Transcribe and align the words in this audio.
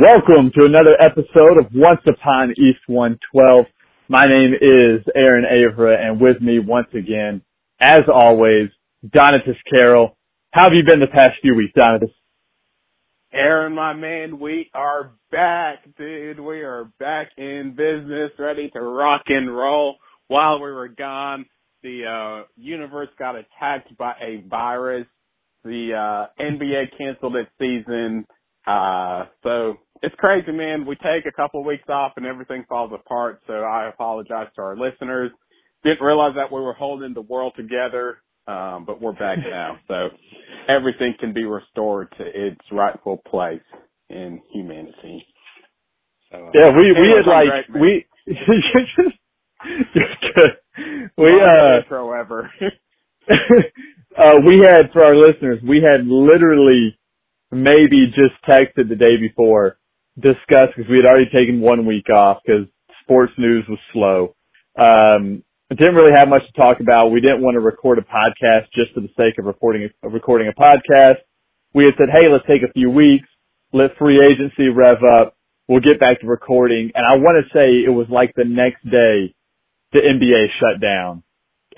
Welcome 0.00 0.50
to 0.54 0.64
another 0.64 0.96
episode 0.98 1.58
of 1.58 1.66
Once 1.74 2.00
Upon 2.08 2.52
East 2.52 2.80
112. 2.86 3.66
My 4.08 4.24
name 4.24 4.54
is 4.54 5.04
Aaron 5.14 5.44
Avra 5.44 5.94
and 6.00 6.18
with 6.18 6.40
me 6.40 6.58
once 6.58 6.86
again, 6.94 7.42
as 7.82 8.04
always, 8.10 8.70
Donatus 9.06 9.58
Carroll. 9.68 10.16
How 10.52 10.64
have 10.64 10.72
you 10.72 10.84
been 10.86 11.00
the 11.00 11.06
past 11.06 11.34
few 11.42 11.54
weeks, 11.54 11.74
Donatus? 11.76 12.14
Aaron, 13.30 13.74
my 13.74 13.92
man, 13.92 14.40
we 14.40 14.70
are 14.72 15.12
back, 15.30 15.80
dude. 15.98 16.40
We 16.40 16.62
are 16.62 16.90
back 16.98 17.32
in 17.36 17.74
business, 17.76 18.30
ready 18.38 18.70
to 18.70 18.80
rock 18.80 19.24
and 19.26 19.54
roll. 19.54 19.96
While 20.28 20.62
we 20.62 20.72
were 20.72 20.88
gone, 20.88 21.44
the 21.82 22.04
uh, 22.06 22.46
universe 22.56 23.10
got 23.18 23.34
attacked 23.36 23.94
by 23.98 24.12
a 24.12 24.48
virus. 24.48 25.06
The 25.62 25.90
uh, 25.92 26.42
NBA 26.42 26.96
canceled 26.96 27.36
its 27.36 27.50
season 27.58 28.24
uh, 28.66 29.24
so 29.42 29.78
it's 30.02 30.14
crazy, 30.18 30.52
man. 30.52 30.86
We 30.86 30.96
take 30.96 31.26
a 31.26 31.32
couple 31.32 31.60
of 31.60 31.66
weeks 31.66 31.88
off 31.88 32.12
and 32.16 32.26
everything 32.26 32.64
falls 32.68 32.92
apart. 32.94 33.40
So 33.46 33.54
I 33.54 33.88
apologize 33.88 34.48
to 34.56 34.62
our 34.62 34.76
listeners. 34.76 35.30
Didn't 35.84 36.04
realize 36.04 36.34
that 36.36 36.52
we 36.52 36.60
were 36.60 36.74
holding 36.74 37.14
the 37.14 37.22
world 37.22 37.54
together. 37.56 38.18
Um, 38.46 38.84
but 38.86 39.00
we're 39.00 39.12
back 39.12 39.38
now. 39.50 39.78
So 39.88 40.08
everything 40.68 41.14
can 41.18 41.32
be 41.32 41.44
restored 41.44 42.12
to 42.18 42.24
its 42.24 42.60
rightful 42.72 43.22
place 43.28 43.62
in 44.08 44.40
humanity. 44.52 45.26
So, 46.30 46.46
uh, 46.46 46.50
yeah, 46.54 46.70
we, 46.70 46.92
we 46.92 47.14
had 47.16 47.26
like, 47.26 47.66
great, 47.68 47.80
we. 47.80 48.06
We, 51.18 51.28
uh, 51.28 51.80
intro 51.82 52.12
ever. 52.12 52.50
uh, 53.30 54.36
we 54.46 54.62
had, 54.64 54.90
for 54.92 55.04
our 55.04 55.14
listeners, 55.14 55.58
we 55.66 55.82
had 55.82 56.06
literally 56.06 56.98
maybe 57.50 58.06
just 58.06 58.34
texted 58.48 58.88
the 58.88 58.96
day 58.96 59.16
before, 59.16 59.78
discussed 60.18 60.76
because 60.76 60.90
we 60.90 60.96
had 60.96 61.06
already 61.06 61.30
taken 61.30 61.60
one 61.60 61.86
week 61.86 62.08
off 62.10 62.38
because 62.44 62.66
sports 63.02 63.32
news 63.38 63.64
was 63.68 63.78
slow. 63.92 64.34
Um, 64.78 65.42
didn't 65.70 65.94
really 65.94 66.12
have 66.12 66.28
much 66.28 66.42
to 66.46 66.60
talk 66.60 66.80
about. 66.80 67.10
We 67.10 67.20
didn't 67.20 67.42
want 67.42 67.54
to 67.54 67.60
record 67.60 67.98
a 67.98 68.02
podcast 68.02 68.72
just 68.74 68.92
for 68.94 69.00
the 69.00 69.10
sake 69.16 69.38
of 69.38 69.44
recording 69.44 69.88
a, 69.88 70.06
of 70.06 70.12
recording 70.12 70.48
a 70.48 70.60
podcast. 70.60 71.22
We 71.74 71.84
had 71.84 71.94
said, 71.96 72.08
hey, 72.10 72.26
let's 72.30 72.46
take 72.46 72.62
a 72.68 72.72
few 72.72 72.90
weeks, 72.90 73.28
let 73.72 73.96
free 73.96 74.18
agency 74.24 74.68
rev 74.68 74.98
up. 75.04 75.36
We'll 75.68 75.80
get 75.80 76.00
back 76.00 76.20
to 76.20 76.26
recording. 76.26 76.90
And 76.94 77.06
I 77.06 77.16
want 77.18 77.44
to 77.44 77.48
say 77.56 77.86
it 77.86 77.94
was 77.94 78.08
like 78.10 78.32
the 78.34 78.44
next 78.44 78.82
day 78.84 79.34
the 79.92 80.00
NBA 80.00 80.46
shut 80.58 80.80
down 80.80 81.22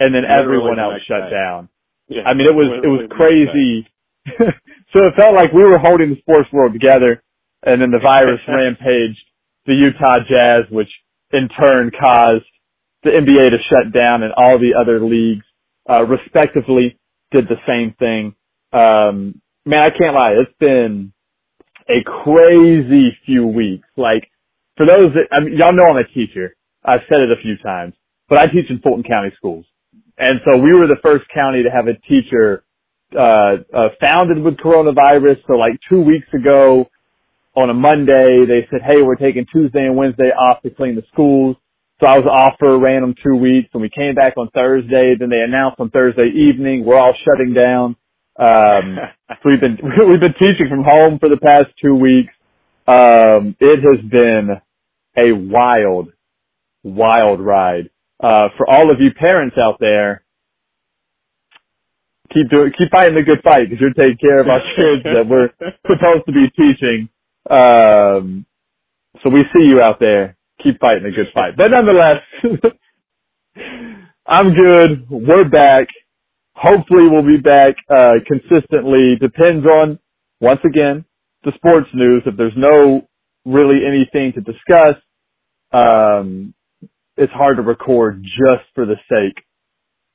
and 0.00 0.14
then 0.14 0.22
Literally 0.22 0.42
everyone 0.42 0.78
else 0.80 1.02
shut 1.06 1.28
day. 1.28 1.36
down. 1.36 1.68
Yeah, 2.08 2.22
I 2.24 2.34
mean, 2.34 2.46
it 2.46 2.54
was, 2.54 2.80
it 2.82 2.88
was 2.88 3.08
crazy. 3.10 3.86
so 4.92 5.00
it 5.06 5.14
felt 5.16 5.34
like 5.34 5.52
we 5.52 5.64
were 5.64 5.78
holding 5.78 6.10
the 6.10 6.20
sports 6.20 6.48
world 6.52 6.72
together, 6.72 7.22
and 7.62 7.80
then 7.80 7.90
the 7.90 8.00
virus 8.02 8.40
rampaged 8.48 9.24
the 9.66 9.74
Utah 9.74 10.18
Jazz, 10.28 10.70
which 10.70 10.88
in 11.32 11.48
turn 11.48 11.90
caused 11.98 12.44
the 13.02 13.10
NBA 13.10 13.50
to 13.50 13.58
shut 13.68 13.92
down, 13.92 14.22
and 14.22 14.32
all 14.36 14.58
the 14.58 14.74
other 14.78 15.00
leagues, 15.00 15.44
uh, 15.88 16.04
respectively, 16.04 16.98
did 17.30 17.46
the 17.48 17.58
same 17.66 17.94
thing. 17.98 18.34
Um, 18.72 19.40
man, 19.64 19.82
I 19.82 19.90
can't 19.90 20.14
lie, 20.14 20.34
it's 20.38 20.56
been 20.60 21.12
a 21.88 22.02
crazy 22.04 23.16
few 23.26 23.46
weeks. 23.46 23.88
Like, 23.96 24.30
for 24.76 24.86
those 24.86 25.12
that, 25.14 25.28
I 25.32 25.40
mean, 25.40 25.56
y'all 25.58 25.72
know 25.72 25.86
I'm 25.90 25.96
a 25.96 26.06
teacher. 26.06 26.54
I've 26.84 27.00
said 27.08 27.20
it 27.20 27.30
a 27.30 27.42
few 27.42 27.56
times, 27.58 27.94
but 28.28 28.38
I 28.38 28.46
teach 28.46 28.70
in 28.70 28.80
Fulton 28.80 29.04
County 29.04 29.32
schools. 29.36 29.66
And 30.18 30.40
so 30.44 30.58
we 30.58 30.72
were 30.72 30.86
the 30.86 31.00
first 31.02 31.24
county 31.34 31.62
to 31.62 31.70
have 31.70 31.86
a 31.88 31.98
teacher 32.08 32.64
uh, 33.18 33.56
uh, 33.74 33.88
founded 34.00 34.42
with 34.44 34.56
coronavirus. 34.58 35.38
So 35.46 35.54
like 35.54 35.74
two 35.88 36.00
weeks 36.00 36.28
ago 36.34 36.88
on 37.56 37.70
a 37.70 37.74
Monday, 37.74 38.44
they 38.46 38.66
said, 38.70 38.80
Hey, 38.86 39.02
we're 39.02 39.16
taking 39.16 39.46
Tuesday 39.52 39.84
and 39.86 39.96
Wednesday 39.96 40.30
off 40.30 40.62
to 40.62 40.70
clean 40.70 40.96
the 40.96 41.04
schools. 41.12 41.56
So 42.00 42.06
I 42.06 42.18
was 42.18 42.26
off 42.26 42.54
for 42.58 42.74
a 42.74 42.78
random 42.78 43.14
two 43.22 43.36
weeks 43.36 43.68
and 43.74 43.82
we 43.82 43.90
came 43.90 44.14
back 44.14 44.34
on 44.38 44.48
Thursday. 44.54 45.14
Then 45.18 45.30
they 45.30 45.40
announced 45.40 45.80
on 45.80 45.90
Thursday 45.90 46.30
evening, 46.34 46.84
we're 46.84 46.98
all 46.98 47.14
shutting 47.24 47.54
down. 47.54 47.96
Um, 48.38 48.98
so 49.30 49.50
we've 49.50 49.60
been, 49.60 49.78
we've 50.10 50.20
been 50.20 50.34
teaching 50.40 50.68
from 50.68 50.84
home 50.84 51.18
for 51.18 51.28
the 51.28 51.38
past 51.38 51.68
two 51.82 51.94
weeks. 51.94 52.32
Um, 52.88 53.56
it 53.60 53.80
has 53.80 54.10
been 54.10 54.50
a 55.16 55.32
wild, 55.32 56.10
wild 56.84 57.40
ride. 57.40 57.90
Uh, 58.22 58.48
for 58.56 58.68
all 58.70 58.90
of 58.90 59.00
you 59.00 59.10
parents 59.14 59.56
out 59.58 59.78
there, 59.80 60.24
keep 62.34 62.50
doing, 62.50 62.72
keep 62.78 62.90
fighting 62.90 63.14
the 63.14 63.22
good 63.22 63.42
fight 63.44 63.70
because 63.70 63.80
you're 63.80 63.94
taking 63.94 64.18
care 64.18 64.40
of 64.40 64.48
our 64.48 64.60
kids 64.76 65.04
that 65.04 65.26
we're 65.28 65.50
supposed 65.86 66.26
to 66.26 66.32
be 66.32 66.48
teaching. 66.56 67.08
Um, 67.50 68.46
so 69.22 69.30
we 69.30 69.42
see 69.54 69.68
you 69.68 69.80
out 69.82 70.00
there. 70.00 70.36
Keep 70.62 70.80
fighting 70.80 71.04
the 71.04 71.10
good 71.10 71.28
fight. 71.34 71.56
But 71.56 71.70
nonetheless, 71.70 72.22
I'm 74.26 74.54
good. 74.54 75.06
We're 75.10 75.48
back. 75.48 75.88
Hopefully 76.54 77.08
we'll 77.08 77.26
be 77.26 77.42
back, 77.42 77.74
uh, 77.90 78.14
consistently. 78.26 79.16
Depends 79.20 79.66
on, 79.66 79.98
once 80.40 80.60
again, 80.64 81.04
the 81.44 81.52
sports 81.56 81.88
news. 81.94 82.22
If 82.26 82.36
there's 82.36 82.52
no 82.56 83.08
really 83.44 83.80
anything 83.86 84.32
to 84.34 84.40
discuss, 84.40 84.96
um, 85.72 86.54
it's 87.16 87.32
hard 87.32 87.56
to 87.56 87.62
record 87.62 88.22
just 88.24 88.64
for 88.74 88.86
the 88.86 88.96
sake 89.08 89.44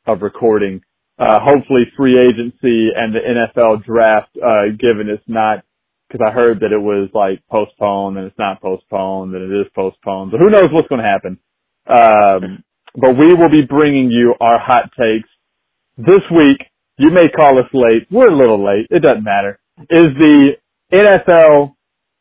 of 0.08 0.22
recording 0.22 0.82
uh, 1.20 1.40
hopefully 1.42 1.84
free 1.98 2.18
agency 2.20 2.90
and 2.96 3.14
the 3.14 3.20
NFL 3.20 3.84
draft, 3.86 4.30
uh, 4.38 4.74
given 4.80 5.10
it's 5.10 5.24
not, 5.28 5.64
cause 6.12 6.22
I 6.26 6.32
heard 6.32 6.62
that 6.62 6.72
it 6.72 6.82
was 6.82 7.10
like 7.14 7.42
postponed 7.50 8.18
and 8.18 8.28
it's 8.28 8.40
not 8.40 8.62
postponed 8.62 9.36
and 9.36 9.52
it 9.52 9.62
is 9.62 9.68
postponed. 9.76 10.32
So 10.32 10.38
who 10.38 10.50
knows 10.50 10.70
what's 10.72 10.88
going 10.88 11.02
to 11.02 11.08
happen. 11.08 11.40
Um, 11.88 12.64
but 12.96 13.18
we 13.18 13.34
will 13.34 13.50
be 13.50 13.64
bringing 13.68 14.10
you 14.12 14.36
our 14.42 14.60
hot 14.60 14.92
takes 15.00 15.30
this 15.98 16.24
week. 16.36 16.60
You 16.98 17.12
may 17.12 17.30
call 17.30 17.60
us 17.60 17.70
late. 17.74 18.08
We're 18.12 18.30
a 18.30 18.38
little 18.38 18.64
late. 18.64 18.88
It 18.90 19.02
doesn't 19.02 19.24
matter. 19.24 19.60
Is 19.90 20.14
the 20.20 20.54
NFL 20.92 21.76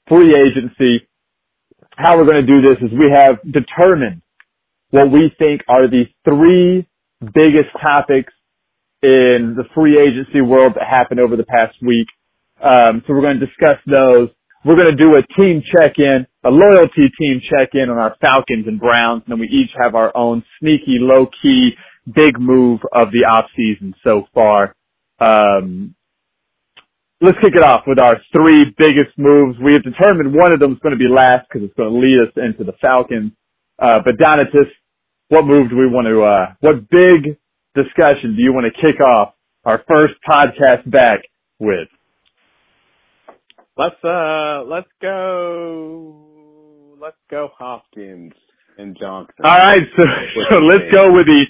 free 0.09 0.35
agency. 0.35 1.09
How 1.97 2.17
we're 2.17 2.27
going 2.27 2.45
to 2.45 2.47
do 2.47 2.61
this 2.61 2.79
is 2.83 2.91
we 2.93 3.11
have 3.15 3.41
determined 3.51 4.23
what 4.91 5.11
we 5.11 5.33
think 5.39 5.63
are 5.69 5.89
the 5.89 6.05
three 6.25 6.87
biggest 7.21 7.71
topics 7.83 8.33
in 9.07 9.55
the 9.55 9.63
free 9.73 9.95
agency 10.03 10.41
world 10.41 10.73
that 10.75 10.83
happened 10.83 11.21
over 11.21 11.37
the 11.37 11.47
past 11.47 11.77
week. 11.81 12.09
Um, 12.59 13.03
so 13.07 13.15
we're 13.15 13.23
going 13.23 13.39
to 13.39 13.47
discuss 13.47 13.79
those. 13.87 14.29
We're 14.65 14.75
going 14.75 14.91
to 14.91 14.99
do 14.99 15.15
a 15.15 15.23
team 15.39 15.63
check-in, 15.63 16.27
a 16.43 16.51
loyalty 16.51 17.07
team 17.15 17.41
check-in 17.49 17.89
on 17.89 17.99
our 17.99 18.17
Falcons 18.21 18.67
and 18.67 18.81
Browns, 18.81 19.23
and 19.25 19.31
then 19.31 19.39
we 19.39 19.47
each 19.47 19.71
have 19.79 19.95
our 19.95 20.11
own 20.17 20.43
sneaky, 20.59 20.99
low-key, 20.99 21.77
big 22.13 22.41
move 22.41 22.81
of 22.93 23.13
the 23.13 23.23
off-season 23.31 23.95
so 24.03 24.27
far. 24.35 24.75
Um, 25.21 25.95
let's 27.21 27.39
kick 27.39 27.55
it 27.55 27.63
off 27.63 27.85
with 27.87 28.01
our 28.01 28.17
three 28.33 28.75
biggest 28.77 29.17
moves. 29.17 29.57
We 29.63 29.75
have 29.75 29.85
determined 29.85 30.35
one 30.35 30.53
of 30.53 30.59
them 30.59 30.73
is 30.73 30.79
going 30.83 30.99
to 30.99 30.99
be 30.99 31.09
last 31.09 31.47
because 31.47 31.65
it's 31.65 31.77
going 31.77 31.93
to 31.93 31.99
lead 31.99 32.27
us 32.27 32.33
into 32.37 32.65
the 32.65 32.77
Falcons. 32.81 33.33
Uh, 33.79 34.01
but 34.05 34.19
Donatus, 34.19 34.71
what 35.29 35.47
move 35.47 35.71
do 35.71 35.77
we 35.77 35.87
want 35.87 36.07
to, 36.09 36.23
uh, 36.23 36.55
what 36.61 36.91
big 36.91 37.39
discussion 37.77 38.35
do 38.35 38.43
you 38.43 38.53
want 38.53 38.67
to 38.67 38.73
kick 38.81 39.01
off 39.01 39.35
our 39.65 39.83
first 39.87 40.15
podcast 40.29 40.91
back 40.91 41.21
with? 41.61 41.89
Let's 43.77 44.03
uh 44.03 44.65
let's 44.65 44.89
go 45.03 46.97
let's 47.01 47.17
go 47.31 47.51
Hopkins 47.57 48.33
and 48.79 48.97
Johnson. 48.99 49.35
All 49.45 49.59
right, 49.59 49.83
so, 49.97 50.03
so 50.51 50.57
let's 50.57 50.91
go 50.93 51.13
with 51.13 51.27
the 51.27 51.47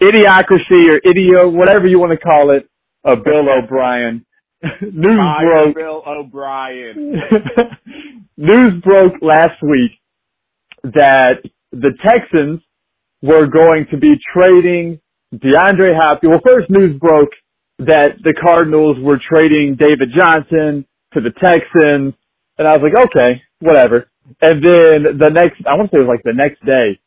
idiocracy 0.00 0.88
or 0.92 1.00
idio 1.00 1.52
whatever 1.52 1.86
you 1.86 1.98
want 1.98 2.12
to 2.12 2.18
call 2.18 2.50
it 2.54 2.68
of 3.04 3.24
Bill 3.24 3.48
O'Brien. 3.48 4.26
News 4.82 5.18
Hi, 5.20 5.44
broke. 5.44 5.74
Bill 5.74 6.02
O'Brien. 6.06 7.14
News 8.36 8.82
broke 8.82 9.14
last 9.22 9.62
week 9.62 9.92
that 10.82 11.42
the 11.72 11.92
Texans 12.04 12.60
were 13.22 13.46
going 13.46 13.86
to 13.90 13.96
be 13.96 14.14
trading 14.34 15.00
DeAndre 15.38 15.94
Hopkins. 15.96 16.30
Well, 16.30 16.40
first 16.44 16.70
news 16.70 16.98
broke 16.98 17.30
that 17.78 18.16
the 18.22 18.34
Cardinals 18.40 18.96
were 19.00 19.18
trading 19.18 19.76
David 19.78 20.10
Johnson 20.16 20.86
to 21.14 21.20
the 21.20 21.30
Texans, 21.30 22.14
and 22.58 22.66
I 22.66 22.72
was 22.72 22.80
like, 22.82 23.06
okay, 23.08 23.42
whatever. 23.60 24.08
And 24.40 24.64
then 24.64 25.18
the 25.18 25.30
next, 25.30 25.62
I 25.66 25.74
want 25.74 25.90
to 25.90 25.96
say 25.96 26.00
it 26.00 26.06
was 26.06 26.12
like 26.12 26.24
the 26.24 26.32
next 26.34 26.64
day, 26.64 26.98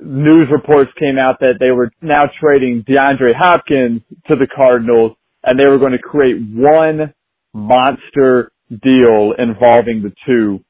news 0.00 0.48
reports 0.50 0.90
came 0.98 1.18
out 1.18 1.40
that 1.40 1.54
they 1.60 1.70
were 1.70 1.90
now 2.02 2.24
trading 2.40 2.84
DeAndre 2.88 3.34
Hopkins 3.36 4.02
to 4.28 4.36
the 4.36 4.46
Cardinals, 4.46 5.12
and 5.42 5.58
they 5.58 5.66
were 5.66 5.78
going 5.78 5.92
to 5.92 5.98
create 5.98 6.36
one 6.52 7.12
monster 7.52 8.50
deal 8.70 9.34
involving 9.38 10.02
the 10.02 10.12
two. 10.26 10.64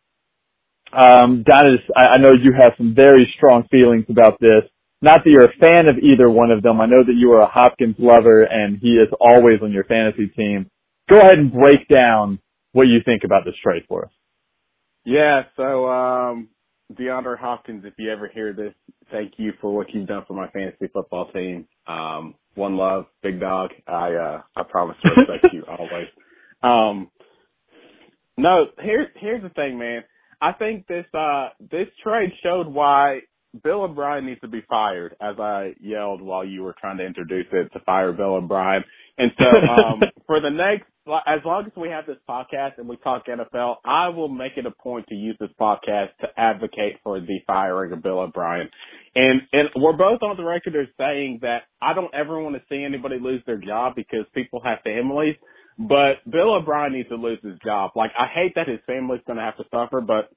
Um, 0.93 1.43
Dennis, 1.43 1.81
I, 1.97 2.07
I 2.07 2.17
know 2.19 2.33
you 2.33 2.53
have 2.53 2.73
some 2.77 2.95
very 2.95 3.33
strong 3.37 3.67
feelings 3.71 4.05
about 4.09 4.39
this. 4.41 4.63
Not 5.05 5.23
that 5.23 5.31
you're 5.31 5.45
a 5.45 5.57
fan 5.61 5.87
of 5.87 5.99
either 5.99 6.31
one 6.31 6.51
of 6.51 6.63
them. 6.63 6.81
I 6.81 6.87
know 6.87 7.05
that 7.05 7.13
you 7.15 7.31
are 7.33 7.43
a 7.43 7.47
Hopkins 7.47 7.97
lover 7.99 8.45
and 8.45 8.79
he 8.81 8.93
is 8.93 9.09
always 9.21 9.61
on 9.63 9.71
your 9.71 9.85
fantasy 9.85 10.29
team. 10.29 10.71
Go 11.11 11.21
ahead 11.21 11.39
and 11.39 11.53
break 11.53 11.87
down 11.89 12.39
what 12.73 12.85
you 12.85 13.01
think 13.05 13.23
about 13.23 13.45
this 13.45 13.55
trade 13.63 13.83
for 13.87 14.07
us. 14.07 14.11
Yeah, 15.05 15.43
so 15.59 15.91
um 15.91 16.49
DeAndre 16.95 17.39
Hopkins, 17.39 17.85
if 17.85 17.93
you 17.99 18.11
ever 18.11 18.31
hear 18.33 18.55
this, 18.55 18.73
thank 19.11 19.35
you 19.37 19.53
for 19.61 19.75
what 19.75 19.93
you've 19.93 20.09
done 20.09 20.25
for 20.27 20.33
my 20.33 20.49
fantasy 20.49 20.89
football 20.91 21.31
team. 21.33 21.67
Um, 21.87 22.35
one 22.55 22.79
love, 22.79 23.05
big 23.23 23.39
dog. 23.41 23.73
I 23.87 24.15
uh 24.15 24.41
I 24.57 24.63
promise 24.63 24.97
to 25.03 25.11
respect 25.11 25.53
you 25.53 25.65
always. 25.69 26.09
Um 26.63 27.11
no, 28.39 28.69
here's 28.79 29.09
here's 29.21 29.43
the 29.43 29.51
thing, 29.51 29.79
man. 29.79 30.03
I 30.41 30.53
think 30.53 30.87
this 30.87 31.05
uh 31.13 31.51
this 31.61 31.89
trade 32.03 32.31
showed 32.43 32.69
why 32.69 33.21
Bill 33.63 33.83
O'Brien 33.83 34.27
needs 34.27 34.41
to 34.41 34.49
be 34.49 34.63
fired, 34.69 35.15
as 35.21 35.39
I 35.39 35.75
yelled 35.81 36.21
while 36.21 36.45
you 36.45 36.63
were 36.63 36.75
trying 36.81 36.99
to 36.99 37.07
introduce 37.07 37.47
it 37.53 37.73
to 37.73 37.81
fire 37.81 38.13
Bill 38.13 38.35
O'Brien. 38.35 38.83
And 39.19 39.31
so, 39.39 39.45
um, 39.45 40.01
for 40.27 40.41
the 40.41 40.51
next, 40.51 40.89
as 41.27 41.41
long 41.45 41.65
as 41.67 41.73
we 41.77 41.89
have 41.89 42.07
this 42.07 42.17
podcast 42.29 42.79
and 42.79 42.89
we 42.89 42.97
talk 42.97 43.27
NFL, 43.27 43.77
I 43.85 44.09
will 44.09 44.29
make 44.29 44.53
it 44.57 44.67
a 44.67 44.71
point 44.71 45.07
to 45.09 45.15
use 45.15 45.37
this 45.39 45.51
podcast 45.61 46.17
to 46.21 46.29
advocate 46.37 46.99
for 47.05 47.21
the 47.21 47.39
firing 47.47 47.93
of 47.93 48.03
Bill 48.03 48.21
O'Brien. 48.21 48.69
And, 49.15 49.43
and 49.53 49.69
we're 49.77 49.97
both 49.97 50.23
on 50.23 50.37
the 50.37 50.45
record 50.45 50.75
as 50.75 50.89
saying 50.99 51.41
that 51.43 51.63
I 51.81 51.95
don't 51.95 52.13
ever 52.15 52.41
want 52.41 52.57
to 52.57 52.63
see 52.69 52.83
anybody 52.83 53.19
lose 53.21 53.43
their 53.47 53.59
job 53.59 53.95
because 53.95 54.25
people 54.35 54.61
have 54.65 54.79
families. 54.83 55.37
But 55.79 56.25
Bill 56.31 56.55
O'Brien 56.55 56.93
needs 56.93 57.09
to 57.11 57.17
lose 57.17 57.39
his 57.43 57.59
job. 57.65 57.93
Like, 57.95 58.13
I 58.19 58.27
hate 58.33 58.55
that 58.55 58.69
his 58.69 58.81
family's 58.87 59.23
going 59.27 59.39
to 59.39 59.45
have 59.45 59.57
to 59.59 59.65
suffer, 59.71 60.01
but 60.01 60.31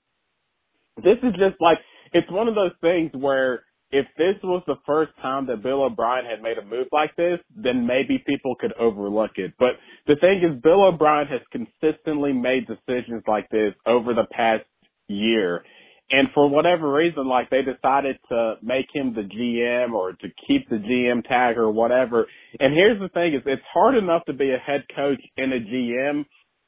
this 0.98 1.18
is 1.24 1.32
just 1.34 1.62
like, 1.62 1.78
it's 2.14 2.32
one 2.32 2.48
of 2.48 2.56
those 2.56 2.72
things 2.82 3.12
where 3.14 3.64
if 3.92 4.06
this 4.18 4.36
was 4.44 4.64
the 4.68 4.76
first 4.86 5.12
time 5.22 5.48
that 5.48 5.64
Bill 5.64 5.84
O'Brien 5.84 6.26
had 6.26 6.42
made 6.42 6.58
a 6.58 6.66
move 6.66 6.88
like 6.92 7.16
this, 7.16 7.40
then 7.56 7.88
maybe 7.88 8.22
people 8.26 8.56
could 8.60 8.74
overlook 8.74 9.32
it. 9.36 9.54
But 9.58 9.80
the 10.08 10.18
thing 10.20 10.42
is, 10.44 10.62
Bill 10.62 10.86
O'Brien 10.86 11.28
has 11.28 11.42
consistently 11.52 12.34
made 12.34 12.68
decisions 12.68 13.24
like 13.28 13.50
this 13.50 13.74
over 13.86 14.14
the 14.14 14.28
past 14.32 14.66
year. 15.08 15.64
And 16.10 16.30
for 16.34 16.50
whatever 16.50 16.92
reason, 16.92 17.28
like 17.28 17.50
they 17.50 17.62
decided 17.62 18.18
to 18.30 18.56
make 18.62 18.88
him 18.94 19.14
the 19.14 19.24
GM 19.24 19.94
or 19.94 20.14
to 20.14 20.28
keep 20.48 20.70
the 20.70 20.78
GM 20.78 21.24
tag 21.28 21.58
or 21.58 21.70
whatever. 21.70 22.28
And 22.60 22.74
here's 22.74 23.00
the 23.00 23.10
thing 23.10 23.34
is 23.34 23.42
it's 23.46 23.62
hard 23.74 23.96
enough 23.96 24.24
to 24.26 24.34
be 24.34 24.52
a 24.52 24.58
head 24.58 24.86
coach 24.96 25.22
and 25.36 25.52
a 25.52 25.60
GM 25.60 26.26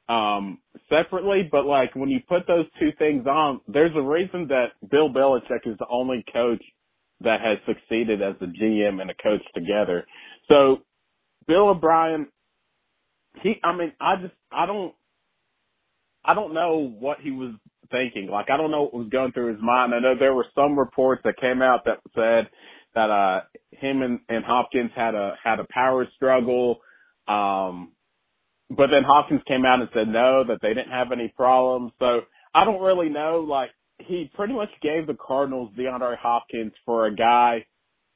um, 0.10 0.60
separately, 0.90 1.50
but 1.52 1.66
like 1.66 1.96
when 1.96 2.10
you 2.10 2.22
put 2.30 2.48
those 2.48 2.68
two 2.80 2.92
things 3.00 3.28
on, 3.28 3.62
there's 3.70 3.96
a 3.96 4.04
reason 4.04 4.50
that 4.50 4.74
Bill 4.92 5.10
Belichick 5.10 5.68
is 5.68 5.78
the 5.80 5.88
only 5.90 6.26
coach 6.34 6.64
that 7.22 7.42
has 7.42 7.60
succeeded 7.68 8.22
as 8.22 8.36
a 8.42 8.48
GM 8.48 9.02
and 9.02 9.12
a 9.12 9.16
coach 9.16 9.44
together. 9.56 10.06
So 10.50 10.80
Bill 11.48 11.70
O'Brien, 11.70 12.28
he, 13.44 13.56
I 13.64 13.76
mean, 13.76 13.94
I 14.02 14.18
just, 14.22 14.34
I 14.52 14.66
don't, 14.66 14.94
I 16.26 16.34
don't 16.36 16.54
know 16.54 16.96
what 17.00 17.20
he 17.22 17.32
was 17.32 17.54
thinking. 17.92 18.30
Like, 18.30 18.48
I 18.52 18.58
don't 18.58 18.72
know 18.72 18.84
what 18.84 18.94
was 18.96 19.10
going 19.10 19.32
through 19.34 19.54
his 19.54 19.64
mind. 19.64 19.94
I 19.96 20.00
know 20.00 20.16
there 20.20 20.36
were 20.36 20.48
some 20.56 20.78
reports 20.78 21.22
that 21.26 21.38
came 21.40 21.62
out 21.62 21.86
that 21.86 22.00
said 22.16 22.50
that, 22.96 23.10
uh, 23.12 23.42
him 23.72 24.02
and, 24.04 24.20
and 24.30 24.46
Hopkins 24.46 24.92
had 24.96 25.16
a, 25.16 25.36
had 25.44 25.60
a 25.60 25.68
power 25.72 26.08
struggle. 26.16 26.80
Um, 27.28 27.94
but 28.70 28.88
then 28.92 29.04
Hopkins 29.04 29.42
came 29.48 29.66
out 29.66 29.80
and 29.80 29.90
said 29.94 30.08
no, 30.08 30.44
that 30.48 30.60
they 30.62 30.70
didn't 30.70 30.92
have 30.92 31.12
any 31.12 31.34
problems. 31.36 31.92
So 32.00 32.22
I 32.54 32.66
don't 32.66 32.82
really 32.82 33.10
know. 33.10 33.46
Like 33.48 33.72
he 34.00 34.30
pretty 34.34 34.54
much 34.54 34.70
gave 34.82 35.08
the 35.08 35.16
Cardinals 35.16 35.72
DeAndre 35.78 36.18
Hopkins 36.18 36.74
for 36.86 37.06
a 37.08 37.16
guy 37.16 37.66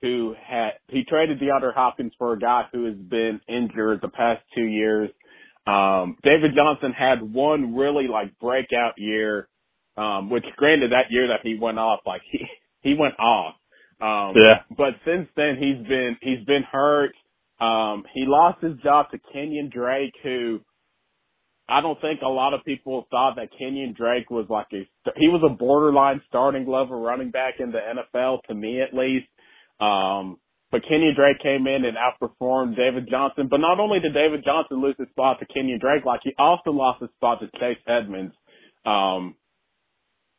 who 0.02 0.36
had 0.46 0.72
he 0.90 1.04
traded 1.06 1.40
DeAndre 1.40 1.74
Hopkins 1.74 2.14
for 2.18 2.34
a 2.34 2.40
guy 2.40 2.64
who 2.72 2.86
has 2.86 2.96
been 2.96 3.40
injured 3.48 4.00
the 4.02 4.10
past 4.10 4.42
two 4.56 4.66
years. 4.66 5.10
Um, 5.66 6.18
David 6.24 6.52
Johnson 6.56 6.92
had 6.92 7.22
one 7.22 7.76
really 7.76 8.08
like 8.08 8.38
breakout 8.40 8.94
year, 8.98 9.48
um, 9.98 10.30
which 10.30 10.44
granted 10.58 10.92
that 10.92 11.06
year 11.10 11.30
that 11.30 11.40
he 11.42 11.58
went 11.60 11.80
off, 11.80 12.02
like 12.06 12.22
he 12.30 12.46
he 12.82 12.96
went 12.96 13.16
off. 13.20 13.56
Um, 14.02 14.36
yeah. 14.36 14.64
But 14.76 14.96
since 15.06 15.30
then 15.36 15.56
he's 15.58 15.88
been 15.88 16.18
he's 16.22 16.46
been 16.46 16.64
hurt. 16.70 17.14
Um, 17.64 18.04
he 18.14 18.26
lost 18.28 18.62
his 18.62 18.74
job 18.84 19.08
to 19.12 19.20
Kenyan 19.34 19.72
Drake, 19.72 20.14
who 20.24 20.60
I 21.70 21.82
don't 21.82 22.00
think 22.02 22.22
a 22.22 22.28
lot 22.28 22.54
of 22.54 22.66
people 22.66 23.08
thought 23.10 23.36
that 23.38 23.50
Kenyan 23.60 23.96
Drake 23.96 24.30
was 24.30 24.48
like 24.50 24.68
a 24.74 24.84
he 25.16 25.28
was 25.28 25.42
a 25.46 25.54
borderline 25.54 26.22
starting 26.28 26.68
level 26.68 27.00
running 27.02 27.32
back 27.32 27.56
in 27.60 27.72
the 27.72 27.80
NFL 27.80 28.40
to 28.48 28.54
me 28.54 28.82
at 28.82 28.94
least. 28.94 29.28
Um, 29.80 30.38
but 30.72 30.82
Kenyan 30.84 31.16
Drake 31.16 31.40
came 31.42 31.68
in 31.68 31.86
and 31.86 31.96
outperformed 31.96 32.76
David 32.76 33.08
Johnson. 33.10 33.48
But 33.50 33.60
not 33.60 33.80
only 33.80 34.00
did 34.00 34.14
David 34.14 34.44
Johnson 34.44 34.82
lose 34.82 34.96
his 34.98 35.08
spot 35.10 35.40
to 35.40 35.46
Kenyan 35.46 35.80
Drake, 35.80 36.04
like 36.04 36.22
he 36.24 36.34
also 36.38 36.72
lost 36.72 37.02
his 37.02 37.12
spot 37.16 37.40
to 37.40 37.48
Chase 37.60 37.78
Edmonds. 37.88 38.34
Um, 38.86 39.36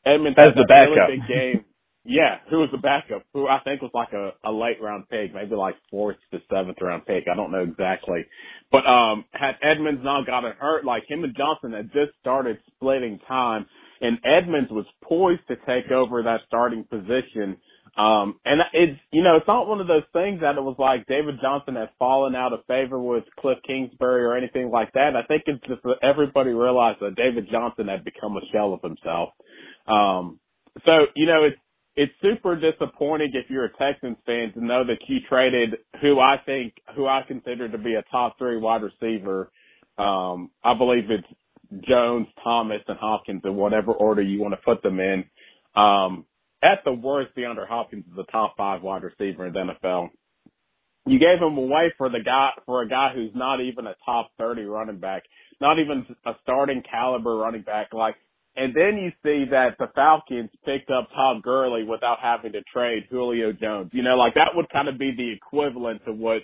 Edmonds 0.05 0.37
As 0.39 0.47
had 0.47 0.55
the 0.57 0.67
that 0.69 0.75
really 0.75 0.97
backup. 0.97 1.09
big 1.09 1.29
game. 1.29 1.65
Yeah, 2.07 2.39
who 2.51 2.61
was 2.61 2.71
the 2.73 2.79
backup? 2.79 3.25
Who 3.35 3.49
I 3.49 3.61
think 3.65 3.83
was 3.83 3.93
like 3.95 4.15
a, 4.15 4.33
a 4.49 4.53
late 4.53 4.83
round 4.83 5.09
pick, 5.11 5.35
maybe 5.35 5.57
like 5.57 5.77
fourth 5.91 6.17
to 6.33 6.41
seventh 6.51 6.79
round 6.81 7.07
pick. 7.07 7.25
I 7.31 7.37
don't 7.37 7.53
know 7.53 7.63
exactly. 7.63 8.25
But 8.73 8.87
um 8.87 9.27
had 9.33 9.57
Edmonds 9.63 10.03
not 10.05 10.27
gotten 10.27 10.53
hurt, 10.59 10.87
like 10.87 11.05
him 11.09 11.25
and 11.25 11.37
Johnson 11.37 11.75
had 11.75 11.93
just 11.93 12.13
started 12.21 12.59
splitting 12.77 13.21
time 13.29 13.67
and 14.01 14.19
Edmonds 14.25 14.71
was 14.73 14.87
poised 15.05 15.47
to 15.49 15.57
take 15.67 15.93
over 15.93 16.23
that 16.23 16.41
starting 16.49 16.85
position. 16.85 17.59
Um 17.99 18.41
and 18.47 18.63
it's 18.73 19.01
you 19.13 19.23
know, 19.23 19.37
it's 19.37 19.49
not 19.49 19.69
one 19.69 19.83
of 19.83 19.89
those 19.89 20.09
things 20.15 20.41
that 20.41 20.57
it 20.57 20.65
was 20.65 20.77
like 20.79 21.07
David 21.07 21.37
Johnson 21.43 21.77
had 21.77 21.91
fallen 21.99 22.35
out 22.35 22.55
of 22.55 22.61
favor 22.67 22.99
with 22.99 23.25
Cliff 23.41 23.59
Kingsbury 23.67 24.25
or 24.25 24.39
anything 24.39 24.71
like 24.71 24.93
that. 24.95 25.17
I 25.17 25.25
think 25.29 25.45
it's 25.49 25.67
just 25.69 25.83
that 25.83 25.97
everybody 26.03 26.53
realized 26.53 27.01
that 27.03 27.17
David 27.17 27.49
Johnson 27.53 27.89
had 27.89 28.07
become 28.07 28.39
a 28.39 28.43
shell 28.55 28.73
of 28.73 28.83
himself. 28.83 29.31
Um 29.87 30.41
so, 30.87 31.07
you 31.17 31.27
know, 31.27 31.45
it's 31.45 31.57
it's 31.97 32.13
super 32.21 32.57
disappointing 32.57 33.31
if 33.35 33.49
you're 33.49 33.67
a 33.67 33.77
Texans 33.77 34.17
fan 34.27 34.53
to 34.55 34.65
know 34.65 34.85
that 34.85 34.99
you 35.07 35.19
traded 35.29 35.77
who 36.01 36.19
I 36.19 36.37
think 36.45 36.75
who 36.97 37.07
I 37.07 37.23
consider 37.27 37.69
to 37.69 37.79
be 37.79 37.95
a 37.95 38.03
top 38.11 38.37
three 38.39 38.57
wide 38.57 38.83
receiver. 38.83 39.51
Um, 39.97 40.51
I 40.65 40.75
believe 40.77 41.05
it's 41.11 41.87
Jones, 41.87 42.27
Thomas, 42.43 42.83
and 42.89 42.99
Hopkins 42.99 43.43
in 43.45 43.55
whatever 43.55 43.93
order 43.93 44.23
you 44.23 44.41
want 44.41 44.55
to 44.55 44.61
put 44.65 44.83
them 44.83 44.99
in. 44.99 45.25
Um, 45.81 46.27
at 46.63 46.79
the 46.85 46.93
worst, 46.93 47.37
DeAndre 47.37 47.69
Hopkins 47.69 48.05
is 48.11 48.19
a 48.19 48.31
top 48.31 48.57
five 48.57 48.83
wide 48.83 49.03
receiver 49.03 49.47
in 49.47 49.53
the 49.53 49.61
NFL. 49.61 50.09
You 51.07 51.19
gave 51.19 51.39
him 51.39 51.59
away 51.59 51.93
for 51.99 52.09
the 52.09 52.21
guy 52.25 52.51
for 52.67 52.83
a 52.83 52.89
guy 52.89 53.13
who's 53.15 53.33
not 53.35 53.61
even 53.61 53.87
a 53.87 53.95
top 54.05 54.31
thirty 54.37 54.63
running 54.63 54.99
back, 54.99 55.23
not 55.61 55.79
even 55.79 56.07
a 56.27 56.33
starting 56.43 56.83
caliber 56.91 57.37
running 57.37 57.63
back. 57.63 57.93
Like 57.93 58.17
and 58.57 58.75
then 58.75 58.99
you 58.99 59.11
see 59.23 59.51
that 59.51 59.77
the 59.79 59.89
Falcons 59.95 60.51
picked 60.65 60.91
up 60.91 61.09
Todd 61.15 61.43
Gurley 61.43 61.83
without 61.83 62.19
having 62.23 62.53
to 62.53 62.63
trade 62.73 63.05
Julio 63.11 63.53
Jones. 63.53 63.91
You 63.93 64.03
know, 64.03 64.17
like 64.17 64.35
that 64.35 64.51
would 64.55 64.71
kind 64.71 64.89
of 64.89 64.99
be 64.99 65.13
the 65.17 65.33
equivalent 65.33 66.05
to 66.07 66.13
what 66.13 66.43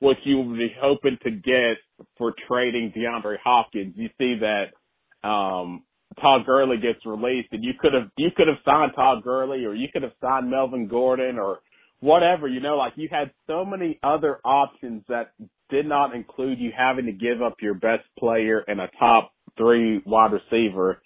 what 0.00 0.16
you 0.24 0.40
would 0.40 0.58
be 0.58 0.74
hoping 0.80 1.16
to 1.22 1.30
get 1.30 1.76
for 2.18 2.34
trading 2.48 2.92
DeAndre 2.96 3.36
Hopkins. 3.42 3.94
You 3.96 4.08
see 4.18 4.36
that 4.40 5.28
um 5.28 5.84
Todd 6.20 6.44
Gurley 6.44 6.76
gets 6.76 7.06
released 7.06 7.48
and 7.52 7.62
you 7.62 7.72
could 7.78 7.94
have 7.94 8.10
you 8.16 8.30
could 8.36 8.48
have 8.48 8.58
signed 8.64 8.92
Todd 8.96 9.22
Gurley 9.22 9.64
or 9.64 9.74
you 9.74 9.86
could 9.92 10.02
have 10.02 10.12
signed 10.20 10.50
Melvin 10.50 10.88
Gordon 10.88 11.38
or 11.38 11.60
whatever, 12.00 12.48
you 12.48 12.60
know, 12.60 12.76
like 12.76 12.94
you 12.96 13.08
had 13.10 13.30
so 13.46 13.64
many 13.64 14.00
other 14.02 14.40
options 14.44 15.04
that 15.08 15.32
did 15.70 15.86
not 15.86 16.14
include 16.14 16.58
you 16.58 16.72
having 16.76 17.06
to 17.06 17.12
give 17.12 17.40
up 17.40 17.54
your 17.62 17.74
best 17.74 18.02
player 18.18 18.64
and 18.66 18.80
a 18.80 18.88
top 18.98 19.32
three 19.56 20.02
wide 20.04 20.32
receiver 20.32 21.00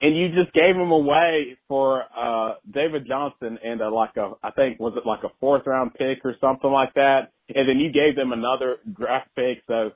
and 0.00 0.16
you 0.16 0.28
just 0.30 0.52
gave 0.54 0.76
him 0.76 0.90
away 0.90 1.58
for 1.68 2.04
uh 2.16 2.54
David 2.72 3.06
Johnson 3.08 3.58
and 3.64 3.80
a, 3.80 3.90
like 3.90 4.16
a 4.16 4.32
I 4.42 4.50
think 4.52 4.80
was 4.80 4.94
it 4.96 5.06
like 5.06 5.24
a 5.24 5.34
fourth 5.40 5.62
round 5.66 5.94
pick 5.94 6.24
or 6.24 6.34
something 6.40 6.70
like 6.70 6.94
that, 6.94 7.32
and 7.54 7.68
then 7.68 7.78
you 7.78 7.92
gave 7.92 8.16
them 8.16 8.32
another 8.32 8.76
draft 8.94 9.28
pick. 9.36 9.58
So 9.68 9.90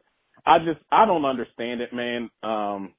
I 0.46 0.58
just 0.58 0.80
I 0.90 1.06
don't 1.06 1.24
understand 1.24 1.80
it, 1.80 1.92
man. 1.92 2.30
Um, 2.42 2.94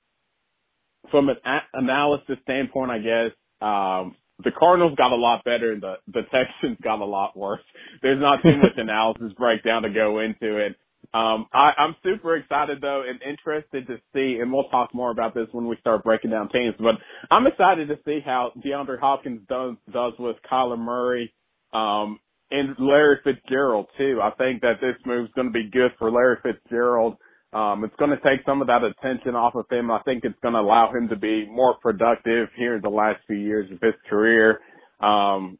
from 1.11 1.29
an 1.29 1.37
a- 1.45 1.77
analysis 1.79 2.37
standpoint, 2.43 2.91
I 2.91 2.99
guess 2.99 3.31
um, 3.61 4.15
the 4.43 4.51
Cardinals 4.57 4.95
got 4.97 5.11
a 5.11 5.15
lot 5.15 5.43
better, 5.43 5.71
and 5.71 5.81
the 5.81 5.95
the 6.07 6.21
Texans 6.31 6.77
got 6.83 6.99
a 6.99 7.05
lot 7.05 7.37
worse. 7.37 7.61
There's 8.01 8.21
not 8.21 8.41
too 8.43 8.57
much 8.57 8.73
analysis 8.77 9.33
breakdown 9.37 9.83
to 9.83 9.89
go 9.89 10.19
into 10.19 10.57
it. 10.57 10.75
Um, 11.13 11.45
I, 11.53 11.71
I'm 11.77 11.95
super 12.03 12.35
excited 12.35 12.79
though 12.81 13.03
and 13.07 13.21
interested 13.21 13.87
to 13.87 13.97
see, 14.13 14.39
and 14.41 14.51
we'll 14.51 14.69
talk 14.69 14.93
more 14.93 15.11
about 15.11 15.33
this 15.33 15.47
when 15.51 15.67
we 15.67 15.77
start 15.79 16.03
breaking 16.03 16.31
down 16.31 16.49
teams, 16.49 16.75
but 16.79 16.95
I'm 17.29 17.45
excited 17.45 17.87
to 17.89 17.99
see 18.05 18.19
how 18.25 18.51
DeAndre 18.65 18.99
Hopkins 18.99 19.41
does, 19.47 19.75
does 19.91 20.13
with 20.17 20.37
Kyler 20.51 20.79
Murray, 20.79 21.33
um, 21.73 22.19
and 22.49 22.75
Larry 22.79 23.17
Fitzgerald 23.23 23.87
too. 23.97 24.19
I 24.21 24.31
think 24.37 24.61
that 24.61 24.79
this 24.81 24.95
move 25.05 25.25
is 25.25 25.31
going 25.35 25.47
to 25.47 25.53
be 25.53 25.69
good 25.69 25.91
for 25.99 26.11
Larry 26.11 26.37
Fitzgerald. 26.41 27.17
Um, 27.51 27.83
it's 27.83 27.95
going 27.97 28.11
to 28.11 28.17
take 28.17 28.45
some 28.45 28.61
of 28.61 28.67
that 28.67 28.81
attention 28.83 29.35
off 29.35 29.53
of 29.55 29.65
him. 29.69 29.91
I 29.91 30.01
think 30.03 30.23
it's 30.23 30.39
going 30.41 30.55
to 30.55 30.59
allow 30.59 30.91
him 30.91 31.09
to 31.09 31.15
be 31.15 31.45
more 31.47 31.75
productive 31.81 32.49
here 32.57 32.75
in 32.75 32.81
the 32.81 32.89
last 32.89 33.19
few 33.27 33.37
years 33.37 33.69
of 33.71 33.79
his 33.79 33.93
career. 34.09 34.59
Um, 34.99 35.59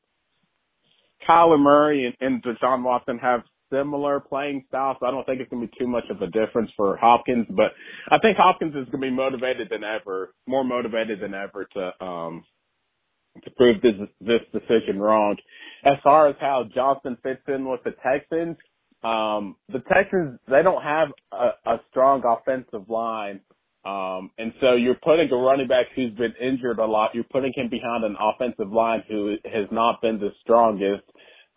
Kyler 1.27 1.59
Murray 1.59 2.05
and, 2.05 2.15
and 2.33 2.43
Deshaun 2.43 2.83
Watson 2.83 3.19
have 3.19 3.41
similar 3.73 4.19
playing 4.19 4.65
style, 4.67 4.95
so 4.99 5.07
I 5.07 5.11
don't 5.11 5.25
think 5.25 5.41
it's 5.41 5.49
gonna 5.49 5.65
be 5.65 5.73
too 5.79 5.87
much 5.87 6.05
of 6.09 6.21
a 6.21 6.27
difference 6.27 6.69
for 6.77 6.95
Hopkins. 6.97 7.47
But 7.49 7.73
I 8.11 8.19
think 8.19 8.37
Hopkins 8.37 8.75
is 8.75 8.85
gonna 8.91 9.01
be 9.01 9.11
motivated 9.11 9.69
than 9.69 9.83
ever, 9.83 10.33
more 10.47 10.63
motivated 10.63 11.19
than 11.19 11.33
ever 11.33 11.65
to 11.73 12.05
um 12.05 12.43
to 13.43 13.49
prove 13.51 13.81
this 13.81 13.95
this 14.21 14.41
decision 14.51 14.99
wrong. 14.99 15.35
As 15.85 15.95
far 16.03 16.27
as 16.27 16.35
how 16.39 16.65
Johnson 16.73 17.17
fits 17.23 17.41
in 17.47 17.67
with 17.67 17.81
the 17.83 17.91
Texans, 18.03 18.57
um, 19.03 19.55
the 19.69 19.81
Texans 19.93 20.39
they 20.47 20.61
don't 20.63 20.83
have 20.83 21.09
a, 21.31 21.71
a 21.71 21.77
strong 21.89 22.21
offensive 22.25 22.89
line. 22.89 23.41
Um, 23.85 24.31
and 24.37 24.53
so 24.61 24.75
you're 24.75 24.99
putting 25.03 25.29
a 25.29 25.35
running 25.35 25.67
back 25.67 25.87
who's 25.93 26.13
been 26.13 26.33
injured 26.41 26.79
a 26.79 26.85
lot. 26.85 27.09
You're 27.13 27.25
putting 27.25 27.51
him 27.53 27.69
behind 27.69 28.05
an 28.05 28.15
offensive 28.17 28.71
line 28.71 29.03
who 29.09 29.35
has 29.43 29.67
not 29.71 30.01
been 30.01 30.19
the 30.19 30.29
strongest. 30.41 31.03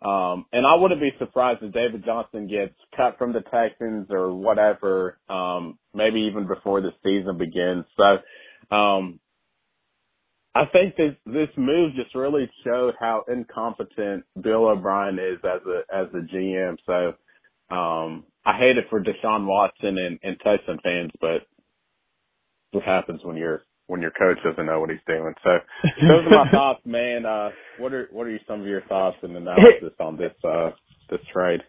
Um, 0.01 0.45
and 0.53 0.65
I 0.65 0.75
wouldn't 0.75 1.01
be 1.01 1.11
surprised 1.19 1.63
if 1.63 1.73
David 1.73 2.05
Johnson 2.05 2.47
gets 2.47 2.75
cut 2.95 3.17
from 3.17 3.33
the 3.33 3.41
Texans 3.41 4.07
or 4.11 4.33
whatever, 4.33 5.17
um, 5.29 5.79
maybe 5.93 6.21
even 6.21 6.47
before 6.47 6.81
the 6.81 6.91
season 7.03 7.37
begins. 7.37 7.85
So, 7.97 8.75
um, 8.75 9.19
I 10.57 10.65
think 10.73 10.95
this 10.95 11.13
this 11.25 11.49
move 11.55 11.93
just 11.95 12.15
really 12.15 12.49
showed 12.63 12.95
how 12.99 13.23
incompetent 13.27 14.23
Bill 14.41 14.65
O'Brien 14.67 15.19
is 15.19 15.37
as 15.43 15.61
a 15.67 15.95
as 15.95 16.07
a 16.15 16.35
GM. 16.35 16.77
So 16.85 17.75
um 17.75 18.23
I 18.43 18.57
hate 18.57 18.77
it 18.77 18.85
for 18.89 19.03
Deshaun 19.03 19.45
Watson 19.45 19.97
and, 19.99 20.19
and 20.23 20.39
Texans 20.39 20.79
fans, 20.83 21.11
but 21.21 21.45
what 22.71 22.83
happens 22.83 23.21
when 23.23 23.37
your 23.37 23.61
when 23.87 24.01
your 24.01 24.11
coach 24.11 24.37
doesn't 24.43 24.65
know 24.65 24.79
what 24.79 24.89
he's 24.89 24.99
doing. 25.07 25.33
So 25.43 25.49
those 26.01 26.25
are 26.25 26.45
my 26.45 26.51
thoughts, 26.51 26.81
man. 26.85 27.25
Uh 27.25 27.49
what 27.79 27.93
are 27.93 28.07
what 28.11 28.27
are 28.27 28.39
some 28.47 28.61
of 28.61 28.67
your 28.67 28.81
thoughts 28.83 29.17
and 29.23 29.35
analysis 29.35 29.93
on 29.99 30.17
this 30.17 30.33
uh 30.43 30.71
this 31.09 31.21
trade? 31.33 31.61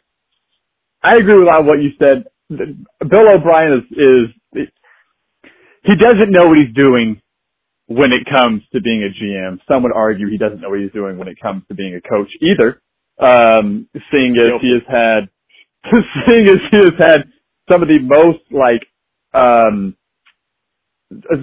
I 1.02 1.16
agree 1.16 1.38
with 1.38 1.48
all 1.48 1.64
what 1.64 1.80
you 1.80 1.90
said. 1.98 2.24
Bill 2.48 3.30
O'Brien 3.30 3.84
is 3.92 3.98
is 3.98 4.68
he 5.84 5.94
doesn't 5.96 6.30
know 6.30 6.48
what 6.48 6.58
he's 6.58 6.74
doing 6.74 7.20
when 7.86 8.12
it 8.12 8.26
comes 8.30 8.62
to 8.72 8.80
being 8.80 9.02
a 9.02 9.08
GM. 9.08 9.58
Some 9.66 9.82
would 9.82 9.92
argue 9.92 10.28
he 10.28 10.38
doesn't 10.38 10.60
know 10.60 10.70
what 10.70 10.80
he's 10.80 10.92
doing 10.92 11.18
when 11.18 11.28
it 11.28 11.40
comes 11.40 11.62
to 11.68 11.74
being 11.74 11.94
a 11.94 12.00
coach 12.00 12.28
either. 12.42 12.80
Um, 13.18 13.88
seeing 14.12 14.36
as 14.36 14.60
he 14.60 14.72
has 14.74 14.82
had, 14.86 15.28
seeing 16.26 16.46
as 16.48 16.60
he 16.70 16.76
has 16.76 16.92
had 16.98 17.24
some 17.68 17.82
of 17.82 17.88
the 17.88 17.98
most 18.00 18.40
like, 18.52 18.84
um, 19.34 19.96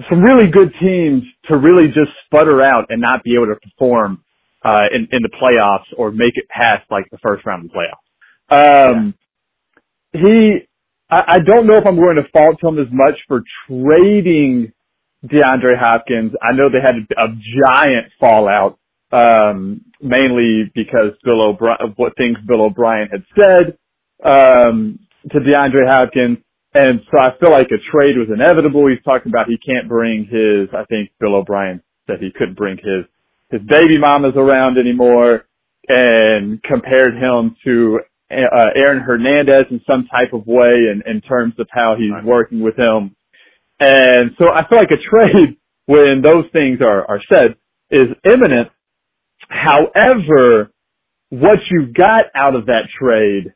some 0.08 0.22
really 0.22 0.48
good 0.48 0.72
teams 0.80 1.22
to 1.48 1.56
really 1.56 1.88
just 1.88 2.10
sputter 2.26 2.62
out 2.62 2.86
and 2.88 3.00
not 3.00 3.24
be 3.24 3.34
able 3.34 3.46
to 3.46 3.60
perform, 3.60 4.22
uh, 4.64 4.86
in, 4.92 5.08
in 5.12 5.22
the 5.22 5.30
playoffs 5.30 5.86
or 5.96 6.10
make 6.10 6.32
it 6.36 6.48
past 6.48 6.84
like 6.90 7.04
the 7.10 7.18
first 7.18 7.44
round 7.46 7.64
of 7.64 7.70
the 7.70 7.76
playoffs. 7.76 8.90
Um, 8.92 9.14
yeah. 10.12 10.20
he, 10.20 10.58
I, 11.10 11.22
I 11.28 11.38
don't 11.40 11.66
know 11.66 11.76
if 11.76 11.86
I'm 11.86 11.96
going 11.96 12.16
to 12.16 12.28
fault 12.32 12.62
him 12.62 12.78
as 12.78 12.88
much 12.92 13.14
for 13.28 13.42
trading 13.68 14.72
DeAndre 15.24 15.78
Hopkins. 15.78 16.32
I 16.42 16.54
know 16.54 16.68
they 16.68 16.80
had 16.80 16.96
a, 16.96 17.24
a 17.24 17.28
giant 17.62 18.12
fallout, 18.20 18.78
um, 19.12 19.82
mainly 20.00 20.70
because 20.74 21.12
Bill 21.24 21.42
O'Brien, 21.42 21.78
of 21.80 21.92
what 21.96 22.16
things 22.16 22.38
Bill 22.46 22.62
O'Brien 22.62 23.08
had 23.10 23.24
said, 23.34 23.78
um, 24.24 25.00
to 25.30 25.38
DeAndre 25.40 25.88
Hopkins. 25.88 26.38
And 26.76 27.00
so 27.10 27.18
I 27.18 27.30
feel 27.40 27.50
like 27.50 27.68
a 27.68 27.80
trade 27.90 28.16
was 28.18 28.28
inevitable. 28.32 28.86
He's 28.88 29.02
talking 29.04 29.32
about 29.32 29.46
he 29.48 29.56
can't 29.58 29.88
bring 29.88 30.26
his, 30.30 30.68
I 30.74 30.84
think 30.84 31.10
Bill 31.18 31.36
O'Brien 31.36 31.82
said 32.06 32.16
he 32.20 32.30
couldn't 32.36 32.56
bring 32.56 32.76
his, 32.76 33.06
his 33.50 33.62
baby 33.66 33.98
mamas 33.98 34.34
around 34.36 34.76
anymore 34.76 35.46
and 35.88 36.62
compared 36.62 37.14
him 37.14 37.56
to 37.64 38.00
uh, 38.30 38.70
Aaron 38.76 39.00
Hernandez 39.00 39.66
in 39.70 39.80
some 39.86 40.06
type 40.10 40.34
of 40.34 40.46
way 40.46 40.90
in, 40.92 41.02
in 41.06 41.20
terms 41.22 41.54
of 41.58 41.68
how 41.70 41.94
he's 41.96 42.12
working 42.24 42.60
with 42.60 42.76
him 42.76 43.16
and 43.78 44.30
so 44.38 44.46
I 44.48 44.66
feel 44.68 44.78
like 44.78 44.90
a 44.90 45.10
trade 45.10 45.56
when 45.86 46.22
those 46.22 46.44
things 46.52 46.80
are, 46.80 47.08
are 47.08 47.20
said 47.32 47.56
is 47.90 48.08
imminent. 48.24 48.68
However, 49.48 50.72
what 51.30 51.58
you 51.70 51.92
got 51.92 52.24
out 52.34 52.54
of 52.54 52.66
that 52.66 52.88
trade 52.98 53.52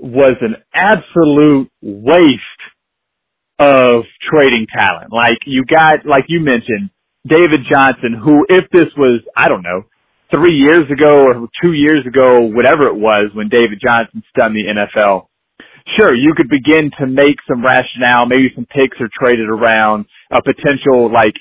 was 0.00 0.36
an 0.40 0.56
absolute 0.74 1.70
waste 1.82 2.62
of 3.58 4.04
trading 4.32 4.66
talent. 4.72 5.12
Like 5.12 5.38
you 5.46 5.64
got, 5.64 6.06
like 6.06 6.24
you 6.28 6.40
mentioned, 6.40 6.90
David 7.26 7.60
Johnson, 7.70 8.16
who 8.16 8.46
if 8.48 8.64
this 8.72 8.88
was, 8.96 9.20
I 9.36 9.48
don't 9.48 9.62
know, 9.62 9.84
three 10.30 10.56
years 10.56 10.90
ago 10.90 11.26
or 11.26 11.48
two 11.62 11.72
years 11.72 12.06
ago, 12.06 12.40
whatever 12.40 12.86
it 12.86 12.96
was 12.96 13.30
when 13.34 13.48
David 13.48 13.80
Johnson 13.82 14.22
stunned 14.30 14.56
the 14.56 14.64
NFL, 14.64 15.26
sure, 15.96 16.14
you 16.14 16.34
could 16.36 16.48
begin 16.48 16.90
to 16.98 17.06
make 17.06 17.36
some 17.48 17.64
rationale, 17.64 18.26
maybe 18.26 18.48
some 18.54 18.66
picks 18.66 18.96
are 19.00 19.10
traded 19.12 19.48
around, 19.48 20.06
a 20.30 20.40
potential 20.42 21.12
like 21.12 21.34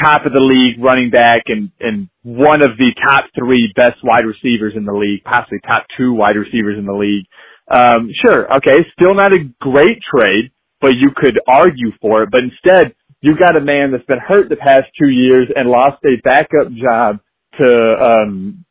top 0.00 0.24
of 0.24 0.32
the 0.32 0.40
league 0.40 0.82
running 0.82 1.10
back 1.10 1.42
and, 1.46 1.70
and 1.80 2.08
one 2.22 2.62
of 2.62 2.78
the 2.78 2.92
top 3.06 3.24
three 3.36 3.72
best 3.74 3.98
wide 4.04 4.24
receivers 4.24 4.74
in 4.76 4.84
the 4.84 4.92
league, 4.92 5.22
possibly 5.24 5.58
top 5.66 5.84
two 5.98 6.12
wide 6.14 6.36
receivers 6.36 6.78
in 6.78 6.86
the 6.86 6.94
league. 6.94 7.26
Um, 7.70 8.10
sure, 8.24 8.52
okay, 8.56 8.78
still 8.92 9.14
not 9.14 9.32
a 9.32 9.48
great 9.60 10.00
trade, 10.02 10.50
but 10.80 10.94
you 10.96 11.10
could 11.14 11.38
argue 11.46 11.92
for 12.00 12.24
it. 12.24 12.30
But 12.30 12.40
instead, 12.42 12.94
you 13.20 13.36
got 13.38 13.56
a 13.56 13.60
man 13.60 13.92
that's 13.92 14.04
been 14.06 14.18
hurt 14.18 14.48
the 14.48 14.56
past 14.56 14.84
two 14.98 15.08
years 15.08 15.48
and 15.54 15.70
lost 15.70 16.02
a 16.04 16.20
backup 16.22 16.72
job 16.72 17.20
to 17.58 17.96
um, 18.02 18.64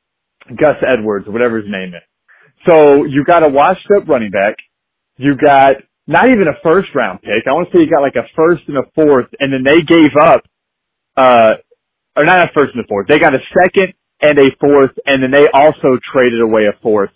Gus 0.50 0.76
Edwards, 0.86 1.28
or 1.28 1.32
whatever 1.32 1.58
his 1.58 1.70
name 1.70 1.94
is. 1.94 2.04
So 2.68 3.06
you 3.06 3.24
got 3.26 3.44
a 3.44 3.50
washed 3.50 3.88
up 3.96 4.08
running 4.08 4.32
back. 4.32 4.56
You 5.18 5.36
got 5.38 5.76
not 6.08 6.30
even 6.30 6.48
a 6.48 6.60
first 6.62 6.90
round 6.94 7.22
pick. 7.22 7.48
I 7.48 7.52
want 7.52 7.70
to 7.72 7.78
say 7.78 7.84
you 7.84 7.90
got 7.90 8.02
like 8.02 8.16
a 8.16 8.28
first 8.36 8.64
and 8.68 8.78
a 8.78 8.84
fourth, 8.96 9.28
and 9.40 9.54
then 9.54 9.64
they 9.64 9.82
gave 9.82 10.12
up, 10.20 10.44
uh, 11.16 11.54
or 12.18 12.26
not 12.26 12.50
a 12.50 12.52
first 12.54 12.76
and 12.76 12.84
a 12.84 12.88
fourth. 12.88 13.08
They 13.08 13.20
got 13.20 13.34
a 13.34 13.40
second 13.54 13.94
and 14.22 14.38
a 14.40 14.52
fourth, 14.60 14.92
and 15.06 15.24
then 15.24 15.32
they 15.32 15.48
also 15.54 16.00
traded 16.12 16.42
away 16.42 16.66
a 16.66 16.78
fourth 16.82 17.12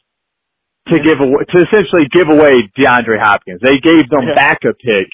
to 0.87 0.99
give 0.99 1.19
away, 1.19 1.43
to 1.49 1.57
essentially 1.63 2.07
give 2.11 2.27
away 2.29 2.69
DeAndre 2.77 3.19
Hopkins. 3.19 3.61
They 3.61 3.79
gave 3.79 4.09
them 4.09 4.27
yeah. 4.27 4.35
back 4.35 4.59
a 4.63 4.73
pick, 4.73 5.07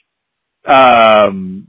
um, 0.70 1.68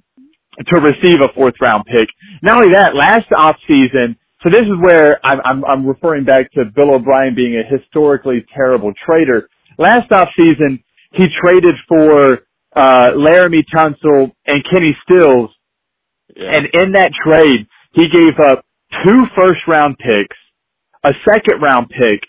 to 0.67 0.81
receive 0.81 1.21
a 1.21 1.33
fourth 1.35 1.55
round 1.61 1.85
pick. 1.87 2.09
Not 2.43 2.59
only 2.63 2.75
that, 2.75 2.95
last 2.95 3.27
off 3.37 3.57
season, 3.67 4.17
so 4.43 4.51
this 4.51 4.63
is 4.63 4.77
where 4.81 5.21
I'm, 5.25 5.41
I'm, 5.45 5.65
I'm 5.65 5.87
referring 5.87 6.25
back 6.25 6.51
to 6.53 6.65
Bill 6.65 6.95
O'Brien 6.95 7.35
being 7.35 7.57
a 7.57 7.79
historically 7.79 8.45
terrible 8.55 8.93
trader. 9.07 9.49
Last 9.79 10.11
off 10.13 10.29
season, 10.37 10.83
he 11.13 11.27
traded 11.43 11.75
for 11.89 12.41
uh, 12.75 13.11
Laremy 13.17 13.65
Tunsil 13.75 14.33
and 14.47 14.65
Kenny 14.71 14.97
Stills, 15.05 15.51
yeah. 16.35 16.53
and 16.53 16.67
in 16.73 16.93
that 16.93 17.11
trade, 17.25 17.67
he 17.93 18.07
gave 18.09 18.39
up 18.51 18.65
two 19.05 19.25
first 19.37 19.61
round 19.67 19.97
picks, 19.99 20.37
a 21.05 21.13
second 21.29 21.61
round 21.61 21.89
pick, 21.91 22.21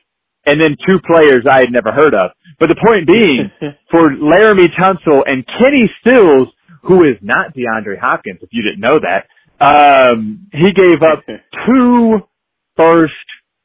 and 0.45 0.59
then 0.59 0.75
two 0.87 0.99
players 1.05 1.45
I 1.49 1.59
had 1.59 1.71
never 1.71 1.91
heard 1.91 2.13
of. 2.13 2.31
But 2.59 2.69
the 2.69 2.79
point 2.83 3.07
being, 3.07 3.51
for 3.91 4.09
Laremy 4.09 4.67
Tunsil 4.79 5.21
and 5.25 5.45
Kenny 5.59 5.89
Stills, 6.01 6.47
who 6.83 7.03
is 7.03 7.17
not 7.21 7.53
DeAndre 7.55 7.99
Hopkins, 7.99 8.39
if 8.41 8.49
you 8.51 8.63
didn't 8.63 8.79
know 8.81 8.99
that, 8.99 9.27
um, 9.63 10.47
he 10.51 10.71
gave 10.73 11.01
up 11.03 11.23
two 11.67 12.19
first 12.75 13.13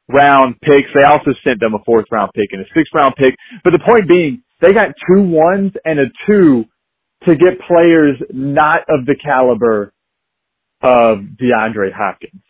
round 0.07 0.55
picks. 0.61 0.89
They 0.93 1.05
also 1.05 1.31
sent 1.43 1.59
them 1.59 1.73
a 1.73 1.83
fourth 1.85 2.05
round 2.11 2.31
pick 2.35 2.49
and 2.51 2.61
a 2.61 2.65
sixth 2.75 2.93
round 2.93 3.15
pick. 3.17 3.35
But 3.63 3.71
the 3.71 3.79
point 3.79 4.07
being, 4.07 4.43
they 4.61 4.73
got 4.73 4.89
two 5.07 5.23
ones 5.23 5.71
and 5.85 5.99
a 5.99 6.05
two 6.27 6.65
to 7.25 7.35
get 7.35 7.59
players 7.67 8.17
not 8.31 8.81
of 8.89 9.05
the 9.05 9.15
caliber 9.15 9.91
of 10.81 11.19
DeAndre 11.41 11.91
Hopkins. 11.93 12.41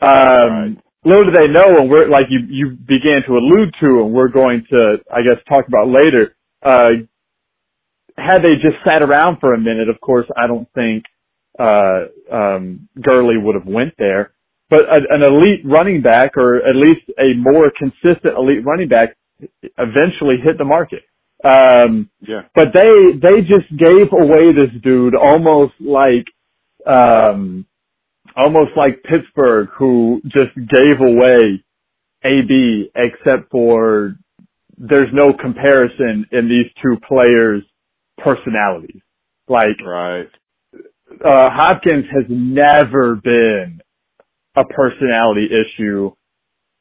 Um. 0.00 0.82
Little 1.04 1.24
do 1.24 1.32
they 1.32 1.48
know, 1.48 1.78
and 1.80 1.90
we're 1.90 2.08
like 2.08 2.26
you 2.30 2.40
you 2.48 2.70
began 2.70 3.22
to 3.26 3.32
allude 3.34 3.74
to, 3.80 4.02
and 4.02 4.12
we're 4.12 4.28
going 4.28 4.64
to 4.70 4.98
I 5.12 5.22
guess 5.22 5.42
talk 5.48 5.66
about 5.68 5.88
later. 5.88 6.36
Uh, 6.62 6.90
had 8.16 8.42
they 8.42 8.54
just 8.56 8.76
sat 8.84 9.02
around 9.02 9.38
for 9.40 9.54
a 9.54 9.58
minute, 9.58 9.88
of 9.88 10.00
course, 10.00 10.26
I 10.36 10.46
don't 10.46 10.68
think 10.74 11.04
uh, 11.58 12.06
um, 12.30 12.88
Gurley 13.00 13.36
would 13.38 13.54
have 13.54 13.66
went 13.66 13.94
there. 13.98 14.32
But 14.68 14.82
a, 14.82 15.00
an 15.10 15.22
elite 15.22 15.62
running 15.64 16.02
back, 16.02 16.36
or 16.36 16.56
at 16.56 16.76
least 16.76 17.00
a 17.18 17.34
more 17.36 17.72
consistent 17.76 18.36
elite 18.36 18.64
running 18.64 18.88
back, 18.88 19.16
eventually 19.78 20.36
hit 20.42 20.58
the 20.58 20.64
market. 20.64 21.02
Um, 21.42 22.10
yeah. 22.20 22.42
But 22.54 22.68
they 22.74 23.12
they 23.20 23.40
just 23.40 23.68
gave 23.76 24.12
away 24.12 24.52
this 24.52 24.70
dude 24.82 25.14
almost 25.16 25.72
like 25.80 26.26
um, 26.86 27.66
almost 28.36 28.70
like 28.76 29.02
Pittsburgh, 29.02 29.68
who 29.76 30.20
just 30.24 30.54
gave 30.56 31.00
away 31.00 31.64
AB, 32.24 32.90
except 32.94 33.50
for 33.50 34.16
there's 34.76 35.12
no 35.12 35.32
comparison 35.32 36.26
in 36.32 36.48
these 36.48 36.66
two 36.82 36.96
players' 37.06 37.62
personalities. 38.18 39.02
Like 39.48 39.80
right 39.84 40.28
uh, 41.24 41.50
Hopkins 41.50 42.04
has 42.12 42.24
never 42.28 43.16
been 43.16 43.80
a 44.56 44.64
personality 44.64 45.46
issue. 45.46 46.12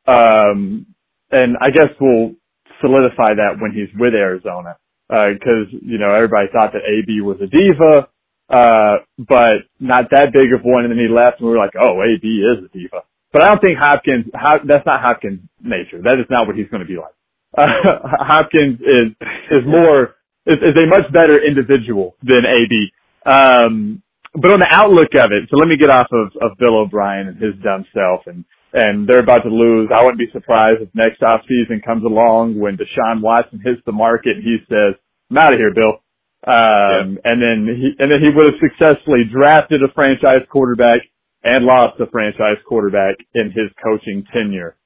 Um, 0.07 0.87
and 1.31 1.57
I 1.61 1.69
guess 1.71 1.89
we'll 1.99 2.33
solidify 2.81 3.35
that 3.35 3.57
when 3.59 3.71
he's 3.71 3.89
with 3.99 4.13
Arizona. 4.13 4.77
Uh, 5.09 5.33
cause, 5.43 5.67
you 5.81 5.97
know, 5.97 6.13
everybody 6.13 6.47
thought 6.53 6.73
that 6.73 6.83
AB 6.87 7.21
was 7.21 7.37
a 7.41 7.47
diva, 7.47 8.09
uh, 8.49 9.05
but 9.17 9.69
not 9.79 10.09
that 10.11 10.33
big 10.33 10.53
of 10.53 10.61
one. 10.63 10.85
And 10.85 10.91
then 10.91 10.99
he 10.99 11.07
left 11.07 11.39
and 11.39 11.47
we 11.47 11.53
were 11.53 11.61
like, 11.61 11.77
oh, 11.79 12.01
AB 12.01 12.25
is 12.25 12.65
a 12.65 12.69
diva. 12.73 13.05
But 13.31 13.43
I 13.43 13.47
don't 13.49 13.61
think 13.61 13.77
Hopkins, 13.77 14.25
Hop, 14.33 14.61
that's 14.65 14.85
not 14.85 15.01
Hopkins' 15.01 15.41
nature. 15.61 16.01
That 16.01 16.17
is 16.19 16.25
not 16.29 16.47
what 16.47 16.55
he's 16.55 16.69
going 16.69 16.81
to 16.81 16.89
be 16.89 16.97
like. 16.97 17.13
Uh, 17.55 17.69
Hopkins 18.25 18.79
is, 18.81 19.13
is 19.51 19.63
more, 19.65 20.15
is, 20.47 20.57
is 20.57 20.75
a 20.75 20.89
much 20.89 21.11
better 21.13 21.37
individual 21.37 22.15
than 22.23 22.41
AB. 22.45 22.91
Um, 23.25 24.01
but 24.33 24.51
on 24.51 24.59
the 24.59 24.69
outlook 24.69 25.13
of 25.13 25.31
it, 25.31 25.49
so 25.49 25.57
let 25.57 25.67
me 25.67 25.77
get 25.77 25.89
off 25.89 26.07
of, 26.11 26.33
of 26.41 26.57
Bill 26.57 26.77
O'Brien 26.77 27.27
and 27.27 27.37
his 27.37 27.53
dumb 27.63 27.85
self 27.93 28.21
and, 28.25 28.45
and 28.73 29.07
they're 29.07 29.21
about 29.21 29.41
to 29.43 29.49
lose. 29.49 29.89
I 29.93 30.01
wouldn't 30.01 30.19
be 30.19 30.29
surprised 30.31 30.81
if 30.81 30.89
next 30.93 31.21
off 31.21 31.41
season 31.49 31.81
comes 31.85 32.03
along 32.03 32.59
when 32.59 32.77
Deshaun 32.77 33.21
Watson 33.21 33.61
hits 33.63 33.81
the 33.85 33.91
market 33.91 34.37
and 34.37 34.43
he 34.43 34.57
says, 34.69 34.93
I'm 35.29 35.37
out 35.37 35.53
of 35.53 35.59
here, 35.59 35.73
Bill. 35.73 36.01
Um, 36.47 37.19
yeah. 37.19 37.31
and 37.31 37.41
then 37.41 37.67
he, 37.75 37.91
and 37.99 38.11
then 38.11 38.21
he 38.21 38.29
would 38.29 38.53
have 38.53 38.61
successfully 38.61 39.23
drafted 39.31 39.83
a 39.83 39.91
franchise 39.93 40.47
quarterback 40.49 41.01
and 41.43 41.65
lost 41.65 41.99
a 41.99 42.07
franchise 42.07 42.57
quarterback 42.67 43.15
in 43.35 43.51
his 43.51 43.69
coaching 43.83 44.23
tenure 44.33 44.77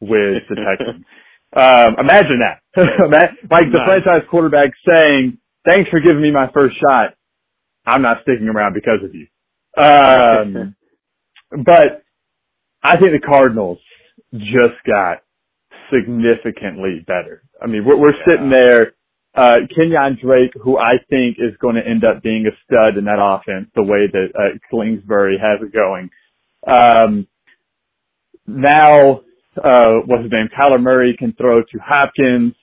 with 0.00 0.42
the 0.48 0.56
Texans. 0.78 1.04
um, 1.54 1.96
imagine 2.00 2.40
that. 2.40 2.60
like 3.50 3.70
the 3.72 3.80
franchise 3.84 4.26
quarterback 4.30 4.70
saying, 4.86 5.38
thanks 5.64 5.90
for 5.90 6.00
giving 6.00 6.22
me 6.22 6.30
my 6.30 6.50
first 6.52 6.76
shot. 6.80 7.14
I'm 7.86 8.02
not 8.02 8.18
sticking 8.22 8.48
around 8.48 8.74
because 8.74 9.00
of 9.04 9.14
you. 9.14 9.26
Um, 9.82 10.76
but 11.64 12.04
I 12.82 12.96
think 12.98 13.12
the 13.12 13.26
Cardinals 13.26 13.78
just 14.34 14.80
got 14.86 15.22
significantly 15.92 17.04
better. 17.06 17.42
I 17.60 17.66
mean, 17.66 17.84
we're, 17.84 17.98
we're 17.98 18.14
sitting 18.26 18.50
there, 18.50 18.94
uh, 19.34 19.56
Kenyan 19.76 20.20
Drake, 20.20 20.52
who 20.62 20.78
I 20.78 20.98
think 21.08 21.36
is 21.38 21.56
going 21.60 21.76
to 21.76 21.86
end 21.86 22.04
up 22.04 22.22
being 22.22 22.46
a 22.46 22.54
stud 22.64 22.98
in 22.98 23.04
that 23.06 23.18
offense, 23.18 23.70
the 23.74 23.82
way 23.82 24.06
that, 24.12 24.28
uh, 24.34 24.58
Kingsbury 24.70 25.38
has 25.40 25.60
it 25.66 25.72
going. 25.72 26.10
Um, 26.66 27.26
now, 28.46 29.22
uh, 29.56 30.00
what's 30.06 30.24
his 30.24 30.32
name? 30.32 30.48
Kyler 30.56 30.80
Murray 30.80 31.16
can 31.18 31.32
throw 31.34 31.62
to 31.62 31.78
Hopkins. 31.82 32.54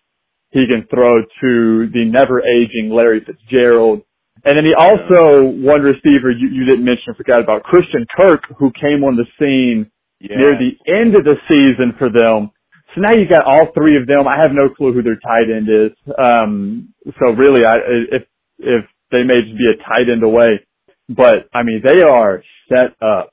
He 0.52 0.66
can 0.68 0.88
throw 0.90 1.22
to 1.22 1.90
the 1.94 2.06
never 2.06 2.42
aging 2.42 2.92
Larry 2.92 3.24
Fitzgerald. 3.26 4.02
And 4.46 4.58
then 4.58 4.66
he 4.66 4.74
also, 4.74 5.44
one 5.44 5.82
receiver 5.82 6.32
you, 6.32 6.50
you 6.50 6.66
didn't 6.66 6.86
mention, 6.86 7.14
forgot 7.16 7.42
about 7.42 7.64
Christian 7.64 8.06
Kirk, 8.16 8.44
who 8.58 8.72
came 8.72 9.04
on 9.04 9.16
the 9.16 9.26
scene 9.38 9.92
yes. 10.20 10.32
near 10.36 10.58
the 10.58 10.92
end 10.92 11.16
of 11.16 11.24
the 11.24 11.36
season 11.48 11.94
for 11.98 12.10
them. 12.10 12.52
So 13.00 13.04
now 13.04 13.14
you 13.18 13.30
got 13.30 13.46
all 13.46 13.72
three 13.74 13.96
of 13.96 14.08
them. 14.08 14.28
I 14.28 14.42
have 14.42 14.52
no 14.52 14.68
clue 14.68 14.92
who 14.94 15.02
their 15.02 15.20
tight 15.20 15.48
end 15.48 15.70
is. 15.70 15.96
Um, 16.20 16.94
so 17.20 17.32
really, 17.32 17.64
I, 17.66 17.78
if, 18.12 18.24
if 18.60 18.86
they 19.12 19.24
may 19.24 19.42
just 19.42 19.58
be 19.58 19.72
a 19.72 19.84
tight 19.88 20.12
end 20.12 20.24
away, 20.24 20.60
but 21.08 21.48
I 21.54 21.64
mean, 21.64 21.82
they 21.84 22.02
are 22.02 22.44
set 22.68 22.92
up 23.02 23.32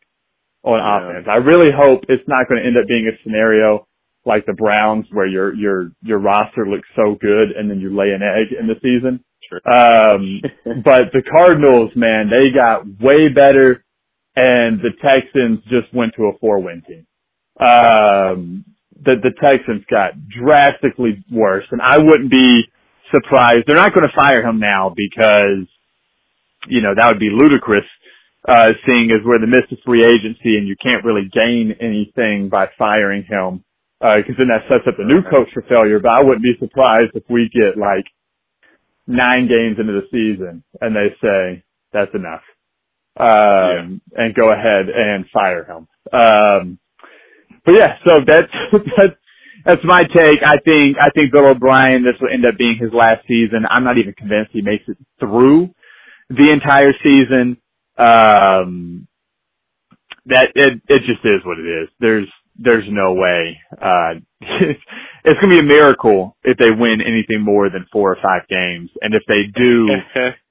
on 0.62 0.78
yeah. 0.78 1.10
offense. 1.10 1.26
I 1.28 1.36
really 1.38 1.72
hope 1.74 2.04
it's 2.08 2.26
not 2.28 2.48
going 2.48 2.62
to 2.62 2.66
end 2.66 2.76
up 2.76 2.86
being 2.86 3.10
a 3.10 3.18
scenario 3.24 3.88
like 4.24 4.46
the 4.46 4.52
Browns 4.52 5.06
where 5.10 5.26
your, 5.26 5.54
your, 5.54 5.90
your 6.02 6.18
roster 6.18 6.66
looks 6.66 6.88
so 6.94 7.16
good 7.20 7.50
and 7.50 7.68
then 7.68 7.80
you 7.80 7.96
lay 7.96 8.10
an 8.10 8.22
egg 8.22 8.54
in 8.58 8.68
the 8.68 8.78
season. 8.82 9.18
Um, 9.66 10.82
but 10.84 11.10
the 11.12 11.22
Cardinals, 11.28 11.90
man, 11.96 12.30
they 12.30 12.50
got 12.50 12.86
way 13.02 13.28
better 13.28 13.84
and 14.36 14.80
the 14.80 14.90
Texans 15.02 15.60
just 15.64 15.92
went 15.92 16.14
to 16.16 16.26
a 16.26 16.38
four 16.38 16.60
win 16.60 16.82
team. 16.86 17.06
Um, 17.58 18.64
the, 19.02 19.16
the 19.22 19.32
Texans 19.42 19.84
got 19.90 20.12
drastically 20.28 21.24
worse 21.30 21.64
and 21.70 21.80
I 21.82 21.98
wouldn't 21.98 22.30
be 22.30 22.64
surprised. 23.10 23.64
They're 23.66 23.76
not 23.76 23.94
going 23.94 24.08
to 24.08 24.14
fire 24.16 24.42
him 24.42 24.58
now 24.58 24.92
because, 24.94 25.68
you 26.68 26.82
know, 26.82 26.94
that 26.96 27.08
would 27.08 27.20
be 27.20 27.30
ludicrous, 27.30 27.84
uh, 28.48 28.72
seeing 28.86 29.10
as 29.10 29.24
we're 29.24 29.36
in 29.36 29.42
the 29.42 29.54
midst 29.54 29.72
of 29.72 29.78
free 29.84 30.04
agency 30.04 30.56
and 30.56 30.66
you 30.66 30.76
can't 30.82 31.04
really 31.04 31.28
gain 31.32 31.74
anything 31.80 32.48
by 32.48 32.66
firing 32.78 33.24
him. 33.28 33.64
Uh, 34.00 34.20
cause 34.26 34.36
then 34.36 34.48
that 34.48 34.68
sets 34.68 34.84
up 34.86 34.96
the 34.98 35.04
new 35.04 35.22
coach 35.22 35.48
for 35.54 35.62
failure, 35.62 35.98
but 35.98 36.10
I 36.10 36.22
wouldn't 36.22 36.42
be 36.42 36.54
surprised 36.60 37.12
if 37.14 37.24
we 37.30 37.48
get 37.52 37.78
like 37.78 38.04
nine 39.06 39.48
games 39.48 39.78
into 39.80 39.92
the 39.92 40.06
season 40.10 40.62
and 40.80 40.94
they 40.94 41.16
say 41.22 41.64
that's 41.92 42.14
enough, 42.14 42.42
um, 43.18 44.02
yeah. 44.12 44.24
and 44.24 44.34
go 44.34 44.52
ahead 44.52 44.86
and 44.94 45.24
fire 45.32 45.64
him. 45.64 45.88
Um, 46.12 46.78
but 47.66 47.74
yeah, 47.74 47.98
so 48.08 48.20
that's, 48.26 48.52
that's, 48.98 49.14
that's 49.66 49.82
my 49.84 50.04
take. 50.04 50.40
I 50.46 50.58
think, 50.64 50.98
I 51.00 51.10
think 51.14 51.32
Bill 51.32 51.46
O'Brien, 51.48 52.04
this 52.04 52.16
will 52.22 52.32
end 52.32 52.46
up 52.46 52.58
being 52.58 52.78
his 52.80 52.92
last 52.94 53.26
season. 53.28 53.66
I'm 53.70 53.84
not 53.84 53.98
even 53.98 54.14
convinced 54.14 54.52
he 54.52 54.62
makes 54.62 54.84
it 54.88 54.98
through 55.20 55.70
the 56.30 56.50
entire 56.52 56.92
season. 57.04 57.58
Um, 57.98 59.08
that 60.26 60.50
it, 60.54 60.82
it 60.88 61.00
just 61.06 61.24
is 61.24 61.44
what 61.44 61.58
it 61.58 61.66
is. 61.66 61.88
There's, 62.00 62.28
there's 62.58 62.84
no 62.88 63.14
way. 63.14 63.58
Uh, 63.72 64.14
it's 64.40 65.40
going 65.40 65.50
to 65.50 65.56
be 65.56 65.60
a 65.60 65.62
miracle 65.62 66.36
if 66.44 66.58
they 66.58 66.70
win 66.70 67.00
anything 67.02 67.42
more 67.42 67.70
than 67.70 67.86
four 67.92 68.12
or 68.12 68.18
five 68.22 68.48
games. 68.48 68.90
And 69.02 69.14
if 69.14 69.22
they 69.28 69.44
do, 69.54 69.88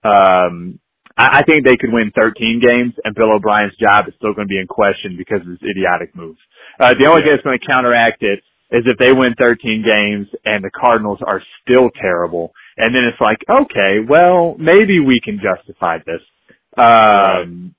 um, 0.09 0.79
I, 1.17 1.39
I 1.39 1.43
think 1.43 1.65
they 1.65 1.77
could 1.77 1.93
win 1.93 2.11
13 2.15 2.61
games 2.65 2.93
and 3.03 3.15
Bill 3.15 3.33
O'Brien's 3.33 3.75
job 3.77 4.07
is 4.07 4.13
still 4.17 4.33
going 4.33 4.47
to 4.47 4.51
be 4.51 4.59
in 4.59 4.67
question 4.67 5.15
because 5.17 5.41
of 5.41 5.47
his 5.47 5.63
idiotic 5.63 6.15
moves. 6.15 6.39
Uh, 6.79 6.93
the 6.99 7.07
only 7.07 7.23
thing 7.23 7.31
that's 7.31 7.43
going 7.43 7.59
to 7.59 7.65
counteract 7.67 8.23
it 8.23 8.39
is 8.71 8.83
if 8.85 8.97
they 8.97 9.13
win 9.13 9.35
13 9.37 9.83
games 9.85 10.27
and 10.45 10.63
the 10.63 10.71
Cardinals 10.71 11.19
are 11.25 11.41
still 11.61 11.89
terrible. 12.01 12.51
And 12.77 12.93
then 12.95 13.03
it's 13.05 13.21
like, 13.21 13.39
okay, 13.49 13.99
well, 14.07 14.55
maybe 14.59 14.99
we 14.99 15.19
can 15.23 15.39
justify 15.39 15.99
this. 16.05 16.21
Um, 16.77 17.75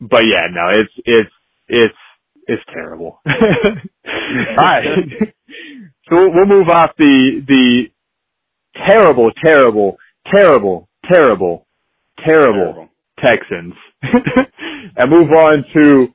but 0.00 0.24
yeah, 0.24 0.48
no, 0.52 0.70
it's, 0.70 0.92
it's, 1.06 1.30
it's, 1.68 1.94
it's 2.46 2.62
terrible. 2.72 3.20
All 3.26 3.32
right. 4.58 4.84
so 6.08 6.28
we'll 6.28 6.46
move 6.46 6.68
off 6.68 6.90
the 6.98 7.42
the 7.46 7.84
terrible, 8.86 9.30
terrible, 9.42 9.96
terrible, 10.32 10.88
terrible, 11.10 11.65
terrible, 12.24 12.88
Texans 13.24 13.74
and 14.02 15.10
move 15.10 15.30
on 15.30 15.64
to 15.74 16.06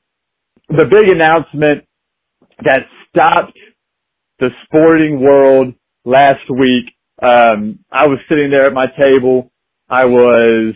the 0.69 0.85
big 0.85 1.09
announcement 1.09 1.85
that 2.63 2.81
stopped 3.09 3.57
the 4.39 4.49
sporting 4.65 5.21
world 5.21 5.73
last 6.05 6.49
week. 6.49 6.85
Um, 7.21 7.79
I 7.91 8.07
was 8.07 8.19
sitting 8.27 8.49
there 8.49 8.65
at 8.65 8.73
my 8.73 8.87
table. 8.97 9.51
I 9.89 10.05
was 10.05 10.73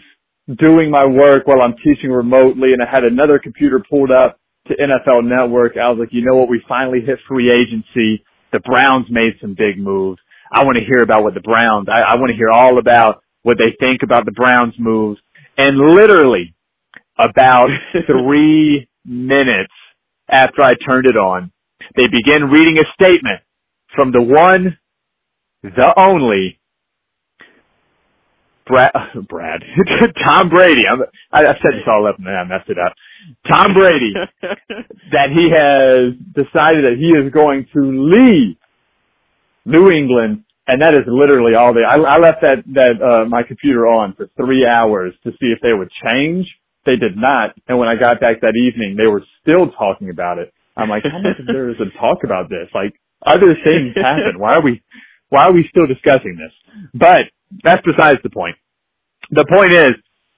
doing 0.59 0.91
my 0.91 1.05
work 1.05 1.47
while 1.47 1.61
I'm 1.61 1.75
teaching 1.77 2.11
remotely 2.11 2.73
and 2.73 2.81
I 2.81 2.89
had 2.89 3.03
another 3.03 3.39
computer 3.39 3.83
pulled 3.89 4.11
up 4.11 4.39
to 4.67 4.73
NFL 4.75 5.25
Network. 5.27 5.77
I 5.77 5.89
was 5.89 5.97
like, 5.99 6.09
you 6.11 6.23
know 6.23 6.37
what? 6.37 6.49
We 6.49 6.61
finally 6.67 7.01
hit 7.01 7.17
free 7.27 7.49
agency. 7.49 8.23
The 8.51 8.59
Browns 8.59 9.07
made 9.09 9.33
some 9.41 9.55
big 9.57 9.77
moves. 9.79 10.19
I 10.51 10.63
want 10.63 10.77
to 10.77 10.85
hear 10.85 11.03
about 11.03 11.23
what 11.23 11.33
the 11.33 11.41
Browns, 11.41 11.87
I, 11.89 12.13
I 12.13 12.15
want 12.17 12.29
to 12.29 12.37
hear 12.37 12.49
all 12.49 12.77
about 12.77 13.23
what 13.45 13.57
they 13.59 13.75
think 13.79 14.01
about 14.03 14.25
the 14.25 14.31
Browns 14.31 14.73
moves. 14.79 15.19
And 15.55 15.77
literally 15.77 16.55
about 17.19 17.69
three 18.07 18.89
minutes 19.05 19.73
after 20.27 20.63
I 20.63 20.73
turned 20.89 21.05
it 21.05 21.15
on, 21.15 21.51
they 21.95 22.07
begin 22.07 22.45
reading 22.49 22.79
a 22.79 23.03
statement 23.03 23.41
from 23.95 24.11
the 24.11 24.21
one, 24.21 24.79
the 25.61 25.93
only 25.95 26.59
Brad, 28.67 28.91
Brad, 29.29 29.61
Tom 30.25 30.49
Brady. 30.49 30.81
I'm, 30.91 31.01
I, 31.31 31.41
I've 31.47 31.57
said 31.61 31.73
this 31.73 31.87
all 31.87 32.07
up 32.07 32.17
and 32.17 32.27
I 32.27 32.43
messed 32.45 32.69
it 32.69 32.77
up. 32.79 32.95
Tom 33.47 33.75
Brady, 33.75 34.13
that 35.11 35.29
he 35.29 35.51
has 35.53 36.15
decided 36.33 36.83
that 36.85 36.97
he 36.97 37.09
is 37.09 37.31
going 37.31 37.67
to 37.73 37.81
leave 37.83 38.57
New 39.65 39.91
England, 39.91 40.44
and 40.67 40.81
that 40.81 40.93
is 40.93 41.05
literally 41.07 41.53
all 41.55 41.73
they. 41.73 41.85
I, 41.85 41.95
I 41.95 42.17
left 42.17 42.41
that 42.41 42.63
that 42.73 42.95
uh, 43.01 43.25
my 43.29 43.43
computer 43.43 43.87
on 43.87 44.13
for 44.15 44.29
three 44.37 44.65
hours 44.65 45.13
to 45.23 45.31
see 45.31 45.53
if 45.53 45.59
they 45.61 45.73
would 45.73 45.89
change. 46.05 46.47
They 46.85 46.97
did 46.97 47.17
not, 47.17 47.57
and 47.67 47.79
when 47.79 47.89
I 47.89 47.95
got 47.95 48.19
back 48.19 48.41
that 48.41 48.53
evening, 48.53 48.95
they 48.95 49.07
were 49.07 49.23
still 49.41 49.71
talking 49.71 50.09
about 50.09 50.37
it. 50.37 50.53
I'm 50.77 50.89
like, 50.89 51.03
how 51.03 51.17
much 51.17 51.41
there 51.47 51.69
is 51.69 51.77
to 51.77 51.89
talk 51.97 52.19
about 52.23 52.47
this? 52.49 52.69
Like, 52.75 52.93
other 53.25 53.57
things 53.63 53.95
happen. 53.95 54.37
Why 54.37 54.53
are 54.53 54.61
we? 54.61 54.83
Why 55.29 55.45
are 55.45 55.53
we 55.53 55.65
still 55.69 55.87
discussing 55.87 56.37
this? 56.37 56.53
But 56.93 57.31
that's 57.63 57.81
besides 57.85 58.19
the 58.23 58.29
point. 58.29 58.55
The 59.31 59.45
point 59.49 59.73
is, 59.73 59.93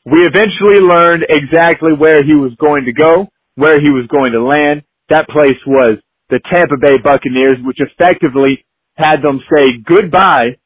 we 0.05 0.23
eventually 0.23 0.79
learned 0.79 1.25
exactly 1.27 1.91
where 1.91 2.23
he 2.23 2.33
was 2.33 2.55
going 2.59 2.85
to 2.85 2.93
go, 2.93 3.27
where 3.55 3.79
he 3.79 3.89
was 3.89 4.07
going 4.07 4.31
to 4.31 4.41
land. 4.41 4.83
That 5.09 5.27
place 5.27 5.59
was 5.65 5.99
the 6.29 6.39
Tampa 6.51 6.77
Bay 6.79 6.95
Buccaneers, 7.03 7.59
which 7.63 7.79
effectively 7.79 8.63
had 8.97 9.21
them 9.21 9.39
say 9.53 9.77
goodbye 9.85 10.57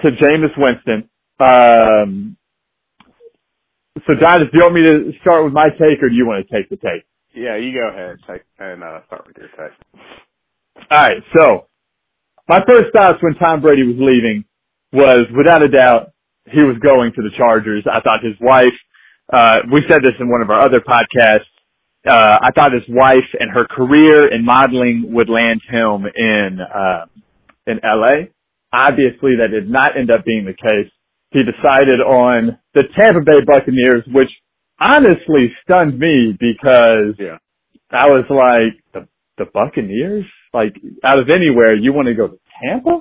to 0.00 0.10
Jameis 0.10 0.56
Winston. 0.56 1.08
Um, 1.38 2.36
so, 4.06 4.14
Don, 4.14 4.40
do 4.40 4.46
you 4.52 4.62
want 4.62 4.74
me 4.74 4.82
to 4.86 5.12
start 5.20 5.44
with 5.44 5.52
my 5.52 5.68
take, 5.70 6.02
or 6.02 6.08
do 6.08 6.14
you 6.14 6.26
want 6.26 6.46
to 6.46 6.54
take 6.54 6.70
the 6.70 6.76
take? 6.76 7.04
Yeah, 7.34 7.56
you 7.56 7.72
go 7.72 7.88
ahead 7.88 8.16
take, 8.26 8.42
and 8.58 8.82
uh, 8.82 9.00
start 9.06 9.26
with 9.26 9.36
your 9.36 9.48
take. 9.48 9.76
All 10.90 10.98
right. 10.98 11.22
So, 11.36 11.66
my 12.48 12.60
first 12.66 12.92
thoughts 12.92 13.18
when 13.22 13.34
Tom 13.34 13.60
Brady 13.60 13.84
was 13.84 13.96
leaving 13.98 14.44
was 14.92 15.26
without 15.36 15.62
a 15.62 15.68
doubt 15.68 16.12
he 16.50 16.62
was 16.62 16.76
going 16.82 17.12
to 17.14 17.22
the 17.22 17.30
Chargers. 17.36 17.84
I 17.86 18.00
thought 18.00 18.24
his 18.24 18.34
wife, 18.40 18.74
uh, 19.32 19.58
we 19.72 19.82
said 19.88 20.02
this 20.02 20.14
in 20.18 20.28
one 20.28 20.42
of 20.42 20.50
our 20.50 20.60
other 20.60 20.80
podcasts, 20.80 21.46
uh, 22.08 22.38
I 22.42 22.50
thought 22.52 22.72
his 22.72 22.82
wife 22.88 23.28
and 23.38 23.50
her 23.52 23.66
career 23.66 24.32
in 24.32 24.44
modeling 24.44 25.12
would 25.12 25.28
land 25.28 25.60
him 25.68 26.06
in, 26.16 26.58
uh, 26.60 27.04
in 27.66 27.80
LA. 27.82 28.28
Obviously 28.72 29.36
that 29.36 29.48
did 29.50 29.68
not 29.70 29.96
end 29.96 30.10
up 30.10 30.24
being 30.24 30.44
the 30.44 30.54
case. 30.54 30.90
He 31.32 31.40
decided 31.42 32.00
on 32.00 32.58
the 32.74 32.84
Tampa 32.96 33.20
Bay 33.20 33.40
Buccaneers, 33.46 34.04
which 34.12 34.30
honestly 34.80 35.52
stunned 35.64 35.98
me 35.98 36.36
because 36.38 37.14
Yeah. 37.18 37.38
I 37.90 38.06
was 38.08 38.24
like, 38.30 38.82
the, 38.94 39.08
the 39.44 39.50
Buccaneers? 39.52 40.24
Like, 40.52 40.74
out 41.04 41.18
of 41.18 41.28
anywhere, 41.30 41.74
you 41.76 41.92
want 41.92 42.08
to 42.08 42.14
go 42.14 42.28
to 42.28 42.38
Tampa? 42.62 43.00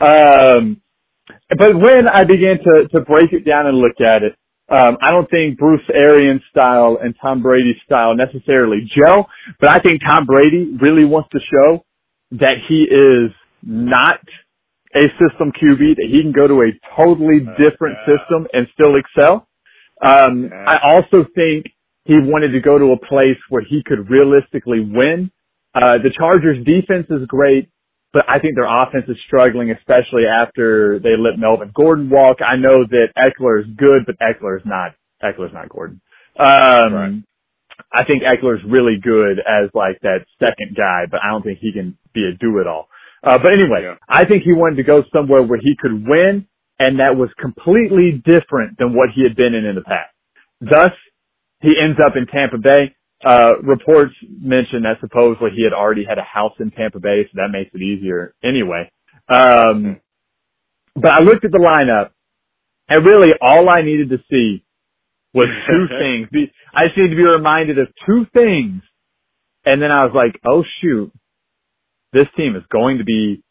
Um, 0.00 0.80
but 1.56 1.74
when 1.76 2.08
I 2.12 2.24
began 2.24 2.58
to, 2.58 2.88
to 2.92 3.00
break 3.04 3.32
it 3.32 3.44
down 3.48 3.66
and 3.66 3.78
look 3.78 4.00
at 4.00 4.22
it, 4.22 4.34
um, 4.68 4.96
I 5.02 5.10
don't 5.10 5.28
think 5.30 5.58
Bruce 5.58 5.82
Arians' 5.92 6.40
style 6.50 6.98
and 7.02 7.14
Tom 7.20 7.42
Brady's 7.42 7.76
style 7.84 8.16
necessarily 8.16 8.88
gel, 8.96 9.28
but 9.60 9.68
I 9.70 9.80
think 9.80 10.00
Tom 10.06 10.24
Brady 10.24 10.76
really 10.80 11.04
wants 11.04 11.28
to 11.32 11.40
show 11.40 11.84
that 12.32 12.54
he 12.68 12.84
is 12.90 13.30
not 13.62 14.20
a 14.94 15.08
system 15.18 15.52
QB, 15.52 15.96
that 15.96 16.08
he 16.10 16.20
can 16.22 16.32
go 16.32 16.46
to 16.46 16.62
a 16.62 16.72
totally 16.96 17.40
different 17.56 17.96
yeah. 18.06 18.16
system 18.16 18.46
and 18.52 18.66
still 18.74 18.96
excel. 18.96 19.48
Um, 20.02 20.50
Yeah. 20.50 20.64
I 20.66 20.94
also 20.94 21.24
think 21.34 21.66
he 22.04 22.18
wanted 22.18 22.52
to 22.52 22.60
go 22.60 22.78
to 22.78 22.92
a 22.92 22.98
place 22.98 23.38
where 23.48 23.62
he 23.62 23.82
could 23.84 24.10
realistically 24.10 24.80
win. 24.80 25.30
Uh, 25.74 25.98
the 25.98 26.10
Chargers 26.10 26.62
defense 26.64 27.06
is 27.08 27.24
great, 27.26 27.68
but 28.12 28.24
I 28.28 28.38
think 28.38 28.56
their 28.56 28.68
offense 28.68 29.04
is 29.08 29.16
struggling, 29.26 29.70
especially 29.70 30.26
after 30.26 30.98
they 30.98 31.16
let 31.16 31.38
Melvin 31.38 31.70
Gordon 31.74 32.10
walk. 32.10 32.38
I 32.44 32.56
know 32.56 32.84
that 32.84 33.08
Ekeler 33.16 33.60
is 33.60 33.66
good, 33.76 34.04
but 34.04 34.16
Ekeler 34.18 34.58
is 34.58 34.66
not, 34.66 34.94
Ekeler 35.22 35.46
is 35.46 35.54
not 35.54 35.68
Gordon. 35.68 36.00
Um, 36.38 36.94
Right. 36.94 37.22
I 37.90 38.04
think 38.04 38.22
Ekeler's 38.22 38.62
really 38.64 38.98
good 39.02 39.38
as 39.40 39.70
like 39.74 40.00
that 40.02 40.24
second 40.38 40.76
guy, 40.76 41.06
but 41.10 41.20
I 41.22 41.30
don't 41.30 41.42
think 41.42 41.58
he 41.60 41.72
can 41.72 41.96
be 42.12 42.26
a 42.26 42.36
do-it-all. 42.36 42.88
Uh, 43.22 43.38
but 43.38 43.52
anyway, 43.52 43.82
Yeah. 43.84 43.96
I 44.08 44.24
think 44.24 44.42
he 44.42 44.52
wanted 44.52 44.76
to 44.76 44.82
go 44.82 45.04
somewhere 45.12 45.42
where 45.42 45.58
he 45.62 45.76
could 45.78 46.06
win, 46.06 46.46
and 46.78 46.98
that 47.00 47.16
was 47.16 47.30
completely 47.38 48.12
different 48.24 48.78
than 48.78 48.94
what 48.94 49.10
he 49.14 49.22
had 49.22 49.36
been 49.36 49.54
in 49.54 49.64
in 49.64 49.74
the 49.76 49.82
past. 49.82 50.12
Thus, 50.60 50.92
he 51.60 51.74
ends 51.80 51.98
up 52.04 52.16
in 52.16 52.26
Tampa 52.26 52.58
Bay. 52.58 52.94
Uh, 53.24 53.58
reports 53.62 54.12
mention 54.40 54.82
that 54.82 54.98
supposedly 55.00 55.50
he 55.54 55.62
had 55.62 55.72
already 55.72 56.04
had 56.04 56.18
a 56.18 56.22
house 56.24 56.54
in 56.58 56.72
Tampa 56.72 56.98
Bay, 56.98 57.22
so 57.24 57.30
that 57.36 57.50
makes 57.52 57.70
it 57.72 57.80
easier 57.80 58.34
anyway. 58.42 58.90
Um, 59.28 60.00
but 60.96 61.12
I 61.12 61.20
looked 61.20 61.44
at 61.44 61.52
the 61.52 61.58
lineup, 61.58 62.10
and 62.88 63.06
really 63.06 63.32
all 63.40 63.68
I 63.68 63.82
needed 63.82 64.10
to 64.10 64.18
see 64.28 64.64
was 65.32 65.48
two 65.70 65.86
things. 66.00 66.28
I 66.74 66.86
just 66.86 66.98
needed 66.98 67.10
to 67.10 67.16
be 67.16 67.22
reminded 67.22 67.78
of 67.78 67.88
two 68.06 68.26
things, 68.34 68.82
and 69.64 69.80
then 69.80 69.92
I 69.92 70.04
was 70.04 70.12
like, 70.14 70.40
oh 70.44 70.64
shoot, 70.80 71.12
this 72.12 72.26
team 72.36 72.56
is 72.56 72.62
going 72.70 72.98
to 72.98 73.04
be 73.04 73.42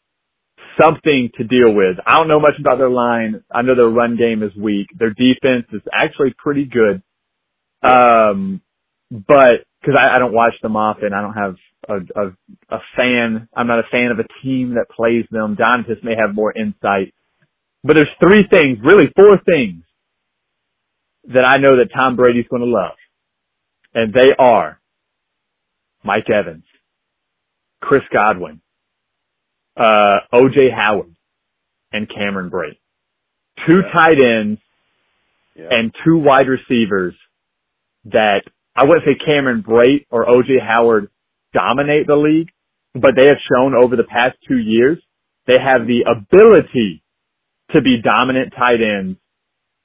something 0.80 1.30
to 1.36 1.44
deal 1.44 1.72
with. 1.74 1.96
I 2.06 2.16
don't 2.16 2.28
know 2.28 2.40
much 2.40 2.54
about 2.58 2.78
their 2.78 2.90
line. 2.90 3.42
I 3.52 3.62
know 3.62 3.74
their 3.74 3.88
run 3.88 4.16
game 4.16 4.42
is 4.42 4.54
weak. 4.56 4.88
Their 4.98 5.10
defense 5.10 5.66
is 5.72 5.82
actually 5.92 6.34
pretty 6.38 6.64
good. 6.64 7.02
Um, 7.82 8.62
but 9.10 9.64
cause 9.84 9.94
I, 9.98 10.16
I 10.16 10.18
don't 10.18 10.32
watch 10.32 10.54
them 10.62 10.76
often. 10.76 11.12
I 11.12 11.20
don't 11.20 11.34
have 11.34 11.56
a, 11.88 12.20
a, 12.20 12.76
a 12.76 12.78
fan. 12.96 13.48
I'm 13.54 13.66
not 13.66 13.80
a 13.80 13.88
fan 13.90 14.10
of 14.10 14.18
a 14.18 14.28
team 14.42 14.74
that 14.74 14.86
plays 14.94 15.24
them. 15.30 15.56
Donatus 15.56 16.02
may 16.02 16.14
have 16.18 16.34
more 16.34 16.52
insight, 16.56 17.12
but 17.84 17.94
there's 17.94 18.08
three 18.20 18.46
things, 18.48 18.78
really 18.84 19.10
four 19.16 19.38
things 19.44 19.82
that 21.24 21.44
I 21.44 21.58
know 21.58 21.76
that 21.76 21.92
Tom 21.94 22.16
Brady's 22.16 22.46
going 22.48 22.62
to 22.62 22.68
love. 22.68 22.96
And 23.94 24.12
they 24.12 24.32
are 24.38 24.80
Mike 26.04 26.30
Evans, 26.30 26.64
Chris 27.82 28.02
Godwin, 28.12 28.62
uh, 29.76 30.20
OJ 30.32 30.70
Howard, 30.74 31.14
and 31.92 32.08
Cameron 32.08 32.48
Brate. 32.50 32.78
Two 33.66 33.80
Yeah. 33.80 33.92
tight 33.92 34.18
ends 34.18 34.60
Yeah. 35.54 35.68
and 35.70 35.94
two 36.04 36.16
wide 36.18 36.48
receivers 36.48 37.14
that 38.06 38.44
I 38.74 38.84
wouldn't 38.84 39.04
say 39.04 39.14
Cameron 39.16 39.62
Brate 39.62 40.06
or 40.10 40.24
OJ 40.26 40.58
Howard 40.58 41.10
dominate 41.52 42.06
the 42.06 42.16
league, 42.16 42.50
but 42.94 43.14
they 43.16 43.26
have 43.26 43.38
shown 43.52 43.74
over 43.74 43.96
the 43.96 44.04
past 44.04 44.38
two 44.48 44.58
years 44.58 44.98
they 45.46 45.58
have 45.58 45.86
the 45.86 46.02
ability 46.02 47.02
to 47.72 47.80
be 47.82 48.00
dominant 48.00 48.52
tight 48.54 48.80
ends 48.80 49.18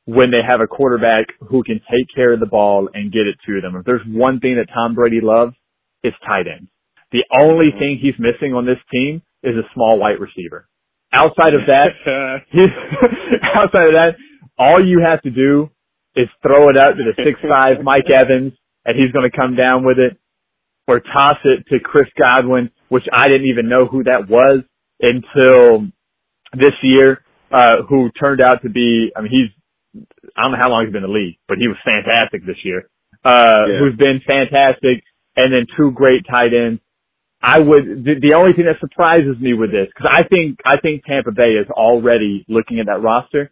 when 0.06 0.30
they 0.32 0.42
have 0.42 0.62
a 0.62 0.68
quarterback 0.68 1.26
who 1.40 1.64
can 1.64 1.80
take 1.92 2.08
care 2.16 2.32
of 2.32 2.40
the 2.40 2.46
ball 2.46 2.90
and 2.94 3.12
get 3.12 3.28
it 3.28 3.38
to 3.46 3.60
them. 3.60 3.76
If 3.76 3.84
there's 3.86 4.06
one 4.06 4.40
thing 4.40 4.56
that 4.56 4.70
Tom 4.74 4.94
Brady 4.96 5.20
loves, 5.20 5.56
it's 6.04 6.18
tight 6.20 6.48
ends. 6.48 6.70
The 7.12 7.24
only 7.36 7.72
thing 7.78 8.00
he's 8.02 8.15
missing 8.20 8.54
on 8.54 8.65
this 8.65 8.80
team 8.91 9.22
is 9.43 9.56
a 9.56 9.63
small 9.74 9.98
white 10.00 10.20
receiver. 10.20 10.67
Outside 11.13 11.54
of 11.54 11.62
that, 11.67 11.88
outside 13.56 13.88
of 13.88 13.93
that, 13.93 14.15
all 14.58 14.86
you 14.86 15.00
have 15.06 15.22
to 15.22 15.30
do 15.30 15.70
is 16.15 16.28
throw 16.41 16.70
it 16.70 16.78
out 16.78 16.93
to 16.98 17.04
the 17.04 17.13
six 17.24 17.39
five 17.48 17.78
Mike 17.84 18.10
Evans, 18.13 18.54
and 18.86 18.98
he's 18.98 19.12
going 19.12 19.30
to 19.30 19.36
come 19.36 19.56
down 19.56 19.86
with 19.86 20.00
it, 20.00 20.17
or 20.88 21.00
toss 21.00 21.38
it 21.46 21.65
to 21.70 21.80
Chris 21.80 22.08
Godwin, 22.20 22.72
which 22.89 23.04
I 23.13 23.28
didn't 23.30 23.48
even 23.48 23.70
know 23.70 23.86
who 23.86 24.04
that 24.04 24.28
was 24.30 24.63
until 25.02 25.88
this 26.54 26.74
year, 26.82 27.24
uh, 27.52 27.84
who 27.88 28.10
turned 28.20 28.41
out 28.41 28.63
to 28.63 28.70
be. 28.70 29.12
I 29.15 29.22
mean, 29.22 29.32
he's 29.32 30.04
I 30.36 30.43
don't 30.43 30.52
know 30.52 30.58
how 30.62 30.70
long 30.70 30.84
he's 30.86 30.93
been 30.93 31.04
in 31.04 31.10
the 31.10 31.15
league, 31.15 31.38
but 31.48 31.58
he 31.58 31.67
was 31.67 31.78
fantastic 31.86 32.46
this 32.46 32.63
year. 32.63 32.89
Uh, 33.24 33.65
Yeah. 33.67 33.80
who's 33.80 33.96
been 33.96 34.20
fantastic, 34.26 35.04
and 35.36 35.54
then 35.54 35.65
two 35.78 35.91
great 35.91 36.26
tight 36.30 36.54
ends. 36.54 36.82
I 37.48 37.60
would 37.60 38.04
the, 38.04 38.16
the 38.20 38.34
only 38.36 38.52
thing 38.52 38.66
that 38.66 38.76
surprises 38.82 39.40
me 39.40 39.54
with 39.54 39.72
this 39.72 39.88
because 39.88 40.12
I 40.12 40.28
think 40.28 40.60
I 40.66 40.76
think 40.82 41.06
Tampa 41.06 41.32
Bay 41.32 41.56
is 41.56 41.68
already 41.72 42.46
looking 42.50 42.82
at 42.82 42.88
that 42.88 43.02
roster, 43.02 43.52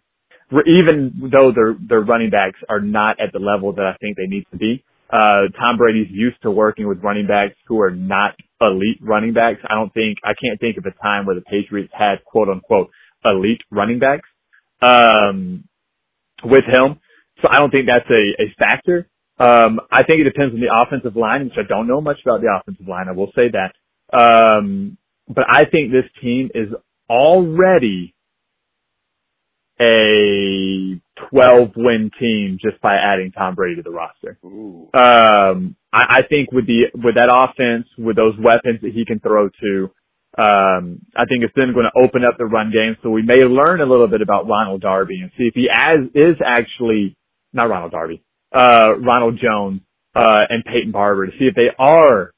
even 0.52 1.32
though 1.32 1.54
their 1.56 1.78
their 1.80 2.02
running 2.02 2.30
backs 2.30 2.60
are 2.68 2.82
not 2.82 3.22
at 3.22 3.32
the 3.32 3.40
level 3.40 3.72
that 3.72 3.86
I 3.86 3.96
think 4.02 4.18
they 4.18 4.28
need 4.28 4.48
to 4.52 4.58
be. 4.58 4.84
Uh, 5.10 5.48
Tom 5.58 5.78
Brady's 5.78 6.12
used 6.12 6.42
to 6.42 6.52
working 6.52 6.90
with 6.90 7.02
running 7.04 7.26
backs 7.26 7.56
who 7.68 7.80
are 7.80 7.92
not 7.92 8.36
elite 8.60 9.00
running 9.02 9.32
backs. 9.32 9.62
I 9.64 9.76
don't 9.76 9.94
think 9.94 10.18
I 10.26 10.34
can't 10.34 10.60
think 10.60 10.76
of 10.78 10.84
a 10.86 10.92
time 11.02 11.26
where 11.26 11.36
the 11.36 11.48
Patriots 11.48 11.94
had 11.98 12.22
quote 12.26 12.50
unquote 12.50 12.90
elite 13.24 13.62
running 13.72 14.00
backs 14.00 14.28
um, 14.82 15.64
with 16.44 16.66
him. 16.66 17.00
So 17.42 17.48
I 17.50 17.60
don't 17.60 17.72
think 17.72 17.88
that's 17.88 18.10
a, 18.10 18.44
a 18.44 18.54
factor. 18.60 19.08
Um, 19.40 19.80
I 19.90 20.04
think 20.04 20.20
it 20.20 20.26
depends 20.26 20.54
on 20.54 20.60
the 20.60 20.72
offensive 20.72 21.16
line, 21.16 21.46
which 21.46 21.58
I 21.58 21.68
don't 21.68 21.88
know 21.88 22.02
much 22.02 22.18
about 22.26 22.42
the 22.42 22.52
offensive 22.52 22.88
line. 22.88 23.08
I 23.08 23.14
will 23.14 23.32
say 23.36 23.50
that. 23.52 23.72
Um, 24.16 24.98
but 25.28 25.46
I 25.50 25.66
think 25.66 25.92
this 25.92 26.10
team 26.22 26.50
is 26.54 26.70
already 27.10 28.14
a 29.80 31.02
12 31.30 31.72
win 31.76 32.12
team 32.20 32.58
just 32.62 32.82
by 32.82 32.96
adding 32.96 33.32
Tom 33.32 33.56
Brady 33.56 33.78
to 33.78 33.82
the 33.82 33.92
roster. 33.92 34.38
Um, 34.94 35.76
I, 35.92 36.20
I 36.20 36.22
think 36.30 36.52
with 36.52 36.66
the, 36.68 36.86
with 36.94 37.16
that 37.16 37.30
offense, 37.34 37.88
with 37.98 38.16
those 38.16 38.36
weapons 38.40 38.80
that 38.82 38.94
he 38.94 39.06
can 39.06 39.20
throw 39.20 39.50
to, 39.50 39.92
um, 40.38 41.02
I 41.16 41.26
think 41.26 41.44
it's 41.44 41.54
then 41.56 41.74
going 41.74 41.88
to 41.92 42.02
open 42.02 42.24
up 42.24 42.38
the 42.38 42.46
run 42.46 42.72
game. 42.72 42.98
So 43.04 43.10
we 43.10 43.22
may 43.22 43.44
learn 43.44 43.82
a 43.82 43.86
little 43.86 44.08
bit 44.08 44.22
about 44.22 44.48
Ronald 44.48 44.82
Darby 44.82 45.22
and 45.22 45.32
see 45.38 45.46
if 45.46 45.54
he 45.56 45.70
as, 45.72 46.08
is 46.14 46.36
actually, 46.46 47.18
not 47.54 47.70
Ronald 47.70 47.92
Darby, 47.92 48.22
uh, 48.54 48.98
Ronald 49.00 49.40
Jones, 49.42 49.82
uh, 50.14 50.46
and 50.50 50.64
Peyton 50.64 50.92
Barber 50.92 51.26
to 51.26 51.32
see 51.34 51.46
if 51.46 51.56
they 51.56 51.70
are 51.78 52.32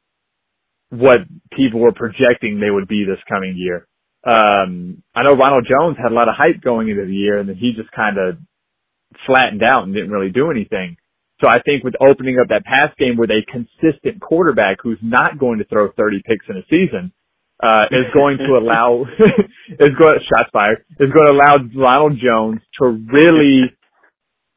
what 0.90 1.20
people 1.56 1.80
were 1.80 1.92
projecting 1.92 2.60
they 2.60 2.72
would 2.72 2.88
be 2.88 3.06
this 3.06 3.22
coming 3.30 3.56
year. 3.58 3.88
Um, 4.26 5.04
I 5.16 5.24
know 5.24 5.34
Ronald 5.34 5.68
Jones 5.70 5.98
had 6.02 6.12
a 6.12 6.16
lot 6.16 6.28
of 6.28 6.36
hype 6.36 6.62
going 6.62 6.90
into 6.90 7.06
the 7.06 7.14
year 7.14 7.40
and 7.40 7.50
then 7.50 7.56
he 7.56 7.74
just 7.76 7.92
kind 7.92 8.18
of 8.18 8.38
flattened 9.26 9.64
out 9.64 9.84
and 9.84 9.94
didn't 9.94 10.12
really 10.12 10.32
do 10.32 10.52
anything. 10.52 10.98
So 11.40 11.48
I 11.48 11.62
think 11.62 11.84
with 11.84 11.94
opening 12.02 12.38
up 12.42 12.50
that 12.50 12.66
pass 12.66 12.90
game 12.98 13.16
with 13.18 13.30
a 13.30 13.42
consistent 13.52 14.20
quarterback 14.22 14.78
who's 14.82 15.00
not 15.02 15.38
going 15.38 15.60
to 15.60 15.66
throw 15.66 15.92
30 15.92 16.24
picks 16.26 16.46
in 16.50 16.58
a 16.58 16.64
season, 16.70 17.14
uh, 17.62 17.86
is 17.92 18.06
going 18.14 18.38
to 18.38 18.58
allow, 18.58 19.04
is 19.70 19.96
going, 20.00 20.20
shots 20.22 20.50
fired, 20.54 20.86
is 21.00 21.10
going 21.12 21.26
to 21.26 21.32
allow 21.32 21.58
Ronald 21.76 22.20
Jones 22.22 22.62
to 22.80 22.86
really 22.86 23.74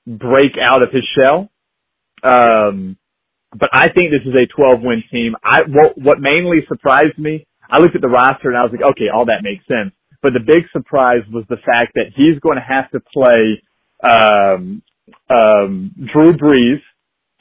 break 0.06 0.52
out 0.60 0.82
of 0.82 0.90
his 0.92 1.04
shell. 1.16 1.50
Um, 2.22 2.98
but 3.58 3.68
I 3.72 3.88
think 3.88 4.10
this 4.10 4.26
is 4.26 4.34
a 4.34 4.46
12 4.46 4.80
win 4.82 5.02
team. 5.10 5.34
I, 5.42 5.60
what, 5.66 5.98
what 5.98 6.20
mainly 6.20 6.58
surprised 6.68 7.18
me, 7.18 7.46
I 7.70 7.78
looked 7.78 7.96
at 7.96 8.02
the 8.02 8.08
roster 8.08 8.48
and 8.48 8.56
I 8.56 8.62
was 8.62 8.72
like, 8.72 8.88
okay, 8.92 9.08
all 9.12 9.26
that 9.26 9.42
makes 9.42 9.66
sense. 9.66 9.92
But 10.22 10.34
the 10.34 10.40
big 10.40 10.64
surprise 10.72 11.22
was 11.32 11.44
the 11.48 11.56
fact 11.64 11.92
that 11.94 12.12
he's 12.14 12.38
going 12.40 12.56
to 12.56 12.62
have 12.62 12.90
to 12.90 13.00
play, 13.00 13.62
um, 14.02 14.82
um, 15.30 15.94
Drew 16.12 16.36
Brees 16.36 16.80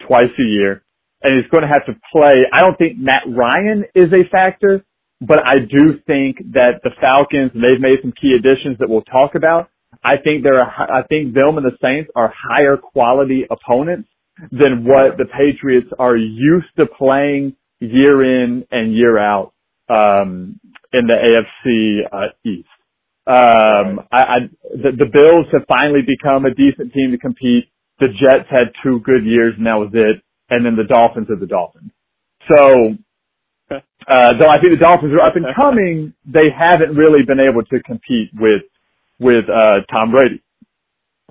twice 0.08 0.32
a 0.40 0.44
year 0.44 0.84
and 1.22 1.36
he's 1.36 1.50
going 1.52 1.64
to 1.64 1.68
have 1.70 1.86
to 1.86 1.94
play. 2.12 2.46
I 2.54 2.62
don't 2.62 2.78
think 2.78 2.98
Matt 2.98 3.24
Ryan 3.28 3.84
is 3.94 4.12
a 4.14 4.28
factor, 4.32 4.86
but 5.22 5.40
I 5.46 5.60
do 5.60 6.00
think 6.08 6.38
that 6.54 6.80
the 6.84 6.92
Falcons, 7.02 7.52
and 7.54 7.64
they've 7.64 7.82
made 7.82 8.00
some 8.02 8.14
key 8.14 8.34
additions 8.38 8.78
that 8.80 8.90
we'll 8.90 9.02
talk 9.04 9.36
about. 9.36 9.70
I 10.04 10.16
think 10.24 10.44
they're, 10.44 10.64
I 10.64 11.04
think 11.10 11.34
them 11.34 11.58
and 11.58 11.66
the 11.66 11.76
Saints 11.82 12.10
are 12.16 12.34
higher 12.34 12.78
quality 12.78 13.46
opponents 13.52 14.08
than 14.52 14.86
what 14.86 15.18
the 15.18 15.26
Patriots 15.26 15.90
are 16.00 16.16
used 16.16 16.68
to 16.78 16.86
playing 16.86 17.56
year 17.80 18.44
in 18.44 18.66
and 18.72 18.96
year 18.96 19.18
out, 19.18 19.54
um, 19.90 20.60
in 20.94 21.08
the 21.08 21.14
AFC, 21.14 22.02
uh, 22.12 22.32
East. 22.44 22.68
Um, 23.28 24.08
I, 24.12 24.18
I, 24.18 24.38
the, 24.72 24.92
the 24.98 25.10
Bills 25.12 25.46
have 25.54 25.66
finally 25.68 26.02
become 26.02 26.46
a 26.46 26.54
decent 26.54 26.94
team 26.94 27.12
to 27.12 27.18
compete. 27.18 27.70
The 28.00 28.08
Jets 28.08 28.50
had 28.50 28.74
two 28.84 29.02
good 29.02 29.24
years 29.24 29.54
and 29.58 29.68
that 29.68 29.76
was 29.76 29.92
it. 29.94 30.24
And 30.50 30.66
then 30.66 30.76
the 30.76 30.84
Dolphins 30.84 31.28
are 31.30 31.36
the 31.36 31.46
Dolphins. 31.46 31.92
So, 32.52 32.96
uh, 33.70 34.34
though 34.40 34.50
I 34.50 34.58
think 34.58 34.74
the 34.74 34.82
Dolphins 34.82 35.14
are 35.14 35.22
up 35.22 35.36
and 35.36 35.46
coming, 35.56 36.14
they 36.26 36.50
haven't 36.50 36.96
really 36.96 37.24
been 37.24 37.40
able 37.40 37.64
to 37.66 37.84
compete 37.84 38.32
with, 38.34 38.64
with, 39.20 39.46
uh, 39.46 39.86
Tom 39.92 40.12
Brady. 40.12 40.42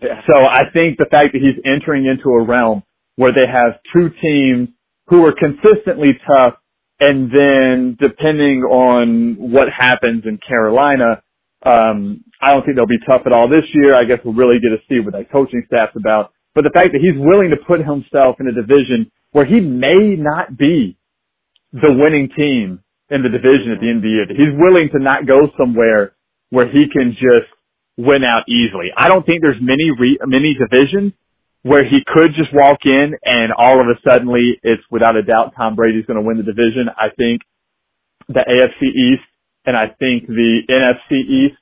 So 0.01 0.47
I 0.47 0.71
think 0.73 0.99
the 0.99 1.07
fact 1.11 1.33
that 1.33 1.42
he's 1.42 1.59
entering 1.64 2.07
into 2.07 2.31
a 2.31 2.44
realm 2.44 2.85
where 3.18 3.33
they 3.35 3.46
have 3.50 3.83
two 3.92 4.11
teams 4.22 4.68
who 5.09 5.26
are 5.26 5.35
consistently 5.35 6.12
tough 6.24 6.54
and 7.00 7.31
then 7.35 7.96
depending 8.00 8.62
on 8.62 9.35
what 9.38 9.66
happens 9.76 10.22
in 10.24 10.38
Carolina, 10.38 11.20
um, 11.66 12.22
I 12.40 12.52
don't 12.52 12.64
think 12.64 12.76
they'll 12.76 12.87
be 12.87 13.02
tough 13.11 13.22
at 13.26 13.33
all 13.33 13.48
this 13.48 13.66
year. 13.74 13.96
I 13.96 14.04
guess 14.04 14.20
we'll 14.24 14.35
really 14.35 14.61
get 14.62 14.70
to 14.70 14.83
see 14.88 15.00
what 15.04 15.14
that 15.14 15.33
coaching 15.33 15.64
staff's 15.66 15.96
about. 15.96 16.33
But 16.54 16.62
the 16.62 16.70
fact 16.72 16.92
that 16.92 17.02
he's 17.02 17.18
willing 17.18 17.50
to 17.50 17.59
put 17.66 17.81
himself 17.81 18.37
in 18.38 18.46
a 18.46 18.54
division 18.54 19.11
where 19.33 19.46
he 19.46 19.61
may 19.61 20.14
not 20.14 20.57
be 20.57 20.96
the 21.72 21.90
winning 21.92 22.31
team 22.37 22.81
in 23.11 23.24
the 23.24 23.31
division 23.31 23.72
at 23.74 23.81
the 23.81 23.88
end 23.90 23.98
of 23.98 24.04
the 24.04 24.14
year, 24.14 24.26
he's 24.31 24.54
willing 24.54 24.90
to 24.94 25.00
not 25.02 25.26
go 25.26 25.50
somewhere 25.59 26.14
where 26.50 26.70
he 26.70 26.87
can 26.92 27.12
just 27.18 27.50
win 27.98 28.22
out 28.22 28.44
easily. 28.48 28.94
I 28.96 29.09
don't 29.09 29.26
think 29.26 29.42
there's 29.42 29.61
many 29.61 29.90
re- 29.98 30.20
many 30.26 30.54
divisions 30.54 31.12
where 31.68 31.85
he 31.85 32.00
could 32.07 32.33
just 32.35 32.48
walk 32.54 32.78
in 32.85 33.12
and 33.24 33.52
all 33.52 33.78
of 33.81 33.87
a 33.88 34.00
suddenly 34.09 34.59
it's 34.62 34.83
without 34.90 35.16
a 35.16 35.22
doubt 35.22 35.52
Tom 35.54 35.76
Brady's 35.76 36.07
going 36.07 36.18
to 36.18 36.26
win 36.26 36.38
the 36.38 36.42
division. 36.42 36.88
I 36.96 37.09
think 37.16 37.42
the 38.26 38.40
AFC 38.40 38.88
East 38.88 39.28
and 39.66 39.76
I 39.76 39.88
think 39.98 40.26
the 40.26 40.61
NFC 40.70 41.28
East 41.28 41.61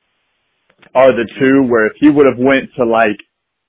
are 0.95 1.11
the 1.11 1.29
two 1.41 1.69
where 1.69 1.87
if 1.87 1.95
he 1.99 2.09
would 2.09 2.27
have 2.27 2.39
went 2.39 2.71
to 2.77 2.85
like, 2.85 3.19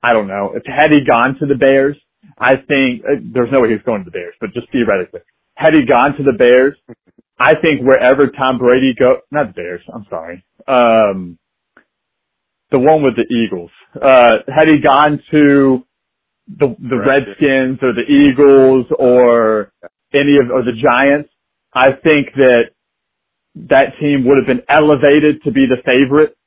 I 0.04 0.14
don't 0.14 0.28
know, 0.28 0.54
if 0.54 0.64
had 0.66 0.92
he 0.92 1.04
gone 1.04 1.38
to 1.40 1.48
the 1.48 1.56
Bears, 1.56 1.98
I 2.38 2.56
think 2.56 3.02
uh, 3.04 3.18
there's 3.34 3.52
no 3.52 3.62
way 3.62 3.72
he's 3.72 3.82
going 3.82 4.04
to 4.04 4.06
the 4.06 4.12
Bears, 4.12 4.36
but 4.40 4.54
just 4.54 4.72
theoretically, 4.72 5.22
had 5.56 5.74
he 5.74 5.86
gone 5.86 6.16
to 6.18 6.24
the 6.24 6.38
Bears, 6.38 6.76
I 7.40 7.56
think 7.56 7.82
wherever 7.82 8.28
Tom 8.28 8.60
Brady 8.60 8.94
go, 8.98 9.22
not 9.32 9.48
the 9.48 9.54
Bears, 9.54 9.82
I'm 9.92 10.06
sorry, 10.08 10.46
um, 10.68 11.40
the 12.70 12.78
one 12.80 13.02
with 13.02 13.16
the 13.16 13.26
Eagles, 13.34 13.72
uh, 13.96 14.44
had 14.54 14.68
he 14.68 14.80
gone 14.80 15.20
to 15.32 15.84
the 16.48 16.76
the 16.80 16.98
Redskins 16.98 17.80
or 17.82 17.94
the 17.94 18.08
Eagles 18.08 18.86
or 18.98 19.72
any 20.14 20.38
of 20.38 20.52
or 20.52 20.64
the 20.64 20.74
Giants, 20.74 21.30
I 21.74 21.92
think 21.92 22.34
that 22.36 22.72
that 23.70 24.00
team 24.00 24.26
would 24.26 24.38
have 24.38 24.48
been 24.48 24.66
elevated 24.70 25.44
to 25.44 25.52
be 25.52 25.66
the 25.66 25.82
favorite 25.84 26.38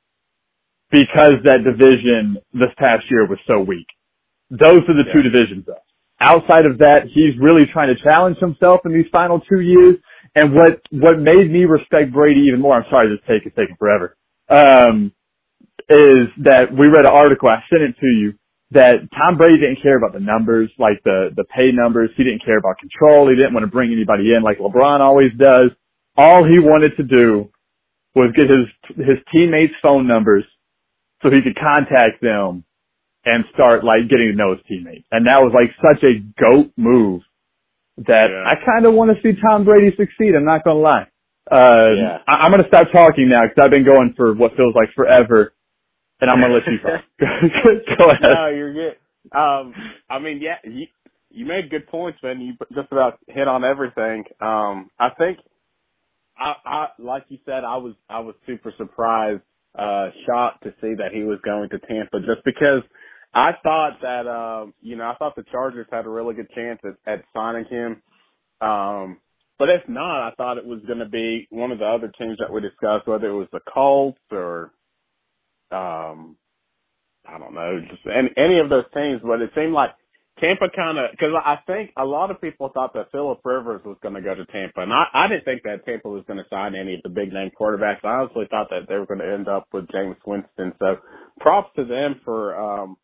because 0.91 1.39
that 1.43 1.63
division 1.63 2.37
this 2.53 2.71
past 2.77 3.03
year 3.09 3.27
was 3.27 3.39
so 3.47 3.59
weak. 3.59 3.87
Those 4.49 4.83
are 4.87 4.95
the 4.95 5.07
yeah. 5.07 5.13
two 5.13 5.21
divisions 5.23 5.65
though. 5.65 5.81
Outside 6.19 6.65
of 6.65 6.77
that, 6.79 7.09
he's 7.13 7.33
really 7.39 7.65
trying 7.71 7.95
to 7.95 8.03
challenge 8.03 8.37
himself 8.37 8.81
in 8.85 8.93
these 8.93 9.09
final 9.11 9.39
two 9.39 9.61
years. 9.61 9.95
And 10.35 10.53
what, 10.53 10.79
what 10.91 11.17
made 11.17 11.51
me 11.51 11.65
respect 11.65 12.13
Brady 12.13 12.41
even 12.47 12.61
more, 12.61 12.75
I'm 12.75 12.85
sorry 12.91 13.09
this 13.09 13.25
take 13.27 13.45
is 13.45 13.53
taking 13.57 13.75
forever, 13.77 14.15
um, 14.47 15.11
is 15.89 16.29
that 16.43 16.71
we 16.71 16.87
read 16.87 17.05
an 17.05 17.11
article, 17.11 17.49
I 17.49 17.63
sent 17.69 17.81
it 17.81 17.95
to 17.99 18.05
you, 18.05 18.33
that 18.71 19.07
Tom 19.11 19.37
Brady 19.37 19.59
didn't 19.59 19.83
care 19.83 19.97
about 19.97 20.13
the 20.13 20.23
numbers, 20.23 20.71
like 20.79 21.03
the, 21.03 21.29
the 21.35 21.43
pay 21.43 21.71
numbers. 21.71 22.09
He 22.15 22.23
didn't 22.23 22.43
care 22.43 22.57
about 22.57 22.79
control. 22.79 23.29
He 23.29 23.35
didn't 23.35 23.53
want 23.53 23.63
to 23.65 23.71
bring 23.71 23.91
anybody 23.91 24.33
in 24.33 24.43
like 24.43 24.59
LeBron 24.59 25.01
always 25.01 25.31
does. 25.37 25.71
All 26.15 26.43
he 26.43 26.59
wanted 26.59 26.95
to 26.97 27.03
do 27.03 27.49
was 28.15 28.31
get 28.35 28.47
his, 28.49 28.67
his 28.95 29.19
teammates 29.31 29.73
phone 29.81 30.07
numbers 30.07 30.43
so 31.21 31.29
he 31.29 31.41
could 31.41 31.55
contact 31.55 32.21
them 32.21 32.63
and 33.25 33.43
start 33.53 33.83
like 33.83 34.09
getting 34.09 34.31
to 34.31 34.35
know 34.35 34.55
his 34.55 34.63
teammates. 34.67 35.05
And 35.11 35.27
that 35.27 35.39
was 35.43 35.51
like 35.53 35.71
such 35.83 36.03
a 36.03 36.19
goat 36.39 36.71
move 36.77 37.21
that 38.07 38.27
yeah. 38.31 38.47
I 38.47 38.55
kind 38.65 38.85
of 38.85 38.93
want 38.93 39.11
to 39.11 39.21
see 39.21 39.37
Tom 39.39 39.65
Brady 39.65 39.95
succeed. 39.95 40.33
I'm 40.35 40.45
not 40.45 40.63
going 40.63 40.77
to 40.77 40.81
lie. 40.81 41.07
Uh, 41.49 41.91
yeah. 41.91 42.17
I, 42.27 42.49
going 42.49 42.63
to 42.63 42.67
stop 42.67 42.87
talking 42.91 43.27
now 43.27 43.43
because 43.43 43.61
I've 43.61 43.71
been 43.71 43.85
going 43.85 44.13
for 44.15 44.33
what 44.33 44.55
feels 44.55 44.73
like 44.75 44.89
forever 44.95 45.53
and 46.21 46.31
I'm 46.31 46.41
gonna 46.41 46.55
let 46.55 46.63
you. 46.67 46.79
Go 47.97 48.11
ahead. 48.11 48.21
No, 48.23 48.47
you're 48.49 48.73
good. 48.73 48.97
Um, 49.37 49.73
I 50.09 50.19
mean, 50.19 50.41
yeah, 50.41 50.57
you, 50.63 50.87
you 51.31 51.45
made 51.45 51.71
good 51.71 51.87
points, 51.87 52.19
man. 52.23 52.41
You 52.41 52.53
just 52.75 52.91
about 52.91 53.19
hit 53.27 53.47
on 53.47 53.63
everything. 53.65 54.25
Um, 54.41 54.89
I 54.99 55.09
think, 55.17 55.39
I, 56.37 56.55
I, 56.65 56.87
like 56.99 57.25
you 57.29 57.39
said, 57.45 57.63
I 57.65 57.77
was, 57.77 57.95
I 58.09 58.19
was 58.21 58.35
super 58.47 58.73
surprised, 58.77 59.41
uh, 59.77 60.09
shocked 60.27 60.63
to 60.63 60.71
see 60.81 60.95
that 60.97 61.11
he 61.13 61.23
was 61.23 61.39
going 61.45 61.69
to 61.69 61.79
Tampa 61.79 62.19
just 62.21 62.43
because 62.45 62.83
I 63.33 63.53
thought 63.63 63.99
that, 64.01 64.27
um, 64.27 64.73
you 64.81 64.95
know, 64.97 65.05
I 65.05 65.15
thought 65.17 65.35
the 65.35 65.45
Chargers 65.51 65.87
had 65.91 66.05
a 66.05 66.09
really 66.09 66.35
good 66.35 66.49
chance 66.55 66.79
at, 66.85 67.13
at 67.13 67.25
signing 67.35 67.65
him. 67.65 68.01
Um, 68.61 69.19
but 69.59 69.69
if 69.69 69.81
not, 69.87 70.27
I 70.27 70.31
thought 70.35 70.57
it 70.57 70.65
was 70.65 70.81
going 70.87 70.99
to 70.99 71.09
be 71.09 71.47
one 71.49 71.71
of 71.71 71.79
the 71.79 71.85
other 71.85 72.11
teams 72.19 72.37
that 72.39 72.51
we 72.53 72.61
discussed, 72.61 73.07
whether 73.07 73.29
it 73.29 73.35
was 73.35 73.47
the 73.51 73.61
Colts 73.73 74.19
or 74.31 74.71
um, 75.71 76.35
I 77.27 77.37
don't 77.37 77.53
know, 77.53 77.79
just 77.89 78.01
any, 78.05 78.29
any 78.37 78.59
of 78.59 78.69
those 78.69 78.85
teams, 78.93 79.21
but 79.23 79.41
it 79.41 79.51
seemed 79.55 79.73
like 79.73 79.91
Tampa 80.39 80.69
kind 80.75 80.97
of, 80.97 81.11
cause 81.19 81.29
I 81.45 81.57
think 81.67 81.91
a 81.97 82.05
lot 82.05 82.31
of 82.31 82.41
people 82.41 82.71
thought 82.73 82.93
that 82.93 83.11
Philip 83.11 83.39
Rivers 83.43 83.81
was 83.85 83.97
going 84.01 84.15
to 84.15 84.21
go 84.21 84.33
to 84.33 84.45
Tampa 84.45 84.81
and 84.81 84.91
I, 84.91 85.05
I 85.13 85.27
didn't 85.27 85.45
think 85.45 85.63
that 85.63 85.85
Tampa 85.85 86.09
was 86.09 86.23
going 86.25 86.39
to 86.39 86.49
sign 86.49 86.73
any 86.75 86.95
of 86.95 87.01
the 87.03 87.09
big 87.09 87.31
name 87.31 87.51
quarterbacks. 87.59 88.03
I 88.03 88.21
honestly 88.21 88.45
thought 88.49 88.69
that 88.71 88.87
they 88.89 88.95
were 88.95 89.05
going 89.05 89.19
to 89.19 89.31
end 89.31 89.47
up 89.47 89.67
with 89.71 89.87
Jameis 89.87 90.17
Winston. 90.25 90.73
So 90.79 90.97
props 91.39 91.69
to 91.75 91.85
them 91.85 92.21
for, 92.25 92.55
um, 92.55 92.97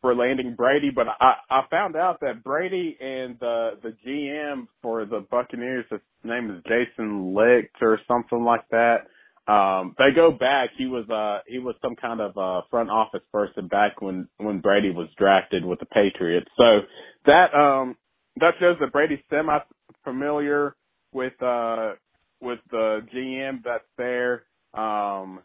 for 0.00 0.14
landing 0.14 0.54
Brady, 0.56 0.90
but 0.94 1.06
I, 1.20 1.34
I 1.50 1.62
found 1.70 1.96
out 1.96 2.20
that 2.20 2.44
Brady 2.44 2.96
and 3.00 3.36
the 3.40 3.70
the 3.82 3.96
GM 4.06 4.68
for 4.82 5.04
the 5.04 5.26
Buccaneers, 5.30 5.86
his 5.90 6.00
name 6.22 6.50
is 6.50 6.62
Jason 6.64 7.34
Licht 7.34 7.76
or 7.82 7.98
something 8.06 8.44
like 8.44 8.68
that. 8.70 9.08
Um, 9.48 9.96
they 9.98 10.10
go 10.14 10.32
back. 10.32 10.70
He 10.78 10.86
was 10.86 11.10
uh 11.10 11.40
he 11.48 11.58
was 11.58 11.74
some 11.82 11.96
kind 11.96 12.20
of 12.22 12.38
uh 12.38 12.62
front 12.70 12.90
office 12.90 13.24
person 13.32 13.68
back 13.68 14.02
when 14.02 14.28
when 14.38 14.60
Brady 14.60 14.92
was 14.92 15.08
drafted 15.18 15.64
with 15.66 15.80
the 15.80 15.86
Patriots. 15.86 16.48
So 16.58 16.82
that 17.26 17.54
um 17.54 17.96
that 18.40 18.54
shows 18.60 18.76
that 18.80 18.92
Brady's 18.92 19.18
semi 19.30 19.58
familiar 20.04 20.76
with 21.12 21.34
uh 21.42 21.94
with 22.40 22.60
the 22.70 23.00
GM 23.14 23.64
that's 23.64 23.84
there. 23.98 24.44
Um 24.74 25.40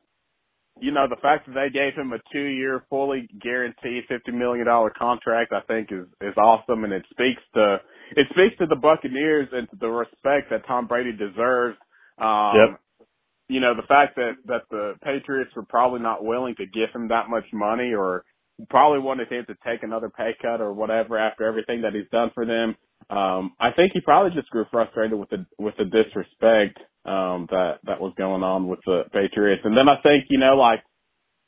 you 0.82 0.92
know, 0.92 1.08
the 1.10 1.22
fact 1.22 1.48
that 1.48 1.54
they 1.56 1.70
gave 1.72 1.96
him 1.96 2.14
a 2.14 2.20
two 2.34 2.46
year 2.46 2.86
fully 2.90 3.28
guaranteed 3.42 4.06
fifty 4.10 4.32
million 4.34 4.68
dollar 4.68 4.92
contract 4.98 5.54
I 5.54 5.62
think 5.62 5.92
is 5.92 6.08
is 6.22 6.38
awesome 6.38 6.84
and 6.84 6.94
it 6.94 7.06
speaks 7.12 7.42
to 7.56 7.78
it 8.18 8.28
speaks 8.32 8.58
to 8.60 8.68
the 8.68 8.76
Buccaneers 8.78 9.50
and 9.54 9.70
to 9.72 9.78
the 9.80 9.90
respect 9.90 10.52
that 10.52 10.68
Tom 10.68 10.88
Brady 10.88 11.14
deserves. 11.14 11.78
Um 12.20 12.54
yep 12.58 12.70
you 13.50 13.60
know, 13.60 13.76
the 13.76 13.88
fact 13.88 14.16
that, 14.16 14.34
that 14.46 14.62
the 14.72 14.94
Patriots 15.04 15.52
were 15.56 15.66
probably 15.66 16.00
not 16.00 16.24
willing 16.24 16.56
to 16.56 16.66
give 16.66 16.90
him 16.94 17.10
that 17.10 17.30
much 17.30 17.46
money 17.52 17.94
or 17.94 18.24
probably 18.70 19.00
wanted 19.00 19.30
him 19.30 19.46
to 19.48 19.56
take 19.66 19.84
another 19.84 20.10
pay 20.10 20.32
cut 20.42 20.62
or 20.62 20.74
whatever 20.74 21.18
after 21.18 21.46
everything 21.46 21.82
that 21.82 21.94
he's 21.94 22.10
done 22.12 22.32
for 22.34 22.46
them. 22.46 22.76
Um, 23.10 23.54
I 23.60 23.72
think 23.76 23.92
he 23.94 24.02
probably 24.02 24.32
just 24.34 24.50
grew 24.50 24.66
frustrated 24.72 25.18
with 25.18 25.30
the, 25.30 25.46
with 25.60 25.76
the 25.78 25.86
disrespect, 25.86 26.80
um, 27.06 27.48
that, 27.52 27.80
that 27.84 28.00
was 28.00 28.14
going 28.18 28.44
on 28.44 28.68
with 28.68 28.80
the 28.86 29.04
Patriots. 29.12 29.62
And 29.66 29.76
then 29.76 29.90
I 29.90 30.02
think, 30.02 30.26
you 30.30 30.40
know, 30.40 30.56
like, 30.56 30.80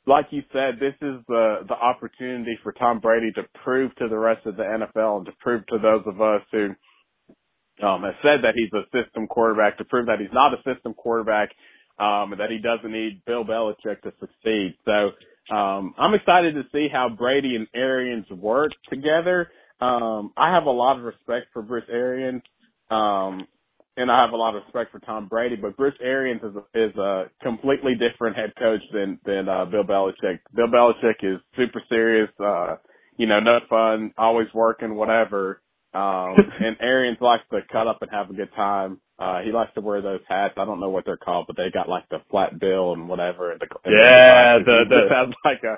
like 0.06 0.26
you 0.30 0.42
said, 0.52 0.74
this 0.78 0.94
is 1.00 1.24
the, 1.26 1.64
the 1.66 1.74
opportunity 1.74 2.58
for 2.62 2.72
Tom 2.72 3.00
Brady 3.00 3.32
to 3.32 3.42
prove 3.64 3.94
to 3.96 4.08
the 4.08 4.18
rest 4.18 4.46
of 4.46 4.56
the 4.56 4.62
NFL 4.62 5.18
and 5.18 5.26
to 5.26 5.32
prove 5.40 5.66
to 5.68 5.78
those 5.78 6.02
of 6.06 6.20
us 6.20 6.42
who, 6.52 6.68
um, 7.84 8.02
have 8.02 8.14
said 8.22 8.40
that 8.42 8.54
he's 8.54 8.72
a 8.72 8.84
system 8.92 9.26
quarterback 9.26 9.78
to 9.78 9.84
prove 9.84 10.06
that 10.06 10.20
he's 10.20 10.32
not 10.32 10.54
a 10.54 10.62
system 10.62 10.94
quarterback 10.94 11.50
um, 11.98 12.34
that 12.38 12.50
he 12.50 12.58
doesn't 12.58 12.92
need 12.92 13.22
Bill 13.26 13.44
Belichick 13.44 14.02
to 14.02 14.12
succeed. 14.20 14.76
So 14.84 15.10
um, 15.54 15.94
I'm 15.98 16.14
excited 16.14 16.54
to 16.54 16.62
see 16.72 16.88
how 16.92 17.08
Brady 17.08 17.56
and 17.56 17.66
Arians 17.74 18.26
work 18.30 18.72
together. 18.90 19.48
Um, 19.80 20.32
I 20.36 20.52
have 20.52 20.64
a 20.64 20.70
lot 20.70 20.98
of 20.98 21.04
respect 21.04 21.46
for 21.52 21.62
Bruce 21.62 21.84
Arians, 21.90 22.42
um, 22.90 23.46
and 23.96 24.10
I 24.10 24.22
have 24.22 24.32
a 24.32 24.36
lot 24.36 24.56
of 24.56 24.62
respect 24.64 24.90
for 24.92 24.98
Tom 25.00 25.28
Brady. 25.28 25.56
But 25.56 25.76
Bruce 25.76 25.94
Arians 26.02 26.42
is 26.42 26.54
a, 26.56 26.88
is 26.88 26.96
a 26.96 27.24
completely 27.42 27.92
different 27.94 28.36
head 28.36 28.52
coach 28.58 28.80
than 28.92 29.18
than 29.24 29.48
uh, 29.48 29.66
Bill 29.66 29.84
Belichick. 29.84 30.40
Bill 30.54 30.68
Belichick 30.68 31.22
is 31.22 31.40
super 31.56 31.82
serious, 31.88 32.30
uh, 32.42 32.76
you 33.16 33.26
know, 33.26 33.40
no 33.40 33.58
fun, 33.68 34.12
always 34.18 34.48
working, 34.54 34.94
whatever. 34.94 35.60
Um, 35.96 36.36
and 36.60 36.76
Arians 36.80 37.18
likes 37.20 37.44
to 37.52 37.60
cut 37.72 37.86
up 37.86 37.98
and 38.02 38.10
have 38.10 38.30
a 38.30 38.34
good 38.34 38.50
time. 38.54 39.00
Uh, 39.18 39.40
he 39.40 39.52
likes 39.52 39.72
to 39.74 39.80
wear 39.80 40.02
those 40.02 40.20
hats. 40.28 40.54
I 40.58 40.64
don't 40.66 40.80
know 40.80 40.90
what 40.90 41.04
they're 41.06 41.16
called, 41.16 41.46
but 41.46 41.56
they 41.56 41.70
got 41.72 41.88
like 41.88 42.08
the 42.10 42.18
flat 42.30 42.60
bill 42.60 42.92
and 42.92 43.08
whatever. 43.08 43.52
And 43.52 43.60
the, 43.60 43.66
and 43.84 43.94
Yeah, 43.98 44.58
the, 44.58 44.84
the- 44.88 45.08
the- 45.08 45.14
has 45.14 45.34
like 45.44 45.62
a 45.64 45.76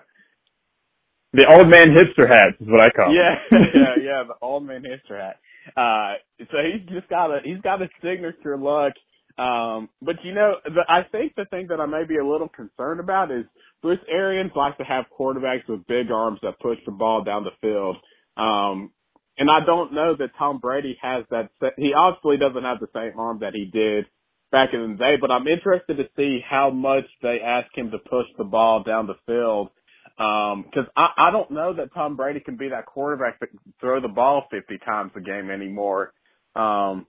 The 1.33 1.47
old 1.47 1.69
man 1.69 1.89
hipster 1.91 2.27
hats 2.29 2.57
is 2.61 2.67
what 2.69 2.81
I 2.81 2.91
call 2.91 3.15
yeah, 3.15 3.37
them. 3.51 3.63
yeah, 3.75 3.95
yeah, 4.03 4.25
the 4.27 4.35
old 4.43 4.65
man 4.67 4.83
hipster 4.83 5.21
hat. 5.21 5.37
Uh, 5.77 6.15
so 6.51 6.57
he's 6.65 6.89
just 6.89 7.09
got 7.11 7.31
a, 7.31 7.41
he's 7.45 7.61
got 7.61 7.83
a 7.83 7.89
signature 8.03 8.57
look. 8.59 8.95
Um, 9.39 9.91
but 10.03 10.17
you 10.25 10.35
know, 10.35 10.55
the, 10.65 10.83
I 10.89 11.03
think 11.13 11.35
the 11.37 11.45
thing 11.51 11.69
that 11.69 11.81
I 11.81 11.87
may 11.87 12.05
be 12.09 12.17
a 12.17 12.27
little 12.27 12.49
concerned 12.49 12.99
about 13.01 13.31
is 13.31 13.45
Bruce 13.83 14.01
Arians 14.11 14.53
likes 14.57 14.79
to 14.79 14.85
have 14.85 15.05
quarterbacks 15.19 15.69
with 15.69 15.87
big 15.87 16.11
arms 16.11 16.41
that 16.43 16.59
push 16.61 16.79
the 16.87 16.93
ball 16.93 17.23
down 17.23 17.45
the 17.45 17.53
field. 17.61 17.97
Um, 18.37 18.91
and 19.39 19.49
I 19.51 19.65
don't 19.65 19.93
know 19.93 20.17
that 20.17 20.31
Tom 20.39 20.59
Brady 20.59 20.99
has 21.01 21.25
that. 21.31 21.51
He 21.77 21.93
obviously 21.97 22.37
doesn't 22.37 22.65
have 22.65 22.81
the 22.81 22.89
same 22.95 23.19
arm 23.19 23.39
that 23.41 23.55
he 23.55 23.67
did 23.67 24.07
back 24.51 24.71
in 24.73 24.93
the 24.93 24.97
day, 24.97 25.15
but 25.21 25.31
I'm 25.31 25.47
interested 25.47 25.97
to 25.97 26.09
see 26.17 26.41
how 26.49 26.71
much 26.71 27.05
they 27.23 27.39
ask 27.45 27.67
him 27.77 27.91
to 27.91 27.99
push 27.99 28.27
the 28.37 28.45
ball 28.45 28.83
down 28.83 29.07
the 29.07 29.15
field. 29.27 29.71
Um, 30.19 30.65
cause 30.75 30.87
I, 30.97 31.29
I 31.29 31.31
don't 31.31 31.51
know 31.53 31.75
that 31.75 31.95
Tom 31.95 32.17
Brady 32.17 32.41
can 32.41 32.57
be 32.57 32.71
that 32.71 32.87
quarterback 32.87 33.39
that 33.39 33.51
can 33.51 33.59
throw 33.81 34.01
the 34.01 34.09
ball 34.09 34.49
50 34.51 34.79
times 34.85 35.13
a 35.17 35.21
game 35.21 35.51
anymore. 35.51 36.13
Um, 36.57 37.07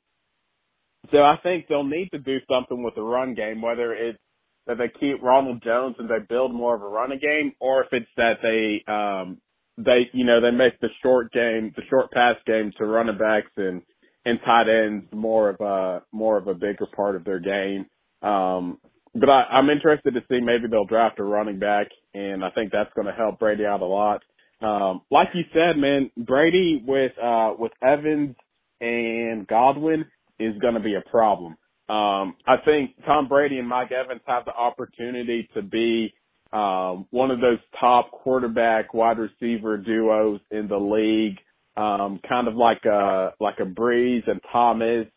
so 1.12 1.20
I 1.20 1.38
think 1.42 1.66
they'll 1.68 1.84
need 1.84 2.10
to 2.12 2.20
do 2.20 2.38
something 2.48 2.84
with 2.84 2.96
the 2.96 3.02
run 3.02 3.34
game, 3.34 3.62
whether 3.62 3.94
it's 3.94 4.20
that 4.68 4.78
they 4.78 4.90
keep 5.00 5.24
Ronald 5.24 5.64
Jones 5.64 5.96
and 5.98 6.08
they 6.08 6.20
build 6.28 6.54
more 6.54 6.76
of 6.76 6.82
a 6.84 6.88
running 6.88 7.20
game, 7.20 7.54
or 7.60 7.84
if 7.84 7.88
it's 7.92 8.06
that 8.18 8.38
they, 8.44 8.84
um, 8.92 9.40
they, 9.84 10.10
you 10.14 10.26
know, 10.26 10.42
they 10.42 10.52
make 10.52 10.80
the 10.80 10.90
short 11.02 11.32
game, 11.32 11.74
the 11.76 11.84
short 11.90 12.12
pass 12.12 12.36
game 12.46 12.72
to 12.78 12.86
running 12.86 13.18
backs 13.18 13.52
and, 13.58 13.82
and 14.26 14.40
tight 14.46 14.68
ends 14.70 15.06
more 15.14 15.50
of 15.50 15.60
a, 15.60 16.04
more 16.12 16.38
of 16.38 16.48
a 16.48 16.54
bigger 16.54 16.88
part 16.96 17.16
of 17.16 17.24
their 17.24 17.40
game. 17.40 17.86
Um, 18.22 18.80
but 19.16 19.30
I, 19.30 19.44
I'm 19.52 19.70
interested 19.70 20.14
to 20.14 20.22
see 20.30 20.40
maybe 20.40 20.68
they'll 20.70 20.86
draft 20.86 21.20
a 21.20 21.24
running 21.24 21.60
back, 21.60 21.88
and 22.14 22.44
I 22.44 22.50
think 22.52 22.72
that's 22.72 22.94
going 22.96 23.08
to 23.08 23.14
help 23.14 23.40
Brady 23.40 23.66
out 23.66 23.82
a 23.82 23.86
lot. 23.86 24.22
Um, 24.62 25.02
like 25.10 25.30
you 25.34 25.44
said, 25.54 25.78
man, 25.78 26.12
Brady 26.18 26.84
with 26.86 27.14
uh, 27.22 27.54
with 27.58 27.72
Evans 27.82 28.36
and 28.82 29.48
Godwin 29.48 30.06
is 30.40 30.58
going 30.60 30.74
to 30.74 30.80
be 30.80 30.96
a 30.96 31.10
problem. 31.10 31.56
Um, 31.90 32.36
I 32.46 32.58
think 32.66 32.92
Tom 33.06 33.28
Brady 33.28 33.58
and 33.58 33.68
Mike 33.68 33.92
Evans 33.92 34.22
have 34.28 34.46
the 34.46 34.54
opportunity 34.54 35.50
to 35.56 35.62
be 35.62 36.14
um, 36.52 37.06
one 37.12 37.32
of 37.32 37.42
those 37.42 37.60
top 37.80 38.12
quarterback 38.12 38.94
wide 38.94 39.18
receiver 39.20 39.78
duos 39.78 40.40
in 40.52 40.68
the 40.68 40.78
league, 40.78 41.38
um, 41.78 42.20
kind 42.28 42.48
of 42.48 42.56
like 42.56 42.86
a 42.86 43.34
like 43.40 43.60
a 43.60 43.66
Brees 43.66 44.28
and 44.28 44.42
Thomas. 44.52 45.08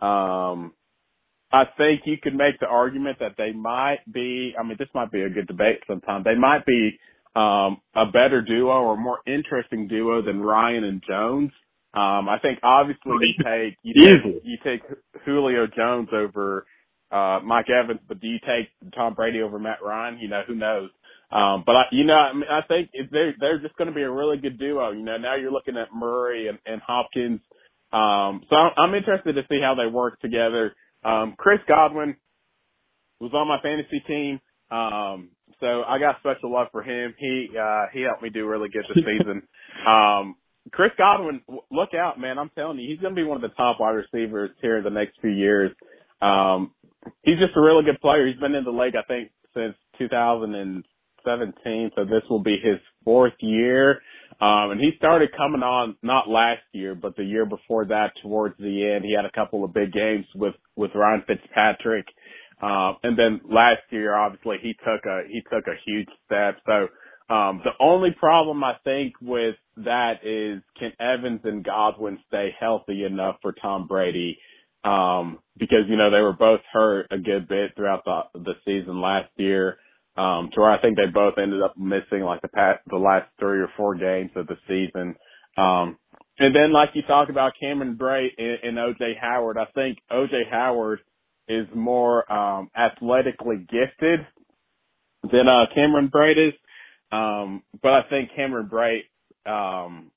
Um, 0.00 0.72
I 1.50 1.64
think 1.78 2.02
you 2.04 2.16
could 2.22 2.34
make 2.34 2.58
the 2.60 2.66
argument 2.66 3.18
that 3.20 3.36
they 3.38 3.52
might 3.52 4.00
be. 4.12 4.54
I 4.58 4.62
mean, 4.62 4.76
this 4.78 4.88
might 4.94 5.10
be 5.10 5.22
a 5.22 5.30
good 5.30 5.46
debate 5.46 5.80
sometime. 5.86 6.22
They 6.24 6.34
might 6.34 6.66
be 6.66 6.98
um, 7.36 7.80
a 7.94 8.06
better 8.06 8.42
duo 8.42 8.72
or 8.72 8.96
more 8.96 9.20
interesting 9.26 9.88
duo 9.88 10.20
than 10.20 10.40
Ryan 10.40 10.84
and 10.84 11.02
Jones. 11.06 11.50
Um, 11.94 12.28
I 12.28 12.38
think 12.42 12.58
obviously 12.62 13.12
you 13.20 13.44
take 13.44 13.78
you 13.82 13.94
take, 14.22 14.42
you 14.44 14.58
take 14.64 14.82
Julio 15.24 15.66
Jones 15.66 16.08
over 16.12 16.66
uh, 17.14 17.38
Mike 17.44 17.66
Evans, 17.70 18.00
but 18.08 18.20
do 18.20 18.26
you 18.26 18.38
take 18.40 18.92
Tom 18.92 19.14
Brady 19.14 19.40
over 19.40 19.58
Matt 19.58 19.78
Ryan? 19.84 20.18
You 20.18 20.28
know, 20.28 20.42
who 20.46 20.56
knows? 20.56 20.90
Um, 21.30 21.62
but 21.64 21.76
I, 21.76 21.82
you 21.92 22.04
know, 22.04 22.14
I, 22.14 22.32
mean, 22.32 22.44
I 22.50 22.60
think 22.66 22.90
if 22.92 23.10
they're 23.10 23.34
they're 23.38 23.60
just 23.60 23.76
going 23.76 23.88
to 23.88 23.94
be 23.94 24.02
a 24.02 24.10
really 24.10 24.36
good 24.36 24.58
duo. 24.58 24.90
You 24.90 25.02
know, 25.04 25.16
now 25.16 25.36
you're 25.36 25.52
looking 25.52 25.76
at 25.76 25.94
Murray 25.94 26.48
and, 26.48 26.58
and 26.66 26.82
Hopkins. 26.84 27.40
Um, 27.92 28.42
so 28.50 28.56
I'm, 28.56 28.72
I'm 28.76 28.94
interested 28.94 29.34
to 29.34 29.42
see 29.48 29.60
how 29.62 29.74
they 29.74 29.90
work 29.90 30.20
together. 30.20 30.74
Um, 31.04 31.34
Chris 31.38 31.60
Godwin 31.68 32.16
was 33.20 33.32
on 33.32 33.48
my 33.48 33.60
fantasy 33.62 34.02
team. 34.06 34.40
Um, 34.70 35.30
so 35.60 35.82
I 35.86 35.98
got 35.98 36.18
special 36.18 36.52
love 36.52 36.68
for 36.72 36.82
him. 36.82 37.14
He, 37.18 37.48
uh, 37.58 37.86
he 37.92 38.02
helped 38.02 38.22
me 38.22 38.30
do 38.30 38.46
really 38.46 38.68
good 38.68 38.84
this 38.88 39.04
season. 39.04 39.42
Um, 39.84 40.36
Chris 40.70 40.92
Godwin, 40.96 41.42
look 41.70 41.90
out, 41.94 42.18
man. 42.18 42.38
I'm 42.38 42.50
telling 42.54 42.78
you, 42.78 42.88
he's 42.88 43.00
going 43.00 43.14
to 43.14 43.20
be 43.20 43.26
one 43.26 43.36
of 43.36 43.42
the 43.42 43.54
top 43.54 43.80
wide 43.80 43.90
receivers 43.90 44.50
here 44.62 44.78
in 44.78 44.84
the 44.84 44.88
next 44.88 45.20
few 45.20 45.30
years. 45.30 45.72
Um, 46.22 46.70
he's 47.22 47.38
just 47.38 47.56
a 47.56 47.60
really 47.60 47.84
good 47.84 48.00
player. 48.00 48.26
He's 48.26 48.40
been 48.40 48.54
in 48.54 48.64
the 48.64 48.70
league, 48.70 48.96
I 48.96 49.02
think, 49.06 49.30
since 49.54 49.74
2017. 49.98 51.90
So 51.96 52.04
this 52.04 52.22
will 52.28 52.42
be 52.42 52.58
his 52.62 52.78
fourth 53.04 53.34
year. 53.40 54.00
Um, 54.40 54.72
and 54.72 54.80
he 54.80 54.92
started 54.96 55.30
coming 55.36 55.62
on 55.62 55.96
not 56.02 56.28
last 56.28 56.62
year, 56.72 56.94
but 56.94 57.16
the 57.16 57.24
year 57.24 57.46
before 57.46 57.86
that 57.86 58.12
towards 58.22 58.56
the 58.58 58.92
end. 58.94 59.04
He 59.04 59.14
had 59.14 59.24
a 59.24 59.30
couple 59.30 59.64
of 59.64 59.72
big 59.72 59.92
games 59.92 60.26
with, 60.34 60.54
with 60.76 60.90
Ryan 60.94 61.22
Fitzpatrick. 61.26 62.06
Um, 62.60 62.96
and 63.02 63.18
then 63.18 63.40
last 63.44 63.82
year, 63.90 64.14
obviously 64.14 64.56
he 64.62 64.74
took 64.74 65.04
a, 65.06 65.22
he 65.28 65.42
took 65.42 65.66
a 65.66 65.78
huge 65.86 66.08
step. 66.26 66.58
So, 66.66 66.88
um, 67.30 67.62
the 67.64 67.72
only 67.80 68.10
problem 68.18 68.62
I 68.62 68.74
think 68.84 69.14
with 69.22 69.56
that 69.78 70.24
is 70.24 70.62
can 70.78 70.92
Evans 71.00 71.40
and 71.44 71.64
Godwin 71.64 72.18
stay 72.28 72.50
healthy 72.60 73.04
enough 73.04 73.36
for 73.40 73.52
Tom 73.52 73.86
Brady? 73.86 74.38
Um, 74.84 75.38
because, 75.56 75.84
you 75.88 75.96
know, 75.96 76.10
they 76.10 76.20
were 76.20 76.34
both 76.34 76.60
hurt 76.72 77.06
a 77.10 77.18
good 77.18 77.48
bit 77.48 77.72
throughout 77.74 78.04
the, 78.04 78.22
the 78.34 78.54
season 78.64 79.00
last 79.00 79.30
year 79.36 79.78
um, 80.16 80.50
to 80.52 80.60
where 80.60 80.70
I 80.70 80.80
think 80.80 80.96
they 80.96 81.06
both 81.12 81.34
ended 81.38 81.62
up 81.62 81.76
missing 81.76 82.22
like 82.22 82.42
the 82.42 82.48
past, 82.48 82.80
the 82.88 82.96
last 82.96 83.28
three 83.38 83.60
or 83.60 83.68
four 83.76 83.94
games 83.94 84.30
of 84.36 84.46
the 84.46 84.56
season. 84.68 85.14
Um, 85.56 85.96
and 86.38 86.54
then 86.54 86.72
like 86.72 86.90
you 86.94 87.02
talk 87.02 87.30
about 87.30 87.52
Cameron 87.58 87.96
Brate 87.96 88.32
and, 88.36 88.58
and 88.62 88.76
OJ 88.78 89.18
Howard, 89.20 89.56
I 89.56 89.66
think 89.74 89.98
OJ 90.12 90.50
Howard 90.50 91.00
is 91.48 91.66
more, 91.74 92.30
um, 92.30 92.70
athletically 92.76 93.58
gifted 93.58 94.26
than, 95.30 95.48
uh, 95.48 95.66
Cameron 95.74 96.10
Brate 96.14 96.48
is. 96.48 96.54
Um, 97.12 97.62
but 97.80 97.92
I 97.92 98.02
think 98.10 98.30
Cameron 98.34 98.68
Brate, 98.68 99.04
um, 99.46 100.10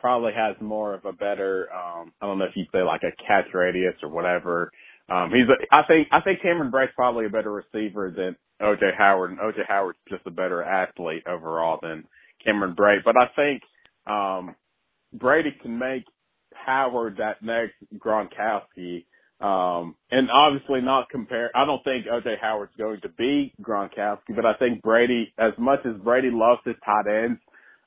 probably 0.00 0.32
has 0.34 0.56
more 0.60 0.94
of 0.94 1.04
a 1.04 1.12
better, 1.12 1.68
um, 1.72 2.12
I 2.20 2.26
don't 2.26 2.38
know 2.38 2.46
if 2.46 2.56
you'd 2.56 2.68
say 2.72 2.82
like 2.82 3.02
a 3.02 3.14
catch 3.26 3.52
radius 3.54 3.94
or 4.02 4.08
whatever. 4.08 4.70
Um, 5.08 5.30
he's, 5.30 5.48
a, 5.48 5.74
I 5.74 5.82
think, 5.86 6.08
I 6.12 6.20
think 6.20 6.40
Cameron 6.42 6.70
Brate's 6.70 6.92
probably 6.94 7.26
a 7.26 7.30
better 7.30 7.52
receiver 7.52 8.12
than 8.16 8.36
OJ 8.62 8.96
Howard, 8.96 9.30
and 9.30 9.40
OJ 9.40 9.66
Howard's 9.68 9.98
just 10.08 10.26
a 10.26 10.30
better 10.30 10.62
athlete 10.62 11.24
overall 11.26 11.78
than 11.82 12.04
Cameron 12.44 12.76
Brate. 12.76 13.04
But 13.04 13.16
I 13.16 13.26
think, 13.34 13.62
um, 14.06 14.54
Brady 15.12 15.54
can 15.60 15.78
make 15.78 16.04
Howard 16.54 17.18
that 17.18 17.42
next 17.42 17.74
Gronkowski. 17.96 19.06
Um, 19.40 19.96
and 20.10 20.30
obviously 20.30 20.82
not 20.82 21.08
compare, 21.08 21.50
I 21.56 21.64
don't 21.64 21.82
think 21.82 22.06
OJ 22.06 22.38
Howard's 22.40 22.76
going 22.76 23.00
to 23.00 23.08
be 23.08 23.54
Gronkowski, 23.62 24.36
but 24.36 24.44
I 24.44 24.52
think 24.54 24.82
Brady, 24.82 25.32
as 25.38 25.52
much 25.58 25.80
as 25.86 26.00
Brady 26.02 26.28
loves 26.30 26.60
his 26.64 26.76
tight 26.84 27.06
ends, 27.08 27.40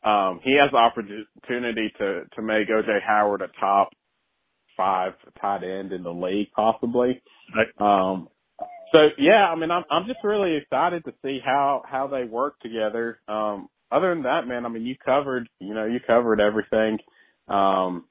um, 0.06 0.40
he 0.44 0.58
has 0.60 0.72
the 0.72 0.78
opportunity 0.78 1.92
to, 2.00 2.24
to 2.36 2.42
make 2.42 2.70
OJ 2.70 3.02
Howard 3.06 3.42
a 3.42 3.48
top 3.60 3.90
five 4.78 5.14
tight 5.42 5.64
end 5.64 5.94
in 5.94 6.04
the 6.04 6.12
league, 6.14 6.50
possibly. 6.56 7.22
Um, 7.80 8.30
so 8.94 9.10
yeah, 9.18 9.48
I 9.50 9.56
mean, 9.56 9.72
I'm, 9.72 9.84
I'm 9.92 10.08
just 10.08 10.20
really 10.24 10.56
excited 10.58 11.06
to 11.06 11.14
see 11.24 11.40
how, 11.44 11.84
how 11.90 12.08
they 12.08 12.26
work 12.26 12.60
together. 12.60 13.20
Um, 13.28 13.70
other 13.92 14.14
than 14.14 14.24
that, 14.24 14.48
man, 14.48 14.66
I 14.66 14.70
mean, 14.70 14.86
you 14.86 14.96
covered, 15.04 15.50
you 15.60 15.74
know, 15.74 15.86
you 15.86 16.00
covered 16.06 16.42
everything. 16.42 17.00
Um, 17.48 18.06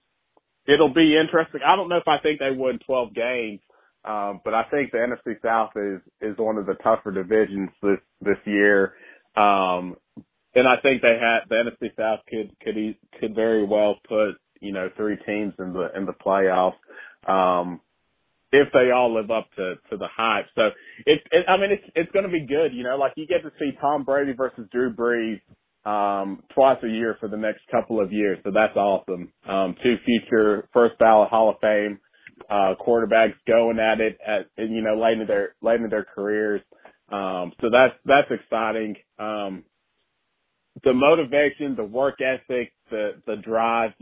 it'll 0.66 0.94
be 0.94 1.16
interesting. 1.16 1.60
I 1.66 1.76
don't 1.76 1.88
know 1.88 1.98
if 1.98 2.08
I 2.08 2.18
think 2.18 2.40
they 2.40 2.50
win 2.52 2.78
12 2.86 3.14
games. 3.14 3.60
Um, 4.04 4.40
but 4.44 4.54
I 4.54 4.64
think 4.64 4.90
the 4.90 4.98
NFC 4.98 5.40
South 5.42 5.70
is, 5.76 6.00
is 6.20 6.36
one 6.38 6.58
of 6.58 6.66
the 6.66 6.74
tougher 6.82 7.12
divisions 7.12 7.70
this, 7.82 8.00
this 8.20 8.38
year. 8.46 8.94
Um, 9.36 9.96
and 10.54 10.68
I 10.68 10.76
think 10.82 11.02
they 11.02 11.18
had 11.20 11.40
the 11.48 11.56
NFC 11.56 11.96
South 11.96 12.20
could 12.28 12.50
could 12.60 12.96
could 13.20 13.34
very 13.34 13.64
well 13.64 13.96
put 14.08 14.36
you 14.60 14.72
know 14.72 14.88
three 14.96 15.16
teams 15.26 15.54
in 15.58 15.72
the 15.72 15.88
in 15.96 16.06
the 16.06 16.12
playoffs 16.12 16.74
um, 17.28 17.80
if 18.52 18.68
they 18.72 18.90
all 18.90 19.14
live 19.14 19.30
up 19.30 19.48
to 19.56 19.74
to 19.90 19.96
the 19.96 20.08
hype. 20.14 20.46
So 20.54 20.70
it, 21.06 21.20
it 21.30 21.46
I 21.48 21.56
mean 21.56 21.72
it's 21.72 21.84
it's 21.94 22.12
going 22.12 22.26
to 22.26 22.32
be 22.32 22.46
good. 22.46 22.72
You 22.72 22.84
know, 22.84 22.96
like 22.96 23.12
you 23.16 23.26
get 23.26 23.42
to 23.42 23.52
see 23.58 23.72
Tom 23.80 24.04
Brady 24.04 24.32
versus 24.32 24.68
Drew 24.72 24.94
Brees 24.94 25.40
um, 25.84 26.42
twice 26.54 26.78
a 26.84 26.88
year 26.88 27.16
for 27.18 27.28
the 27.28 27.36
next 27.36 27.60
couple 27.70 28.00
of 28.00 28.12
years. 28.12 28.38
So 28.44 28.50
that's 28.52 28.76
awesome. 28.76 29.32
Um, 29.48 29.74
two 29.82 29.96
future 30.04 30.68
first 30.72 30.98
ballot 30.98 31.30
Hall 31.30 31.50
of 31.50 31.56
Fame 31.60 31.98
uh, 32.50 32.74
quarterbacks 32.80 33.34
going 33.46 33.78
at 33.78 34.00
it 34.00 34.18
at 34.26 34.46
you 34.56 34.82
know 34.82 35.00
late 35.00 35.18
in 35.18 35.26
their 35.26 35.54
late 35.62 35.80
in 35.80 35.88
their 35.88 36.04
careers. 36.14 36.60
Um, 37.10 37.52
so 37.60 37.68
that's 37.70 37.94
that's 38.04 38.30
exciting. 38.30 38.96
Um, 39.18 39.64
the 40.84 40.92
motivation, 40.94 41.76
the 41.76 41.84
work 41.84 42.18
ethic, 42.20 42.72
the 42.90 43.22
the 43.26 43.36
drive, 43.36 43.92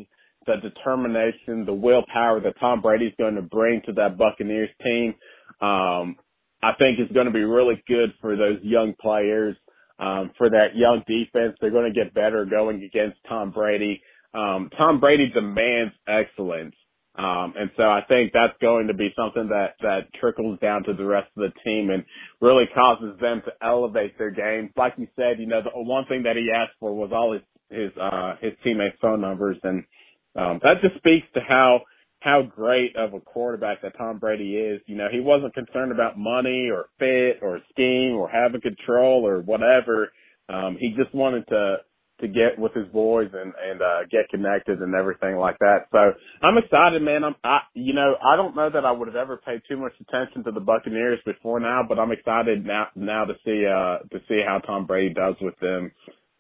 the 0.47 0.57
determination, 0.63 1.65
the 1.67 1.75
willpower 1.75 2.41
that 2.41 2.59
Tom 2.61 2.81
Brady's 2.81 3.15
going 3.19 3.35
to 3.35 3.43
bring 3.43 3.83
to 3.87 3.93
that 3.95 4.17
Buccaneers 4.17 4.71
team, 4.83 5.15
um, 5.61 6.17
I 6.63 6.73
think 6.79 6.99
is 7.01 7.13
going 7.13 7.27
to 7.27 7.33
be 7.33 7.45
really 7.45 7.83
good 7.87 8.11
for 8.21 8.37
those 8.37 8.59
young 8.63 8.95
players, 9.01 9.57
um, 9.99 10.31
for 10.39 10.49
that 10.51 10.77
young 10.77 11.03
defense. 11.07 11.57
They're 11.61 11.71
going 11.71 11.93
to 11.93 12.05
get 12.05 12.15
better 12.15 12.45
going 12.45 12.83
against 12.85 13.19
Tom 13.29 13.51
Brady. 13.51 14.03
um, 14.35 14.71
Tom 14.77 15.01
Brady 15.01 15.29
demands 15.35 15.93
excellence. 16.09 16.75
Um, 17.17 17.55
and 17.59 17.71
so 17.77 17.83
I 17.83 18.03
think 18.09 18.33
that's 18.33 18.57
going 18.61 18.87
to 18.87 18.95
be 18.95 19.13
something 19.17 19.49
that, 19.49 19.75
that 19.83 20.13
trickles 20.19 20.59
down 20.61 20.85
to 20.85 20.95
the 20.95 21.05
rest 21.05 21.29
of 21.37 21.43
the 21.43 21.53
team 21.65 21.91
and 21.91 22.05
really 22.41 22.65
causes 22.73 23.19
them 23.21 23.43
to 23.45 23.67
elevate 23.67 24.17
their 24.17 24.31
game. 24.31 24.71
Like 24.77 24.95
you 24.97 25.09
said, 25.17 25.39
you 25.39 25.47
know, 25.47 25.61
the 25.63 25.71
one 25.75 26.07
thing 26.07 26.23
that 26.23 26.37
he 26.37 26.51
asked 26.55 26.79
for 26.79 26.95
was 26.95 27.11
all 27.13 27.33
his, 27.33 27.43
his, 27.69 27.91
uh, 28.01 28.37
his 28.41 28.53
teammates' 28.63 28.97
phone 29.01 29.21
numbers. 29.21 29.59
And, 29.65 29.85
um, 30.37 30.61
that 30.63 30.81
just 30.83 30.97
speaks 30.97 31.27
to 31.35 31.41
how, 31.41 31.81
how 32.21 32.43
great 32.43 32.95
of 32.97 33.13
a 33.13 33.21
quarterback 33.21 33.83
that 33.83 33.99
Tom 33.99 34.19
Brady 34.19 34.57
is. 34.57 34.81
You 34.87 34.97
know, 34.97 35.09
he 35.11 35.21
wasn't 35.21 35.55
concerned 35.55 35.91
about 35.91 36.17
money 36.17 36.69
or 36.71 36.87
fit 36.99 37.43
or 37.43 37.61
scheme 37.71 38.15
or 38.15 38.29
having 38.29 38.61
control 38.61 39.27
or 39.27 39.41
whatever. 39.41 40.13
Um, 40.49 40.77
he 40.79 40.95
just 40.97 41.15
wanted 41.15 41.47
to, 41.49 41.79
to 42.21 42.29
get 42.29 42.59
with 42.59 42.73
his 42.75 42.87
boys 42.89 43.31
and 43.33 43.53
and 43.63 43.83
uh 43.83 44.01
get 44.11 44.29
connected 44.31 44.81
and 44.81 44.95
everything 44.95 45.37
like 45.37 45.59
that. 45.61 45.87
So 45.93 46.13
I'm 46.43 46.59
excited, 46.59 47.03
man. 47.03 47.25
I'm 47.25 47.35
I 47.45 47.61
you 47.75 47.95
know 47.95 48.15
I 48.23 48.37
don't 48.37 48.57
know 48.57 48.71
that 48.71 48.85
I 48.85 48.93
would 48.93 49.09
have 49.09 49.17
ever 49.17 49.39
paid 49.39 49.63
too 49.69 49.77
much 49.77 49.93
attention 50.01 50.45
to 50.45 50.53
the 50.53 50.61
Buccaneers 50.61 51.21
before 51.25 51.61
now, 51.61 51.83
but 51.89 51.99
I'm 51.99 52.13
excited 52.13 52.65
now 52.65 52.89
now 52.95 53.25
to 53.25 53.35
see 53.45 53.67
uh 53.67 54.07
to 54.11 54.21
see 54.29 54.43
how 54.47 54.59
Tom 54.59 54.87
Brady 54.87 55.15
does 55.15 55.37
with 55.41 55.59
them, 55.61 55.93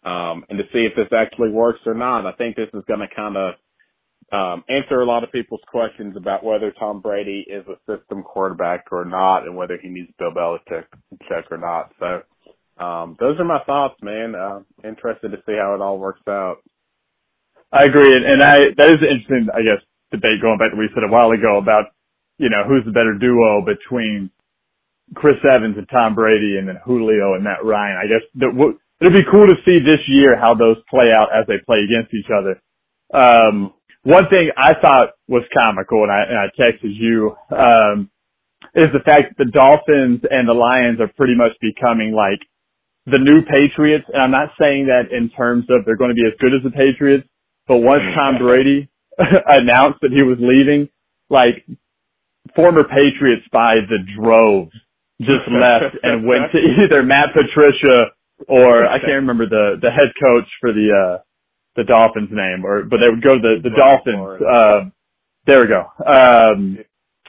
um 0.05 0.45
and 0.49 0.59
to 0.59 0.64
see 0.72 0.87
if 0.87 0.95
this 0.97 1.12
actually 1.16 1.51
works 1.51 1.81
or 1.87 1.95
not. 1.95 2.26
I 2.26 2.33
think 2.33 2.57
this 2.57 2.70
is 2.74 2.85
going 2.87 3.01
to 3.01 3.14
kind 3.14 3.37
of 3.37 3.55
um, 4.33 4.64
answer 4.68 5.01
a 5.01 5.07
lot 5.07 5.24
of 5.24 5.33
people's 5.33 5.61
questions 5.66 6.16
about 6.16 6.45
whether 6.45 6.72
Tom 6.78 7.01
Brady 7.01 7.45
is 7.49 7.64
a 7.66 7.78
system 7.87 8.22
quarterback 8.22 8.87
or 8.93 9.05
not, 9.05 9.45
and 9.45 9.57
whether 9.57 9.76
he 9.81 9.89
needs 9.89 10.11
Bill 10.18 10.31
Belichick 10.31 10.85
or 11.51 11.59
not. 11.59 11.93
So 11.99 12.22
um, 12.79 13.16
those 13.21 13.39
are 13.39 13.45
my 13.45 13.61
thoughts, 13.64 13.95
man. 14.03 14.35
Uh, 14.35 14.61
interested 14.87 15.31
to 15.31 15.39
see 15.47 15.57
how 15.59 15.75
it 15.75 15.81
all 15.81 15.99
works 15.99 16.23
out. 16.29 16.59
I 17.73 17.85
agree, 17.85 18.11
and 18.11 18.43
I 18.43 18.75
that 18.77 18.89
is 18.91 18.99
an 19.01 19.11
interesting, 19.11 19.49
I 19.55 19.62
guess, 19.62 19.83
debate 20.11 20.43
going 20.43 20.59
back 20.59 20.71
to 20.71 20.77
what 20.77 20.83
we 20.83 20.95
said 20.95 21.07
a 21.07 21.12
while 21.12 21.31
ago 21.31 21.59
about 21.59 21.95
you 22.39 22.51
know 22.51 22.64
who's 22.66 22.85
the 22.85 22.91
better 22.91 23.14
duo 23.14 23.62
between 23.62 24.31
Chris 25.14 25.39
Evans 25.45 25.77
and 25.79 25.89
Tom 25.89 26.14
Brady, 26.14 26.59
and 26.59 26.68
then 26.68 26.79
Julio 26.85 27.35
and 27.35 27.45
Matt 27.45 27.64
Ryan. 27.64 27.97
I 27.99 28.07
guess 28.07 28.25
that 28.43 28.53
w- 28.55 28.79
it'd 29.01 29.12
be 29.12 29.31
cool 29.31 29.47
to 29.47 29.57
see 29.64 29.79
this 29.79 30.03
year 30.09 30.39
how 30.39 30.55
those 30.55 30.77
play 30.89 31.11
out 31.14 31.29
as 31.35 31.47
they 31.47 31.62
play 31.66 31.87
against 31.87 32.14
each 32.14 32.31
other. 32.31 32.61
Um, 33.12 33.73
one 34.03 34.29
thing 34.31 34.51
I 34.57 34.75
thought 34.81 35.11
was 35.29 35.43
comical, 35.53 36.03
and 36.05 36.12
I, 36.12 36.23
and 36.23 36.39
I 36.39 36.47
texted 36.59 36.95
you, 36.95 37.37
um, 37.51 38.11
is 38.75 38.89
the 38.93 39.05
fact 39.05 39.37
that 39.37 39.45
the 39.45 39.51
Dolphins 39.51 40.23
and 40.31 40.49
the 40.49 40.55
Lions 40.55 41.01
are 41.01 41.11
pretty 41.16 41.35
much 41.35 41.53
becoming 41.61 42.12
like 42.12 42.41
the 43.11 43.19
new 43.19 43.43
Patriots, 43.43 44.05
and 44.13 44.23
I'm 44.23 44.31
not 44.31 44.51
saying 44.61 44.87
that 44.87 45.15
in 45.15 45.31
terms 45.31 45.67
of 45.71 45.85
they're 45.85 45.97
going 45.97 46.11
to 46.11 46.15
be 46.15 46.27
as 46.27 46.35
good 46.41 46.55
as 46.55 46.63
the 46.63 46.71
Patriots, 46.71 47.27
but 47.69 47.79
once 47.79 48.03
Tom 48.15 48.39
Brady 48.39 48.89
announced 49.19 50.01
that 50.03 50.13
he 50.13 50.23
was 50.23 50.39
leaving, 50.41 50.89
like 51.29 51.65
former 52.55 52.85
Patriots 52.85 53.47
by 53.53 53.77
the 53.89 53.99
droves 54.17 54.73
just 55.21 55.47
left 55.51 55.97
and 56.03 56.27
went 56.27 56.53
to 56.53 56.59
either 56.85 57.03
Matt 57.03 57.31
Patricia 57.35 58.13
or 58.49 58.87
I 58.87 58.99
can't 58.99 59.21
remember 59.27 59.47
the 59.47 59.77
the 59.81 59.91
head 59.91 60.13
coach 60.21 60.49
for 60.61 60.73
the 60.73 60.89
uh 60.91 61.23
the 61.77 61.85
Dolphins 61.85 62.31
name 62.33 62.65
or 62.65 62.85
but 62.85 62.99
they 62.99 63.09
would 63.09 63.23
go 63.23 63.35
to 63.35 63.41
the 63.41 63.61
the 63.63 63.77
Dolphins. 63.77 64.43
Uh, 64.43 64.91
there 65.47 65.61
we 65.61 65.69
go. 65.69 65.85
Um 66.05 66.79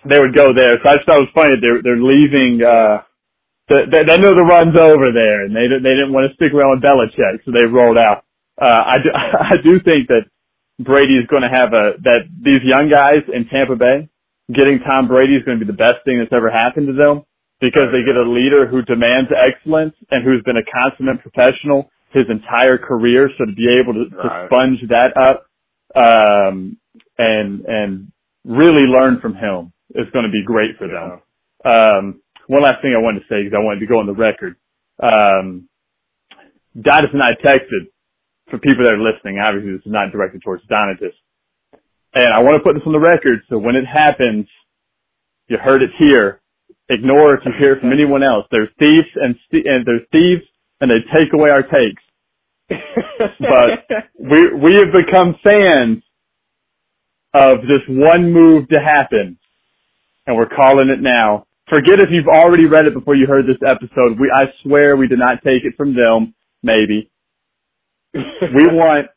they 0.08 0.20
would 0.20 0.34
go 0.34 0.54
there. 0.54 0.80
So 0.82 0.90
I 0.90 0.96
just 0.96 1.06
thought 1.06 1.20
it 1.22 1.28
was 1.30 1.36
funny 1.36 1.52
that 1.52 1.62
they're 1.62 1.84
they're 1.84 2.02
leaving 2.02 2.64
uh 2.64 3.04
they, 3.92 4.04
they 4.04 4.18
know 4.18 4.36
the 4.36 4.48
run's 4.48 4.76
over 4.76 5.14
there, 5.14 5.46
and 5.46 5.56
they 5.56 5.70
they 5.70 5.96
didn't 5.96 6.14
want 6.14 6.28
to 6.30 6.36
stick 6.36 6.54
around 6.54 6.80
with 6.80 6.84
Belichick, 6.84 7.46
so 7.46 7.52
they 7.52 7.66
rolled 7.66 7.98
out. 7.98 8.26
Uh, 8.60 8.96
I 8.96 8.98
do, 8.98 9.10
I 9.54 9.56
do 9.64 9.80
think 9.84 10.08
that 10.10 10.26
Brady 10.80 11.18
is 11.18 11.28
going 11.28 11.44
to 11.44 11.54
have 11.54 11.74
a 11.74 11.98
that 12.04 12.28
these 12.30 12.62
young 12.64 12.90
guys 12.90 13.24
in 13.30 13.48
Tampa 13.48 13.76
Bay 13.76 14.10
getting 14.52 14.80
Tom 14.84 15.08
Brady 15.08 15.36
is 15.36 15.44
going 15.44 15.60
to 15.60 15.66
be 15.66 15.70
the 15.70 15.78
best 15.78 16.04
thing 16.04 16.20
that's 16.20 16.34
ever 16.34 16.52
happened 16.52 16.88
to 16.88 16.94
them 16.94 17.24
because 17.62 17.94
they 17.94 18.04
get 18.04 18.18
a 18.18 18.28
leader 18.28 18.68
who 18.68 18.82
demands 18.82 19.30
excellence 19.32 19.94
and 20.10 20.26
who's 20.26 20.42
been 20.44 20.58
a 20.58 20.66
consummate 20.66 21.22
professional 21.22 21.90
his 22.12 22.26
entire 22.30 22.78
career. 22.78 23.30
So 23.38 23.46
to 23.46 23.54
be 23.54 23.70
able 23.80 23.94
to, 23.94 24.10
to 24.10 24.48
sponge 24.48 24.80
that 24.90 25.16
up 25.16 25.46
um, 25.96 26.78
and 27.18 27.66
and 27.66 28.12
really 28.44 28.84
learn 28.84 29.20
from 29.22 29.36
him 29.36 29.72
is 29.94 30.10
going 30.14 30.26
to 30.26 30.32
be 30.32 30.44
great 30.44 30.78
for 30.78 30.88
them. 30.88 31.22
Um, 31.64 32.22
one 32.52 32.64
last 32.64 32.82
thing 32.82 32.92
I 32.92 33.00
wanted 33.00 33.24
to 33.24 33.28
say 33.32 33.48
because 33.48 33.56
I 33.56 33.64
wanted 33.64 33.80
to 33.80 33.88
go 33.88 34.04
on 34.04 34.08
the 34.12 34.14
record. 34.14 34.60
Um, 35.00 35.70
Donatus 36.76 37.16
and 37.16 37.24
I 37.24 37.32
texted 37.40 37.88
for 38.50 38.60
people 38.60 38.84
that 38.84 38.92
are 38.92 39.00
listening. 39.00 39.40
Obviously, 39.40 39.72
this 39.72 39.86
is 39.88 39.92
not 39.92 40.12
directed 40.12 40.44
towards 40.44 40.68
Donatus. 40.68 41.16
And 42.14 42.28
I 42.28 42.44
want 42.44 42.60
to 42.60 42.64
put 42.64 42.76
this 42.76 42.84
on 42.86 42.92
the 42.92 43.00
record 43.00 43.40
so 43.50 43.58
when 43.58 43.78
it 43.78 43.86
happens, 43.88 44.48
you 45.48 45.58
heard 45.58 45.82
it 45.82 45.92
here. 45.98 46.42
Ignore 46.90 47.36
if 47.36 47.46
you 47.46 47.54
hear 47.58 47.74
it 47.74 47.80
from 47.80 47.94
anyone 47.94 48.22
else. 48.22 48.46
They're 48.52 48.70
thieves 48.78 49.08
and, 49.16 49.36
and 49.54 49.86
there's 49.88 50.04
thieves 50.12 50.44
and 50.82 50.92
they 50.92 51.00
take 51.16 51.32
away 51.32 51.52
our 51.52 51.64
takes. 51.64 52.04
but 53.40 54.04
we 54.18 54.54
we 54.54 54.76
have 54.76 54.92
become 54.92 55.36
fans 55.44 56.04
of 57.34 57.62
this 57.62 57.84
one 57.88 58.32
move 58.32 58.68
to 58.70 58.80
happen, 58.80 59.38
and 60.26 60.38
we're 60.38 60.50
calling 60.50 60.90
it 60.90 61.02
now. 61.02 61.46
Forget 61.70 62.00
if 62.00 62.10
you've 62.12 62.28
already 62.28 62.66
read 62.66 62.86
it 62.86 62.94
before 62.94 63.16
you 63.16 63.28
heard 63.28 63.46
this 63.46 63.62
episode. 63.66 64.20
We, 64.20 64.32
I 64.34 64.46
swear 64.64 64.98
we 64.98 65.08
did 65.08 65.20
not 65.20 65.44
take 65.44 65.64
it 65.64 65.76
from 65.78 65.96
them. 65.96 66.34
Maybe. 66.64 67.10
we 68.14 68.66
want, 68.68 69.08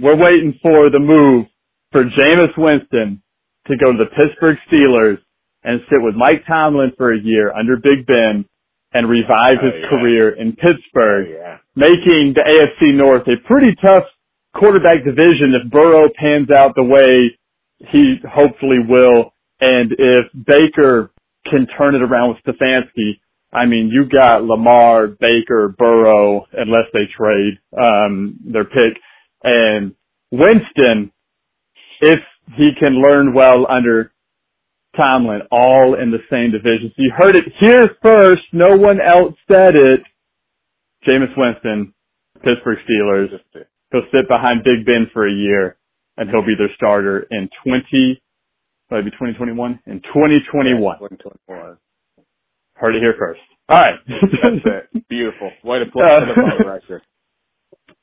we're 0.00 0.16
waiting 0.16 0.58
for 0.62 0.90
the 0.90 0.98
move 0.98 1.46
for 1.92 2.04
Jameis 2.04 2.56
Winston 2.56 3.22
to 3.66 3.76
go 3.76 3.92
to 3.92 3.98
the 3.98 4.10
Pittsburgh 4.10 4.56
Steelers 4.70 5.18
and 5.62 5.80
sit 5.90 6.00
with 6.00 6.14
Mike 6.14 6.44
Tomlin 6.46 6.92
for 6.96 7.12
a 7.12 7.18
year 7.18 7.52
under 7.52 7.76
Big 7.76 8.06
Ben 8.06 8.44
and 8.92 9.08
revive 9.08 9.60
his 9.62 9.72
oh, 9.74 9.78
yeah. 9.82 9.88
career 9.90 10.30
in 10.30 10.52
Pittsburgh, 10.52 11.26
oh, 11.28 11.38
yeah. 11.38 11.58
making 11.76 12.34
the 12.34 12.40
AFC 12.40 12.94
North 12.94 13.26
a 13.28 13.36
pretty 13.46 13.74
tough 13.82 14.04
quarterback 14.56 15.04
division 15.04 15.54
if 15.54 15.70
Burrow 15.70 16.08
pans 16.18 16.50
out 16.50 16.74
the 16.74 16.84
way 16.84 17.36
he 17.90 18.16
hopefully 18.28 18.78
will. 18.86 19.34
And 19.60 19.92
if 19.92 20.26
Baker 20.46 21.10
can 21.50 21.66
turn 21.78 21.94
it 21.94 22.02
around 22.02 22.30
with 22.30 22.56
Stefanski. 22.56 23.20
I 23.52 23.66
mean, 23.66 23.88
you 23.92 24.08
got 24.08 24.44
Lamar, 24.44 25.06
Baker, 25.06 25.74
Burrow, 25.76 26.46
unless 26.52 26.84
they 26.92 27.06
trade 27.16 27.58
um, 27.76 28.38
their 28.44 28.64
pick, 28.64 29.00
and 29.42 29.94
Winston, 30.30 31.12
if 32.00 32.20
he 32.56 32.70
can 32.78 33.00
learn 33.02 33.34
well 33.34 33.66
under 33.68 34.12
Tomlin, 34.96 35.42
all 35.50 35.96
in 36.00 36.10
the 36.10 36.18
same 36.30 36.50
division. 36.50 36.92
So 36.96 37.02
you 37.02 37.12
heard 37.16 37.36
it 37.36 37.44
here 37.60 37.90
first. 38.02 38.42
No 38.52 38.76
one 38.76 39.00
else 39.00 39.34
said 39.50 39.76
it. 39.76 40.00
Jameis 41.06 41.36
Winston, 41.36 41.94
Pittsburgh 42.44 42.78
Steelers. 42.88 43.28
He'll 43.92 44.02
sit 44.12 44.28
behind 44.28 44.64
Big 44.64 44.84
Ben 44.84 45.06
for 45.12 45.26
a 45.26 45.32
year, 45.32 45.76
and 46.16 46.28
he'll 46.28 46.44
be 46.44 46.56
their 46.58 46.74
starter 46.74 47.26
in 47.30 47.48
20 47.64 48.20
Maybe 48.90 49.10
2021? 49.10 49.80
In 49.86 50.00
2021. 50.00 50.98
2021. 50.98 51.76
Heard 52.74 52.94
it 52.94 53.00
here 53.00 53.14
first. 53.18 53.40
All 53.68 53.76
right. 53.76 53.94
That's 54.08 54.88
it. 54.94 55.08
Beautiful. 55.08 55.50
Way 55.64 55.80
to 55.80 55.84
it 55.94 55.94
on 55.94 56.58
the 56.58 56.68
record. 56.68 57.02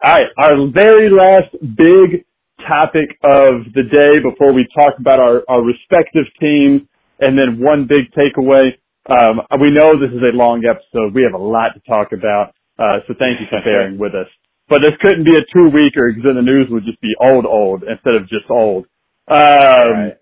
All 0.04 0.14
right. 0.14 0.28
Our 0.38 0.68
very 0.72 1.10
last 1.10 1.56
big 1.76 2.26
topic 2.68 3.18
of 3.24 3.66
the 3.74 3.84
day 3.84 4.20
before 4.22 4.54
we 4.54 4.68
talk 4.76 4.94
about 5.00 5.20
our, 5.20 5.44
our 5.50 5.64
respective 5.64 6.26
teams 6.40 6.82
and 7.20 7.38
then 7.38 7.60
one 7.60 7.88
big 7.88 8.12
takeaway. 8.14 8.72
Um, 9.10 9.42
we 9.62 9.72
know 9.72 9.98
this 10.00 10.12
is 10.12 10.22
a 10.22 10.36
long 10.36 10.66
episode. 10.66 11.14
We 11.14 11.24
have 11.24 11.34
a 11.34 11.44
lot 11.44 11.74
to 11.74 11.82
talk 11.88 12.12
about. 12.12 12.54
Uh, 12.78 13.00
so 13.08 13.14
thank 13.18 13.40
you 13.40 13.48
for 13.50 13.62
bearing 13.64 13.98
with 13.98 14.14
us. 14.14 14.28
But 14.68 14.82
this 14.82 14.94
couldn't 15.02 15.24
be 15.24 15.38
a 15.38 15.46
two 15.54 15.70
weeker 15.70 16.10
because 16.10 16.26
then 16.26 16.36
the 16.36 16.42
news 16.42 16.68
would 16.70 16.86
just 16.86 17.00
be 17.02 17.14
old, 17.22 17.46
old 17.46 17.84
instead 17.84 18.16
of 18.16 18.28
just 18.28 18.50
old. 18.50 18.86
Um, 19.28 19.38
right. 19.38 20.18